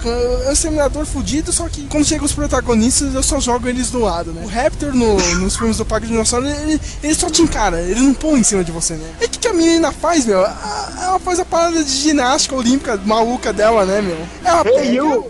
É 0.46 0.50
um 0.50 0.52
Exterminador 0.52 1.06
fudido, 1.06 1.52
só 1.52 1.68
que 1.70 1.86
quando 1.88 2.06
chegam 2.06 2.26
os 2.26 2.34
protagonistas, 2.34 3.14
eu 3.14 3.24
só 3.24 3.40
jogo 3.40 3.68
eles 3.68 3.85
do 3.92 4.00
lado, 4.00 4.32
né? 4.32 4.42
O 4.44 4.48
Raptor 4.48 4.94
no- 4.94 5.16
nos 5.40 5.56
filmes 5.56 5.78
do 5.78 5.86
Parque 5.86 6.06
de 6.08 6.12
Dinossauro, 6.14 6.46
ele, 6.48 6.80
ele 7.04 7.16
só 7.16 7.30
te 7.30 7.42
encara, 7.42 7.82
ele 7.82 8.00
não 8.02 8.14
põe 8.14 8.40
em 8.40 8.44
cima 8.44 8.64
de 8.64 8.72
você, 8.72 8.94
né? 8.96 9.08
E 9.22 9.26
o 9.26 9.30
que, 9.30 9.40
que 9.40 9.48
a 9.48 9.54
menina 9.54 9.92
faz, 9.92 10.26
meu? 10.26 10.40
Ela 10.42 11.20
faz 11.24 11.40
a 11.40 11.46
parada 11.46 11.84
de 11.84 11.90
ginástica 11.92 12.56
olímpica 12.56 13.00
maluca 13.06 13.52
dela, 13.54 13.86
né, 13.86 14.02
meu? 14.02 14.18
Ela 14.44 14.64
pega- 14.64 15.24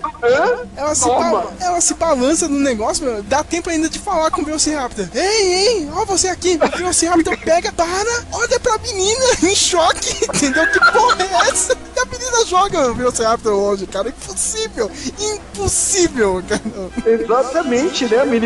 ela 0.77 0.95
se, 0.95 1.05
ba- 1.05 1.51
ela 1.59 1.81
se 1.81 1.93
balança 1.93 2.47
no 2.47 2.59
negócio, 2.59 3.05
meu. 3.05 3.21
Dá 3.23 3.43
tempo 3.43 3.69
ainda 3.69 3.87
de 3.89 3.99
falar 3.99 4.31
com 4.31 4.41
o 4.41 4.45
Velociraptor. 4.45 5.07
Ei, 5.13 5.53
ei, 5.53 5.89
ó 5.95 6.05
você 6.05 6.27
aqui. 6.29 6.59
O 6.61 6.77
Velociraptor 6.77 7.37
pega, 7.39 7.71
para, 7.71 8.23
olha 8.31 8.59
pra 8.59 8.77
menina 8.79 9.25
em 9.43 9.55
choque. 9.55 10.25
Entendeu? 10.35 10.65
Que 10.71 10.79
porra 10.91 11.17
é 11.19 11.49
essa? 11.49 11.73
E 11.95 11.99
a 11.99 12.05
a 12.05 12.07
menina 12.07 12.45
joga 12.45 12.91
o 12.91 12.93
Velociraptor 12.93 13.53
longe, 13.53 13.87
cara. 13.87 14.09
Impossível! 14.09 14.91
Impossível, 15.19 16.43
cara. 16.47 16.61
Exatamente, 17.19 18.05
né? 18.05 18.19
A 18.19 18.25
menina. 18.25 18.44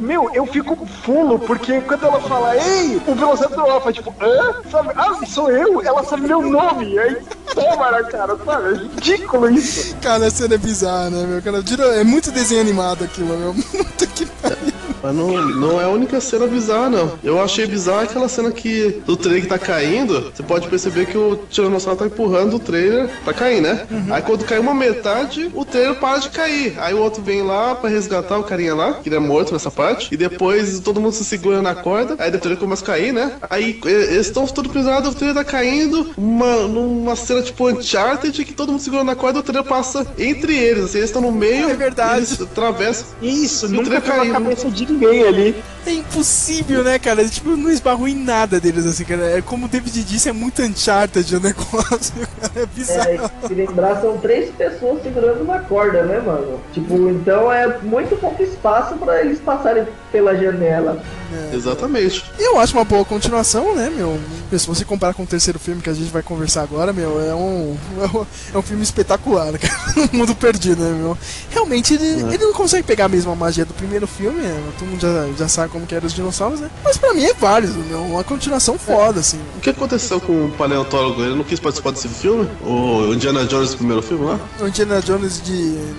Meu, 0.00 0.30
eu 0.34 0.46
fico 0.46 0.76
fulo, 1.02 1.38
porque 1.38 1.80
quando 1.80 2.06
ela 2.06 2.20
fala, 2.20 2.56
ei, 2.56 3.00
o 3.06 3.14
Velociraptor 3.14 3.66
ela 3.66 3.80
fala, 3.80 3.92
tipo, 3.92 4.14
hã? 4.20 4.54
Sabe? 4.70 4.90
Ah, 4.96 5.26
sou 5.26 5.50
eu? 5.50 5.82
Ela 5.82 6.04
sabe 6.04 6.26
meu 6.26 6.42
nome. 6.42 6.98
Aí 6.98 7.16
toma 7.54 7.90
na 7.90 8.02
cara, 8.04 8.36
sabe? 8.44 8.68
É 8.68 8.76
ridículo 8.76 9.50
isso. 9.50 9.96
Cara, 9.96 10.26
a 10.26 10.30
cena 10.30 10.54
é 10.54 10.58
bizarra, 10.58 11.10
né, 11.10 11.26
meu? 11.26 11.42
Cara, 11.42 11.62
é 12.00 12.04
muito 12.04 12.30
desenho 12.30 12.60
animado 12.60 13.04
aquilo, 13.04 13.36
meu. 13.36 13.54
Puta 13.72 14.06
que 14.06 14.26
pariu. 14.26 14.75
Mas 15.02 15.14
não, 15.14 15.46
não 15.48 15.80
é 15.80 15.84
a 15.84 15.88
única 15.88 16.20
cena 16.20 16.46
bizarra, 16.46 16.90
não. 16.90 17.18
Eu 17.22 17.40
achei 17.40 17.66
bizarra 17.66 18.02
aquela 18.02 18.28
cena 18.28 18.50
que 18.50 19.00
do 19.06 19.16
trailer 19.16 19.42
que 19.42 19.48
tá 19.48 19.58
caindo, 19.58 20.32
você 20.34 20.42
pode 20.42 20.68
perceber 20.68 21.06
que 21.06 21.16
o 21.16 21.36
Tiranossauro 21.50 21.98
tá 21.98 22.06
empurrando 22.06 22.56
o 22.56 22.58
trailer 22.58 23.08
pra 23.24 23.32
cair, 23.32 23.60
né? 23.60 23.86
Uhum. 23.90 24.06
Aí 24.14 24.22
quando 24.22 24.44
cai 24.44 24.58
uma 24.58 24.74
metade, 24.74 25.50
o 25.54 25.64
trailer 25.64 25.96
para 25.96 26.18
de 26.18 26.30
cair. 26.30 26.74
Aí 26.78 26.94
o 26.94 26.98
outro 26.98 27.22
vem 27.22 27.42
lá 27.42 27.74
pra 27.74 27.88
resgatar 27.90 28.38
o 28.38 28.44
carinha 28.44 28.74
lá, 28.74 28.94
que 28.94 29.08
ele 29.08 29.16
é 29.16 29.20
morto 29.20 29.52
nessa 29.52 29.70
parte. 29.70 30.12
E 30.12 30.16
depois 30.16 30.80
todo 30.80 31.00
mundo 31.00 31.12
se 31.12 31.24
segura 31.24 31.62
na 31.62 31.74
corda. 31.74 32.16
Aí 32.18 32.30
o 32.30 32.38
trailer 32.38 32.58
começa 32.58 32.82
a 32.82 32.86
cair, 32.86 33.12
né? 33.12 33.32
Aí 33.48 33.78
eles 33.84 34.26
estão 34.26 34.46
todos 34.46 34.70
prisionados, 34.70 35.12
o 35.12 35.14
trailer 35.14 35.36
tá 35.36 35.44
caindo. 35.44 36.10
Uma, 36.16 36.66
numa 36.66 37.16
cena 37.16 37.42
tipo 37.42 37.68
Uncharted, 37.68 38.44
que 38.44 38.52
todo 38.52 38.72
mundo 38.72 38.80
segura 38.80 39.04
na 39.04 39.14
corda, 39.14 39.40
o 39.40 39.42
trailer 39.42 39.64
passa 39.68 40.06
entre 40.18 40.56
eles. 40.56 40.84
Assim, 40.84 40.98
eles 40.98 41.10
estão 41.10 41.22
no 41.22 41.32
meio. 41.32 41.70
É 41.70 41.74
verdade. 41.74 42.18
Eles 42.18 42.40
atravessam. 42.40 43.06
Isso, 43.22 43.68
nunca 43.68 44.00
pela 44.00 44.26
cabeça 44.26 44.70
de 44.70 44.86
ninguém 44.96 45.22
ali. 45.22 45.64
É 45.86 45.92
impossível, 45.92 46.82
né, 46.82 46.98
cara? 46.98 47.24
Tipo, 47.28 47.56
não 47.56 47.70
esbarrou 47.70 48.08
em 48.08 48.16
nada 48.16 48.58
deles, 48.58 48.84
assim, 48.84 49.04
cara. 49.04 49.38
É 49.38 49.40
como 49.40 49.66
o 49.66 49.68
David 49.68 50.02
disse, 50.02 50.28
é 50.28 50.32
muito 50.32 50.60
Uncharted 50.60 51.36
o 51.36 51.40
negócio, 51.40 52.12
cara. 52.40 52.52
É 52.56 52.66
bizarro. 52.66 53.30
É, 53.44 53.46
se 53.46 53.54
lembrar, 53.54 54.00
são 54.00 54.18
três 54.18 54.50
pessoas 54.50 55.00
segurando 55.02 55.42
uma 55.42 55.60
corda, 55.60 56.02
né, 56.02 56.18
mano? 56.18 56.60
Tipo, 56.72 57.08
então 57.10 57.52
é 57.52 57.78
muito 57.82 58.16
pouco 58.16 58.42
espaço 58.42 58.96
para 58.96 59.20
eles 59.20 59.38
passarem 59.38 59.86
pela 60.10 60.34
janela. 60.34 61.00
É. 61.32 61.54
Exatamente. 61.54 62.24
Eu 62.38 62.58
acho 62.58 62.76
uma 62.76 62.84
boa 62.84 63.04
continuação, 63.04 63.74
né, 63.74 63.90
meu? 63.90 64.18
Se 64.50 64.66
você 64.66 64.84
comparar 64.84 65.14
com 65.14 65.22
o 65.22 65.26
terceiro 65.26 65.58
filme 65.58 65.82
que 65.82 65.90
a 65.90 65.94
gente 65.94 66.10
vai 66.10 66.22
conversar 66.22 66.62
agora, 66.62 66.92
meu, 66.92 67.20
é 67.20 67.34
um, 67.34 67.76
é 68.54 68.58
um 68.58 68.62
filme 68.62 68.82
espetacular, 68.82 69.52
cara. 69.58 70.08
Um 70.12 70.18
mundo 70.18 70.34
perdido, 70.34 70.82
né, 70.82 70.98
meu? 70.98 71.16
Realmente, 71.50 71.94
ele, 71.94 72.24
é. 72.24 72.34
ele 72.34 72.44
não 72.44 72.52
consegue 72.52 72.84
pegar 72.84 73.06
a 73.06 73.08
mesma 73.08 73.34
magia 73.34 73.64
do 73.64 73.74
primeiro 73.74 74.06
filme, 74.06 74.40
né? 74.40 74.72
Todo 74.78 74.88
mundo 74.88 75.00
já, 75.00 75.26
já 75.36 75.48
sabe 75.48 75.75
como 75.76 75.86
que 75.86 75.94
eram 75.94 76.06
os 76.06 76.14
dinossauros, 76.14 76.60
né? 76.60 76.70
Mas 76.82 76.96
pra 76.96 77.12
mim 77.12 77.24
é 77.24 77.34
válido, 77.34 77.78
meu. 77.84 78.00
Uma 78.02 78.24
continuação 78.24 78.78
foda, 78.78 79.20
assim. 79.20 79.38
O 79.58 79.60
que 79.60 79.68
aconteceu 79.68 80.18
com 80.18 80.46
o 80.46 80.50
paleontólogo? 80.52 81.22
Ele 81.22 81.34
não 81.34 81.44
quis 81.44 81.60
participar 81.60 81.90
desse 81.90 82.08
filme? 82.08 82.48
O 82.62 83.12
Indiana 83.12 83.44
Jones, 83.44 83.74
o 83.74 83.76
primeiro 83.76 84.02
filme 84.02 84.24
lá? 84.24 84.40
O 84.58 84.66
Indiana 84.66 85.02
Jones 85.02 85.42
de, 85.42 85.52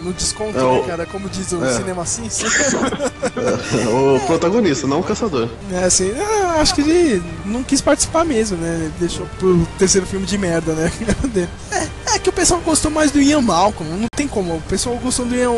no 0.03 0.11
desconto, 0.13 0.57
é, 0.57 0.63
né, 0.63 0.83
cara? 0.87 1.05
Como 1.05 1.29
diz 1.29 1.51
o 1.51 1.63
é. 1.63 1.73
Cinema 1.73 2.01
Assim. 2.01 2.27
é, 2.27 3.87
o 3.89 4.19
protagonista, 4.25 4.87
não 4.87 5.01
o 5.01 5.03
caçador. 5.03 5.47
É, 5.71 5.83
assim, 5.83 6.11
acho 6.59 6.73
que 6.73 6.81
ele 6.81 7.23
não 7.45 7.63
quis 7.63 7.81
participar 7.81 8.25
mesmo, 8.25 8.57
né? 8.57 8.91
Deixou 8.99 9.27
pro 9.37 9.67
terceiro 9.77 10.07
filme 10.07 10.25
de 10.25 10.37
merda, 10.37 10.73
né? 10.73 10.91
é, 11.71 12.15
é 12.15 12.19
que 12.19 12.29
o 12.29 12.33
pessoal 12.33 12.59
gostou 12.61 12.89
mais 12.89 13.11
do 13.11 13.21
Ian 13.21 13.41
Malcolm, 13.41 13.95
não 13.95 14.07
tem 14.15 14.27
como. 14.27 14.55
O 14.55 14.61
pessoal 14.61 14.95
gostou 14.97 15.25
do 15.25 15.35
Ian, 15.35 15.51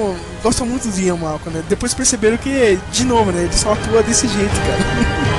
gosta 0.43 0.65
muito 0.65 0.87
do 0.87 0.99
Ian 0.99 1.15
Malcolm, 1.15 1.57
né? 1.57 1.63
Depois 1.69 1.93
perceberam 1.93 2.37
que, 2.37 2.77
de 2.91 3.05
novo, 3.05 3.31
né? 3.31 3.43
Ele 3.43 3.53
só 3.53 3.73
atua 3.73 4.03
desse 4.09 4.27
jeito, 4.27 4.59
cara. 4.61 5.29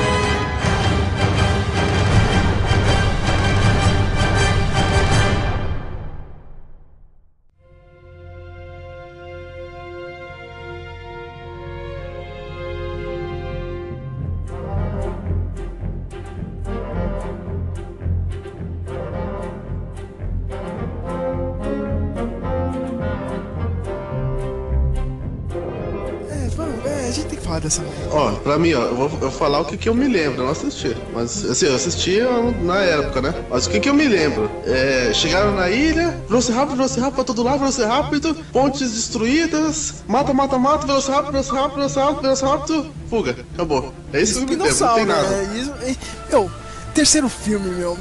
mim, 28.60 28.74
ó, 28.74 28.82
eu 28.82 28.94
vou, 28.94 29.06
eu 29.06 29.10
vou 29.18 29.30
falar 29.30 29.60
o 29.60 29.64
que, 29.64 29.76
que 29.76 29.88
eu 29.88 29.94
me 29.94 30.06
lembro, 30.06 30.40
eu 30.40 30.44
não 30.44 30.52
assisti. 30.52 30.96
Mas, 31.12 31.44
assim, 31.44 31.66
eu 31.66 31.74
assisti 31.74 32.20
na 32.62 32.76
época, 32.76 33.20
né? 33.20 33.34
Mas 33.50 33.66
o 33.66 33.70
que, 33.70 33.80
que 33.80 33.88
eu 33.88 33.94
me 33.94 34.06
lembro? 34.06 34.50
É, 34.64 35.10
chegaram 35.12 35.54
na 35.54 35.68
ilha, 35.70 36.16
Velociraptor, 36.28 36.76
Velociraptor 36.76 37.14
pra 37.14 37.24
todo 37.24 37.42
lado, 37.42 37.58
Velociraptor, 37.58 38.36
pontes 38.52 38.92
destruídas, 38.92 39.94
mata, 40.06 40.32
mata, 40.32 40.58
mata, 40.58 40.86
Velociraptor, 40.86 41.32
Velociraptor, 41.32 41.76
Velociraptor, 41.76 42.22
Velociraptor, 42.22 42.86
fuga, 43.08 43.36
acabou. 43.54 43.94
É 44.12 44.20
isso 44.20 44.34
que 44.34 44.54
eu 44.54 44.58
me 44.58 44.64
lembro, 44.64 44.86
não 44.86 44.94
tem 44.94 45.06
nada. 45.06 45.28
Né? 45.28 45.58
Isso, 45.58 45.98
eu, 46.30 46.50
terceiro 46.94 47.28
filme, 47.28 47.70
meu, 47.70 47.98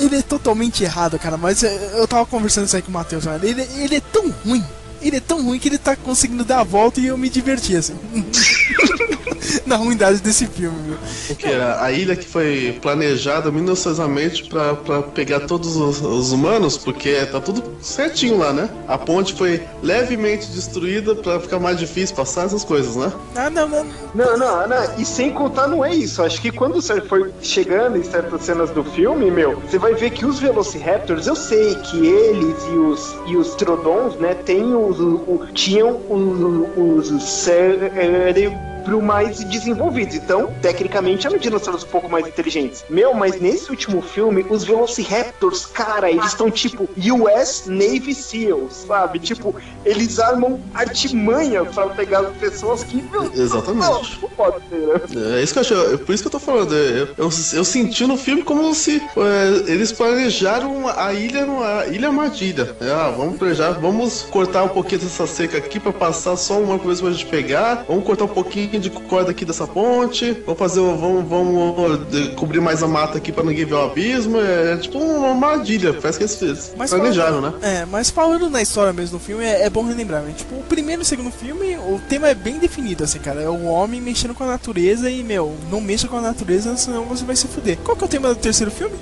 ele 0.00 0.16
é 0.16 0.22
totalmente 0.22 0.82
errado, 0.82 1.18
cara, 1.18 1.36
mas 1.36 1.62
eu 1.62 2.06
tava 2.08 2.26
conversando 2.26 2.66
isso 2.66 2.76
aí 2.76 2.82
com 2.82 2.90
o 2.90 2.94
Matheus, 2.94 3.24
ele, 3.42 3.66
ele 3.78 3.96
é 3.96 4.00
tão 4.00 4.30
ruim 4.44 4.64
ele 5.04 5.18
é 5.18 5.20
tão 5.20 5.44
ruim 5.44 5.58
que 5.58 5.68
ele 5.68 5.76
tá 5.76 5.94
conseguindo 5.94 6.44
dar 6.44 6.60
a 6.60 6.64
volta 6.64 6.98
e 6.98 7.06
eu 7.06 7.18
me 7.18 7.28
diverti, 7.28 7.76
assim. 7.76 7.94
Na 9.66 9.76
ruindade 9.76 10.20
desse 10.20 10.46
filme, 10.46 10.76
meu. 10.88 10.98
O 11.30 11.36
que 11.36 11.46
era? 11.46 11.82
A 11.82 11.92
ilha 11.92 12.16
que 12.16 12.26
foi 12.26 12.78
planejada 12.80 13.50
minuciosamente 13.50 14.44
pra, 14.44 14.74
pra 14.74 15.02
pegar 15.02 15.40
todos 15.40 15.76
os, 15.76 16.00
os, 16.00 16.32
humanos, 16.32 16.76
porque 16.76 17.26
tá 17.26 17.40
tudo 17.40 17.62
certinho 17.80 18.38
lá, 18.38 18.52
né? 18.52 18.68
A 18.88 18.98
ponte 18.98 19.34
foi 19.34 19.62
levemente 19.82 20.46
destruída 20.46 21.14
pra 21.14 21.40
ficar 21.40 21.58
mais 21.58 21.78
difícil 21.78 22.14
passar 22.16 22.46
essas 22.46 22.64
coisas, 22.64 22.96
né? 22.96 23.12
Ah, 23.36 23.50
não, 23.50 23.68
não. 23.68 23.86
Não, 24.14 24.38
não, 24.38 24.68
não. 24.68 24.98
E 24.98 25.04
sem 25.04 25.32
contar, 25.32 25.68
não 25.68 25.84
é 25.84 25.94
isso. 25.94 26.22
Acho 26.22 26.40
que 26.40 26.50
quando 26.50 26.74
você 26.74 27.00
foi 27.00 27.32
chegando 27.40 27.96
em 27.96 28.02
certas 28.02 28.42
cenas 28.42 28.70
do 28.70 28.84
filme, 28.84 29.30
meu, 29.30 29.60
você 29.60 29.78
vai 29.78 29.94
ver 29.94 30.10
que 30.10 30.24
os 30.24 30.38
Velociraptors, 30.38 31.26
eu 31.26 31.36
sei 31.36 31.74
que 31.76 32.06
eles 32.06 32.56
e 32.72 32.76
os, 32.76 33.16
e 33.26 33.36
os 33.36 33.54
Trodons, 33.54 34.16
né, 34.16 34.34
tem 34.34 34.74
os, 34.74 35.00
o, 35.00 35.46
tinham 35.52 36.00
os, 36.08 36.68
os, 36.76 37.10
os 37.10 37.24
cérebros 37.24 38.73
pro 38.84 39.00
mais 39.02 39.42
desenvolvidos. 39.44 40.14
Então, 40.14 40.52
tecnicamente, 40.60 41.26
eram 41.26 41.38
dinossauros 41.38 41.84
um 41.84 41.88
pouco 41.88 42.08
mais 42.08 42.26
inteligentes. 42.26 42.84
Meu, 42.88 43.14
mas 43.14 43.40
nesse 43.40 43.70
último 43.70 44.02
filme, 44.02 44.44
os 44.48 44.64
Velociraptors, 44.64 45.66
cara, 45.66 46.10
eles 46.10 46.26
estão 46.26 46.50
tipo 46.50 46.88
US 46.96 47.64
Navy 47.66 48.14
SEALs, 48.14 48.84
sabe? 48.86 49.18
Tipo, 49.18 49.54
eles 49.84 50.18
armam 50.18 50.60
artimanha 50.74 51.64
pra 51.64 51.88
pegar 51.88 52.20
as 52.20 52.36
pessoas 52.36 52.84
que. 52.84 53.04
Exatamente. 53.34 54.18
Não, 54.20 54.28
pode 54.30 54.56
ser, 54.68 54.78
né? 54.78 55.38
É 55.38 55.42
isso 55.42 55.52
que 55.52 55.58
eu 55.58 55.62
acho. 55.62 55.74
É 55.94 55.96
por 55.96 56.14
isso 56.14 56.22
que 56.22 56.26
eu 56.28 56.32
tô 56.32 56.38
falando. 56.38 56.74
Eu, 56.74 57.08
eu, 57.16 57.30
eu 57.52 57.64
senti 57.64 58.06
no 58.06 58.16
filme 58.16 58.42
como 58.42 58.74
se 58.74 59.02
é, 59.16 59.72
eles 59.72 59.92
planejaram 59.92 60.88
a 60.88 61.12
ilha 61.12 61.46
numa 61.46 61.86
ilha 61.86 62.08
armadilha. 62.08 62.76
É, 62.80 62.90
ah, 62.90 63.12
vamos 63.16 63.38
planejar, 63.38 63.72
vamos 63.72 64.22
cortar 64.22 64.64
um 64.64 64.68
pouquinho 64.68 65.00
dessa 65.02 65.26
seca 65.26 65.58
aqui 65.58 65.80
pra 65.80 65.92
passar 65.92 66.36
só 66.36 66.58
uma 66.58 66.78
coisa 66.78 67.02
pra 67.02 67.10
gente 67.10 67.26
pegar. 67.26 67.84
Vamos 67.88 68.04
cortar 68.04 68.24
um 68.24 68.28
pouquinho 68.28 68.73
pouquinho 68.74 68.80
de 68.80 68.90
corda 68.90 69.30
aqui 69.30 69.44
dessa 69.44 69.66
ponte, 69.66 70.32
vamos 70.44 70.58
fazer, 70.58 70.80
vamos, 70.80 71.28
vamos 71.28 72.34
cobrir 72.34 72.60
mais 72.60 72.82
a 72.82 72.88
mata 72.88 73.18
aqui 73.18 73.30
para 73.30 73.44
ninguém 73.44 73.64
ver 73.64 73.74
o 73.74 73.82
abismo. 73.82 74.40
É, 74.40 74.72
é 74.72 74.76
tipo 74.76 74.98
uma 74.98 75.28
armadilha, 75.28 75.92
parece 75.94 76.18
que 76.18 76.44
eles 76.44 76.74
mas 76.76 76.90
planejaram, 76.90 77.40
falando, 77.40 77.60
né? 77.60 77.80
É, 77.80 77.86
mas 77.86 78.10
falando 78.10 78.50
na 78.50 78.62
história 78.62 78.92
mesmo 78.92 79.18
do 79.18 79.24
filme, 79.24 79.44
é, 79.44 79.64
é 79.64 79.70
bom 79.70 79.84
relembrar, 79.84 80.22
né? 80.22 80.34
Tipo, 80.36 80.56
o 80.56 80.62
primeiro 80.62 81.02
e 81.02 81.04
o 81.04 81.06
segundo 81.06 81.30
filme, 81.30 81.76
o 81.76 82.00
tema 82.08 82.28
é 82.28 82.34
bem 82.34 82.58
definido, 82.58 83.04
assim, 83.04 83.18
cara. 83.18 83.40
É 83.40 83.48
o 83.48 83.64
homem 83.64 84.00
mexendo 84.00 84.34
com 84.34 84.44
a 84.44 84.48
natureza 84.48 85.10
e, 85.10 85.22
meu, 85.22 85.54
não 85.70 85.80
mexa 85.80 86.08
com 86.08 86.16
a 86.16 86.20
natureza, 86.20 86.76
senão 86.76 87.04
você 87.04 87.24
vai 87.24 87.36
se 87.36 87.46
fuder. 87.46 87.78
Qual 87.84 87.96
que 87.96 88.04
é 88.04 88.06
o 88.06 88.10
tema 88.10 88.28
do 88.28 88.36
terceiro 88.36 88.70
filme? 88.70 88.96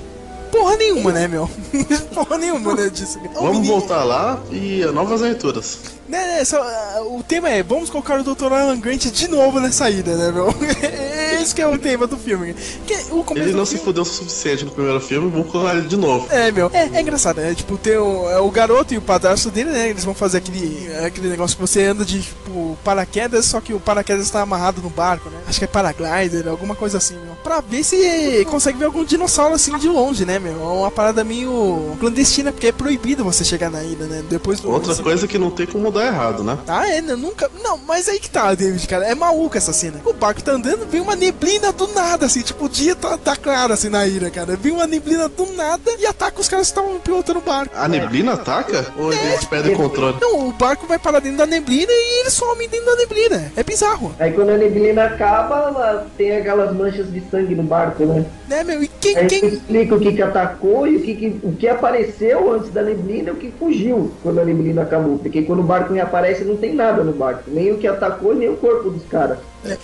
Porra 0.53 0.77
nenhuma, 0.77 1.11
né, 1.11 1.27
meu? 1.27 1.49
porra 2.13 2.37
nenhuma, 2.37 2.75
né, 2.75 2.87
disso. 2.87 3.19
Vamos 3.33 3.57
menino... 3.57 3.65
voltar 3.65 4.03
lá 4.03 4.39
e 4.51 4.85
novas 4.93 5.23
aventuras. 5.23 5.79
Né, 6.07 6.19
né, 6.27 6.45
só, 6.45 6.61
uh, 6.61 7.17
o 7.17 7.23
tema 7.23 7.49
é, 7.49 7.63
vamos 7.63 7.89
colocar 7.89 8.19
o 8.19 8.23
Dr. 8.23 8.53
Alan 8.53 8.79
Grant 8.79 9.05
de 9.05 9.27
novo 9.27 9.59
nessa 9.59 9.89
ida, 9.89 10.15
né, 10.15 10.31
meu? 10.31 10.53
Esse 11.41 11.55
que 11.55 11.61
é 11.61 11.67
o 11.67 11.77
tema 11.77 12.05
do 12.05 12.17
filme. 12.17 12.53
Que, 12.85 12.93
o 13.11 13.25
ele 13.35 13.53
não 13.53 13.65
se 13.65 13.79
fudeu 13.79 14.03
o 14.03 14.05
suficiente 14.05 14.63
no 14.63 14.71
primeiro 14.71 14.99
filme, 14.99 15.31
vamos 15.31 15.51
colocar 15.51 15.75
ele 15.75 15.87
de 15.87 15.97
novo. 15.97 16.27
É, 16.29 16.51
meu, 16.51 16.69
é, 16.71 16.87
é 16.93 17.01
engraçado, 17.01 17.37
né? 17.37 17.55
Tipo, 17.55 17.77
tem 17.77 17.97
o, 17.97 18.29
é 18.29 18.39
o 18.39 18.51
garoto 18.51 18.93
e 18.93 18.97
o 18.97 19.01
padrasto 19.01 19.49
dele, 19.49 19.71
né? 19.71 19.89
Eles 19.89 20.05
vão 20.05 20.13
fazer 20.13 20.37
aquele, 20.37 20.87
aquele 21.03 21.29
negócio 21.29 21.57
que 21.57 21.61
você 21.61 21.85
anda 21.85 22.05
de, 22.05 22.21
tipo, 22.21 22.77
paraquedas, 22.83 23.45
só 23.45 23.59
que 23.59 23.73
o 23.73 23.79
paraquedas 23.79 24.25
está 24.25 24.41
amarrado 24.41 24.81
no 24.81 24.89
barco, 24.89 25.29
né? 25.29 25.37
Acho 25.47 25.57
que 25.57 25.65
é 25.65 25.67
paraglider, 25.67 26.47
alguma 26.47 26.75
coisa 26.75 26.99
assim, 26.99 27.15
meu. 27.15 27.32
Pra 27.43 27.61
ver 27.61 27.83
se 27.83 28.45
consegue 28.49 28.77
ver 28.77 28.85
algum 28.85 29.03
dinossauro 29.03 29.53
assim 29.53 29.77
de 29.77 29.87
longe, 29.87 30.25
né, 30.25 30.39
meu? 30.39 30.53
É 30.53 30.65
uma 30.65 30.91
parada 30.91 31.23
meio 31.23 31.95
clandestina, 31.99 32.51
porque 32.51 32.67
é 32.67 32.71
proibido 32.71 33.23
você 33.23 33.43
chegar 33.43 33.69
na 33.69 33.83
ilha, 33.83 34.05
né? 34.05 34.23
Depois 34.29 34.59
do. 34.59 34.71
Outra 34.71 34.95
coisa 34.95 35.27
que 35.27 35.37
não 35.37 35.51
tem 35.51 35.65
como 35.65 35.91
dar 35.91 36.05
errado, 36.05 36.43
né? 36.43 36.57
Ah, 36.67 36.87
é, 36.87 37.01
né? 37.01 37.15
Nunca. 37.15 37.49
Não, 37.63 37.77
mas 37.77 38.07
aí 38.07 38.19
que 38.19 38.29
tá, 38.29 38.53
David, 38.53 38.87
cara. 38.87 39.05
É 39.05 39.13
maluco 39.13 39.57
essa 39.57 39.73
cena. 39.73 39.99
O 40.05 40.13
barco 40.13 40.41
tá 40.41 40.53
andando, 40.53 40.87
vem 40.89 41.01
uma 41.01 41.15
neblina 41.15 41.71
do 41.71 41.87
nada, 41.89 42.25
assim. 42.25 42.41
Tipo, 42.41 42.65
o 42.65 42.69
dia 42.69 42.95
tá, 42.95 43.17
tá 43.17 43.35
claro, 43.35 43.73
assim, 43.73 43.89
na 43.89 44.07
ilha, 44.07 44.29
cara. 44.29 44.55
Vem 44.55 44.71
uma 44.71 44.87
neblina 44.87 45.27
do 45.27 45.51
nada 45.53 45.91
e 45.99 46.05
ataca 46.05 46.39
os 46.39 46.47
caras 46.47 46.71
que 46.71 46.79
estavam 46.79 46.99
pilotando 46.99 47.39
o 47.39 47.41
barco. 47.41 47.75
A 47.75 47.87
neblina 47.87 48.33
ataca? 48.33 48.87
Ou 48.97 49.11
eles 49.11 49.45
perdem 49.45 49.75
controle? 49.75 50.17
Não, 50.21 50.47
o 50.49 50.53
barco 50.53 50.87
vai 50.87 50.97
parar 50.97 51.19
dentro 51.19 51.39
da 51.39 51.45
neblina 51.45 51.91
e 51.91 52.21
eles 52.21 52.33
somem 52.33 52.69
dentro 52.69 52.85
da 52.85 52.95
neblina. 52.95 53.51
É 53.55 53.63
bizarro. 53.63 54.15
Aí 54.19 54.31
quando 54.31 54.49
a 54.51 54.57
neblina 54.57 55.05
acaba, 55.05 55.55
ela 55.55 56.07
tem 56.17 56.35
aquelas 56.37 56.73
manchas 56.73 57.11
de 57.11 57.21
sangue 57.33 57.55
no 57.55 57.63
barco, 57.63 58.05
né? 58.05 58.23
Né, 58.47 58.63
meu? 58.63 58.83
E 58.83 58.87
quem. 58.87 59.17
Aí 59.17 59.25
quem... 59.25 59.47
explica 59.47 59.95
o 59.95 59.99
que, 59.99 60.13
que 60.13 60.21
atacou 60.21 60.87
e 60.87 60.97
o 60.97 61.01
que, 61.01 61.15
que, 61.15 61.39
o 61.41 61.51
que 61.53 61.67
apareceu 61.67 62.53
antes 62.53 62.69
da 62.69 62.83
neblina 62.83 63.29
e 63.29 63.33
o 63.33 63.35
que 63.35 63.51
fugiu 63.57 64.11
quando 64.21 64.39
a 64.39 64.45
neblina 64.45 64.83
acabou. 64.83 65.17
Porque 65.17 65.41
quando 65.41 65.59
o 65.59 65.63
barco 65.63 65.93
reaparece, 65.93 66.43
não 66.43 66.55
tem 66.55 66.75
nada 66.75 67.03
no 67.03 67.11
barco. 67.11 67.45
Nem 67.47 67.71
o 67.71 67.79
que 67.79 67.87
atacou, 67.87 68.35
nem 68.35 68.49
o 68.49 68.55
corpo 68.57 68.91
dos 68.91 69.03
caras. 69.05 69.39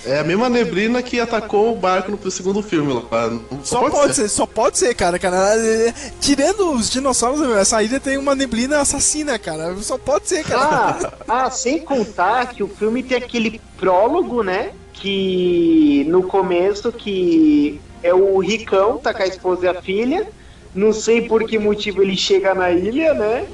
É 0.06 0.20
a 0.20 0.24
mesma 0.24 0.50
neblina 0.50 1.02
que 1.02 1.20
atacou 1.20 1.72
o 1.72 1.76
barco 1.76 2.12
no 2.12 2.32
segundo 2.32 2.62
filme 2.62 2.94
lá. 2.94 3.32
Só 3.64 3.90
pode, 3.90 4.14
ser. 4.14 4.28
só 4.28 4.46
pode 4.46 4.78
ser, 4.78 4.94
cara, 4.94 5.18
cara. 5.18 5.38
É, 5.58 5.94
Tirando 6.20 6.74
os 6.74 6.90
dinossauros, 6.90 7.40
meu, 7.40 7.58
essa 7.58 7.82
ilha 7.82 8.00
tem 8.00 8.18
uma 8.18 8.36
neblina 8.36 8.82
assassina, 8.82 9.40
cara. 9.40 9.76
Só 9.78 9.98
pode 9.98 10.28
ser, 10.28 10.44
cara. 10.44 10.62
Ah, 11.28 11.46
ah, 11.46 11.50
sem 11.50 11.80
contar 11.80 12.48
que 12.50 12.62
o 12.62 12.68
filme 12.68 13.02
tem 13.02 13.18
aquele 13.18 13.60
prólogo, 13.78 14.44
né? 14.44 14.72
Que 15.00 16.04
no 16.08 16.24
começo 16.28 16.92
que 16.92 17.82
é 18.04 18.14
o 18.14 18.40
Ricão, 18.40 18.98
tá 18.98 19.14
com 19.14 19.24
a 19.24 19.28
esposa 19.28 19.66
e 19.66 19.70
a 19.70 19.82
filha. 19.82 20.28
Não 20.74 20.94
sei 20.94 21.28
por 21.28 21.46
que 21.46 21.58
motivo 21.58 22.02
ele 22.02 22.16
chega 22.18 22.54
na 22.54 22.72
ilha, 22.72 23.14
né? 23.14 23.48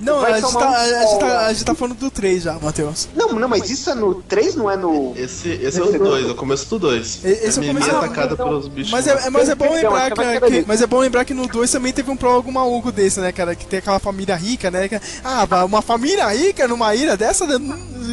Não, 0.00 0.20
Vai 0.20 0.32
a 0.32 0.40
gente, 0.40 0.52
tá, 0.52 0.58
um 0.58 0.74
a, 0.74 0.84
gente 1.06 1.18
tá, 1.18 1.46
a 1.46 1.52
gente 1.52 1.64
tá 1.64 1.74
falando 1.74 1.96
do 1.96 2.10
3 2.10 2.42
já, 2.42 2.54
Matheus. 2.54 3.08
Não, 3.14 3.32
não, 3.32 3.48
mas 3.48 3.68
isso 3.70 3.90
é 3.90 3.94
no 3.94 4.16
3, 4.22 4.54
não 4.54 4.70
é 4.70 4.76
no. 4.76 5.12
Esse, 5.16 5.48
esse 5.50 5.80
é 5.80 5.82
o 5.82 5.98
2, 5.98 6.28
é 6.28 6.30
o 6.30 6.34
começo 6.34 6.68
do 6.70 6.78
2. 6.78 7.24
Esse 7.24 7.58
é 7.58 7.62
o 7.62 7.66
começo 7.66 7.90
do- 7.90 7.96
atacada 7.96 8.34
então- 8.34 8.46
pelos 8.48 8.68
bichos. 8.68 8.92
Mas 8.92 9.06
é, 9.06 9.26
é- 9.26 9.30
mas 9.30 9.48
é 9.48 9.54
bom 9.54 9.68
Perdão, 9.68 9.92
lembrar 9.92 10.10
que 10.40 10.64
mas 10.66 10.82
é 10.82 10.86
bom 10.86 10.98
lembrar 11.00 11.24
que 11.24 11.34
no 11.34 11.46
2 11.46 11.70
também 11.70 11.92
teve 11.92 12.10
um 12.10 12.16
prólogo 12.16 12.50
maluco 12.52 12.92
desse, 12.92 13.20
né, 13.20 13.32
cara? 13.32 13.54
Que 13.54 13.66
tem 13.66 13.78
aquela 13.80 13.98
família 13.98 14.34
rica, 14.36 14.70
né? 14.70 14.88
que- 14.88 15.00
ah, 15.24 15.64
uma 15.64 15.82
família 15.82 16.26
rica 16.28 16.66
numa 16.68 16.94
ilha 16.94 17.16
dessa, 17.16 17.46
né, 17.46 17.58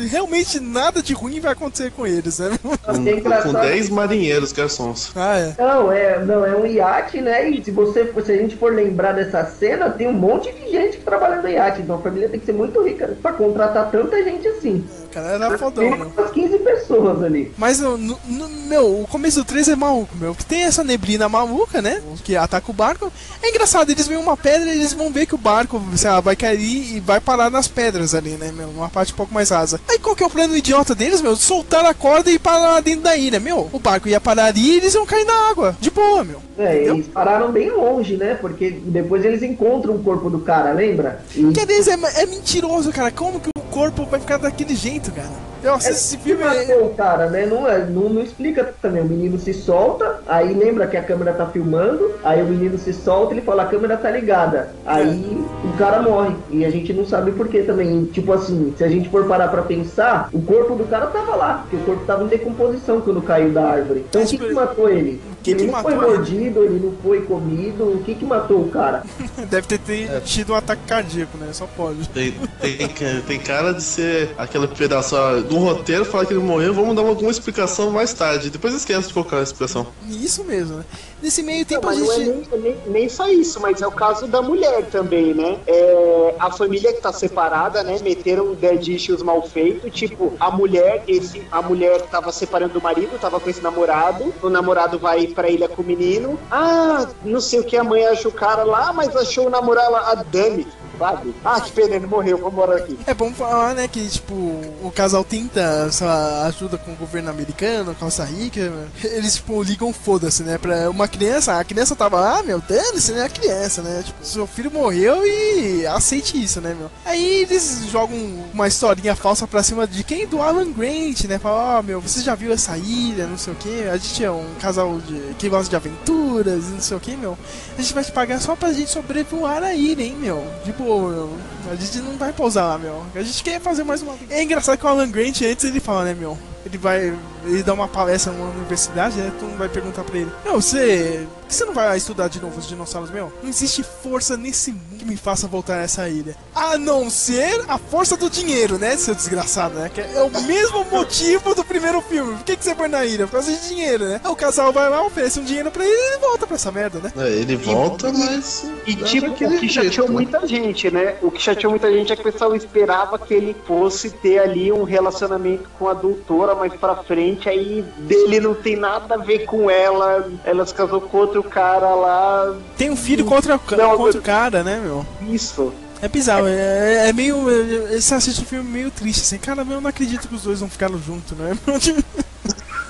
realmente 0.09 0.59
nada 0.59 1.01
de 1.01 1.13
ruim 1.13 1.39
vai 1.39 1.51
acontecer 1.53 1.91
com 1.91 2.05
eles, 2.05 2.39
né? 2.39 2.51
É 2.53 2.57
Com, 2.91 3.03
com 3.03 3.09
engraçado. 3.09 3.61
10 3.61 3.89
marinheiros 3.89 4.51
garçons. 4.51 5.11
Ah, 5.15 5.37
é. 5.37 5.55
Não, 5.57 5.91
é, 5.91 6.23
não, 6.25 6.45
é 6.45 6.55
um 6.55 6.65
iate, 6.65 7.21
né? 7.21 7.49
E 7.49 7.63
se 7.63 7.71
você 7.71 8.11
se 8.25 8.31
a 8.31 8.37
gente 8.37 8.55
for 8.55 8.73
lembrar 8.73 9.13
dessa 9.13 9.45
cena, 9.45 9.89
tem 9.89 10.07
um 10.07 10.13
monte 10.13 10.51
de 10.51 10.71
gente 10.71 10.97
que 10.97 11.03
trabalha 11.03 11.41
no 11.41 11.47
iate. 11.47 11.74
Então 11.81 11.95
a 11.95 11.99
família 11.99 12.29
tem 12.29 12.39
que 12.39 12.45
ser 12.45 12.53
muito 12.53 12.81
rica 12.81 13.17
pra 13.21 13.33
contratar 13.33 13.91
tanta 13.91 14.23
gente 14.23 14.47
assim. 14.47 14.85
Cara 15.15 15.27
era 15.29 15.57
fodão, 15.57 15.85
umas 16.17 16.31
15 16.31 16.57
pessoas 16.59 17.23
ali. 17.23 17.53
Mas, 17.57 17.79
no, 17.79 17.97
no- 17.97 18.49
meu, 18.67 19.01
o 19.01 19.07
começo 19.07 19.39
do 19.39 19.45
3 19.45 19.69
é 19.69 19.75
maluco, 19.75 20.13
meu. 20.17 20.35
Que 20.35 20.43
tem 20.43 20.63
essa 20.63 20.83
neblina 20.83 21.29
maluca, 21.29 21.81
né? 21.81 22.01
Que 22.23 22.35
ataca 22.35 22.69
o 22.69 22.73
barco. 22.73 23.09
É 23.41 23.49
engraçado, 23.49 23.89
eles 23.91 24.07
veem 24.07 24.19
uma 24.19 24.35
pedra 24.35 24.67
e 24.73 24.77
eles 24.79 24.91
vão 24.91 25.11
ver 25.11 25.25
que 25.25 25.33
o 25.35 25.37
barco, 25.37 25.81
sei 25.95 26.09
lá, 26.09 26.19
vai 26.19 26.35
cair 26.35 26.95
e 26.97 26.99
vai 26.99 27.21
parar 27.21 27.49
nas 27.49 27.67
pedras 27.67 28.13
ali, 28.13 28.31
né, 28.31 28.51
meu? 28.51 28.67
Numa 28.67 28.89
parte 28.89 29.13
um 29.13 29.15
pouco 29.15 29.33
mais 29.33 29.49
rasa. 29.51 29.79
Aí 29.87 29.99
qual 29.99 30.15
que 30.15 30.23
é 30.23 30.27
o 30.27 30.29
plano 30.29 30.55
idiota 30.55 30.93
deles, 30.93 31.21
meu? 31.21 31.35
Soltar 31.37 31.85
a 31.85 31.93
corda 31.93 32.29
e 32.29 32.37
parar 32.37 32.71
lá 32.73 32.79
dentro 32.81 33.01
da 33.03 33.15
ilha, 33.15 33.39
meu. 33.39 33.69
O 33.71 33.79
barco 33.79 34.09
ia 34.09 34.19
parar 34.19 34.45
ali 34.47 34.71
e 34.73 34.77
eles 34.77 34.93
iam 34.95 35.05
cair 35.05 35.23
na 35.25 35.49
água. 35.49 35.77
De 35.79 35.89
boa, 35.91 36.23
meu. 36.25 36.41
É, 36.57 36.85
eles 36.85 37.07
pararam 37.07 37.51
bem 37.51 37.69
longe, 37.69 38.17
né? 38.17 38.33
Porque 38.35 38.69
depois 38.71 39.23
eles 39.23 39.41
encontram 39.43 39.95
o 39.95 40.03
corpo 40.03 40.29
do 40.29 40.39
cara, 40.39 40.73
lembra? 40.73 41.23
E 41.35 41.51
Que 41.53 41.61
eles 41.61 41.87
é, 41.87 41.93
é 41.93 42.25
mentiroso, 42.25 42.91
cara. 42.91 43.11
Como 43.11 43.39
que 43.39 43.49
o 43.54 43.54
corpo 43.75 44.05
vai 44.05 44.21
ficar 44.21 44.37
daquele 44.37 44.73
jeito, 44.73 45.11
cara? 45.11 45.27
Nossa, 45.61 45.89
esse 45.89 46.17
filme 46.17 46.43
que 46.43 46.47
é. 46.47 46.67
matou 46.67 46.85
o 46.85 46.93
cara, 46.93 47.29
né? 47.29 47.45
Não, 47.45 47.67
é, 47.67 47.79
não, 47.85 48.07
não 48.07 48.21
explica 48.21 48.63
também. 48.81 49.01
O 49.01 49.05
menino 49.05 49.37
se 49.37 49.53
solta, 49.53 50.21
aí 50.27 50.53
lembra 50.53 50.87
que 50.87 50.95
a 50.95 51.03
câmera 51.03 51.33
tá 51.33 51.45
filmando, 51.47 52.13
aí 52.23 52.41
o 52.41 52.45
menino 52.45 52.77
se 52.77 52.93
solta 52.93 53.33
ele 53.33 53.41
fala, 53.41 53.63
a 53.63 53.65
câmera 53.65 53.97
tá 53.97 54.09
ligada. 54.09 54.69
Aí 54.85 55.45
o 55.63 55.77
cara 55.77 56.01
morre. 56.01 56.35
E 56.51 56.63
a 56.63 56.69
gente 56.69 56.93
não 56.93 57.05
sabe 57.05 57.31
por 57.31 57.49
que 57.49 57.63
também. 57.63 58.05
Tipo 58.05 58.31
assim, 58.31 58.73
se 58.77 58.83
a 58.83 58.87
gente 58.87 59.09
for 59.09 59.27
parar 59.27 59.49
pra 59.49 59.63
pensar, 59.63 60.29
o 60.31 60.41
corpo 60.41 60.75
do 60.75 60.85
cara 60.85 61.07
tava 61.07 61.35
lá, 61.35 61.63
porque 61.63 61.75
o 61.75 61.85
corpo 61.85 62.05
tava 62.05 62.23
em 62.23 62.27
decomposição 62.27 63.01
quando 63.01 63.21
caiu 63.21 63.51
da 63.51 63.65
árvore. 63.65 64.05
Então 64.07 64.21
o 64.21 64.25
que, 64.25 64.37
que 64.37 64.53
matou 64.53 64.87
ele? 64.87 65.19
Que 65.45 65.51
ele 65.51 65.59
que 65.59 65.65
não 65.67 65.73
matou 65.73 65.91
foi 65.91 65.99
ele? 65.99 66.17
mordido, 66.17 66.63
ele 66.63 66.79
não 66.79 66.91
foi 67.03 67.21
comido. 67.21 67.83
O 67.83 68.03
que 68.03 68.15
que 68.15 68.25
matou 68.25 68.61
o 68.61 68.69
cara? 68.69 69.03
Deve 69.49 69.67
ter, 69.67 69.79
ter 69.79 70.21
tido 70.21 70.53
um 70.53 70.55
ataque 70.55 70.81
cardíaco, 70.87 71.37
né? 71.37 71.49
Só 71.53 71.67
pode. 71.67 72.09
Tem, 72.09 72.33
tem, 72.59 72.87
tem 73.27 73.39
cara 73.39 73.73
de 73.73 73.83
ser 73.83 74.31
aquele 74.37 74.67
pedaço 74.67 75.15
do 75.47 75.57
roteiro, 75.57 76.03
falar 76.03 76.25
que 76.25 76.33
ele 76.33 76.41
morreu, 76.41 76.73
vamos 76.73 76.95
dar 76.95 77.03
alguma 77.03 77.31
explicação 77.31 77.91
mais 77.91 78.13
tarde. 78.13 78.49
Depois 78.49 78.73
esquece 78.73 79.07
de 79.07 79.13
colocar 79.13 79.37
a 79.37 79.43
explicação. 79.43 79.87
Isso 80.09 80.43
mesmo, 80.43 80.77
né? 80.77 80.85
Nesse 81.21 81.41
meio 81.41 81.65
tempo 81.65 81.89
Não, 81.89 81.91
a 81.91 81.95
é 81.95 82.17
gente. 82.17 82.49
nem, 82.51 82.61
nem, 82.61 82.77
nem 82.87 83.09
só 83.09 83.27
isso, 83.27 83.59
mas 83.59 83.81
é 83.81 83.87
o 83.87 83.91
caso 83.91 84.27
da 84.27 84.41
mulher 84.41 84.85
também, 84.85 85.33
né? 85.33 85.57
É, 85.65 86.35
a 86.39 86.51
família 86.51 86.93
que 86.93 87.01
tá 87.01 87.13
separada, 87.13 87.83
né? 87.83 87.97
Meteram 88.03 88.53
dead 88.53 88.87
issues 88.87 89.21
mal 89.21 89.41
feito. 89.47 89.89
Tipo, 89.89 90.33
a 90.39 90.51
mulher, 90.51 91.03
esse, 91.07 91.41
a 91.51 91.61
mulher 91.61 92.01
tava 92.03 92.31
separando 92.31 92.73
do 92.73 92.81
marido, 92.81 93.19
tava 93.19 93.39
com 93.39 93.49
esse 93.49 93.61
namorado. 93.61 94.33
O 94.41 94.49
namorado 94.49 94.99
vai 94.99 95.27
pra 95.35 95.49
ilha 95.49 95.67
com 95.67 95.81
o 95.81 95.85
menino. 95.85 96.39
Ah, 96.49 97.07
não 97.23 97.41
sei 97.41 97.59
o 97.59 97.63
que, 97.63 97.77
a 97.77 97.83
mãe 97.83 98.05
achou 98.07 98.31
o 98.31 98.33
cara 98.33 98.63
lá, 98.63 98.93
mas 98.93 99.15
achou 99.15 99.47
o 99.47 99.49
namorado 99.49 99.95
a 99.95 100.15
Dani, 100.15 100.65
sabe? 100.97 101.33
Ah, 101.43 101.59
que 101.61 101.71
pena, 101.71 101.95
ele 101.95 102.07
morreu, 102.07 102.37
vamos 102.37 102.53
morar 102.53 102.77
aqui. 102.77 102.97
É 103.05 103.13
bom 103.13 103.31
falar, 103.33 103.73
né, 103.75 103.87
que, 103.87 104.07
tipo, 104.07 104.33
o 104.33 104.91
casal 104.93 105.23
tenta 105.23 105.89
lá, 106.01 106.45
ajuda 106.47 106.77
com 106.77 106.91
o 106.91 106.95
governo 106.95 107.29
americano, 107.29 107.95
Costa 107.95 108.23
Rica. 108.23 108.71
Eles, 109.03 109.35
tipo, 109.35 109.61
ligam 109.63 109.91
foda-se, 109.93 110.43
né? 110.43 110.57
Pra 110.57 110.89
uma 110.89 111.07
criança, 111.07 111.59
a 111.59 111.63
criança 111.63 111.95
tava 111.95 112.19
lá, 112.19 112.43
meu, 112.43 112.61
dane-se, 112.61 113.11
né? 113.11 113.25
A 113.25 113.29
criança, 113.29 113.81
né? 113.81 114.03
Tipo, 114.05 114.25
seu 114.25 114.47
filho 114.47 114.71
morreu 114.71 115.25
e 115.25 115.85
aceite 115.87 116.41
isso, 116.41 116.61
né, 116.61 116.75
meu? 116.77 116.89
Aí 117.05 117.41
eles 117.41 117.87
jogam 117.91 118.17
uma 118.53 118.67
historinha 118.67 119.15
falsa 119.15 119.47
pra 119.47 119.63
cima 119.63 119.87
de 119.87 120.03
quem? 120.03 120.27
Do 120.27 120.41
Alan 120.41 120.71
Grant, 120.71 121.25
né? 121.25 121.39
Fala, 121.39 121.79
ó, 121.79 121.81
meu, 121.81 122.01
você 122.01 122.21
já 122.21 122.35
viu 122.35 122.51
essa 122.51 122.77
ilha, 122.77 123.27
não 123.27 123.37
sei 123.37 123.53
o 123.53 123.55
que. 123.55 123.83
A 123.87 123.97
gente 123.97 124.23
é 124.23 124.31
um 124.31 124.45
casal 124.59 124.99
de 124.99 125.35
que 125.35 125.49
gosta 125.49 125.69
de 125.69 125.75
aventuras 125.75 126.25
não 126.45 126.81
sei 126.81 126.97
o 126.97 126.99
que, 126.99 127.15
meu. 127.15 127.37
A 127.77 127.81
gente 127.81 127.93
vai 127.93 128.03
te 128.03 128.11
pagar 128.11 128.39
só 128.41 128.55
pra 128.55 128.73
gente 128.73 128.89
sobrevoar 128.89 129.63
a 129.63 129.73
ilha, 129.73 130.03
hein, 130.03 130.15
meu? 130.19 130.45
Boa, 130.77 130.84
meu. 130.85 131.37
A 131.69 131.75
gente 131.75 131.99
não 131.99 132.17
vai 132.17 132.31
pousar 132.31 132.65
lá, 132.65 132.77
meu. 132.77 133.03
A 133.13 133.21
gente 133.21 133.43
quer 133.43 133.59
fazer 133.59 133.83
mais 133.83 134.01
uma. 134.01 134.15
É 134.29 134.43
engraçado 134.43 134.77
que 134.77 134.85
o 134.85 134.87
Alan 134.87 135.09
Grant 135.09 135.41
antes 135.41 135.65
ele 135.65 135.79
fala, 135.79 136.05
né, 136.05 136.13
meu? 136.13 136.37
Ele 136.65 136.77
vai. 136.77 137.13
Ele 137.45 137.63
dá 137.63 137.73
uma 137.73 137.87
palestra 137.87 138.31
numa 138.31 138.49
universidade, 138.49 139.17
né? 139.17 139.31
Mundo 139.41 139.57
vai 139.57 139.69
perguntar 139.69 140.03
pra 140.03 140.17
ele: 140.17 140.31
Meu, 140.43 140.61
você. 140.61 141.27
Por 141.41 141.47
que 141.47 141.53
você 141.53 141.65
não 141.65 141.73
vai 141.73 141.97
estudar 141.97 142.27
de 142.27 142.41
novo 142.41 142.59
os 142.59 142.67
dinossauros, 142.67 143.11
meu? 143.11 143.31
Não 143.41 143.49
existe 143.49 143.83
força 143.83 144.35
nesse 144.35 144.71
mundo 144.71 144.94
que 145.05 145.11
me 145.11 145.15
faça 145.17 145.47
voltar 145.47 145.75
a 145.75 145.81
essa 145.83 146.09
ilha. 146.09 146.35
A 146.55 146.77
não 146.77 147.09
ser 147.09 147.63
a 147.67 147.77
força 147.77 148.17
do 148.17 148.29
dinheiro, 148.29 148.77
né, 148.77 148.97
seu 148.97 149.13
desgraçado, 149.13 149.75
né? 149.75 149.89
Que 149.93 150.01
é 150.01 150.21
o 150.23 150.41
mesmo 150.41 150.83
motivo 150.91 151.53
do 151.53 151.63
primeiro 151.63 152.01
filme. 152.01 152.33
Por 152.35 152.43
que, 152.43 152.55
que 152.57 152.63
você 152.63 152.73
foi 152.75 152.87
na 152.87 153.05
ilha? 153.05 153.25
Por 153.27 153.33
causa 153.33 153.51
de 153.51 153.67
dinheiro, 153.69 154.05
né? 154.05 154.19
O 154.25 154.35
casal 154.35 154.73
vai 154.73 154.89
lá, 154.89 155.05
oferece 155.05 155.39
um 155.39 155.43
dinheiro 155.43 155.69
pra 155.71 155.85
ele 155.85 155.93
e 155.93 156.07
ele 156.13 156.17
volta 156.17 156.47
pra 156.47 156.55
essa 156.55 156.71
merda, 156.71 156.99
né? 156.99 157.11
É, 157.17 157.29
ele 157.29 157.55
volta, 157.55 158.11
mas. 158.11 158.65
E 158.85 158.95
tipo, 158.95 159.31
o 159.31 159.33
que 159.35 159.67
jeito, 159.67 159.73
chateou 159.93 160.07
né? 160.07 160.13
muita 160.13 160.47
gente, 160.47 160.89
né? 160.89 161.15
O 161.21 161.29
que 161.29 161.41
chateou 161.41 161.71
muita 161.71 161.91
gente 161.91 162.11
é 162.11 162.15
que 162.15 162.27
o 162.27 162.31
pessoal 162.31 162.55
esperava 162.55 163.19
que 163.19 163.33
ele 163.33 163.55
fosse 163.67 164.09
ter 164.09 164.39
ali 164.39 164.71
um 164.71 164.83
relacionamento 164.83 165.69
com 165.77 165.87
a 165.87 165.93
doutora 165.93 166.55
mais 166.55 166.73
pra 166.73 166.95
frente, 166.95 167.47
aí 167.49 167.83
dele 167.99 168.39
não 168.39 168.53
tem 168.55 168.75
nada 168.75 169.15
a 169.15 169.17
ver 169.17 169.45
com 169.45 169.69
ela, 169.69 170.27
ela 170.43 170.65
se 170.65 170.73
casou 170.73 171.01
com 171.01 171.17
outro 171.17 171.43
cara 171.43 171.93
lá. 171.93 172.55
Tem 172.77 172.89
um 172.89 172.95
filho 172.95 173.25
contra, 173.25 173.55
o- 173.55 173.75
Não, 173.77 173.97
contra 173.97 174.19
o 174.19 174.23
cara, 174.23 174.63
né, 174.63 174.79
meu? 174.83 174.94
Isso. 175.27 175.73
É 176.01 176.07
bizarro, 176.07 176.45
é, 176.47 177.09
é 177.09 177.13
meio. 177.13 177.49
é- 177.49 177.99
Você 177.99 178.13
assiste 178.13 178.41
um 178.41 178.45
filme 178.45 178.69
meio 178.69 178.91
triste, 178.91 179.21
assim. 179.21 179.37
Cara, 179.37 179.61
eu 179.67 179.81
não 179.81 179.89
acredito 179.89 180.27
que 180.27 180.35
os 180.35 180.43
dois 180.43 180.59
vão 180.59 180.69
ficar 180.69 180.89
juntos, 180.91 181.37
né? 181.37 181.57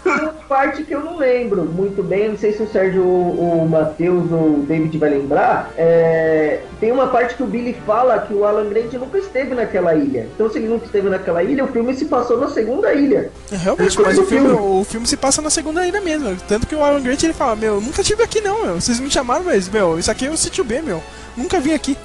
Tem 0.03 0.13
uma 0.21 0.33
parte 0.47 0.83
que 0.83 0.93
eu 0.93 0.99
não 1.03 1.17
lembro 1.17 1.63
muito 1.65 2.03
bem, 2.03 2.29
não 2.29 2.37
sei 2.37 2.53
se 2.53 2.61
o 2.61 2.69
Sérgio, 2.71 3.01
o, 3.01 3.63
o 3.63 3.67
Matheus 3.67 4.31
ou 4.31 4.57
o 4.59 4.65
David 4.67 4.95
vai 4.99 5.09
lembrar. 5.09 5.71
é, 5.75 6.61
tem 6.79 6.91
uma 6.91 7.07
parte 7.07 7.33
que 7.33 7.41
o 7.41 7.47
Billy 7.47 7.75
fala 7.87 8.19
que 8.19 8.31
o 8.31 8.45
Alan 8.45 8.69
Grant 8.69 8.93
nunca 8.93 9.17
esteve 9.17 9.55
naquela 9.55 9.95
ilha. 9.95 10.27
Então, 10.35 10.47
se 10.47 10.59
ele 10.59 10.67
nunca 10.67 10.85
esteve 10.85 11.09
naquela 11.09 11.41
ilha, 11.41 11.63
o 11.63 11.67
filme 11.69 11.91
se 11.95 12.05
passou 12.05 12.39
na 12.39 12.49
segunda 12.49 12.93
ilha. 12.93 13.31
É, 13.51 13.55
Realmente, 13.55 13.99
mas 13.99 14.19
o 14.19 14.25
filme, 14.25 14.47
o 14.51 14.83
filme 14.83 15.07
se 15.07 15.17
passa 15.17 15.41
na 15.41 15.49
segunda 15.49 15.87
ilha 15.87 15.99
mesmo. 16.01 16.35
Tanto 16.47 16.67
que 16.67 16.75
o 16.75 16.83
Alan 16.83 17.01
Grant 17.01 17.23
ele 17.23 17.33
fala: 17.33 17.55
Meu, 17.55 17.75
eu 17.75 17.81
nunca 17.81 18.03
tive 18.03 18.21
aqui 18.21 18.41
não, 18.41 18.63
meu. 18.63 18.75
Vocês 18.75 18.99
me 18.99 19.09
chamaram, 19.09 19.43
mas, 19.43 19.67
meu, 19.67 19.97
isso 19.97 20.11
aqui 20.11 20.27
é 20.27 20.29
o 20.29 20.37
sítio 20.37 20.63
B, 20.63 20.83
meu. 20.83 21.01
Nunca 21.35 21.59
vim 21.59 21.73
aqui. 21.73 21.97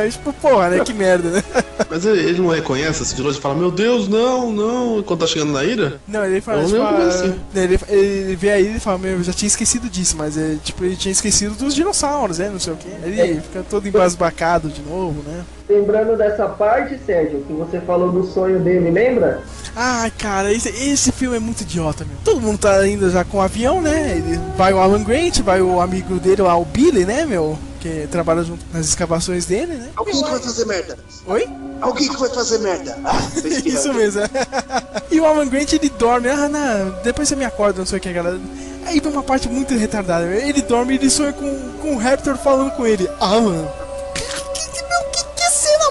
Aí, 0.00 0.10
tipo, 0.12 0.32
porra, 0.34 0.70
né? 0.70 0.84
Que 0.84 0.92
merda, 0.92 1.30
né? 1.30 1.42
Mas 1.90 2.04
ele, 2.04 2.20
ele 2.20 2.40
não 2.40 2.48
reconhece 2.48 3.02
esse 3.02 3.14
vilão 3.14 3.32
e 3.32 3.34
fala, 3.34 3.54
meu 3.54 3.70
Deus, 3.70 4.06
não, 4.08 4.52
não, 4.52 5.02
quando 5.02 5.20
tá 5.20 5.26
chegando 5.26 5.52
na 5.52 5.64
ilha? 5.64 5.94
Não, 6.06 6.24
ele 6.24 6.40
fala, 6.40 6.62
Eu 6.62 6.66
tipo, 6.66 6.78
lembro 6.78 7.02
ah, 7.02 7.06
assim. 7.06 7.34
ele, 7.54 7.78
ele 7.88 8.36
vê 8.36 8.50
aí 8.50 8.76
e 8.76 8.80
fala, 8.80 8.98
meu, 8.98 9.12
eu 9.12 9.22
já 9.22 9.32
tinha 9.32 9.48
esquecido 9.48 9.88
disso, 9.88 10.16
mas 10.16 10.36
é, 10.36 10.56
tipo, 10.62 10.84
ele 10.84 10.96
tinha 10.96 11.10
esquecido 11.10 11.54
dos 11.54 11.74
dinossauros, 11.74 12.38
né? 12.38 12.48
Não 12.48 12.60
sei 12.60 12.72
o 12.72 12.76
que. 12.76 12.88
Ele 13.02 13.40
fica 13.40 13.64
todo 13.68 13.86
embasbacado 13.88 14.68
de 14.68 14.82
novo, 14.82 15.22
né? 15.28 15.42
Lembrando 15.68 16.16
dessa 16.16 16.48
parte, 16.48 16.98
Sérgio, 17.06 17.44
que 17.46 17.52
você 17.52 17.80
falou 17.80 18.10
do 18.10 18.24
sonho 18.24 18.58
dele, 18.58 18.90
lembra? 18.90 19.42
Ai, 19.74 20.10
cara, 20.10 20.52
esse, 20.52 20.68
esse 20.68 21.12
filme 21.12 21.36
é 21.36 21.40
muito 21.40 21.62
idiota, 21.62 22.04
meu. 22.04 22.16
Todo 22.24 22.40
mundo 22.40 22.58
tá 22.58 22.86
indo 22.86 23.08
já 23.08 23.24
com 23.24 23.38
o 23.38 23.40
avião, 23.40 23.80
né? 23.80 24.16
Ele, 24.16 24.38
vai 24.56 24.72
o 24.72 24.78
Alan 24.78 25.02
Grant, 25.02 25.40
vai 25.40 25.62
o 25.62 25.80
amigo 25.80 26.18
dele 26.18 26.42
lá, 26.42 26.56
o 26.56 26.64
Billy, 26.64 27.04
né, 27.04 27.24
meu? 27.24 27.56
Que 27.80 28.06
trabalha 28.08 28.44
junto 28.44 28.64
nas 28.72 28.86
escavações 28.86 29.46
dele, 29.46 29.74
né? 29.74 29.90
Alguém 29.96 30.14
que 30.22 30.30
vai 30.30 30.38
fazer 30.38 30.66
merda. 30.66 30.98
Oi? 31.26 31.48
Alguém 31.80 32.08
que 32.08 32.16
vai 32.16 32.28
fazer 32.28 32.58
merda. 32.58 32.98
Ah. 33.04 33.18
Isso 33.64 33.94
mesmo. 33.94 34.20
e 35.10 35.18
o 35.18 35.24
Alan 35.24 35.48
Grant, 35.48 35.72
ele 35.72 35.88
dorme. 35.88 36.28
Ah, 36.28 36.48
não, 36.48 37.02
depois 37.02 37.28
você 37.28 37.34
me 37.34 37.44
acorda, 37.44 37.78
não 37.78 37.86
sei 37.86 37.98
o 37.98 38.00
que, 38.00 38.12
galera. 38.12 38.38
Aí 38.84 39.00
vem 39.00 39.12
uma 39.12 39.22
parte 39.22 39.48
muito 39.48 39.74
retardada. 39.74 40.26
Ele 40.26 40.62
dorme 40.62 40.94
e 40.94 40.96
ele 40.96 41.10
sonha 41.10 41.32
com, 41.32 41.72
com 41.80 41.94
o 41.94 41.98
Raptor 41.98 42.36
falando 42.36 42.72
com 42.72 42.86
ele. 42.86 43.08
Alan. 43.18 43.66
Que, 43.66 43.89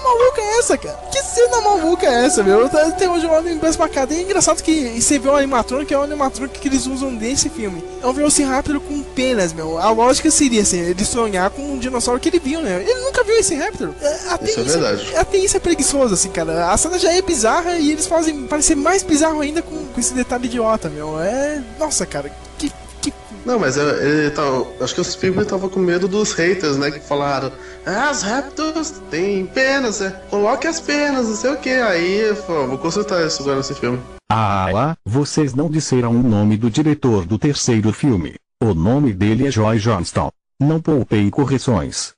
maluca 0.09 0.41
é 0.41 0.59
essa, 0.59 0.77
cara? 0.77 0.99
Que 1.11 1.21
cena 1.21 1.61
maluca 1.61 2.05
é 2.05 2.25
essa, 2.25 2.43
meu? 2.43 2.61
Eu 2.61 2.65
Até 2.65 3.09
hoje 3.09 3.25
eu 3.25 3.31
olho 3.31 3.49
embasbacado. 3.49 4.13
E 4.13 4.17
é 4.17 4.21
engraçado 4.21 4.61
que 4.63 4.99
você 5.01 5.19
vê 5.19 5.29
o 5.29 5.35
animatrônico, 5.35 5.87
que 5.87 5.93
é 5.93 5.97
o 5.97 6.03
animatrônico 6.03 6.59
que 6.59 6.67
eles 6.67 6.85
usam 6.85 7.11
nesse 7.11 7.49
filme. 7.49 7.83
É 8.01 8.07
um 8.07 8.13
Velociraptor 8.13 8.79
com 8.79 9.01
penas, 9.01 9.53
meu. 9.53 9.77
A 9.77 9.91
lógica 9.91 10.29
seria 10.31 10.61
assim, 10.61 10.79
ele 10.79 11.05
sonhar 11.05 11.49
com 11.49 11.61
um 11.61 11.77
dinossauro 11.77 12.19
que 12.19 12.29
ele 12.29 12.39
viu, 12.39 12.61
né? 12.61 12.81
Ele 12.81 13.01
nunca 13.01 13.23
viu 13.23 13.37
esse 13.37 13.55
Raptor. 13.55 13.89
Até 14.29 14.51
Isso 14.51 14.59
é 14.59 14.63
verdade. 14.63 15.15
Até 15.15 15.37
isso 15.37 15.57
é 15.57 15.59
preguiçoso, 15.59 16.13
assim, 16.13 16.29
cara. 16.29 16.71
A 16.71 16.77
cena 16.77 16.97
já 16.97 17.13
é 17.13 17.21
bizarra 17.21 17.77
e 17.77 17.91
eles 17.91 18.07
fazem 18.07 18.47
parecer 18.47 18.75
mais 18.75 19.03
bizarro 19.03 19.41
ainda 19.41 19.61
com, 19.61 19.85
com 19.85 19.99
esse 19.99 20.13
detalhe 20.13 20.45
idiota, 20.45 20.89
meu. 20.89 21.19
É. 21.19 21.61
Nossa, 21.77 22.05
cara, 22.05 22.31
que. 22.57 22.71
Não, 23.49 23.57
mas 23.57 23.79
é- 23.79 24.07
ele 24.07 24.29
tá, 24.29 24.43
acho 24.79 24.93
que 24.93 25.01
o 25.01 25.03
Spielberg 25.03 25.49
tava 25.49 25.67
com 25.69 25.79
medo 25.79 26.07
dos 26.07 26.33
haters, 26.33 26.77
né? 26.77 26.91
Que 26.91 26.99
falaram, 26.99 27.51
ah, 27.83 28.11
as 28.11 28.21
Raptors 28.21 29.01
têm 29.09 29.43
penas, 29.47 30.01
é. 30.01 30.11
Coloque 30.29 30.67
as 30.67 30.79
penas, 30.79 31.27
não 31.27 31.35
sei 31.35 31.53
o 31.53 31.57
que. 31.57 31.71
Aí, 31.71 32.31
pô, 32.45 32.67
vou 32.67 32.77
consultar 32.77 33.25
isso 33.25 33.41
agora 33.41 33.57
nesse 33.57 33.73
filme. 33.73 33.99
Ah 34.31 34.69
lá, 34.71 34.97
vocês 35.03 35.55
não 35.55 35.67
disseram 35.67 36.11
o 36.11 36.21
nome 36.21 36.57
do 36.57 36.69
diretor 36.69 37.25
do 37.25 37.39
terceiro 37.39 37.91
filme. 37.91 38.35
O 38.63 38.75
nome 38.75 39.13
dele 39.13 39.47
é 39.47 39.51
Joy 39.51 39.79
Johnston. 39.79 40.29
Não 40.61 40.79
poupei 40.79 41.31
correções. 41.31 42.11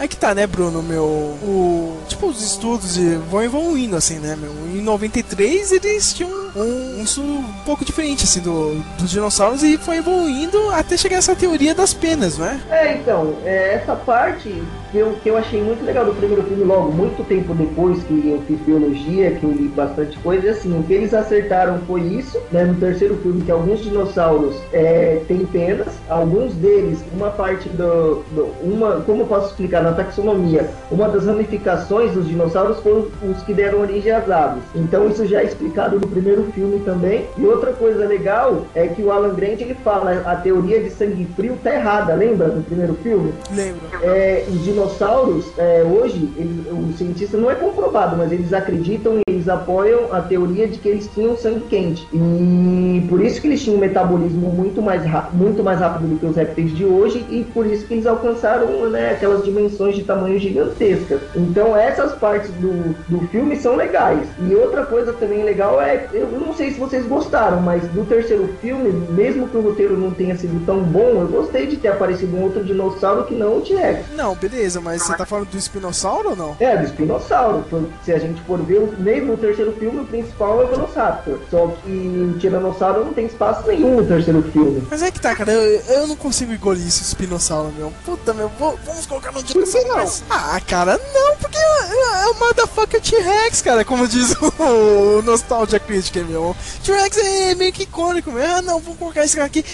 É 0.00 0.08
que 0.08 0.16
tá, 0.16 0.34
né, 0.34 0.46
Bruno, 0.46 0.82
meu. 0.82 1.02
O. 1.04 1.96
Tipo, 2.08 2.26
os 2.26 2.42
estudos 2.42 2.94
de- 2.94 3.16
vão 3.30 3.42
evoluindo, 3.42 3.94
assim, 3.94 4.18
né, 4.18 4.36
meu. 4.40 4.50
Em 4.76 4.82
93 4.82 5.70
eles 5.72 6.12
tinham 6.12 6.30
um, 6.56 7.04
um 7.18 7.22
um 7.22 7.44
pouco 7.64 7.84
diferente, 7.84 8.24
assim, 8.24 8.40
do, 8.40 8.74
dos 8.98 9.10
dinossauros 9.10 9.62
e 9.62 9.76
foi 9.78 9.98
evoluindo 9.98 10.58
até 10.70 10.96
chegar 10.96 11.16
essa 11.18 11.34
teoria 11.36 11.74
das 11.74 11.92
penas, 11.94 12.38
não 12.38 12.46
é? 12.46 12.60
É, 12.70 12.94
então, 12.96 13.34
é, 13.44 13.74
essa 13.74 13.94
parte 13.94 14.62
que 14.90 14.98
eu, 14.98 15.12
que 15.22 15.28
eu 15.30 15.36
achei 15.36 15.62
muito 15.62 15.84
legal 15.84 16.04
do 16.04 16.12
primeiro 16.14 16.42
filme, 16.44 16.64
logo, 16.64 16.90
muito 16.92 17.24
tempo 17.24 17.54
depois 17.54 18.02
que 18.04 18.12
eu 18.28 18.42
fiz 18.46 18.58
biologia, 18.60 19.32
que 19.32 19.44
eu 19.44 19.50
li 19.50 19.68
bastante 19.68 20.18
coisa, 20.18 20.46
e 20.46 20.50
assim, 20.50 20.78
o 20.78 20.82
que 20.82 20.92
eles 20.92 21.14
acertaram 21.14 21.80
foi 21.86 22.00
isso, 22.02 22.38
né, 22.50 22.64
no 22.64 22.74
terceiro 22.74 23.16
filme, 23.22 23.42
que 23.42 23.50
alguns 23.50 23.80
dinossauros 23.82 24.54
é, 24.72 25.22
têm 25.28 25.44
penas, 25.46 25.88
alguns 26.08 26.52
deles, 26.54 26.98
uma 27.14 27.30
parte 27.30 27.68
do, 27.70 28.22
do- 28.32 28.52
uma, 28.62 29.00
como 29.00 29.26
explicar, 29.52 29.82
na 29.82 29.92
taxonomia, 29.92 30.68
uma 30.90 31.08
das 31.08 31.26
ramificações 31.26 32.12
dos 32.12 32.26
dinossauros 32.26 32.78
foram 32.80 33.06
os 33.30 33.42
que 33.42 33.54
deram 33.54 33.80
origem 33.80 34.10
às 34.12 34.28
aves. 34.30 34.62
Então 34.74 35.08
isso 35.08 35.26
já 35.26 35.40
é 35.40 35.44
explicado 35.44 35.98
no 36.00 36.06
primeiro 36.08 36.44
filme 36.54 36.80
também. 36.84 37.26
E 37.36 37.44
outra 37.46 37.72
coisa 37.72 38.04
legal 38.06 38.62
é 38.74 38.86
que 38.88 39.02
o 39.02 39.10
Alan 39.12 39.34
Grant 39.34 39.60
ele 39.60 39.74
fala 39.84 40.22
a 40.24 40.36
teoria 40.36 40.82
de 40.82 40.90
sangue 40.90 41.26
frio 41.36 41.56
tá 41.62 41.74
errada, 41.74 42.14
lembra 42.14 42.48
do 42.48 42.62
primeiro 42.64 42.94
filme? 43.02 43.32
Lembro. 43.54 43.80
É, 44.02 44.44
os 44.48 44.64
dinossauros, 44.64 45.46
é, 45.58 45.84
hoje, 45.84 46.28
ele- 46.36 46.66
o 46.70 46.92
cientista 46.96 47.36
não 47.36 47.50
é 47.50 47.54
comprovado, 47.54 48.16
mas 48.16 48.32
eles 48.32 48.52
acreditam 48.52 49.18
e 49.18 49.22
eles 49.30 49.48
apoiam 49.48 50.12
a 50.12 50.20
teoria 50.20 50.66
de 50.66 50.78
que 50.78 50.88
eles 50.88 51.08
tinham 51.14 51.36
sangue 51.36 51.60
quente. 51.68 52.06
E 52.12 53.04
por 53.08 53.20
isso 53.20 53.40
que 53.40 53.46
eles 53.48 53.62
tinham 53.62 53.76
um 53.76 53.80
metabolismo 53.80 54.48
muito 54.50 54.80
mais, 54.82 55.02
muito 55.32 55.62
mais 55.62 55.78
rápido 55.80 56.08
do 56.08 56.18
que 56.18 56.26
os 56.26 56.36
répteis 56.36 56.74
de 56.74 56.84
hoje 56.84 57.24
e 57.30 57.44
por 57.44 57.66
isso 57.66 57.86
que 57.86 57.94
eles 57.94 58.06
alcançaram 58.06 58.88
né, 58.90 59.10
aquelas 59.10 59.41
dimensões 59.44 59.94
de 59.96 60.02
tamanho 60.04 60.38
gigantescas. 60.38 61.20
Então 61.34 61.76
essas 61.76 62.12
partes 62.12 62.50
do, 62.52 62.94
do 63.08 63.26
filme 63.28 63.56
são 63.56 63.76
legais. 63.76 64.26
E 64.48 64.54
outra 64.54 64.84
coisa 64.86 65.12
também 65.12 65.42
legal 65.42 65.80
é, 65.80 66.08
eu 66.12 66.26
não 66.28 66.54
sei 66.54 66.70
se 66.72 66.78
vocês 66.80 67.06
gostaram, 67.06 67.60
mas 67.60 67.82
do 67.88 68.04
terceiro 68.04 68.48
filme, 68.60 68.90
mesmo 69.10 69.48
que 69.48 69.56
o 69.56 69.60
roteiro 69.62 69.96
não 69.96 70.10
tenha 70.10 70.36
sido 70.36 70.64
tão 70.64 70.80
bom, 70.82 71.20
eu 71.20 71.28
gostei 71.28 71.66
de 71.66 71.76
ter 71.76 71.88
aparecido 71.88 72.36
um 72.36 72.42
outro 72.42 72.64
dinossauro 72.64 73.24
que 73.24 73.34
não 73.34 73.58
o 73.58 73.60
T-Rex. 73.60 74.06
Não, 74.14 74.34
beleza, 74.34 74.80
mas 74.80 75.02
você 75.02 75.14
tá 75.16 75.26
falando 75.26 75.48
do 75.48 75.56
espinossauro 75.58 76.30
ou 76.30 76.36
não? 76.36 76.56
É, 76.60 76.76
do 76.76 76.84
espinossauro. 76.84 77.64
Se 78.04 78.12
a 78.12 78.18
gente 78.18 78.40
for 78.42 78.58
ver, 78.60 78.78
o- 78.78 78.94
mesmo 78.98 79.32
no 79.32 79.36
terceiro 79.36 79.72
filme, 79.72 80.00
o 80.00 80.04
principal 80.04 80.60
é 80.60 80.64
o 80.64 80.68
Velociraptor. 80.68 81.38
Só 81.50 81.72
que 81.84 81.90
o 81.90 82.38
Tiranossauro 82.38 83.04
não 83.04 83.12
tem 83.12 83.26
espaço 83.26 83.66
nenhum 83.66 83.96
no 83.96 84.06
terceiro 84.06 84.42
filme. 84.42 84.82
Mas 84.90 85.02
é 85.02 85.10
que 85.10 85.20
tá, 85.20 85.34
cara, 85.34 85.52
eu, 85.52 85.80
eu 85.88 86.06
não 86.06 86.16
consigo 86.16 86.52
engolir 86.52 86.86
esse 86.86 87.02
espinossauro, 87.02 87.72
meu. 87.76 87.92
Puta, 88.04 88.32
meu, 88.34 88.50
vamos 88.58 89.06
colocar 89.06 89.31
no 89.32 89.42
dinossauro. 89.42 89.88
Mas... 89.94 90.22
Ah, 90.30 90.60
cara, 90.60 91.00
não, 91.12 91.36
porque 91.36 91.58
é, 91.58 92.24
é 92.24 92.26
o 92.28 92.34
motherfucker 92.38 93.00
T-Rex, 93.00 93.62
cara, 93.62 93.84
como 93.84 94.06
diz 94.06 94.34
o, 94.40 95.18
o 95.18 95.22
Nostalgia 95.22 95.78
Critic, 95.78 96.16
meu. 96.26 96.56
T-Rex 96.84 97.16
é 97.18 97.54
meio 97.54 97.72
que 97.72 97.84
icônico, 97.84 98.30
meu. 98.30 98.44
Ah, 98.44 98.62
não, 98.62 98.80
vou 98.80 98.94
colocar 98.94 99.24
esse 99.24 99.36
cara 99.36 99.46
aqui. 99.46 99.64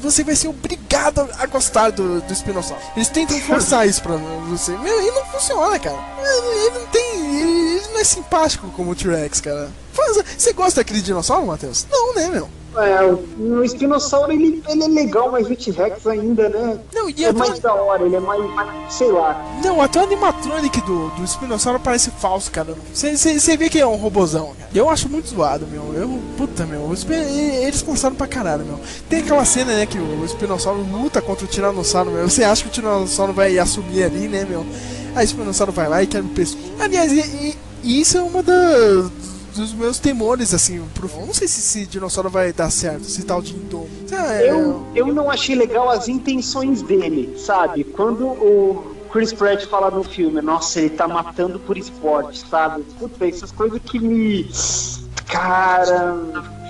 Você 0.00 0.24
vai 0.24 0.36
ser 0.36 0.48
obrigado 0.48 1.28
a 1.38 1.46
gostar 1.46 1.90
do, 1.90 2.20
do 2.20 2.32
espinossauro. 2.32 2.82
Eles 2.96 3.08
tentam 3.08 3.38
forçar 3.40 3.86
isso 3.88 4.02
pra 4.02 4.16
você. 4.16 4.72
Meu, 4.78 5.02
e 5.02 5.10
não 5.10 5.24
funciona, 5.26 5.78
cara. 5.78 5.98
Ele 6.18 6.78
não 6.78 6.86
tem. 6.86 7.40
Ele, 7.40 7.76
ele 7.76 7.88
não 7.88 8.00
é 8.00 8.04
simpático 8.04 8.68
como 8.68 8.90
o 8.90 8.94
T-Rex, 8.94 9.40
cara. 9.40 9.70
Faz- 9.94 10.24
Você 10.36 10.52
gosta 10.52 10.80
daquele 10.80 11.00
dinossauro, 11.00 11.46
Matheus? 11.46 11.86
Não, 11.90 12.14
né, 12.14 12.28
meu? 12.28 12.48
É, 12.76 13.04
o 13.38 13.62
espinossauro 13.62 14.32
ele, 14.32 14.60
ele 14.68 14.82
é 14.82 14.88
legal, 14.88 15.30
mas 15.30 15.48
o 15.48 15.54
T-Rex 15.54 16.04
ainda, 16.08 16.48
né? 16.48 16.76
Não, 16.92 17.08
e 17.08 17.24
é 17.24 17.32
tô- 17.32 17.38
mais 17.38 17.60
da 17.60 17.72
hora, 17.72 18.02
ele 18.02 18.16
é 18.16 18.20
mais, 18.20 18.42
sei 18.92 19.12
lá. 19.12 19.40
Não, 19.62 19.80
até 19.80 20.00
o 20.00 20.02
animatronic 20.02 20.80
do, 20.80 21.08
do 21.10 21.22
Espinossauro 21.22 21.78
parece 21.78 22.10
falso, 22.10 22.50
cara. 22.50 22.74
Você 22.92 23.56
vê 23.56 23.70
que 23.70 23.78
é 23.78 23.86
um 23.86 23.94
robozão, 23.94 24.46
cara. 24.58 24.70
Eu 24.74 24.90
acho 24.90 25.08
muito 25.08 25.28
zoado, 25.28 25.68
meu. 25.68 25.94
Eu, 25.94 26.18
puta, 26.36 26.66
meu. 26.66 26.92
Eles 27.08 27.80
gostaram 27.82 28.16
pra 28.16 28.26
caralho, 28.26 28.64
meu. 28.64 28.80
Tem 29.08 29.20
aquela 29.20 29.44
cena, 29.44 29.72
né, 29.76 29.86
que 29.86 29.96
o 29.98 30.24
Espinossauro 30.24 30.80
luta 30.82 31.22
contra 31.22 31.44
o 31.44 31.48
Tiranossauro, 31.48 32.10
meu. 32.10 32.28
Você 32.28 32.42
acha 32.42 32.62
que 32.64 32.68
o 32.70 32.72
Tiranossauro 32.72 33.32
vai 33.32 33.56
assumir 33.56 34.02
ali, 34.02 34.26
né, 34.26 34.44
meu? 34.50 34.66
Aí 35.14 35.24
o 35.24 35.28
Espinossauro 35.28 35.70
vai 35.70 35.88
lá 35.88 36.02
e 36.02 36.08
quebra 36.08 36.26
o 36.28 36.34
pescoço. 36.34 36.58
Aliás, 36.80 37.12
e- 37.12 37.56
e 37.84 38.00
isso 38.00 38.18
é 38.18 38.22
uma 38.22 38.42
das 38.42 39.10
dos 39.54 39.72
meus 39.72 39.98
temores, 39.98 40.52
assim, 40.54 40.82
pro... 40.94 41.08
Não 41.26 41.32
sei 41.34 41.46
se 41.48 41.60
esse 41.60 41.86
dinossauro 41.86 42.28
vai 42.30 42.52
dar 42.52 42.70
certo, 42.70 43.02
esse 43.02 43.22
tal 43.24 43.40
de 43.40 43.54
Indomo. 43.54 43.88
É- 44.10 44.50
Eu, 44.50 44.84
eu 44.94 45.06
não 45.08 45.30
achei 45.30 45.54
legal 45.54 45.88
as 45.90 46.08
intenções 46.08 46.82
dele, 46.82 47.34
sabe? 47.38 47.84
Quando 47.84 48.26
o 48.26 48.94
Chris 49.12 49.32
Pratt 49.32 49.64
fala 49.66 49.90
no 49.90 50.02
filme, 50.02 50.40
nossa, 50.42 50.80
ele 50.80 50.90
tá 50.90 51.06
matando 51.06 51.58
por 51.60 51.78
esporte, 51.78 52.44
sabe? 52.48 52.82
Puta, 52.98 53.26
essas 53.28 53.52
coisas 53.52 53.80
que 53.82 53.98
me. 53.98 54.50
Cara. 55.26 56.16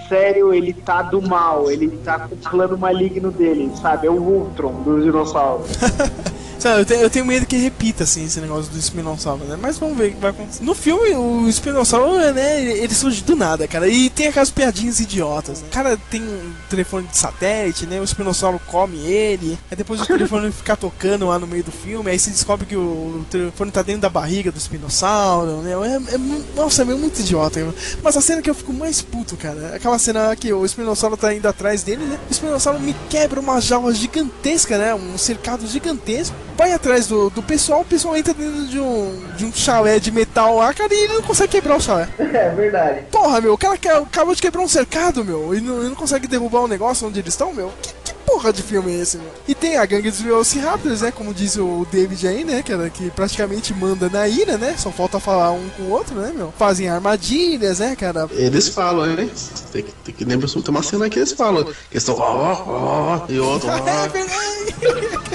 Sério, 0.08 0.52
ele 0.52 0.74
tá 0.74 1.00
do 1.00 1.22
mal, 1.22 1.70
ele 1.70 1.88
tá 2.04 2.18
com 2.28 2.34
o 2.34 2.38
plano 2.38 2.76
maligno 2.76 3.30
dele, 3.30 3.72
sabe? 3.80 4.06
É 4.06 4.10
o 4.10 4.14
Ultron 4.20 4.82
dos 4.82 5.02
dinossauros. 5.02 5.70
Sabe, 6.58 6.80
eu, 6.80 6.86
tenho, 6.86 7.00
eu 7.00 7.10
tenho 7.10 7.24
medo 7.24 7.46
que 7.46 7.56
repita 7.56 8.04
assim 8.04 8.24
esse 8.24 8.40
negócio 8.40 8.70
do 8.72 8.78
espinossauro, 8.78 9.44
né? 9.44 9.56
Mas 9.60 9.78
vamos 9.78 9.96
ver 9.96 10.08
o 10.08 10.14
que 10.14 10.20
vai 10.20 10.30
acontecer. 10.30 10.64
No 10.64 10.74
filme, 10.74 11.14
o 11.14 11.48
espinossauro, 11.48 12.18
né, 12.32 12.62
ele 12.62 12.94
surge 12.94 13.22
do 13.22 13.36
nada, 13.36 13.68
cara. 13.68 13.88
E 13.88 14.08
tem 14.10 14.28
aquelas 14.28 14.50
piadinhas 14.50 15.00
idiotas. 15.00 15.60
Né? 15.60 15.68
O 15.68 15.72
cara 15.72 15.96
tem 16.10 16.22
um 16.22 16.52
telefone 16.70 17.06
de 17.06 17.16
satélite, 17.16 17.86
né? 17.86 18.00
O 18.00 18.04
espinossauro 18.04 18.60
come 18.66 18.98
ele. 18.98 19.58
Aí 19.70 19.76
depois 19.76 20.00
o 20.00 20.06
telefone 20.06 20.50
fica 20.52 20.76
tocando 20.76 21.26
lá 21.26 21.38
no 21.38 21.46
meio 21.46 21.64
do 21.64 21.72
filme. 21.72 22.10
Aí 22.10 22.18
você 22.18 22.30
descobre 22.30 22.66
que 22.66 22.76
o, 22.76 23.24
telefone 23.30 23.70
tá 23.70 23.82
dentro 23.82 24.02
da 24.02 24.08
barriga 24.08 24.50
do 24.50 24.58
espinossauro, 24.58 25.58
né? 25.58 25.72
É, 25.72 26.14
é 26.14 26.18
nossa, 26.56 26.82
é 26.82 26.84
muito 26.84 27.20
idiota. 27.20 27.60
Mas 28.02 28.16
a 28.16 28.20
cena 28.20 28.42
que 28.42 28.50
eu 28.50 28.54
fico 28.54 28.72
mais 28.72 29.02
puto, 29.02 29.36
cara, 29.36 29.70
é 29.72 29.76
aquela 29.76 29.98
cena 29.98 30.34
que 30.36 30.52
o 30.52 30.64
espinossauro 30.64 31.16
tá 31.16 31.34
indo 31.34 31.46
atrás 31.46 31.82
dele, 31.82 32.04
né? 32.04 32.18
O 32.28 32.32
espinossauro 32.32 32.80
me 32.80 32.94
quebra 33.08 33.40
uma 33.40 33.60
jaula 33.60 33.92
gigantesca, 33.92 34.78
né? 34.78 34.94
Um 34.94 35.18
cercado 35.18 35.66
gigantesco. 35.66 36.34
Vai 36.56 36.72
atrás 36.72 37.06
do, 37.06 37.30
do 37.30 37.42
pessoal, 37.42 37.80
o 37.80 37.84
pessoal 37.84 38.16
entra 38.16 38.32
dentro 38.32 38.66
de 38.66 38.78
um, 38.78 39.20
de 39.36 39.44
um 39.44 39.52
chalé 39.52 39.98
de 39.98 40.10
metal 40.12 40.56
lá, 40.56 40.72
cara, 40.72 40.92
e 40.94 41.04
ele 41.04 41.14
não 41.14 41.22
consegue 41.22 41.52
quebrar 41.52 41.76
o 41.76 41.80
chalé. 41.80 42.08
É 42.34 42.50
verdade. 42.50 43.02
Porra, 43.12 43.40
meu, 43.40 43.54
o 43.54 43.58
cara 43.58 43.76
que- 43.78 43.88
acabou 43.88 44.34
de 44.34 44.42
quebrar 44.42 44.62
um 44.62 44.68
cercado, 44.68 45.24
meu, 45.24 45.54
e 45.54 45.60
não, 45.60 45.84
e 45.84 45.88
não 45.88 45.94
consegue 45.94 46.26
derrubar 46.26 46.60
o 46.62 46.68
negócio 46.68 47.06
onde 47.06 47.20
eles 47.20 47.32
estão, 47.34 47.52
meu. 47.52 47.72
Que, 47.80 47.92
que 48.04 48.14
porra 48.26 48.52
de 48.52 48.60
filme 48.62 48.92
é 48.92 49.00
esse, 49.00 49.16
meu? 49.18 49.26
E 49.46 49.54
tem 49.54 49.76
a 49.76 49.86
gangue 49.86 50.10
dos 50.10 50.20
Velociraptors, 50.20 51.00
né? 51.02 51.10
Como 51.12 51.32
diz 51.32 51.56
o 51.56 51.86
David 51.92 52.26
aí, 52.26 52.44
né? 52.44 52.62
Que, 52.62 52.72
era, 52.72 52.90
que 52.90 53.10
praticamente 53.10 53.72
manda 53.72 54.08
na 54.08 54.26
ilha, 54.26 54.58
né? 54.58 54.74
Só 54.76 54.90
falta 54.90 55.20
falar 55.20 55.52
um 55.52 55.68
com 55.76 55.84
o 55.84 55.90
outro, 55.90 56.14
né, 56.16 56.32
meu? 56.34 56.52
Fazem 56.58 56.88
armadilhas, 56.88 57.78
né, 57.78 57.94
cara? 57.94 58.28
Eles 58.32 58.68
falam, 58.68 59.06
hein? 59.10 59.30
Tem 59.72 59.82
que, 59.82 59.92
tem 60.04 60.14
que 60.14 60.24
lembrar, 60.24 60.48
tem 60.48 60.62
uma 60.68 60.82
cena 60.82 61.08
que 61.08 61.18
eles 61.18 61.32
falam. 61.32 61.64
Que 61.64 61.70
eles 61.92 62.02
estão 62.02 62.16
ó, 62.16 62.52
ó, 62.66 63.16
ó, 63.18 63.26
e 63.28 63.38
outro, 63.38 63.68
ó. 63.68 63.74
É 63.86 64.08
verdade. 64.08 65.33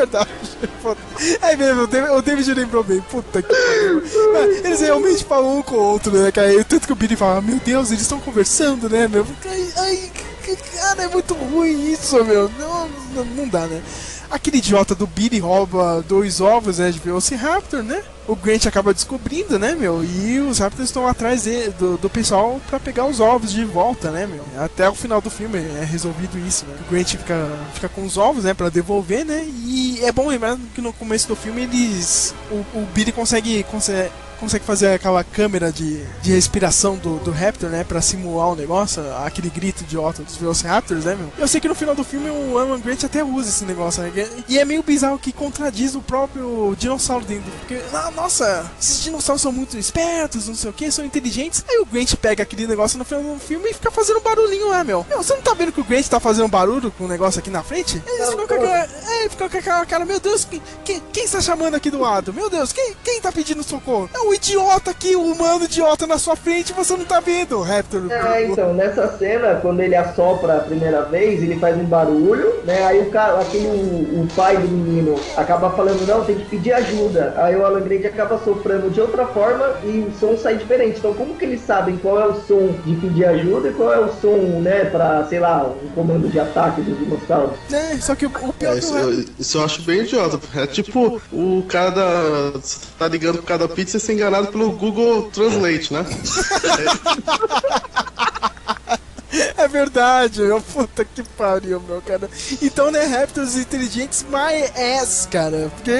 Verdade. 0.00 0.30
É 1.42 1.56
mesmo, 1.56 1.82
o 1.82 2.22
David, 2.22 2.54
lembrou 2.54 2.82
bem. 2.82 3.00
Puta 3.02 3.42
que 3.42 3.48
pariu. 3.48 4.02
Eles 4.64 4.80
realmente 4.80 5.24
falam 5.24 5.58
um 5.58 5.62
com 5.62 5.74
o 5.74 5.78
outro, 5.78 6.10
né, 6.12 6.32
cara? 6.32 6.52
E 6.52 6.64
tanto 6.64 6.86
que 6.86 6.92
o 6.92 6.96
Billy 6.96 7.16
fala, 7.16 7.42
meu 7.42 7.58
Deus, 7.58 7.90
eles 7.90 8.02
estão 8.02 8.18
conversando, 8.18 8.88
né, 8.88 9.06
meu? 9.06 9.26
Ai, 9.46 9.72
ai, 9.76 10.10
cara, 10.74 11.02
é 11.02 11.08
muito 11.08 11.34
ruim 11.34 11.92
isso, 11.92 12.24
meu. 12.24 12.50
Não, 12.58 12.88
não 13.36 13.48
dá, 13.48 13.66
né? 13.66 13.82
Aquele 14.30 14.58
idiota 14.58 14.94
do 14.94 15.06
Billy 15.06 15.40
rouba 15.40 16.04
dois 16.06 16.40
ovos, 16.40 16.78
né, 16.78 16.90
de 16.90 16.98
Velociraptor, 17.00 17.82
né? 17.82 18.02
O 18.28 18.36
Grant 18.36 18.64
acaba 18.66 18.94
descobrindo, 18.94 19.58
né, 19.58 19.74
meu? 19.74 20.04
E 20.04 20.38
os 20.38 20.58
Raptors 20.58 20.88
estão 20.88 21.04
atrás 21.06 21.44
do, 21.78 21.96
do 21.96 22.08
pessoal 22.08 22.60
pra 22.68 22.78
pegar 22.78 23.06
os 23.06 23.18
ovos 23.18 23.50
de 23.50 23.64
volta, 23.64 24.10
né, 24.12 24.26
meu? 24.26 24.44
Até 24.62 24.88
o 24.88 24.94
final 24.94 25.20
do 25.20 25.28
filme 25.28 25.58
é 25.58 25.84
resolvido 25.84 26.38
isso, 26.38 26.64
né? 26.66 26.76
O 26.86 26.90
Grant 26.92 27.08
fica, 27.08 27.48
fica 27.74 27.88
com 27.88 28.04
os 28.04 28.16
ovos, 28.16 28.44
né, 28.44 28.54
pra 28.54 28.68
devolver, 28.68 29.24
né? 29.24 29.44
E 29.64 29.98
é 30.04 30.12
bom 30.12 30.28
lembrar 30.28 30.56
que 30.74 30.80
no 30.80 30.92
começo 30.92 31.26
do 31.26 31.34
filme 31.34 31.62
eles. 31.62 32.32
O, 32.52 32.78
o 32.78 32.88
Billy 32.94 33.10
consegue, 33.10 33.64
consegue 33.64 34.10
consegue 34.40 34.64
fazer 34.64 34.88
aquela 34.88 35.22
câmera 35.22 35.70
de, 35.70 36.02
de 36.22 36.32
respiração 36.32 36.96
do, 36.96 37.18
do 37.18 37.30
Raptor, 37.30 37.68
né? 37.68 37.84
Pra 37.84 38.00
simular 38.00 38.48
o 38.48 38.56
negócio, 38.56 39.02
aquele 39.18 39.50
grito 39.50 39.82
idiota 39.82 40.22
dos 40.22 40.36
Velociraptors, 40.36 41.04
né, 41.04 41.14
meu? 41.14 41.30
Eu 41.38 41.46
sei 41.46 41.60
que 41.60 41.68
no 41.68 41.74
final 41.74 41.94
do 41.94 42.02
filme 42.02 42.30
o 42.30 42.58
Alan 42.58 42.80
Grant 42.80 43.04
até 43.04 43.22
usa 43.22 43.50
esse 43.50 43.64
negócio, 43.64 44.02
né? 44.02 44.10
E 44.48 44.58
é 44.58 44.64
meio 44.64 44.82
bizarro 44.82 45.18
que 45.18 45.32
contradiz 45.32 45.94
o 45.94 46.00
próprio 46.00 46.74
dinossauro 46.78 47.24
dentro. 47.24 47.50
Porque, 47.60 47.80
ah, 47.92 48.10
nossa, 48.16 48.70
esses 48.80 49.02
dinossauros 49.02 49.42
são 49.42 49.52
muito 49.52 49.76
espertos, 49.76 50.48
não 50.48 50.54
sei 50.54 50.70
o 50.70 50.72
que, 50.72 50.90
são 50.90 51.04
inteligentes. 51.04 51.62
Aí 51.68 51.78
o 51.78 51.86
Grant 51.86 52.14
pega 52.16 52.42
aquele 52.42 52.66
negócio 52.66 52.98
no 52.98 53.04
final 53.04 53.22
do 53.22 53.38
filme 53.38 53.68
e 53.68 53.74
fica 53.74 53.90
fazendo 53.90 54.20
barulhinho 54.20 54.68
lá, 54.68 54.82
meu. 54.82 55.04
Meu, 55.08 55.22
você 55.22 55.34
não 55.34 55.42
tá 55.42 55.52
vendo 55.52 55.72
que 55.72 55.80
o 55.80 55.84
Grant 55.84 56.06
tá 56.06 56.18
fazendo 56.18 56.48
barulho 56.48 56.90
com 56.90 57.04
o 57.04 57.08
negócio 57.08 57.38
aqui 57.38 57.50
na 57.50 57.62
frente? 57.62 58.02
Eles 58.06 58.30
ficam 58.30 58.46
com 58.46 58.54
aquela, 58.54 58.84
é, 58.84 59.28
ficam 59.28 59.48
com 59.48 59.58
aquela 59.58 59.86
cara, 59.86 60.04
meu 60.06 60.18
Deus, 60.18 60.46
quem, 60.46 60.62
quem, 60.84 61.02
quem 61.12 61.24
está 61.24 61.40
chamando 61.40 61.74
aqui 61.74 61.90
do 61.90 62.00
lado? 62.00 62.32
Meu 62.32 62.48
Deus, 62.48 62.72
quem, 62.72 62.96
quem 63.04 63.20
tá 63.20 63.30
pedindo 63.30 63.62
socorro? 63.62 64.08
É 64.14 64.18
o 64.20 64.29
idiota 64.34 64.90
aqui, 64.90 65.16
o 65.16 65.22
humano 65.22 65.64
idiota 65.64 66.06
na 66.06 66.18
sua 66.18 66.36
frente, 66.36 66.72
você 66.72 66.96
não 66.96 67.04
tá 67.04 67.20
vendo, 67.20 67.60
Raptor. 67.60 68.10
É, 68.10 68.46
então, 68.46 68.74
nessa 68.74 69.08
cena, 69.16 69.56
quando 69.56 69.80
ele 69.80 69.94
assopra 69.94 70.56
a 70.56 70.60
primeira 70.60 71.02
vez, 71.02 71.42
ele 71.42 71.58
faz 71.58 71.76
um 71.76 71.84
barulho, 71.84 72.60
né? 72.64 72.84
Aí 72.84 73.00
o 73.00 73.10
cara, 73.10 73.40
aquele 73.40 73.68
o, 73.68 74.22
o 74.22 74.28
pai 74.34 74.56
do 74.56 74.68
menino 74.68 75.18
acaba 75.36 75.70
falando, 75.70 76.06
não, 76.06 76.24
tem 76.24 76.36
que 76.36 76.44
pedir 76.44 76.72
ajuda. 76.72 77.34
Aí 77.36 77.56
o 77.56 77.64
Alan 77.64 77.80
Grant 77.80 78.04
acaba 78.04 78.38
soprando 78.42 78.90
de 78.90 79.00
outra 79.00 79.26
forma 79.26 79.74
e 79.84 80.00
o 80.00 80.12
som 80.18 80.36
sai 80.36 80.56
diferente. 80.56 80.98
Então 80.98 81.14
como 81.14 81.34
que 81.34 81.44
eles 81.44 81.60
sabem 81.60 81.96
qual 81.98 82.20
é 82.20 82.26
o 82.26 82.40
som 82.42 82.74
de 82.84 82.94
pedir 82.96 83.24
ajuda 83.24 83.68
e 83.68 83.72
qual 83.72 83.92
é 83.92 84.00
o 84.00 84.12
som, 84.20 84.60
né, 84.60 84.84
pra, 84.86 85.26
sei 85.28 85.40
lá, 85.40 85.66
um 85.66 85.88
comando 85.88 86.28
de 86.28 86.38
ataque 86.38 86.82
dos 86.82 86.98
dinossauros? 86.98 87.56
É, 87.72 87.96
só 87.98 88.14
que 88.14 88.26
o, 88.26 88.28
o 88.28 88.52
pior 88.52 88.74
É, 88.74 88.78
isso, 88.78 88.96
eu, 88.96 89.24
isso 89.38 89.58
eu 89.58 89.64
acho 89.64 89.82
bem 89.82 90.00
idiota. 90.00 90.38
É 90.56 90.66
tipo 90.66 91.20
o 91.32 91.64
cara 91.68 91.90
da. 91.90 92.60
tá 92.98 93.08
ligando 93.08 93.36
pro 93.36 93.46
cara 93.46 93.66
da 93.66 93.74
pizza 93.74 93.96
e 93.96 94.00
ser 94.00 94.14
enganado 94.20 94.48
pelo 94.48 94.72
Google 94.72 95.30
Translate, 95.30 95.92
né? 95.92 96.04
É 99.56 99.68
verdade, 99.68 100.42
meu. 100.42 100.60
Puta 100.60 101.04
que 101.04 101.22
pariu, 101.22 101.80
meu, 101.80 102.00
cara. 102.02 102.28
Então, 102.60 102.90
né, 102.90 103.04
Raptors 103.04 103.56
inteligentes, 103.56 104.24
my 104.24 104.98
ass, 104.98 105.28
cara. 105.30 105.70
Porque, 105.76 105.92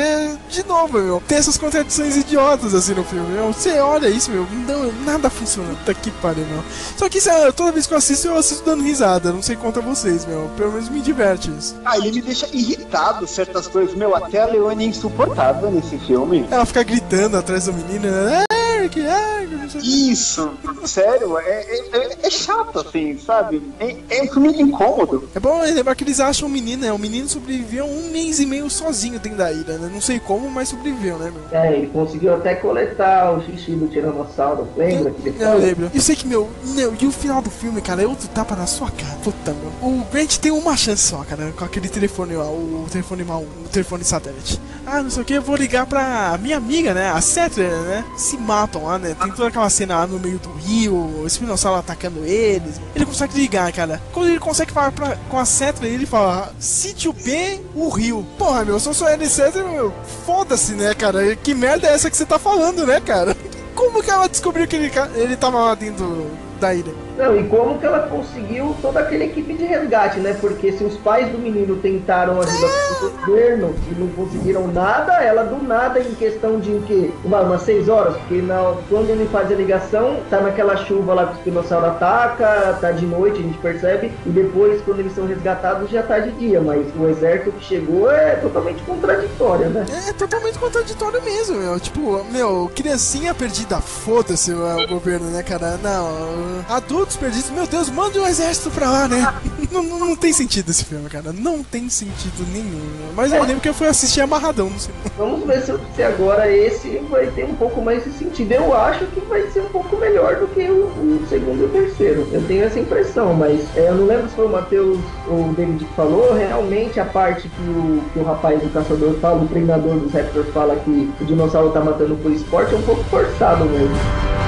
de 0.49 0.67
novo, 0.67 0.99
meu, 0.99 1.23
tem 1.27 1.39
essas 1.39 1.57
contradições 1.57 2.17
idiotas 2.17 2.75
assim 2.75 2.95
no 2.95 3.05
filme, 3.05 3.31
meu. 3.33 3.53
Você 3.53 3.79
olha 3.79 4.09
isso, 4.09 4.31
meu, 4.31 4.47
não, 4.67 4.93
nada 5.05 5.31
funciona. 5.31 5.75
Puta 5.75 5.95
que 5.95 6.11
pariu, 6.11 6.45
meu. 6.47 6.63
Só 6.97 7.09
que 7.09 7.19
isso, 7.19 7.31
toda 7.55 7.73
vez 7.73 7.87
que 7.87 7.95
eu 7.95 7.99
assisto, 7.99 8.29
eu 8.29 8.37
assisto 8.37 8.65
dando 8.65 8.83
risada. 8.83 9.33
Não 9.33 9.43
sei 9.43 9.57
quanto 9.57 9.79
a 9.79 9.83
vocês, 9.83 10.25
meu. 10.27 10.51
Pelo 10.57 10.73
menos 10.73 10.89
me 10.89 11.01
diverte 11.01 11.51
isso. 11.51 11.77
Ah, 11.85 11.97
ele 11.97 12.13
me 12.13 12.23
deixa 12.23 12.47
irritado 12.53 13.27
certas 13.27 13.67
coisas. 13.67 13.95
Meu, 13.95 14.15
até 14.15 14.43
a 14.43 14.47
Leone 14.47 14.85
é 14.85 14.89
insuportável 14.89 15.71
nesse 15.71 15.99
filme. 15.99 16.47
Ela 16.51 16.67
fica 16.67 16.83
gritando 16.83 17.37
atrás 17.37 17.67
do 17.67 17.73
menino, 17.73 18.11
né? 18.11 18.45
Eric, 18.81 19.01
Eric, 19.01 19.55
não 19.55 19.71
sei 19.71 19.81
que. 19.81 20.11
Isso, 20.11 20.51
sério, 20.85 21.39
é, 21.39 21.43
é, 21.43 21.97
é- 21.97 22.19
é 22.23 22.31
chato 22.31 22.79
assim, 22.81 23.19
sabe? 23.19 23.63
É, 23.79 23.97
é 24.11 24.23
um 24.23 24.29
filme 24.29 24.49
incômodo. 24.61 25.29
É 25.35 25.41
bom 25.41 25.61
lembrar 25.63 25.95
que 25.95 26.05
eles 26.05 26.21
acham 26.21 26.49
o 26.49 26.51
menino, 26.51 26.83
né? 26.83 26.93
O 26.93 26.99
menino 26.99 27.29
sobreviveu 27.29 27.85
um 27.85 28.11
mês 28.11 28.41
e 28.41 28.47
meio 28.47 28.69
sozinho 28.71 29.19
dentro 29.19 29.39
da 29.39 29.53
ilha, 29.53 29.79
né? 29.79 29.91
Não 29.93 30.01
sei 30.01 30.19
como, 30.19 30.49
mas 30.51 30.69
sobreviveu, 30.69 31.19
né, 31.19 31.31
meu? 31.33 31.61
É, 31.61 31.75
ele 31.77 31.87
conseguiu 31.89 32.35
até 32.35 32.55
coletar 32.55 33.33
o 33.33 33.43
xixi 33.43 33.73
do 33.73 33.89
Tiranossauro, 33.89 34.67
lembra? 34.77 35.11
Que 35.13 35.29
ele 35.29 35.43
Eu 35.43 35.59
lembro. 35.59 35.91
Eu 35.95 36.01
sei 36.01 36.17
que, 36.17 36.27
meu, 36.27 36.49
meu, 36.75 36.95
e 37.01 37.07
o 37.07 37.13
final 37.13 37.43
do 37.43 37.51
filme, 37.51 37.81
cara, 37.81 38.03
é 38.03 38.07
outro 38.07 38.29
tapa 38.29 38.57
na 38.57 38.67
sua 38.67 38.91
cara. 38.91 39.17
Puta, 39.23 39.53
meu. 39.53 39.71
O 39.91 40.05
Grant 40.13 40.37
tem 40.39 40.51
uma 40.53 40.77
chance 40.77 41.03
só, 41.09 41.19
cara, 41.25 41.53
com 41.57 41.65
aquele 41.65 41.89
telefone 41.89 42.35
lá, 42.35 42.45
o 42.49 42.87
telefone 42.91 43.25
mal, 43.25 43.43
o 43.43 43.69
telefone 43.71 44.05
satélite. 44.05 44.61
Ah, 44.87 45.03
não 45.03 45.11
sei 45.11 45.23
o 45.23 45.25
que, 45.25 45.35
eu 45.35 45.43
vou 45.43 45.55
ligar 45.57 45.87
pra 45.87 46.37
minha 46.41 46.57
amiga, 46.57 46.93
né? 46.95 47.11
A 47.11 47.21
Settler, 47.21 47.71
né? 47.83 48.05
Se 48.17 48.37
matam 48.71 48.85
lá, 48.85 48.99
né? 48.99 49.17
Tem 49.21 49.33
toda 49.33 49.49
aquela 49.49 49.69
cena 49.69 49.99
lá 49.99 50.07
no 50.07 50.19
meio 50.19 50.39
do 50.39 50.53
rio, 50.53 50.95
o 50.95 51.27
espinossauro 51.27 51.81
atacando 51.81 52.25
eles. 52.25 52.81
Ele 52.95 53.05
consegue 53.05 53.39
ligar, 53.39 53.73
cara. 53.73 54.01
Quando 54.13 54.29
ele 54.29 54.39
consegue 54.39 54.73
falar 54.73 54.93
pra, 54.93 55.17
com 55.29 55.39
a 55.39 55.45
Settler, 55.45 55.93
ele 55.93 56.07
fala: 56.07 56.53
Sítio 56.59 57.13
B, 57.13 57.61
o 57.75 57.89
rio. 57.89 58.25
Porra, 58.39 58.65
meu, 58.65 58.79
se 58.79 58.89
eu 58.89 58.95
sou 58.95 59.09
Settler, 59.29 59.67
meu, 59.67 59.93
foda-se, 60.25 60.73
né, 60.73 60.95
cara? 60.95 61.35
Que 61.37 61.55
merda 61.55 61.89
é 61.89 61.95
essa 61.95 62.11
que 62.11 62.17
você 62.17 62.25
tá 62.25 62.39
falando, 62.39 62.87
né, 62.87 63.01
cara? 63.01 63.37
Como 63.75 64.03
que 64.03 64.11
ela 64.11 64.29
descobriu 64.29 64.69
que 64.69 64.77
ele, 64.77 64.93
ele 65.15 65.37
tava 65.37 65.59
lá 65.59 65.75
dentro 65.75 66.31
da 66.61 66.75
ilha? 66.75 67.10
Não, 67.21 67.39
e 67.39 67.45
como 67.45 67.79
que 67.79 67.85
ela 67.85 68.09
conseguiu 68.09 68.75
toda 68.81 69.01
aquela 69.01 69.25
equipe 69.25 69.53
de 69.53 69.65
resgate, 69.65 70.19
né? 70.21 70.35
Porque 70.41 70.73
se 70.73 70.83
os 70.83 70.97
pais 70.97 71.31
do 71.31 71.37
menino 71.37 71.77
tentaram 71.77 72.41
ajudar 72.41 72.69
o 73.03 73.11
governo 73.27 73.75
e 73.91 73.95
não 74.01 74.09
conseguiram 74.09 74.67
nada, 74.69 75.13
ela 75.23 75.45
do 75.45 75.63
nada, 75.63 76.01
em 76.01 76.15
questão 76.15 76.59
de 76.59 76.71
o 76.71 76.81
quê? 76.81 77.11
Uma, 77.23 77.43
umas 77.43 77.61
seis 77.61 77.91
horas, 77.91 78.17
porque 78.17 78.41
na, 78.41 78.75
quando 78.89 79.11
ele 79.11 79.29
faz 79.31 79.53
a 79.53 79.55
ligação, 79.55 80.17
tá 80.31 80.41
naquela 80.41 80.79
chuva 80.79 81.13
lá 81.13 81.27
que 81.27 81.33
o 81.33 81.37
espinossauro 81.37 81.87
ataca, 81.89 82.79
tá 82.81 82.91
de 82.91 83.05
noite, 83.05 83.41
a 83.41 83.43
gente 83.43 83.59
percebe, 83.59 84.11
e 84.25 84.31
depois, 84.31 84.81
quando 84.81 85.01
eles 85.01 85.15
são 85.15 85.27
resgatados, 85.27 85.91
já 85.91 86.03
tá 86.03 86.21
de 86.21 86.31
dia, 86.33 86.63
mas 86.63 86.87
o 86.97 87.07
exército 87.07 87.53
que 87.53 87.65
chegou 87.65 88.11
é 88.11 88.37
totalmente 88.37 88.83
contraditório, 88.83 89.69
né? 89.69 89.85
É 90.09 90.13
totalmente 90.15 90.59
contraditório 90.59 91.23
mesmo, 91.23 91.59
meu. 91.59 91.79
Tipo, 91.79 92.25
meu, 92.31 92.71
criancinha 92.75 93.35
perdida, 93.35 93.79
foda-se 93.79 94.53
o, 94.53 94.89
governo, 94.89 95.27
né, 95.31 95.43
cara? 95.43 95.79
Não, 95.83 96.65
adultos 96.69 97.10
perdidos, 97.17 97.51
meu 97.51 97.67
Deus, 97.67 97.91
mande 97.91 98.19
um 98.19 98.27
exército 98.27 98.71
pra 98.71 98.91
lá, 98.91 99.09
né? 99.09 99.35
não, 99.71 99.83
não, 99.83 99.99
não 99.99 100.17
tem 100.17 100.33
sentido 100.33 100.71
esse 100.71 100.85
filme, 100.85 101.09
cara. 101.09 101.33
Não 101.33 101.63
tem 101.63 101.89
sentido 101.89 102.47
nenhum. 102.53 102.81
Mas 103.15 103.33
eu 103.33 103.43
lembro 103.43 103.61
que 103.61 103.69
eu 103.69 103.75
fui 103.75 103.87
assistir 103.87 104.21
amarradão 104.21 104.69
no 104.69 104.79
cinema. 104.79 105.01
Vamos 105.17 105.47
ver 105.47 105.63
se, 105.63 105.73
se 105.95 106.03
agora 106.03 106.51
esse 106.51 106.99
vai 107.11 107.27
ter 107.29 107.45
um 107.45 107.55
pouco 107.55 107.81
mais 107.83 108.05
de 108.05 108.13
sentido. 108.13 108.53
Eu 108.53 108.75
acho 108.77 109.07
que 109.07 109.21
vai 109.21 109.49
ser 109.51 109.61
um 109.61 109.69
pouco 109.69 109.97
melhor 109.97 110.37
do 110.37 110.47
que 110.49 110.63
o, 110.63 110.87
o 110.87 111.27
segundo 111.29 111.63
e 111.63 111.65
o 111.65 111.69
terceiro. 111.69 112.29
Eu 112.33 112.43
tenho 112.47 112.65
essa 112.65 112.79
impressão, 112.79 113.35
mas 113.35 113.61
é, 113.77 113.89
eu 113.89 113.95
não 113.95 114.07
lembro 114.07 114.29
se 114.29 114.35
foi 114.35 114.47
o 114.47 114.51
Matheus 114.51 114.99
ou 115.29 115.51
o 115.51 115.55
David 115.55 115.85
que 115.85 115.95
falou. 115.95 116.35
Realmente 116.35 116.99
a 117.01 117.05
parte 117.05 117.49
que 117.49 117.63
o, 117.63 118.03
que 118.13 118.19
o 118.19 118.25
rapaz 118.25 118.61
do 118.63 118.73
caçador 118.73 119.15
fala, 119.21 119.43
o 119.43 119.49
treinador 119.49 119.97
dos 119.97 120.13
Raptors 120.13 120.49
fala 120.53 120.77
que 120.77 121.11
o 121.21 121.25
dinossauro 121.25 121.71
tá 121.71 121.81
matando 121.81 122.15
por 122.17 122.33
esporte, 122.33 122.75
é 122.75 122.79
um 122.79 122.83
pouco 122.83 123.03
forçado 123.05 123.65
mesmo. 123.67 124.40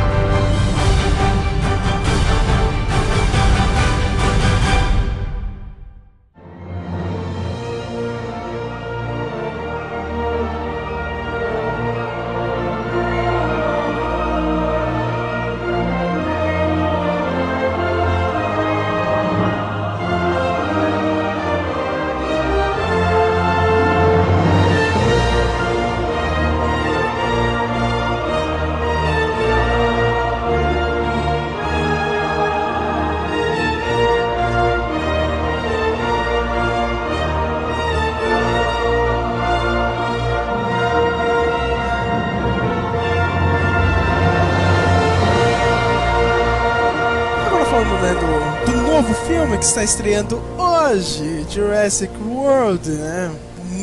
Está 49.82 49.84
estreando 49.84 50.40
hoje, 50.56 51.44
Jurassic 51.50 52.12
World, 52.24 52.88
né? 52.88 53.21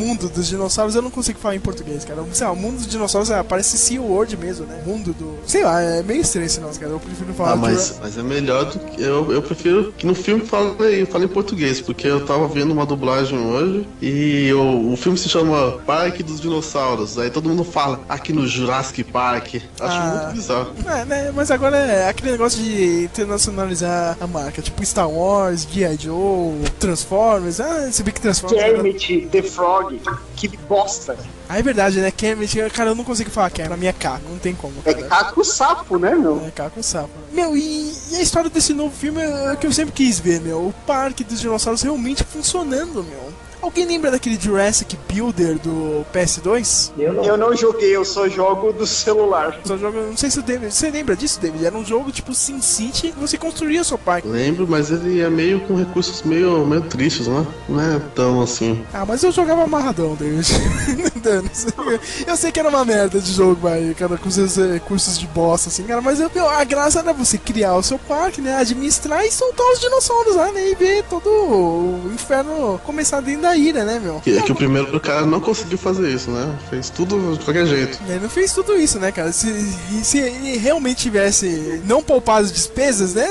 O 0.10 0.12
mundo 0.12 0.28
dos 0.30 0.48
dinossauros, 0.48 0.96
eu 0.96 1.04
não 1.04 1.12
consigo 1.12 1.38
falar 1.40 1.56
em 1.56 1.60
português, 1.60 2.04
cara. 2.04 2.24
Sei 2.34 2.46
lá, 2.48 2.52
o 2.52 2.56
mundo 2.56 2.78
dos 2.78 2.88
dinossauros 2.88 3.30
é, 3.30 3.44
parece 3.44 3.78
Sea 3.78 4.02
World 4.02 4.36
mesmo, 4.38 4.66
né? 4.66 4.82
Mundo 4.86 5.14
do. 5.14 5.38
Sei 5.46 5.64
lá, 5.64 5.80
é 5.82 6.02
meio 6.02 6.22
estranho 6.22 6.46
esse 6.48 6.60
nosso, 6.60 6.80
cara. 6.80 6.92
Eu 6.92 7.00
prefiro 7.00 7.32
falar 7.34 7.52
Ah, 7.52 7.56
mas, 7.56 8.00
mas 8.02 8.18
é 8.18 8.24
melhor 8.24 8.66
do 8.66 8.80
que. 8.80 9.02
Eu, 9.04 9.32
eu 9.32 9.42
prefiro 9.42 9.94
que 9.96 10.08
no 10.08 10.16
filme 10.16 10.44
fale, 10.46 11.06
fale 11.06 11.26
em 11.26 11.28
português, 11.28 11.80
porque 11.80 12.08
eu 12.08 12.26
tava 12.26 12.48
vendo 12.48 12.72
uma 12.72 12.88
dublagem 12.88 13.38
hoje 13.38 13.88
e 14.02 14.52
o, 14.54 14.92
o 14.94 14.98
filme 14.98 15.16
se 15.18 15.30
chama 15.30 15.74
Parque 15.86 16.24
dos 16.24 16.42
Dinossauros. 16.42 17.20
Aí 17.20 17.30
todo 17.30 17.48
mundo 17.48 17.64
fala 17.64 18.00
aqui 18.10 18.34
no 18.34 18.48
Jurassic 18.48 19.04
Park. 19.04 19.56
Acho 19.56 19.64
Ah. 19.80 20.22
muito 20.24 20.36
bizarro. 20.38 20.72
É, 20.88 21.06
né? 21.06 21.32
Mas 21.36 21.52
agora 21.52 21.78
é 21.78 22.10
aquele 22.10 22.32
negócio 22.32 22.60
de 22.64 23.04
internacionalizar 23.04 24.18
a 24.20 24.26
marca, 24.28 24.60
tipo 24.62 24.84
Star 24.84 25.10
Wars, 25.10 25.68
G.I. 25.72 25.98
Joe, 26.00 26.56
Transformers. 26.80 27.60
Ah, 27.60 27.90
se 27.92 28.02
bem 28.02 28.12
que 28.14 28.20
Transformers. 28.22 28.64
Kermit 28.64 29.28
the 29.32 29.42
Frog, 29.44 29.99
que 30.36 30.48
bosta. 30.48 31.18
Ah, 31.48 31.60
é 31.60 31.62
verdade, 31.62 32.00
né? 32.00 32.12
Kermit, 32.12 32.70
cara, 32.72 32.92
eu 32.92 32.96
não 32.96 33.04
consigo 33.04 33.30
falar 33.30 33.50
Kermit, 33.50 33.72
na 33.72 33.78
minha 33.78 33.94
K, 33.94 34.20
não 34.30 34.38
tem 34.38 34.54
como. 34.56 34.76
É 34.86 34.94
Cara. 34.94 35.08
K 35.08 35.32
com 35.32 35.44
sapo, 35.44 35.98
né, 35.98 36.16
meu? 36.16 36.44
É, 36.46 36.52
cara, 36.52 36.70
com 36.70 36.82
sapo. 36.84 37.10
Meu, 37.32 37.56
e, 37.58 37.94
e 38.12 38.16
a 38.16 38.22
história 38.22 38.50
desse 38.50 38.74
novo 38.74 38.96
filme 38.96 39.22
é 39.22 39.54
o 39.54 39.58
que 39.58 39.68
eu 39.68 39.74
sempre 39.74 39.94
quis 39.94 40.20
ver, 40.20 40.42
meu. 40.42 40.68
O 40.68 40.74
parque 40.86 41.24
dos 41.24 41.40
dinossauros 41.40 41.82
realmente 41.82 42.24
funcionando, 42.24 43.04
meu. 43.04 43.34
Alguém 43.62 43.86
lembra 43.86 44.12
daquele 44.12 44.40
Jurassic 44.40 44.98
Builder 45.08 45.60
do 45.60 46.06
PS2? 46.14 46.92
Eu 46.98 47.14
não. 47.14 47.24
Eu 47.24 47.38
não 47.38 47.56
joguei, 47.56 47.96
eu 47.96 48.06
só 48.06 48.28
jogo 48.28 48.72
do 48.72 48.88
celular. 48.88 49.60
Só 49.64 49.78
jogo, 49.78 50.00
não 50.00 50.18
sei 50.18 50.30
se 50.30 50.40
o 50.40 50.42
David. 50.42 50.74
Você 50.74 50.90
lembra 50.90 51.16
disso, 51.16 51.40
David? 51.40 51.66
Era 51.66 51.78
um 51.78 51.86
jogo 51.86 52.12
tipo 52.12 52.34
Sin 52.34 52.62
City 52.62 53.12
que 53.12 53.20
você 53.20 53.38
construía 53.38 53.84
seu 53.84 53.98
parque. 53.98 54.28
Lembro, 54.28 54.68
mas 54.68 54.92
ele 54.92 55.20
é 55.20 55.30
meio 55.30 55.60
com 55.62 55.76
recursos 55.76 56.24
meio, 56.24 56.66
meio 56.66 56.82
tristes, 56.82 57.28
né? 57.28 57.46
Não 57.68 57.82
é 57.82 58.00
tão 58.16 58.42
assim. 58.42 58.84
Ah, 58.94 59.06
mas 59.06 59.24
eu 59.24 59.32
jogava 59.32 59.64
amarradão, 59.64 60.16
David. 60.16 60.48
Eu 62.26 62.38
sei 62.38 62.52
que 62.52 62.60
era 62.60 62.70
uma 62.70 62.86
merda 62.86 63.20
de 63.20 63.32
jogo, 63.32 63.56
vai, 63.62 63.94
cara, 63.98 64.18
com 64.18 64.30
seus 64.30 64.56
recursos 64.56 65.18
de 65.18 65.28
bosta, 65.28 65.70
assim, 65.70 65.84
cara, 65.84 66.02
mas 66.02 66.20
eu, 66.20 66.30
a 66.50 66.64
graça 66.64 67.00
era 67.00 67.14
você 67.14 67.38
criar 67.38 67.76
o 67.76 67.84
seu 67.84 67.98
parque, 68.00 68.42
né? 68.42 68.56
Administrar 68.56 69.26
e 69.26 69.32
soltar 69.32 69.66
os 69.72 69.80
dinossauros 69.80 70.36
lá, 70.36 70.52
né? 70.52 70.70
E 70.70 70.76
ver 70.76 71.04
todo 71.10 71.28
o 71.30 72.12
inferno 72.14 72.80
começar 72.84 73.22
dentro 73.22 73.44
da 73.44 73.49
ira, 73.56 73.84
né, 73.84 74.00
meu? 74.00 74.20
Que, 74.20 74.38
é 74.38 74.42
que 74.42 74.52
o 74.52 74.56
primeiro 74.56 75.00
cara 75.00 75.26
não 75.26 75.40
conseguiu 75.40 75.78
fazer 75.78 76.10
isso, 76.10 76.32
né? 76.32 76.58
Fez 76.70 76.90
tudo 76.90 77.38
de 77.38 77.44
qualquer 77.46 77.66
jeito. 77.66 78.00
Ele 78.08 78.20
não 78.20 78.30
fez 78.30 78.54
tudo 78.54 78.76
isso, 78.76 79.00
né, 79.00 79.12
cara? 79.12 79.32
Se, 79.32 79.50
se 80.04 80.20
ele 80.20 80.58
realmente 80.58 81.02
tivesse 81.04 81.82
não 81.86 82.02
poupado 82.02 82.46
as 82.46 82.52
despesas, 82.52 83.14
né? 83.14 83.28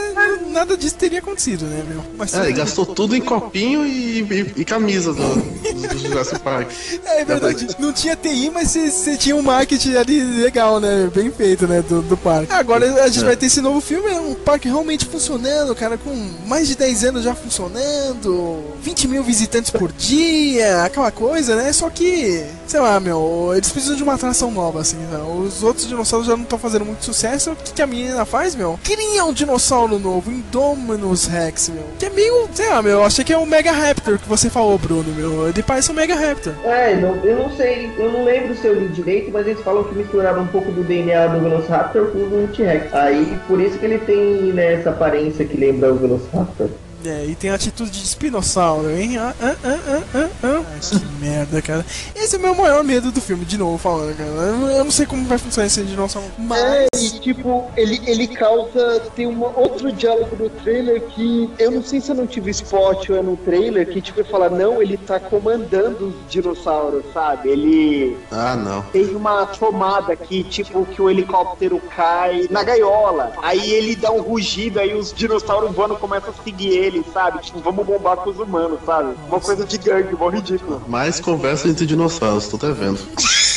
Nada 0.48 0.76
disso 0.76 0.94
teria 0.96 1.18
acontecido, 1.20 1.64
né, 1.66 1.84
meu? 1.88 2.02
Mas 2.16 2.34
É, 2.34 2.44
ele 2.44 2.52
gastou 2.54 2.84
tudo 2.86 3.14
em 3.14 3.20
copinho 3.20 3.86
e, 3.86 4.20
e, 4.22 4.52
e 4.56 4.64
camisa 4.64 5.12
do, 5.12 5.22
do, 5.22 5.98
Jurassic 5.98 6.40
Park. 6.40 6.68
É 7.04 7.24
verdade, 7.24 7.66
não 7.78 7.92
tinha 7.92 8.16
TI, 8.16 8.50
mas 8.52 8.70
você- 8.70 8.90
você 8.90 9.16
tinha 9.16 9.36
um 9.36 9.42
marketing 9.42 9.94
ali 9.96 10.20
legal, 10.42 10.80
né? 10.80 11.10
Bem 11.14 11.30
feito, 11.30 11.66
né? 11.66 11.82
Do, 11.82 12.02
do 12.02 12.16
parque. 12.16 12.52
Agora 12.52 13.04
a 13.04 13.08
gente 13.08 13.22
É. 13.22 13.26
vai 13.26 13.36
ter 13.36 13.46
esse 13.46 13.60
novo 13.60 13.80
filme, 13.80 14.10
é 14.10 14.20
um 14.20 14.34
parque 14.34 14.68
realmente 14.68 15.04
funcionando, 15.06 15.74
cara, 15.74 15.96
com 15.98 16.10
mais 16.46 16.66
de 16.68 16.76
10 16.76 17.04
anos 17.04 17.24
já 17.24 17.34
funcionando, 17.34 18.62
20 18.82 19.08
mil 19.08 19.22
visitantes 19.22 19.70
por 19.70 19.92
dia, 19.92 20.82
aquela 20.84 21.10
coisa, 21.10 21.56
né? 21.56 21.72
Só 21.72 21.88
que, 21.90 22.44
sei 22.66 22.80
lá, 22.80 22.98
meu, 23.00 23.52
eles 23.54 23.70
precisam 23.70 23.96
de 23.96 24.02
uma 24.02 24.14
atração 24.14 24.50
nova, 24.50 24.80
assim, 24.80 24.96
né? 24.96 25.18
Os 25.18 25.62
outros 25.62 25.86
dinossauros 25.86 26.26
já 26.26 26.36
não 26.36 26.44
estão 26.44 26.58
fazendo 26.58 26.84
muito 26.84 27.04
sucesso. 27.04 27.52
O 27.52 27.56
que, 27.56 27.72
que 27.72 27.82
a 27.82 27.86
menina 27.86 28.24
faz, 28.24 28.54
meu? 28.54 28.78
Cria 28.82 29.24
um 29.24 29.32
dinossauro 29.32 29.98
novo, 29.98 30.30
Indominus 30.38 31.26
Rex, 31.26 31.68
meu. 31.68 31.84
Que 31.98 32.06
é 32.06 32.10
meio, 32.10 32.48
sei 32.52 32.68
lá, 32.68 32.80
meu, 32.80 32.92
eu 32.92 33.04
achei 33.04 33.24
que 33.24 33.32
é 33.32 33.36
o 33.36 33.46
Mega 33.46 33.72
Raptor 33.72 34.18
que 34.18 34.28
você 34.28 34.48
falou, 34.48 34.78
Bruno, 34.78 35.12
meu. 35.14 35.48
Ele 35.48 35.62
parece 35.62 35.90
um 35.90 35.94
Mega 35.94 36.14
Raptor. 36.14 36.54
É, 36.64 36.94
não, 36.94 37.16
eu 37.24 37.36
não 37.36 37.50
sei, 37.56 37.90
eu 37.98 38.12
não 38.12 38.24
lembro 38.24 38.54
se 38.54 38.66
eu 38.66 38.74
li 38.74 38.88
direito, 38.88 39.30
mas 39.32 39.46
eles 39.46 39.60
falam 39.62 39.84
que 39.84 39.94
misturaram 39.94 40.42
um 40.42 40.46
pouco 40.46 40.70
do 40.70 40.84
DNA 40.84 41.26
do 41.28 41.40
Velociraptor 41.40 42.06
com 42.08 42.18
o 42.18 42.48
T-Rex. 42.54 42.94
Aí, 42.94 43.38
por 43.46 43.60
isso 43.60 43.78
que 43.78 43.84
ele 43.84 43.98
tem 43.98 44.52
né, 44.52 44.74
essa 44.74 44.90
aparência 44.90 45.44
que 45.44 45.56
lembra 45.56 45.92
o 45.92 45.96
Velociraptor. 45.96 46.68
É, 47.04 47.26
e 47.26 47.34
tem 47.34 47.50
atitude 47.50 47.90
de 47.90 48.04
espinossauro, 48.04 48.90
hein? 48.90 49.18
Ah, 49.18 49.34
ah, 49.40 49.56
ah, 49.64 49.78
ah, 49.86 50.02
ah, 50.14 50.28
ah. 50.42 50.64
Ai, 50.72 50.80
que 50.80 51.24
merda, 51.24 51.62
cara. 51.62 51.86
Esse 52.14 52.36
é 52.36 52.38
o 52.38 52.42
meu 52.42 52.54
maior 52.54 52.82
medo 52.82 53.12
do 53.12 53.20
filme, 53.20 53.44
de 53.44 53.56
novo 53.56 53.78
falando, 53.78 54.16
cara. 54.16 54.28
Eu, 54.28 54.68
eu 54.68 54.84
não 54.84 54.90
sei 54.90 55.06
como 55.06 55.24
vai 55.26 55.38
funcionar 55.38 55.66
esse 55.66 55.82
dinossauro, 55.82 56.28
mas. 56.38 56.60
É, 56.60 56.88
e 56.96 57.10
tipo, 57.20 57.70
ele, 57.76 58.00
ele 58.06 58.26
causa. 58.26 59.00
Tem 59.14 59.26
um 59.26 59.42
outro 59.42 59.92
diálogo 59.92 60.36
no 60.36 60.50
trailer 60.50 61.02
que. 61.02 61.50
Eu 61.58 61.70
não 61.70 61.82
sei 61.82 62.00
se 62.00 62.10
eu 62.10 62.16
não 62.16 62.26
tive 62.26 62.50
spot 62.50 63.10
ou 63.10 63.16
é 63.16 63.22
no 63.22 63.36
trailer, 63.36 63.86
que 63.88 64.00
tipo, 64.00 64.20
ele 64.20 64.28
fala, 64.28 64.48
não, 64.48 64.82
ele 64.82 64.96
tá 64.96 65.20
comandando 65.20 66.08
os 66.08 66.30
dinossauros, 66.30 67.04
sabe? 67.12 67.50
Ele. 67.50 68.16
Ah, 68.30 68.56
não. 68.56 68.82
Tem 68.82 69.14
uma 69.14 69.46
tomada 69.46 70.16
que, 70.16 70.42
tipo, 70.44 70.84
que 70.86 71.00
o 71.00 71.08
helicóptero 71.08 71.80
cai 71.94 72.46
na 72.50 72.62
gaiola. 72.62 73.32
Aí 73.42 73.70
ele 73.70 73.94
dá 73.94 74.10
um 74.10 74.20
rugido, 74.20 74.80
aí 74.80 74.94
os 74.94 75.12
dinossauros 75.12 75.74
voando 75.74 75.96
começam 75.96 76.30
a 76.30 76.42
seguir 76.42 76.68
ele, 76.68 76.87
sabe? 77.12 77.40
Tipo, 77.40 77.60
vamos 77.60 77.86
bombar 77.86 78.16
com 78.18 78.30
os 78.30 78.38
humanos, 78.38 78.78
sabe? 78.84 79.14
Uma 79.28 79.40
coisa 79.40 79.64
de 79.64 79.78
gangue, 79.78 80.14
mó 80.14 80.28
ridículo. 80.28 80.82
Mais 80.88 81.20
conversa 81.20 81.68
entre 81.68 81.86
dinossauros, 81.86 82.48
tô 82.48 82.56
até 82.56 82.72
vendo. 82.72 82.98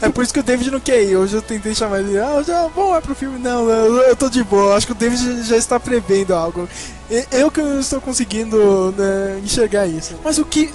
É 0.00 0.08
por 0.08 0.24
isso 0.24 0.32
que 0.32 0.40
o 0.40 0.42
David 0.42 0.70
não 0.70 0.80
quer 0.80 1.02
ir. 1.02 1.16
Hoje 1.16 1.34
eu 1.36 1.42
tentei 1.42 1.74
chamar 1.74 2.00
ele. 2.00 2.18
Ah, 2.18 2.42
já 2.42 2.66
vamos 2.68 2.92
lá 2.92 3.02
pro 3.02 3.14
filme. 3.14 3.38
Não, 3.38 3.66
não, 3.66 4.02
eu 4.02 4.16
tô 4.16 4.30
de 4.30 4.42
boa. 4.42 4.74
Acho 4.74 4.86
que 4.86 4.92
o 4.92 4.96
David 4.96 5.42
já 5.42 5.56
está 5.56 5.78
prevendo 5.78 6.34
algo. 6.34 6.66
Eu 7.30 7.50
que 7.50 7.60
não 7.60 7.78
estou 7.78 8.00
conseguindo 8.00 8.94
né, 8.96 9.40
enxergar 9.44 9.86
isso. 9.86 10.14
Mas 10.24 10.38
o 10.38 10.44
que. 10.44 10.72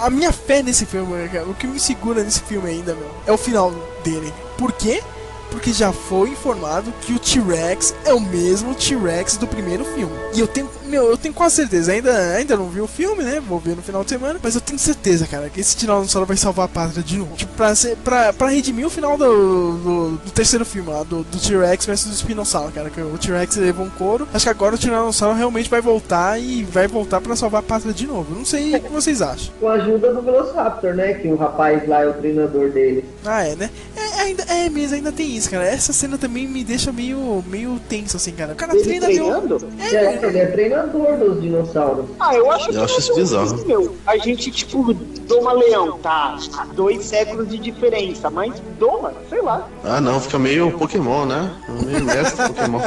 A 0.00 0.10
minha 0.10 0.32
fé 0.32 0.62
nesse 0.62 0.86
filme, 0.86 1.28
cara, 1.28 1.46
o 1.46 1.54
que 1.54 1.66
me 1.66 1.80
segura 1.80 2.22
nesse 2.22 2.40
filme 2.40 2.68
ainda, 2.68 2.94
meu, 2.94 3.10
é 3.26 3.32
o 3.32 3.36
final 3.36 3.72
dele. 4.02 4.32
Por 4.56 4.72
quê? 4.72 5.02
Porque 5.50 5.72
já 5.72 5.92
foi 5.92 6.30
informado 6.30 6.92
que 7.00 7.12
o 7.12 7.18
T-Rex 7.18 7.94
é 8.04 8.12
o 8.12 8.20
mesmo 8.20 8.74
T-Rex 8.74 9.36
do 9.36 9.46
primeiro 9.46 9.84
filme. 9.84 10.12
E 10.34 10.40
eu 10.40 10.48
tenho, 10.48 10.68
meu, 10.86 11.04
eu 11.10 11.16
tenho 11.16 11.34
quase 11.34 11.56
certeza, 11.56 11.92
ainda, 11.92 12.12
ainda 12.34 12.56
não 12.56 12.68
vi 12.68 12.80
o 12.80 12.86
filme, 12.86 13.22
né? 13.24 13.40
Vou 13.40 13.58
ver 13.58 13.76
no 13.76 13.82
final 13.82 14.04
de 14.04 14.10
semana, 14.10 14.38
mas 14.42 14.54
eu 14.54 14.60
tenho 14.60 14.78
certeza, 14.78 15.26
cara, 15.26 15.48
que 15.48 15.60
esse 15.60 15.76
Tiranossauro 15.76 16.26
vai 16.26 16.36
salvar 16.36 16.66
a 16.66 16.68
pátria 16.68 17.02
de 17.02 17.18
novo. 17.18 17.34
Tipo, 17.36 17.52
pra, 17.54 17.74
ser, 17.74 17.96
pra, 17.96 18.32
pra 18.32 18.48
redimir 18.48 18.86
o 18.86 18.90
final 18.90 19.16
do, 19.16 19.76
do, 19.78 20.10
do 20.18 20.30
terceiro 20.30 20.64
filme 20.64 20.90
lá, 20.90 21.02
do, 21.02 21.22
do 21.24 21.38
T-Rex 21.38 21.86
versus 21.86 22.10
do 22.10 22.14
Espinossauro, 22.14 22.72
cara, 22.72 22.90
que 22.90 23.00
o 23.00 23.18
T-Rex 23.18 23.56
levou 23.56 23.86
um 23.86 23.90
couro. 23.90 24.28
Acho 24.32 24.44
que 24.44 24.50
agora 24.50 24.74
o 24.74 24.78
Tiranossauro 24.78 25.36
realmente 25.36 25.70
vai 25.70 25.80
voltar 25.80 26.40
e 26.40 26.62
vai 26.64 26.86
voltar 26.86 27.20
pra 27.20 27.34
salvar 27.36 27.60
a 27.60 27.62
pátria 27.62 27.92
de 27.92 28.06
novo. 28.06 28.32
Eu 28.32 28.38
não 28.38 28.44
sei 28.44 28.76
o 28.76 28.80
que 28.80 28.92
vocês 28.92 29.22
acham. 29.22 29.52
Com 29.60 29.68
a 29.68 29.74
ajuda 29.74 30.12
do 30.12 30.22
Velociraptor, 30.22 30.94
né? 30.94 31.14
Que 31.14 31.28
o 31.28 31.36
rapaz 31.36 31.86
lá 31.88 32.02
é 32.02 32.08
o 32.08 32.14
treinador 32.14 32.70
dele. 32.70 33.04
Ah, 33.24 33.46
é, 33.46 33.54
né? 33.56 33.70
É, 33.96 34.20
ainda, 34.22 34.42
é 34.44 34.68
mesmo, 34.68 34.96
ainda 34.96 35.12
tem 35.12 35.36
isso, 35.36 35.50
cara. 35.50 35.64
Essa 35.64 35.92
cena 35.92 36.18
também 36.18 36.46
me 36.46 36.62
deixa 36.62 36.92
meio, 36.92 37.42
meio 37.46 37.80
tenso, 37.88 38.16
assim, 38.16 38.32
cara. 38.32 38.52
O 38.52 38.56
cara 38.56 38.74
Ele 38.74 38.84
treina 38.84 39.06
treinando? 39.06 39.60
meu. 39.60 39.84
É, 39.84 40.26
ele 40.26 40.38
é 40.38 40.46
treinador 40.46 40.73
dos 40.82 41.40
dinossauros. 41.40 42.06
Ah, 42.20 42.34
eu 42.34 42.50
acho 42.50 42.68
que 42.68 42.76
Eu 42.76 42.84
acho 42.84 42.98
isso 42.98 43.12
é 43.12 43.14
bizarro. 43.16 43.44
isso, 43.54 43.66
meu. 43.66 43.96
A 44.06 44.16
gente, 44.18 44.50
tipo, 44.50 44.92
doma 44.94 45.52
leão, 45.52 45.98
tá? 45.98 46.36
Dois 46.74 47.04
séculos 47.04 47.48
de 47.48 47.58
diferença, 47.58 48.30
mas 48.30 48.54
doma, 48.78 49.12
sei 49.28 49.40
lá. 49.42 49.68
Ah, 49.84 50.00
não, 50.00 50.20
fica 50.20 50.38
meio 50.38 50.70
Pokémon, 50.72 51.26
né? 51.26 51.50
Meio 51.84 52.04
mestre 52.04 52.46
Pokémon. 52.48 52.80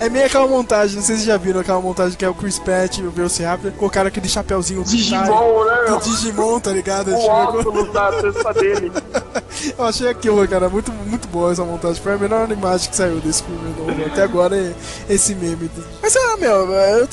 É 0.00 0.08
meio 0.08 0.26
aquela 0.26 0.46
montagem, 0.46 0.96
não 0.96 1.02
sei 1.02 1.16
se 1.16 1.22
vocês 1.22 1.26
já 1.26 1.36
viram 1.36 1.60
aquela 1.60 1.80
montagem 1.80 2.16
que 2.16 2.24
é 2.24 2.28
o 2.28 2.34
Chris 2.34 2.58
Pratt 2.58 2.98
e 2.98 3.02
o 3.02 3.10
Velociraptor 3.10 3.72
colocaram 3.72 4.08
aquele 4.08 4.28
chapéuzinho 4.28 4.82
Digimon, 4.84 5.64
né, 5.64 5.84
meu? 5.86 5.98
Digimon, 6.00 6.60
tá 6.60 6.70
ligado? 6.72 7.12
O 7.12 7.26
óculos 7.26 7.92
da 7.92 8.12
testa 8.12 8.54
dele. 8.54 8.92
eu 9.76 9.84
achei 9.84 10.08
aquilo, 10.08 10.46
cara, 10.48 10.68
muito, 10.68 10.92
muito 10.92 11.28
boa 11.28 11.52
essa 11.52 11.64
montagem. 11.64 12.02
Foi 12.02 12.14
a 12.14 12.18
melhor 12.18 12.50
imagem 12.50 12.90
que 12.90 12.96
saiu 12.96 13.20
desse 13.20 13.42
filme 13.42 13.74
novo. 13.76 14.06
Até 14.06 14.22
agora 14.22 14.56
é 14.56 14.74
esse 15.08 15.34
meme. 15.34 15.70
Mas, 16.02 16.16
ah, 16.16 16.36
meu, 16.38 16.72
eu. 16.72 17.08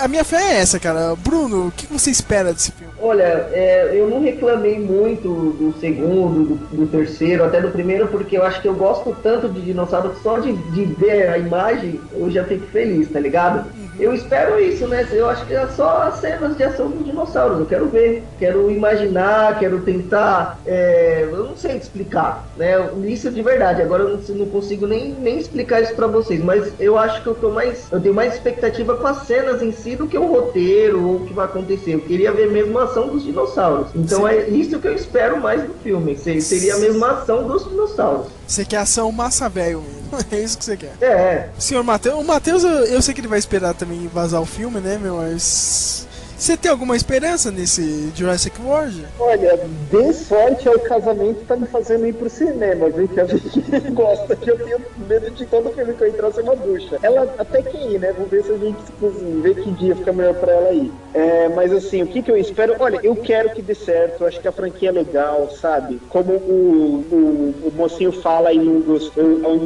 A 0.00 0.08
minha 0.08 0.24
fé 0.24 0.36
é 0.36 0.60
essa, 0.60 0.78
cara. 0.78 1.16
Bruno, 1.16 1.68
o 1.68 1.72
que 1.72 1.86
você 1.86 2.10
espera 2.10 2.52
desse 2.52 2.72
filme? 2.72 2.85
Olha, 3.06 3.48
é, 3.52 3.92
eu 3.94 4.10
não 4.10 4.20
reclamei 4.20 4.80
muito 4.80 5.28
do 5.28 5.72
segundo, 5.78 6.44
do, 6.44 6.76
do 6.76 6.86
terceiro, 6.88 7.44
até 7.44 7.60
do 7.60 7.70
primeiro, 7.70 8.08
porque 8.08 8.36
eu 8.36 8.42
acho 8.42 8.60
que 8.60 8.66
eu 8.66 8.74
gosto 8.74 9.16
tanto 9.22 9.48
de 9.48 9.60
dinossauro 9.60 10.10
que 10.10 10.22
só 10.22 10.40
de, 10.40 10.52
de 10.52 10.84
ver 10.86 11.28
a 11.28 11.38
imagem 11.38 12.00
eu 12.12 12.28
já 12.28 12.42
fico 12.42 12.66
feliz, 12.66 13.08
tá 13.08 13.20
ligado? 13.20 13.70
Eu 13.98 14.12
espero 14.12 14.60
isso, 14.60 14.86
né? 14.86 15.06
Eu 15.10 15.28
acho 15.28 15.46
que 15.46 15.54
é 15.54 15.66
só 15.68 16.02
as 16.02 16.16
cenas 16.16 16.56
de 16.56 16.62
ação 16.62 16.90
dos 16.90 17.04
dinossauros. 17.04 17.60
Eu 17.60 17.66
quero 17.66 17.86
ver, 17.86 18.24
quero 18.38 18.70
imaginar, 18.70 19.58
quero 19.58 19.80
tentar. 19.80 20.60
é, 20.66 21.22
eu 21.30 21.44
não 21.44 21.56
sei 21.56 21.76
explicar, 21.76 22.46
né? 22.56 22.90
Isso 23.04 23.30
de 23.30 23.42
verdade. 23.42 23.80
Agora 23.80 24.02
eu 24.02 24.18
não, 24.18 24.36
não 24.36 24.46
consigo 24.46 24.86
nem, 24.86 25.12
nem 25.12 25.38
explicar 25.38 25.80
isso 25.80 25.94
pra 25.94 26.06
vocês, 26.06 26.42
mas 26.42 26.74
eu 26.78 26.98
acho 26.98 27.22
que 27.22 27.26
eu 27.26 27.34
tô 27.34 27.50
mais. 27.50 27.90
Eu 27.90 28.00
tenho 28.00 28.14
mais 28.14 28.34
expectativa 28.34 28.96
com 28.96 29.06
as 29.06 29.26
cenas 29.26 29.62
em 29.62 29.72
si 29.72 29.96
do 29.96 30.06
que 30.06 30.18
o 30.18 30.26
roteiro 30.26 31.06
ou 31.06 31.16
o 31.16 31.26
que 31.26 31.32
vai 31.32 31.46
acontecer. 31.46 31.94
Eu 31.94 32.00
queria 32.00 32.32
ver 32.32 32.50
mesmo 32.50 32.78
a 32.78 32.86
ação 32.98 33.08
dos 33.08 33.22
dinossauros. 33.24 33.88
Então 33.94 34.20
Sim. 34.20 34.28
é 34.28 34.48
isso 34.48 34.78
que 34.78 34.88
eu 34.88 34.94
espero 34.94 35.40
mais 35.40 35.62
do 35.62 35.74
filme. 35.82 36.16
Se- 36.16 36.40
Seria 36.40 36.74
a 36.76 36.78
mesma 36.78 37.10
ação 37.12 37.46
dos 37.46 37.64
dinossauros. 37.68 38.28
Você 38.46 38.64
quer 38.64 38.78
ação 38.78 39.10
massa 39.12 39.48
velho 39.48 39.80
mesmo. 39.82 39.96
É 40.30 40.40
isso 40.40 40.56
que 40.56 40.64
você 40.64 40.76
quer. 40.76 40.92
É. 41.00 41.48
Senhor 41.58 41.82
Matheus, 41.82 42.18
o 42.18 42.24
Matheus, 42.24 42.62
eu, 42.64 42.70
eu 42.70 43.02
sei 43.02 43.12
que 43.12 43.20
ele 43.20 43.28
vai 43.28 43.38
esperar 43.38 43.74
também 43.74 44.06
vazar 44.08 44.40
o 44.40 44.46
filme, 44.46 44.80
né, 44.80 44.98
meu? 45.02 45.16
Mas. 45.16 46.05
Você 46.38 46.54
tem 46.54 46.70
alguma 46.70 46.94
esperança 46.94 47.50
nesse 47.50 48.12
Jurassic 48.14 48.60
World? 48.60 49.06
Olha, 49.18 49.58
dê 49.90 50.12
sorte 50.12 50.68
ao 50.68 50.78
casamento 50.78 51.46
tá 51.46 51.56
me 51.56 51.66
fazendo 51.66 52.06
ir 52.06 52.12
pro 52.12 52.28
cinema, 52.28 52.90
viu? 52.90 53.08
Que 53.08 53.20
a 53.20 53.24
gente 53.24 53.60
gosta, 53.92 54.36
que 54.36 54.50
eu 54.50 54.58
tenho 54.58 54.78
medo 55.08 55.30
de 55.30 55.46
todo 55.46 55.70
filme 55.70 55.94
que 55.94 56.04
eu 56.04 56.08
entrar 56.08 56.30
ser 56.32 56.42
uma 56.42 56.54
bruxa. 56.54 56.98
Ela 57.02 57.34
até 57.38 57.62
que 57.62 57.76
ir, 57.78 57.98
né? 57.98 58.12
Vamos 58.12 58.30
ver 58.30 58.44
se 58.44 58.52
a 58.52 58.58
gente 58.58 58.76
tipo, 58.84 59.10
vê 59.40 59.54
que 59.54 59.70
dia 59.72 59.96
fica 59.96 60.12
melhor 60.12 60.34
pra 60.34 60.52
ela 60.52 60.72
ir. 60.72 60.92
É, 61.14 61.48
mas 61.48 61.72
assim, 61.72 62.02
o 62.02 62.06
que, 62.06 62.20
que 62.20 62.30
eu 62.30 62.36
espero? 62.36 62.76
Olha, 62.78 63.00
eu 63.02 63.16
quero 63.16 63.50
que 63.50 63.62
dê 63.62 63.74
certo, 63.74 64.26
acho 64.26 64.38
que 64.38 64.46
a 64.48 64.52
franquia 64.52 64.90
é 64.90 64.92
legal, 64.92 65.50
sabe? 65.58 65.98
Como 66.10 66.34
o, 66.34 67.04
o, 67.10 67.68
o 67.68 67.72
mocinho 67.74 68.12
fala 68.12 68.50
aí 68.50 68.58
num 68.58 68.80
dos, 68.80 69.10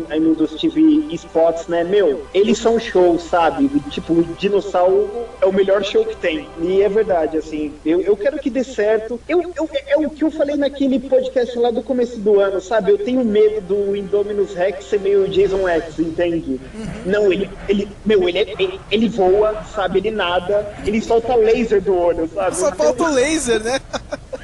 aí 0.08 0.20
num 0.20 0.34
dos 0.34 0.52
TV 0.52 0.80
spots, 1.10 1.66
né? 1.66 1.82
Meu, 1.82 2.22
eles 2.32 2.58
são 2.58 2.78
shows, 2.78 3.24
sabe? 3.24 3.68
Tipo, 3.90 4.12
o 4.12 4.22
dinossauro 4.22 5.10
é 5.40 5.46
o 5.46 5.52
melhor 5.52 5.82
show 5.82 6.04
que 6.04 6.16
tem. 6.16 6.48
E 6.60 6.82
é 6.82 6.88
verdade, 6.88 7.38
assim, 7.38 7.72
eu, 7.84 8.00
eu 8.02 8.16
quero 8.16 8.38
que 8.38 8.50
dê 8.50 8.62
certo. 8.62 9.18
Eu, 9.28 9.40
eu, 9.56 9.68
é 9.88 9.96
o 9.96 10.10
que 10.10 10.22
eu 10.22 10.30
falei 10.30 10.56
naquele 10.56 10.98
podcast 11.00 11.58
lá 11.58 11.70
do 11.70 11.82
começo 11.82 12.18
do 12.18 12.38
ano, 12.38 12.60
sabe? 12.60 12.90
Eu 12.90 12.98
tenho 12.98 13.24
medo 13.24 13.60
do 13.62 13.96
Indominus 13.96 14.54
Rex 14.54 14.84
ser 14.84 15.00
meio 15.00 15.28
Jason 15.28 15.66
X, 15.68 15.98
entende? 15.98 16.60
Não, 17.06 17.32
ele, 17.32 17.50
ele, 17.68 17.88
meu, 18.04 18.28
ele, 18.28 18.38
é- 18.38 18.54
ele, 18.58 18.80
ele 18.90 19.08
voa, 19.08 19.62
sabe? 19.74 19.98
Ele 20.00 20.10
nada, 20.10 20.70
ele 20.84 21.00
solta 21.00 21.34
laser 21.34 21.80
do 21.80 21.96
olho, 21.96 22.28
sabe? 22.34 22.56
Só 22.56 22.72
falta 22.72 23.04
o 23.04 23.10
laser, 23.14 23.62
né? 23.62 23.80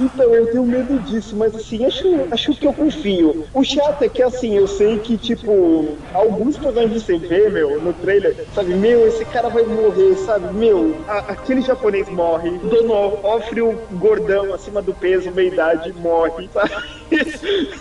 Então, 0.00 0.34
eu 0.34 0.46
tenho 0.46 0.64
medo 0.64 0.98
disso, 1.00 1.36
mas 1.36 1.54
assim, 1.54 1.84
acho, 1.84 2.06
acho 2.30 2.54
que 2.54 2.66
eu 2.66 2.72
confio. 2.72 3.44
O 3.52 3.62
chato 3.64 4.02
é 4.02 4.08
que 4.08 4.22
assim, 4.22 4.56
eu 4.56 4.66
sei 4.66 4.98
que, 4.98 5.16
tipo, 5.16 5.96
alguns 6.14 6.56
personagens 6.56 7.02
você 7.02 7.18
vê, 7.18 7.48
meu, 7.48 7.80
no 7.80 7.92
trailer, 7.92 8.36
sabe, 8.54 8.74
meu, 8.74 9.06
esse 9.06 9.24
cara 9.26 9.48
vai 9.48 9.62
morrer, 9.64 10.14
sabe? 10.24 10.52
Meu, 10.54 10.96
a- 11.08 11.18
aquele 11.32 11.60
japonês 11.62 12.08
morre, 12.08 12.50
Donofrio 12.58 13.78
gordão 13.92 14.54
acima 14.54 14.80
do 14.80 14.94
peso, 14.94 15.30
meia 15.30 15.48
idade, 15.48 15.92
morre, 15.94 16.48
sabe? 16.52 16.70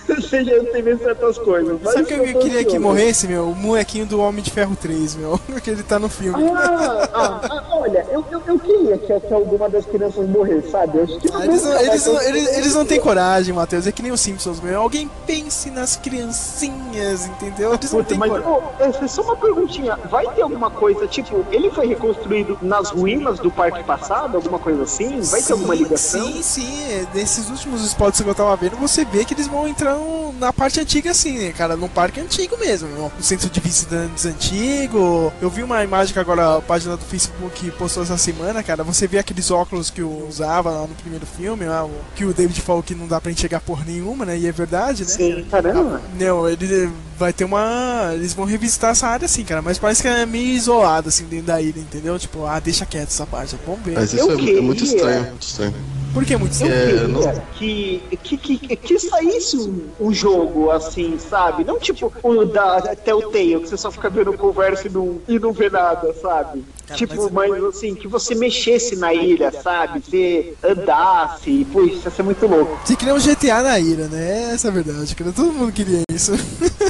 Você 0.07 0.43
já 0.43 0.63
tem 0.71 0.81
visto 0.81 1.03
certas 1.03 1.37
coisas. 1.37 1.77
mas 1.83 1.93
Sabe 1.93 2.03
o 2.03 2.07
que 2.07 2.13
eu 2.13 2.33
tô 2.33 2.39
queria 2.39 2.63
que 2.65 2.79
morresse, 2.79 3.27
meu? 3.27 3.49
O 3.49 3.55
molequinho 3.55 4.05
do 4.05 4.19
Homem 4.19 4.43
de 4.43 4.51
Ferro 4.51 4.75
3, 4.75 5.15
meu. 5.15 5.39
Que 5.63 5.69
ele 5.71 5.83
tá 5.83 5.99
no 5.99 6.07
filme. 6.09 6.43
Ah, 6.55 7.09
ah, 7.13 7.41
ah, 7.49 7.63
olha, 7.79 8.05
eu, 8.11 8.23
eu, 8.31 8.41
eu 8.47 8.59
queria 8.59 8.97
que, 8.97 9.19
que 9.19 9.33
alguma 9.33 9.69
das 9.69 9.85
crianças 9.85 10.27
morresse, 10.27 10.71
sabe? 10.71 10.97
Eu 10.99 11.03
acho 11.03 11.19
que 11.19 11.27
Ah, 11.33 11.45
Eles, 11.63 11.65
não- 11.65 11.79
eles, 11.93 12.05
não- 12.05 12.21
eles, 12.21 12.57
eles 12.57 12.75
não 12.75 12.85
têm 12.85 12.99
coragem, 12.99 13.53
Matheus. 13.53 13.85
É 13.87 13.91
que 13.91 14.01
nem 14.01 14.11
os 14.11 14.19
Simpsons, 14.21 14.59
meu. 14.59 14.79
Alguém 14.81 15.09
pense 15.25 15.69
nas 15.69 15.95
criancinhas, 15.95 17.25
entendeu? 17.27 17.73
Eles 17.73 17.91
não 17.91 17.99
Puta, 17.99 18.09
têm 18.09 18.17
mas 18.17 18.29
coragem. 18.29 18.51
ô, 18.51 19.03
é 19.03 19.07
só 19.07 19.21
uma 19.21 19.35
perguntinha, 19.35 19.97
vai 20.09 20.25
ter 20.33 20.41
alguma 20.41 20.69
coisa, 20.69 21.07
tipo, 21.07 21.45
ele 21.51 21.69
foi 21.71 21.87
reconstruído 21.87 22.57
nas 22.61 22.89
ruínas 22.91 23.39
do 23.39 23.49
parque 23.51 23.83
passado, 23.83 24.35
alguma 24.35 24.59
coisa 24.59 24.83
assim? 24.83 25.19
Vai 25.21 25.41
ter 25.41 25.53
alguma 25.53 25.75
ligação? 25.75 26.25
Sim, 26.25 26.41
sim. 26.41 26.83
é, 26.91 27.05
Nesses 27.13 27.49
últimos 27.49 27.83
spots 27.85 28.21
que 28.21 28.27
eu 28.27 28.35
tava 28.35 28.55
vendo, 28.55 28.75
você 28.77 29.03
vê 29.05 29.25
que 29.25 29.33
eles 29.33 29.47
vão 29.47 29.67
entrar 29.67 29.97
na 30.39 30.53
parte 30.53 30.79
antiga, 30.79 31.11
assim, 31.11 31.37
né, 31.37 31.51
cara? 31.51 31.75
No 31.75 31.89
parque 31.89 32.19
antigo 32.19 32.57
mesmo, 32.57 32.87
meu. 32.89 33.11
No 33.17 33.23
centro 33.23 33.49
de 33.49 33.59
visitantes 33.59 34.25
antigo. 34.25 35.31
Eu 35.41 35.49
vi 35.49 35.63
uma 35.63 35.83
imagem 35.83 36.13
que 36.13 36.19
agora 36.19 36.57
a 36.57 36.61
página 36.61 36.95
do 36.97 37.03
Facebook 37.05 37.71
postou 37.71 38.03
essa 38.03 38.17
semana, 38.17 38.61
cara. 38.63 38.83
Você 38.83 39.07
vê 39.07 39.19
aqueles 39.19 39.49
óculos 39.51 39.89
que 39.89 40.01
eu 40.01 40.25
usava 40.27 40.69
lá 40.71 40.81
no 40.81 40.95
primeiro 40.95 41.25
filme, 41.25 41.48
lá, 41.55 41.85
o- 41.85 41.91
que 42.15 42.25
o 42.25 42.33
David 42.33 42.61
falou 42.61 42.81
que 42.83 42.93
não 42.95 43.07
dá 43.07 43.19
pra 43.21 43.31
enxergar 43.31 43.59
por 43.61 43.85
nenhuma, 43.85 44.25
né? 44.25 44.37
E 44.37 44.47
é 44.47 44.51
verdade, 44.51 45.03
né? 45.03 45.09
Sim, 45.09 45.45
caramba. 45.49 46.01
Não, 46.19 46.47
ele 46.49 46.89
vai 47.17 47.31
ter 47.33 47.43
uma. 47.45 48.11
Eles 48.13 48.33
vão 48.33 48.45
revisitar 48.45 48.91
essa 48.91 49.07
área 49.07 49.25
assim, 49.25 49.43
cara. 49.43 49.61
Mas 49.61 49.77
parece 49.77 50.01
que 50.01 50.07
é 50.07 50.25
meio 50.25 50.47
isolado, 50.47 51.09
assim, 51.09 51.25
dentro 51.25 51.47
da 51.47 51.61
ilha, 51.61 51.79
entendeu? 51.79 52.17
Tipo, 52.19 52.45
ah, 52.45 52.59
deixa 52.59 52.85
quieto 52.85 53.09
essa 53.09 53.25
parte. 53.25 53.55
Vamos 53.65 53.81
ver. 53.83 53.95
Mas 53.95 54.13
isso 54.13 54.29
é, 54.29 54.33
é 54.57 54.61
muito 54.61 54.83
estranho, 54.83 55.23
muito 55.27 55.41
estranho. 55.43 55.73
Por 56.13 56.25
que 56.25 56.35
muito 56.37 56.51
Eu 56.63 56.67
estranho? 56.67 57.03
É, 57.03 57.07
não- 57.07 57.21
queria 57.53 57.99
que, 58.23 58.37
que, 58.37 58.57
que, 58.57 58.75
que 58.75 58.99
saísse 58.99 59.57
um, 59.57 59.83
um 59.99 60.11
jogo 60.11 60.71
assim, 60.71 61.19
sabe? 61.19 61.63
Não 61.63 61.77
tipo 61.79 62.11
o 62.23 62.45
da 62.45 62.81
Telltale, 62.95 63.59
que 63.59 63.69
você 63.69 63.77
só 63.77 63.91
fica 63.91 64.09
vendo 64.09 64.33
conversa 64.33 64.87
e 64.87 64.89
não, 64.89 65.19
e 65.27 65.37
não 65.37 65.53
vê 65.53 65.69
nada, 65.69 66.11
sabe? 66.19 66.63
Tipo, 66.93 67.31
mas, 67.31 67.63
assim, 67.63 67.95
que 67.95 68.07
você 68.07 68.35
mexesse 68.35 68.95
na 68.95 69.13
ilha, 69.13 69.51
sabe? 69.51 69.99
Você 69.99 70.53
andasse, 70.63 71.65
puxa, 71.71 71.93
isso 71.93 72.07
ia 72.07 72.11
ser 72.11 72.23
muito 72.23 72.47
louco. 72.47 72.79
Você 72.83 72.95
queria 72.95 73.13
um 73.13 73.19
GTA 73.19 73.61
na 73.61 73.79
ilha, 73.79 74.07
né? 74.07 74.51
Essa 74.53 74.67
é 74.67 74.71
a 74.71 74.73
verdade, 74.73 75.15
cara. 75.15 75.31
Todo 75.31 75.53
mundo 75.53 75.71
queria 75.71 76.01
isso. 76.13 76.33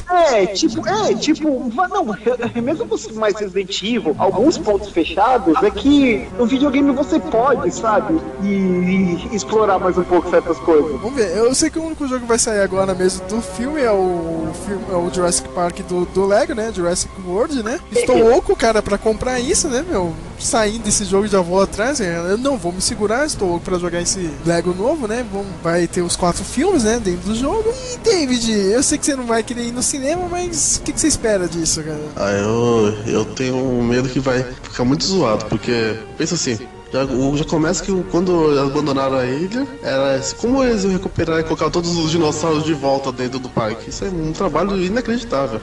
É, 0.09 0.45
tipo, 0.47 0.87
é, 0.87 1.13
tipo, 1.13 1.71
não, 1.89 2.05
mesmo 2.61 2.85
você 2.85 3.11
mais 3.13 3.35
Resident 3.35 3.81
Evil, 3.83 4.15
alguns 4.17 4.57
pontos 4.57 4.89
fechados, 4.89 5.61
é 5.63 5.69
que 5.69 6.27
no 6.37 6.45
videogame 6.45 6.91
você 6.91 7.19
pode, 7.19 7.71
sabe? 7.71 8.19
E, 8.43 8.47
e 8.47 9.35
explorar 9.35 9.79
mais 9.79 9.97
um 9.97 10.03
pouco 10.03 10.29
certas 10.29 10.57
coisas. 10.59 10.99
Vamos 10.99 11.13
ver. 11.13 11.35
Eu 11.37 11.53
sei 11.53 11.69
que 11.69 11.79
o 11.79 11.83
único 11.83 12.07
jogo 12.07 12.21
que 12.21 12.27
vai 12.27 12.39
sair 12.39 12.61
agora 12.61 12.93
mesmo 12.93 13.27
do 13.27 13.41
filme 13.41 13.81
é 13.81 13.91
o, 13.91 14.51
filme, 14.65 14.83
é 14.89 14.95
o 14.95 15.13
Jurassic 15.13 15.47
Park 15.49 15.79
do, 15.81 16.05
do 16.05 16.25
Lego, 16.25 16.53
né? 16.53 16.71
Jurassic 16.73 17.11
World, 17.25 17.63
né? 17.63 17.79
Estou 17.91 18.17
louco, 18.23 18.55
cara, 18.55 18.81
pra 18.81 18.97
comprar 18.97 19.39
isso, 19.39 19.67
né, 19.67 19.85
meu? 19.89 20.13
Saindo 20.39 20.83
desse 20.83 21.03
jogo 21.03 21.27
já 21.27 21.41
vou 21.41 21.61
atrás, 21.61 21.99
né? 21.99 22.31
Eu 22.31 22.37
não 22.37 22.57
vou 22.57 22.71
me 22.71 22.81
segurar, 22.81 23.25
estou 23.25 23.59
pra 23.59 23.77
jogar 23.77 24.01
esse 24.01 24.31
Lego 24.45 24.73
novo, 24.73 25.07
né? 25.07 25.25
Vamos, 25.31 25.47
vai 25.61 25.87
ter 25.87 26.01
os 26.01 26.15
quatro 26.15 26.43
filmes, 26.43 26.83
né, 26.83 26.99
dentro 26.99 27.29
do 27.29 27.35
jogo. 27.35 27.73
E, 27.93 27.97
David, 27.97 28.51
eu 28.51 28.81
sei 28.81 28.97
que 28.97 29.05
você 29.05 29.15
não 29.15 29.25
vai 29.25 29.43
querer 29.43 29.67
ir 29.67 29.71
no 29.71 29.83
cinema, 29.83 30.27
mas 30.29 30.77
o 30.77 30.83
que, 30.83 30.93
que 30.93 30.99
você 30.99 31.07
espera 31.07 31.47
disso, 31.47 31.83
cara? 31.83 31.99
Ah, 32.15 32.31
eu, 32.31 32.93
eu 33.05 33.25
tenho 33.25 33.83
medo 33.83 34.07
que 34.07 34.19
vai 34.19 34.43
ficar 34.43 34.85
muito 34.85 35.03
zoado, 35.03 35.45
porque, 35.45 35.97
pensa 36.17 36.35
assim, 36.35 36.57
já, 36.91 37.05
já 37.05 37.45
começa 37.45 37.83
que 37.83 38.03
quando 38.09 38.59
abandonaram 38.59 39.17
a 39.17 39.25
ilha, 39.25 39.67
era 39.83 40.19
como 40.37 40.63
eles 40.63 40.83
iam 40.83 40.93
recuperar 40.93 41.39
e 41.39 41.43
colocar 41.43 41.69
todos 41.69 41.95
os 41.95 42.11
dinossauros 42.11 42.63
de 42.63 42.73
volta 42.73 43.11
dentro 43.11 43.39
do 43.39 43.49
parque. 43.49 43.89
Isso 43.89 44.05
é 44.05 44.09
um 44.09 44.31
trabalho 44.31 44.75
inacreditável. 44.83 45.61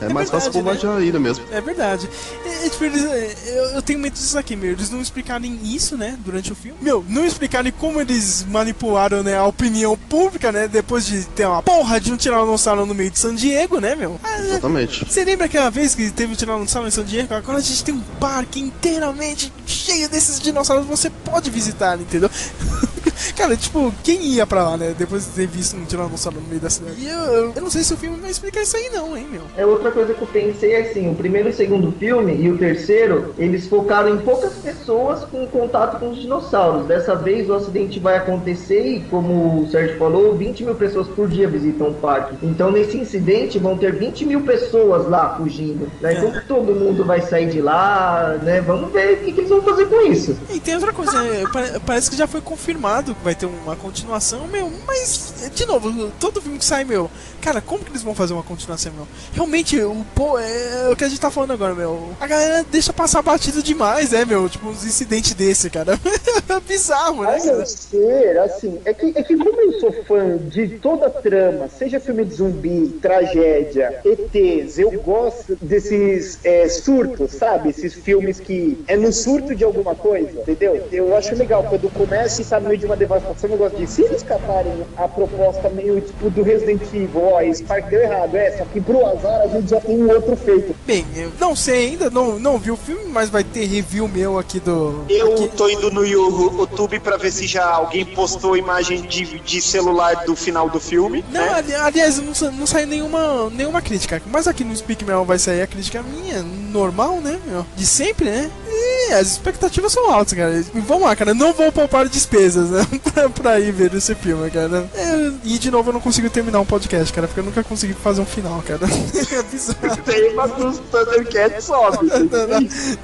É, 0.00 0.12
mais 0.12 0.30
fácil 0.30 0.52
verdade, 0.52 0.86
bombardear 0.86 1.16
a 1.16 1.20
mesmo. 1.20 1.44
É 1.50 1.60
verdade. 1.60 2.08
É, 2.44 2.66
é, 2.66 2.68
tipo, 2.68 2.84
eles, 2.84 3.04
é, 3.04 3.34
eu, 3.46 3.64
eu 3.70 3.82
tenho 3.82 3.98
medo 3.98 4.14
disso 4.14 4.38
aqui, 4.38 4.56
meu. 4.56 4.72
Eles 4.72 4.90
não 4.90 5.00
explicarem 5.00 5.58
isso, 5.64 5.96
né, 5.96 6.18
durante 6.24 6.52
o 6.52 6.54
filme. 6.54 6.78
Meu, 6.80 7.04
não 7.08 7.24
explicarem 7.24 7.72
como 7.72 8.00
eles 8.00 8.44
manipularam, 8.48 9.22
né, 9.22 9.36
a 9.36 9.44
opinião 9.44 9.96
pública, 9.96 10.52
né, 10.52 10.68
depois 10.68 11.06
de 11.06 11.24
ter 11.24 11.46
uma 11.46 11.62
porra 11.62 12.00
de 12.00 12.12
um 12.12 12.16
tiranossauro 12.16 12.86
no 12.86 12.94
meio 12.94 13.10
de 13.10 13.18
San 13.18 13.34
Diego, 13.34 13.80
né, 13.80 13.94
meu? 13.94 14.20
Ah, 14.22 14.40
Exatamente. 14.40 15.04
Você 15.04 15.24
lembra 15.24 15.46
aquela 15.46 15.70
vez 15.70 15.94
que 15.94 16.10
teve 16.10 16.32
um 16.32 16.36
tiranossauro 16.36 16.88
em 16.88 16.90
San 16.90 17.04
Diego? 17.04 17.34
Agora 17.34 17.58
a 17.58 17.62
gente 17.62 17.84
tem 17.84 17.94
um 17.94 18.02
parque 18.20 18.60
inteiramente 18.60 19.52
cheio 19.66 20.08
desses 20.08 20.40
dinossauros 20.40 20.84
que 20.84 20.90
você 20.90 21.10
pode 21.10 21.50
visitar, 21.50 21.98
entendeu? 21.98 22.30
Cara, 23.36 23.56
tipo, 23.56 23.92
quem 24.02 24.22
ia 24.22 24.46
pra 24.46 24.62
lá, 24.70 24.76
né? 24.76 24.94
Depois 24.96 25.24
de 25.26 25.30
ter 25.32 25.46
visto 25.46 25.76
um 25.76 25.84
tiranossauro 25.84 26.40
no 26.40 26.48
meio 26.48 26.60
da 26.60 26.70
cidade. 26.70 26.96
E 26.98 27.06
eu, 27.08 27.18
eu, 27.18 27.52
eu 27.56 27.62
não 27.62 27.70
sei 27.70 27.82
se 27.82 27.92
o 27.92 27.96
filme 27.96 28.18
vai 28.20 28.30
explicar 28.30 28.62
isso 28.62 28.76
aí, 28.76 28.90
não, 28.92 29.16
hein, 29.16 29.26
meu. 29.30 29.42
É 29.56 29.64
outra 29.66 29.90
coisa 29.90 30.14
que 30.14 30.22
eu 30.22 30.26
pensei 30.28 30.72
é 30.72 30.88
assim, 30.90 31.10
o 31.10 31.14
primeiro 31.14 31.48
e 31.48 31.52
o 31.52 31.54
segundo 31.54 31.92
filme 31.92 32.34
e 32.34 32.50
o 32.50 32.56
terceiro, 32.58 33.34
eles 33.38 33.66
focaram 33.68 34.08
em 34.14 34.18
poucas 34.18 34.54
pessoas 34.54 35.24
com 35.24 35.46
contato 35.46 35.98
com 36.00 36.10
os 36.10 36.18
dinossauros. 36.20 36.86
Dessa 36.86 37.14
vez 37.14 37.48
o 37.50 37.54
acidente 37.54 37.98
vai 38.00 38.16
acontecer 38.16 38.86
e, 38.86 39.00
como 39.10 39.62
o 39.62 39.68
Sérgio 39.70 39.98
falou, 39.98 40.34
20 40.36 40.64
mil 40.64 40.74
pessoas 40.74 41.06
por 41.08 41.28
dia 41.28 41.46
visitam 41.48 41.88
o 41.88 41.94
parque. 41.94 42.36
Então 42.42 42.70
nesse 42.70 42.96
incidente 42.96 43.58
vão 43.58 43.76
ter 43.76 43.92
20 43.92 44.24
mil 44.24 44.40
pessoas 44.42 45.08
lá 45.08 45.36
fugindo. 45.36 45.88
Né? 46.00 46.14
Então 46.14 46.32
todo 46.48 46.74
mundo 46.74 47.04
vai 47.04 47.20
sair 47.22 47.48
de 47.50 47.60
lá, 47.60 48.38
né? 48.42 48.60
Vamos 48.60 48.90
ver 48.92 49.14
o 49.14 49.16
que, 49.24 49.32
que 49.32 49.40
eles 49.40 49.50
vão 49.50 49.62
fazer 49.62 49.86
com 49.86 50.00
isso. 50.10 50.36
E 50.50 50.58
tem 50.60 50.74
outra 50.74 50.92
coisa, 50.92 51.22
né? 51.22 51.44
Pa- 51.52 51.80
parece 51.84 52.10
que 52.10 52.16
já 52.16 52.26
foi 52.26 52.40
confirmado 52.40 53.14
vai 53.26 53.34
ter 53.34 53.46
uma 53.46 53.74
continuação, 53.74 54.46
meu, 54.46 54.72
mas, 54.86 55.50
de 55.52 55.66
novo, 55.66 56.12
todo 56.20 56.40
filme 56.40 56.58
que 56.58 56.64
sai, 56.64 56.84
meu, 56.84 57.10
cara, 57.42 57.60
como 57.60 57.84
que 57.84 57.90
eles 57.90 58.02
vão 58.02 58.14
fazer 58.14 58.32
uma 58.34 58.42
continuação, 58.44 58.92
meu? 58.92 59.06
Realmente, 59.32 59.80
o 59.80 60.06
pô, 60.14 60.38
é 60.38 60.88
o 60.92 60.94
que 60.94 61.02
a 61.02 61.08
gente 61.08 61.20
tá 61.20 61.28
falando 61.28 61.52
agora, 61.52 61.74
meu. 61.74 62.10
A 62.20 62.26
galera 62.28 62.64
deixa 62.70 62.92
passar 62.92 63.22
batido 63.22 63.64
demais, 63.64 64.12
né, 64.12 64.24
meu? 64.24 64.48
Tipo, 64.48 64.68
uns 64.68 64.84
incidentes 64.84 65.34
desse, 65.34 65.68
cara. 65.68 65.98
É 66.48 66.60
bizarro, 66.60 67.22
né? 67.22 67.38
A 67.42 67.44
não 67.44 67.66
ser, 67.66 68.38
assim, 68.38 68.80
é 68.84 68.94
que, 68.94 69.12
é 69.16 69.22
que 69.22 69.36
como 69.36 69.60
eu 69.60 69.80
sou 69.80 69.92
fã 70.04 70.38
de 70.38 70.78
toda 70.78 71.06
a 71.06 71.10
trama, 71.10 71.68
seja 71.68 71.98
filme 71.98 72.24
de 72.24 72.34
zumbi, 72.34 72.98
tragédia, 73.02 74.00
ETs, 74.04 74.78
eu 74.78 74.92
gosto 75.02 75.56
desses 75.60 76.38
é, 76.44 76.68
surtos, 76.68 77.32
sabe? 77.32 77.70
Esses 77.70 77.94
filmes 77.94 78.38
que 78.38 78.82
é 78.86 78.96
no 78.96 79.12
surto 79.12 79.54
de 79.54 79.64
alguma 79.64 79.94
coisa, 79.94 80.40
entendeu? 80.40 80.86
Eu 80.92 81.16
acho 81.16 81.34
legal 81.34 81.64
quando 81.64 81.92
começa 81.92 82.42
e 82.42 82.60
no 82.60 82.68
meio 82.68 82.78
de 82.78 82.86
uma 82.86 82.96
devastation 82.96 83.15
um 83.18 83.48
negócio 83.48 83.78
de 83.78 83.86
se 83.86 84.02
eles 84.02 84.22
catarem 84.22 84.72
a 84.96 85.08
proposta 85.08 85.68
meio 85.70 86.00
tipo 86.00 86.30
do 86.30 86.42
Resident 86.42 86.82
Evil, 86.92 87.22
ó, 87.32 87.40
esse 87.40 87.62
parque 87.62 87.90
deu 87.90 88.00
errado, 88.00 88.34
é, 88.36 88.56
só 88.58 88.64
que 88.64 88.80
pro 88.80 89.04
azar 89.06 89.42
a 89.42 89.46
gente 89.48 89.70
já 89.70 89.80
tem 89.80 90.02
um 90.02 90.10
outro 90.10 90.36
feito. 90.36 90.74
Bem, 90.86 91.04
eu 91.16 91.32
não 91.40 91.54
sei 91.56 91.88
ainda, 91.90 92.10
não, 92.10 92.38
não 92.38 92.58
vi 92.58 92.70
o 92.70 92.76
filme, 92.76 93.04
mas 93.06 93.28
vai 93.30 93.44
ter 93.44 93.64
review 93.66 94.08
meu 94.08 94.38
aqui 94.38 94.60
do. 94.60 95.04
Eu 95.08 95.32
aqui. 95.34 95.48
tô 95.56 95.68
indo 95.68 95.90
no 95.90 96.04
YouTube 96.04 96.98
pra 97.00 97.16
ver 97.16 97.30
se 97.32 97.46
já 97.46 97.64
alguém 97.66 98.04
postou 98.04 98.56
imagem 98.56 99.02
de, 99.02 99.38
de 99.40 99.60
celular 99.62 100.24
do 100.24 100.34
final 100.36 100.68
do 100.68 100.80
filme. 100.80 101.24
Não, 101.32 101.40
né? 101.40 101.48
ali- 101.54 101.74
aliás, 101.74 102.18
não, 102.18 102.34
sa- 102.34 102.50
não 102.50 102.66
saiu 102.66 102.86
nenhuma, 102.86 103.50
nenhuma 103.50 103.80
crítica. 103.82 104.20
Mas 104.26 104.46
aqui 104.48 104.64
no 104.64 104.74
Speak 104.76 105.04
Mel 105.04 105.24
vai 105.24 105.38
sair 105.38 105.62
a 105.62 105.66
crítica 105.66 106.02
minha, 106.02 106.42
normal, 106.42 107.20
né? 107.20 107.38
meu? 107.46 107.64
De 107.76 107.86
sempre, 107.86 108.26
né? 108.26 108.50
E 108.68 109.12
as 109.12 109.28
expectativas 109.32 109.92
são 109.92 110.10
altas, 110.10 110.34
cara. 110.34 110.52
E 110.74 110.80
vamos 110.80 111.04
lá, 111.04 111.14
cara. 111.16 111.32
Não 111.34 111.52
vou 111.52 111.70
poupar 111.72 112.08
despesas, 112.08 112.70
né? 112.70 112.86
pra, 113.12 113.28
pra 113.28 113.60
ir 113.60 113.72
ver 113.72 113.94
esse 113.94 114.14
filme, 114.14 114.50
cara. 114.50 114.88
É, 114.94 115.32
e 115.44 115.58
de 115.58 115.70
novo 115.70 115.90
eu 115.90 115.94
não 115.94 116.00
consigo 116.00 116.28
terminar 116.30 116.60
um 116.60 116.64
podcast, 116.64 117.12
cara. 117.12 117.26
Porque 117.26 117.40
eu 117.40 117.44
nunca 117.44 117.62
consegui 117.62 117.94
fazer 117.94 118.20
um 118.20 118.26
final, 118.26 118.62
cara. 118.62 118.80
é 118.86 119.42
bizarro. 119.42 119.96
Tem 120.04 120.32
uma 120.32 120.48
dos 120.48 120.78
Thundercats 120.78 121.64
sobe. 121.64 122.10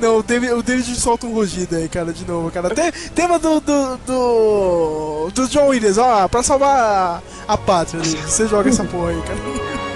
Não, 0.00 0.18
o 0.18 0.22
David, 0.22 0.52
o 0.52 0.62
David 0.62 0.94
solta 0.98 1.26
um 1.26 1.32
rugido 1.32 1.76
aí, 1.76 1.88
cara, 1.88 2.12
de 2.12 2.26
novo, 2.26 2.50
cara. 2.50 2.70
Tem, 2.70 2.92
tema 3.14 3.38
do, 3.38 3.60
do, 3.60 3.96
do. 4.06 5.30
do 5.34 5.48
John 5.48 5.68
Williams, 5.68 5.98
ó, 5.98 6.28
pra 6.28 6.42
salvar 6.42 6.76
a, 7.48 7.54
a 7.54 7.56
pátria. 7.56 8.02
Você 8.02 8.46
joga 8.46 8.68
essa 8.68 8.84
porra 8.84 9.10
aí, 9.10 9.22
cara. 9.22 9.82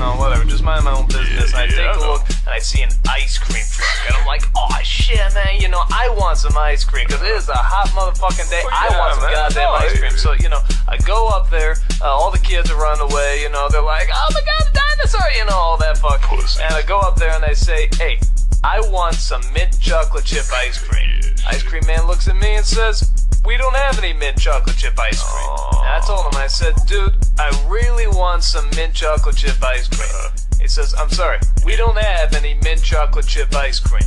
know, 0.00 0.16
whatever, 0.16 0.44
just 0.44 0.64
mind 0.64 0.84
my 0.84 0.96
own 0.96 1.06
business, 1.06 1.52
and 1.52 1.60
I 1.60 1.66
take 1.68 1.94
a 1.94 2.00
look, 2.00 2.24
and 2.26 2.48
I 2.48 2.58
see 2.58 2.82
an 2.82 2.90
ice 3.08 3.36
cream 3.36 3.62
truck, 3.68 4.08
and 4.08 4.16
I'm 4.16 4.26
like, 4.26 4.42
oh 4.56 4.72
shit, 4.82 5.20
man, 5.34 5.60
you 5.60 5.68
know, 5.68 5.84
I 5.92 6.08
want 6.18 6.38
some 6.38 6.56
ice 6.56 6.84
cream, 6.84 7.06
because 7.06 7.22
it 7.22 7.36
is 7.36 7.48
a 7.48 7.54
hot 7.54 7.92
motherfucking 7.92 8.48
day, 8.48 8.64
I 8.64 8.88
yeah, 8.90 8.98
want 8.98 9.14
some 9.14 9.22
man, 9.24 9.32
goddamn 9.32 9.62
no, 9.62 9.84
ice 9.84 9.98
cream. 9.98 10.16
So, 10.16 10.32
you 10.40 10.48
know, 10.48 10.60
I 10.88 10.96
go 11.04 11.28
up 11.28 11.50
there, 11.50 11.76
uh, 12.00 12.08
all 12.08 12.30
the 12.30 12.40
kids 12.40 12.70
are 12.70 12.80
running 12.80 13.12
away, 13.12 13.42
you 13.42 13.50
know, 13.50 13.68
they're 13.68 13.84
like, 13.84 14.08
oh 14.10 14.28
my 14.32 14.40
god, 14.40 14.66
a 14.66 14.72
dinosaur, 14.72 15.30
you 15.36 15.44
know, 15.44 15.56
all 15.56 15.76
that 15.78 15.98
fuck. 15.98 16.24
And 16.32 16.74
I 16.74 16.82
go 16.82 16.98
up 16.98 17.16
there 17.16 17.34
and 17.34 17.44
I 17.44 17.52
say, 17.52 17.88
hey, 17.94 18.18
I 18.64 18.80
want 18.88 19.14
some 19.14 19.42
mint 19.52 19.78
chocolate 19.80 20.24
chip 20.24 20.44
ice 20.52 20.82
cream. 20.82 21.20
Ice 21.48 21.62
cream 21.62 21.84
man 21.86 22.06
looks 22.06 22.28
at 22.28 22.36
me 22.36 22.56
and 22.56 22.64
says, 22.64 23.19
we 23.44 23.56
don't 23.56 23.74
have 23.76 23.98
any 23.98 24.12
mint 24.12 24.38
chocolate 24.38 24.76
chip 24.76 24.98
ice 24.98 25.22
cream. 25.22 25.48
And 25.80 25.88
I 25.88 26.00
told 26.06 26.26
him, 26.26 26.40
I 26.40 26.46
said, 26.46 26.74
dude, 26.86 27.14
I 27.38 27.48
really 27.68 28.06
want 28.06 28.44
some 28.44 28.68
mint 28.76 28.94
chocolate 28.94 29.36
chip 29.36 29.62
ice 29.62 29.88
cream. 29.88 30.08
Uh-huh. 30.08 30.36
He 30.60 30.68
says, 30.68 30.94
I'm 30.98 31.10
sorry, 31.10 31.38
we 31.64 31.76
don't 31.76 31.96
have 31.96 32.34
any 32.34 32.54
mint 32.62 32.82
chocolate 32.82 33.26
chip 33.26 33.54
ice 33.54 33.80
cream. 33.80 34.02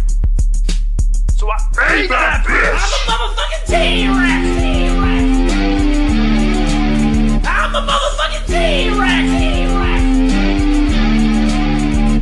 So 1.36 1.50
I 1.50 1.58
Ain't 1.92 2.10
that 2.10 2.46
bitch! 2.46 3.08
I'm 3.10 3.20
a 3.20 3.28
motherfucking 3.34 3.66
T-Rex! 3.68 4.46
I'm 7.46 7.76
a 7.76 7.82
motherfucking 7.82 8.46
T-Rex! 8.48 9.28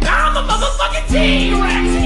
I'm 0.08 0.36
a 0.38 0.42
motherfucking 0.42 1.08
T-Rex! 1.12 2.01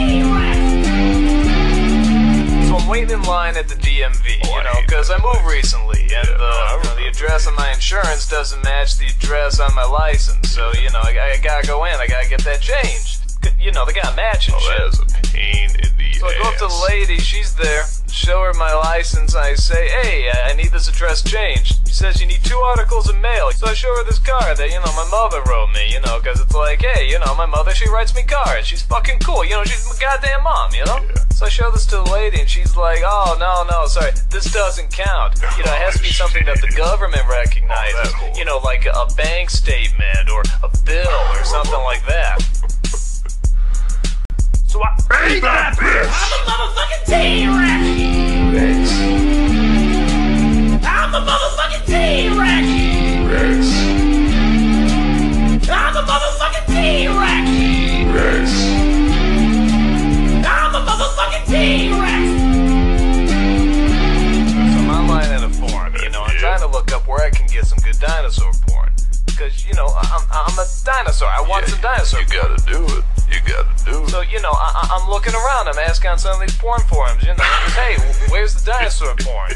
I'm 2.85 2.91
waiting 2.91 3.17
in 3.17 3.23
line 3.23 3.57
at 3.57 3.67
the 3.67 3.73
DMV, 3.73 4.45
you 4.45 4.63
know, 4.63 4.77
because 4.85 5.09
I 5.09 5.17
moved 5.17 5.49
recently, 5.49 6.03
and 6.03 6.29
uh, 6.29 6.77
you 6.77 6.83
know, 6.85 6.95
the 6.95 7.07
address 7.09 7.47
on 7.47 7.55
my 7.55 7.73
insurance 7.73 8.29
doesn't 8.29 8.63
match 8.63 8.99
the 8.99 9.07
address 9.07 9.59
on 9.59 9.73
my 9.73 9.83
license. 9.83 10.51
So 10.51 10.71
you 10.73 10.91
know, 10.91 11.01
I, 11.01 11.33
I 11.33 11.41
gotta 11.41 11.65
go 11.65 11.85
in, 11.85 11.95
I 11.95 12.05
gotta 12.05 12.29
get 12.29 12.43
that 12.43 12.61
changed. 12.61 13.41
You 13.59 13.71
know, 13.71 13.87
they 13.87 13.93
gotta 13.93 14.15
match 14.15 14.49
and 14.49 14.61
shit. 14.61 14.77
That's 14.77 14.99
a 14.99 15.33
pain 15.33 15.71
in 15.81 15.89
the 15.97 16.13
So 16.13 16.27
I 16.27 16.37
go 16.37 16.43
up 16.45 16.57
to 16.61 16.67
the 16.69 16.85
lady, 16.93 17.17
she's 17.17 17.55
there, 17.55 17.85
show 18.05 18.43
her 18.43 18.53
my 18.53 18.71
license, 18.75 19.33
I 19.33 19.55
say, 19.55 19.89
hey, 19.89 20.29
I 20.45 20.53
need 20.53 20.69
this 20.69 20.87
address 20.87 21.23
changed. 21.23 21.87
She 21.87 21.93
says 21.93 22.21
you 22.21 22.27
need 22.27 22.43
two 22.43 22.59
articles 22.69 23.09
of 23.09 23.17
mail. 23.17 23.49
So 23.53 23.65
I 23.65 23.73
show 23.73 23.95
her 23.97 24.03
this 24.03 24.19
card 24.19 24.57
that, 24.57 24.69
you 24.69 24.77
know, 24.77 24.93
my 24.93 25.09
mother 25.09 25.41
wrote 25.49 25.73
me, 25.73 25.91
you 25.91 26.01
know, 26.01 26.19
because 26.21 26.39
it's 26.39 26.53
like, 26.53 26.83
hey, 26.83 27.09
you 27.09 27.17
know, 27.17 27.33
my 27.33 27.47
mother, 27.47 27.73
she 27.73 27.89
writes 27.89 28.13
me 28.13 28.21
cards. 28.21 28.67
She's 28.67 28.83
fucking 28.83 29.21
cool, 29.21 29.43
you 29.43 29.57
know, 29.57 29.63
she's 29.63 29.89
my 29.89 29.97
goddamn 29.99 30.43
mom, 30.43 30.69
you 30.75 30.85
know? 30.85 31.24
So 31.35 31.45
I 31.45 31.49
show 31.49 31.69
this 31.69 31.85
to 31.87 31.97
the 31.97 32.09
lady, 32.13 32.39
and 32.39 32.49
she's 32.49 32.77
like, 32.77 33.01
oh, 33.03 33.35
no, 33.37 33.65
no, 33.69 33.87
sorry, 33.87 34.11
this 34.31 34.53
doesn't 34.53 34.89
count. 34.89 35.37
You 35.57 35.65
know, 35.65 35.73
it 35.73 35.81
has 35.83 35.95
to 35.95 36.01
be 36.01 36.07
something 36.07 36.45
that 36.45 36.61
the 36.61 36.71
government 36.77 37.23
recognizes. 37.27 38.13
You 38.37 38.45
know, 38.45 38.59
like 38.63 38.85
a 38.85 39.05
bank 39.17 39.49
statement 39.49 40.29
or 40.31 40.43
a 40.63 40.69
bill 40.85 41.11
or 41.35 41.43
something 41.43 41.81
like 41.83 42.05
that. 42.07 42.41
So 44.65 44.81
I 44.81 44.95
Ain't 45.27 45.41
that 45.43 45.75
bitch! 45.75 46.07
I'm 46.07 46.31
a 46.39 46.47
motherfucking 46.47 47.03
T-Rex! 47.03 48.95
I'm 50.87 51.11
a 51.11 51.19
motherfucking 51.19 51.83
T-Rex! 51.83 52.63
I'm 55.67 55.95
a 55.97 55.99
motherfucking 55.99 56.65
T-Rex! 56.71 58.94
I'm 61.17 61.31
motherfucking 61.31 61.45
T-Rex! 61.47 63.35
So 64.73 64.79
I'm 64.79 64.89
online 64.89 65.31
at 65.31 65.43
a 65.43 65.49
forum, 65.49 65.95
you 66.01 66.09
know, 66.09 66.23
I'm 66.23 66.37
trying 66.37 66.59
to 66.59 66.67
look 66.67 66.91
up 66.91 67.07
where 67.07 67.21
I 67.25 67.29
can 67.29 67.47
get 67.47 67.65
some 67.65 67.79
good 67.83 67.97
dinosaur 67.99 68.51
porn. 68.67 68.91
Because, 69.25 69.65
you 69.65 69.73
know, 69.73 69.87
I'm, 69.95 70.21
I'm 70.31 70.57
a 70.59 70.65
dinosaur. 70.83 71.27
I 71.27 71.41
want 71.47 71.65
some 71.67 71.81
dinosaur 71.81 72.21
You 72.21 72.27
gotta 72.27 72.57
do 72.65 72.83
it. 72.83 73.03
You 73.31 73.39
gotta 73.47 73.85
do 73.85 74.03
it. 74.03 74.09
So, 74.09 74.21
you 74.21 74.39
know, 74.41 74.51
I, 74.51 74.71
I- 74.75 74.89
I'm 74.99 75.09
looking 75.09 75.33
around. 75.33 75.67
I'm 75.67 75.77
asking 75.79 76.11
on 76.11 76.19
some 76.19 76.39
of 76.39 76.47
these 76.47 76.57
porn 76.57 76.81
forums, 76.81 77.21
you 77.23 77.29
know, 77.35 77.43
hey, 77.75 77.95
where's 78.29 78.53
the 78.55 78.71
dinosaur 78.71 79.15
porn? 79.19 79.51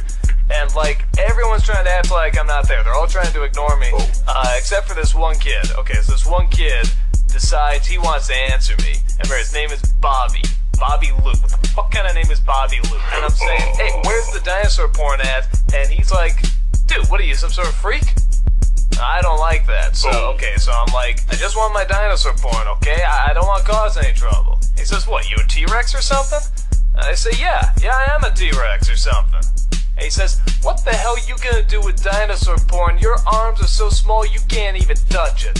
And, 0.51 0.73
like, 0.75 1.05
everyone's 1.19 1.63
trying 1.63 1.85
to 1.85 1.91
act 1.91 2.09
like 2.11 2.37
I'm 2.39 2.47
not 2.47 2.67
there. 2.67 2.83
They're 2.83 2.95
all 2.95 3.07
trying 3.07 3.31
to 3.33 3.43
ignore 3.43 3.77
me, 3.79 3.91
uh, 4.27 4.53
except 4.57 4.87
for 4.87 4.95
this 4.95 5.13
one 5.13 5.37
kid. 5.37 5.63
Okay, 5.77 5.95
so 6.01 6.11
this 6.13 6.25
one 6.25 6.47
kid 6.47 6.89
decides 7.27 7.85
he 7.85 7.97
wants 7.99 8.27
to 8.27 8.33
answer 8.35 8.75
me. 8.81 8.95
And 9.19 9.29
remember, 9.29 9.37
his 9.37 9.53
name 9.53 9.69
is 9.71 9.81
Bobby. 10.01 10.41
Bobby 10.79 11.11
Luke. 11.23 11.41
What 11.41 11.61
the 11.61 11.67
fuck 11.75 11.91
kind 11.91 12.07
of 12.07 12.15
name 12.15 12.31
is 12.31 12.39
Bobby 12.39 12.79
Luke? 12.89 13.03
And 13.13 13.25
I'm 13.25 13.31
saying, 13.31 13.61
hey, 13.75 13.91
where's 14.05 14.29
the 14.31 14.39
dinosaur 14.39 14.87
porn 14.87 15.21
at? 15.21 15.47
And 15.75 15.89
he's 15.89 16.11
like, 16.11 16.41
dude, 16.87 17.05
what 17.09 17.19
are 17.19 17.23
you, 17.23 17.35
some 17.35 17.51
sort 17.51 17.67
of 17.67 17.75
freak? 17.75 18.13
I 19.01 19.21
don't 19.21 19.39
like 19.39 19.65
that. 19.67 19.95
So, 19.95 20.09
oh. 20.11 20.33
okay, 20.33 20.55
so 20.57 20.71
I'm 20.71 20.91
like, 20.93 21.21
I 21.29 21.35
just 21.35 21.55
want 21.55 21.73
my 21.73 21.85
dinosaur 21.85 22.33
porn, 22.33 22.67
okay? 22.79 23.03
I, 23.03 23.31
I 23.31 23.33
don't 23.33 23.47
want 23.47 23.65
to 23.65 23.71
cause 23.71 23.97
any 23.97 24.13
trouble. 24.13 24.59
He 24.77 24.83
says, 24.85 25.07
what, 25.07 25.29
you 25.29 25.37
a 25.39 25.47
T-Rex 25.47 25.95
or 25.95 26.01
something? 26.01 26.39
And 26.95 27.05
I 27.05 27.13
say, 27.13 27.31
yeah, 27.39 27.71
yeah, 27.81 27.93
I 27.95 28.15
am 28.15 28.23
a 28.23 28.33
T-Rex 28.33 28.89
or 28.89 28.97
something. 28.97 29.41
And 29.95 30.03
he 30.03 30.09
says, 30.09 30.41
what 30.61 30.83
the 30.83 30.91
hell 30.91 31.17
you 31.27 31.35
gonna 31.43 31.63
do 31.63 31.81
with 31.81 32.01
dinosaur 32.03 32.57
porn? 32.67 32.97
Your 32.97 33.17
arms 33.27 33.61
are 33.61 33.67
so 33.67 33.89
small 33.89 34.25
you 34.25 34.39
can't 34.47 34.77
even 34.81 34.95
touch 35.09 35.45
it. 35.45 35.59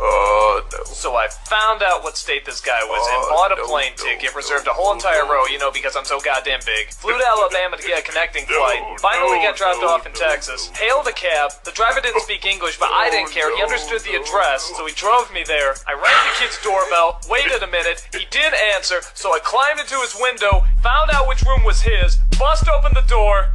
Oh, 0.00 0.62
no. 0.72 0.84
So 0.84 1.14
I 1.14 1.28
found 1.28 1.82
out 1.82 2.02
what 2.02 2.16
state 2.16 2.44
this 2.44 2.60
guy 2.60 2.82
was 2.82 3.02
in, 3.08 3.14
Oh, 3.14 3.30
bought 3.30 3.52
a 3.52 3.56
no, 3.60 3.66
plane 3.66 3.92
ticket, 3.96 4.34
reserved 4.34 4.66
a 4.66 4.74
whole 4.74 4.92
entire 4.92 5.22
row, 5.24 5.46
you 5.46 5.58
know, 5.58 5.70
because 5.70 5.94
I'm 5.96 6.04
so 6.04 6.18
goddamn 6.20 6.60
big. 6.66 6.90
Flew 7.00 7.16
to 7.16 7.26
Alabama 7.26 7.76
to 7.76 7.82
get 7.82 7.98
a 7.98 8.02
connecting 8.02 8.46
flight. 8.46 8.82
Finally 9.00 9.38
got 9.46 9.56
dropped 9.56 9.82
off 9.84 10.06
in 10.06 10.12
Texas. 10.12 10.68
Hailed 10.74 11.06
a 11.06 11.12
cab. 11.12 11.52
The 11.64 11.72
driver 11.72 12.00
didn't 12.00 12.22
speak 12.26 12.44
English, 12.44 12.78
but 12.78 12.90
I 12.90 13.10
didn't 13.10 13.30
care. 13.30 13.54
He 13.54 13.62
understood 13.62 14.00
the 14.02 14.18
address, 14.18 14.72
so 14.76 14.86
he 14.86 14.92
drove 14.94 15.32
me 15.32 15.44
there. 15.46 15.74
I 15.86 15.94
rang 15.94 16.18
the 16.26 16.34
kid's 16.42 16.58
doorbell, 16.62 17.20
waited 17.30 17.62
a 17.62 17.68
minute. 17.70 18.06
He 18.12 18.26
did 18.30 18.52
answer, 18.74 19.00
so 19.14 19.30
I 19.32 19.38
climbed 19.40 19.80
into 19.80 19.96
his 20.00 20.16
window, 20.18 20.64
found 20.82 21.10
out 21.12 21.28
which 21.28 21.42
room 21.42 21.62
was 21.64 21.82
his, 21.82 22.18
bust 22.38 22.68
open 22.68 22.92
the 22.94 23.06
door, 23.06 23.54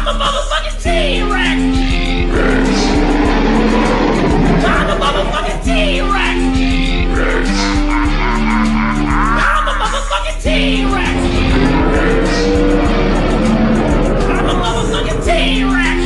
I'm 0.00 0.08
a 0.08 0.12
motherfucking 0.12 0.82
T-Rex! 0.82 1.60
I'm 4.64 4.88
a 4.88 4.96
motherfucking 4.96 5.60
T-Rex! 5.62 6.38
I'm 9.44 9.68
a 9.68 9.72
motherfucking 9.76 10.40
T-Rex! 10.42 11.20
I'm 14.24 14.48
a 14.48 14.54
motherfucking 14.62 15.20
T-Rex! 15.22 16.00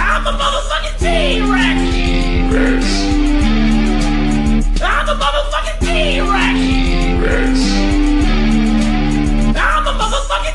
I'm 0.00 0.24
a 0.24 0.32
motherfucking 0.32 0.96
T-Rex! 0.98 1.78
I'm 4.80 5.08
a 5.08 5.12
motherfucking 5.12 5.76
T-Rex! 5.80 6.85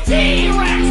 T-Rex! 0.04 0.81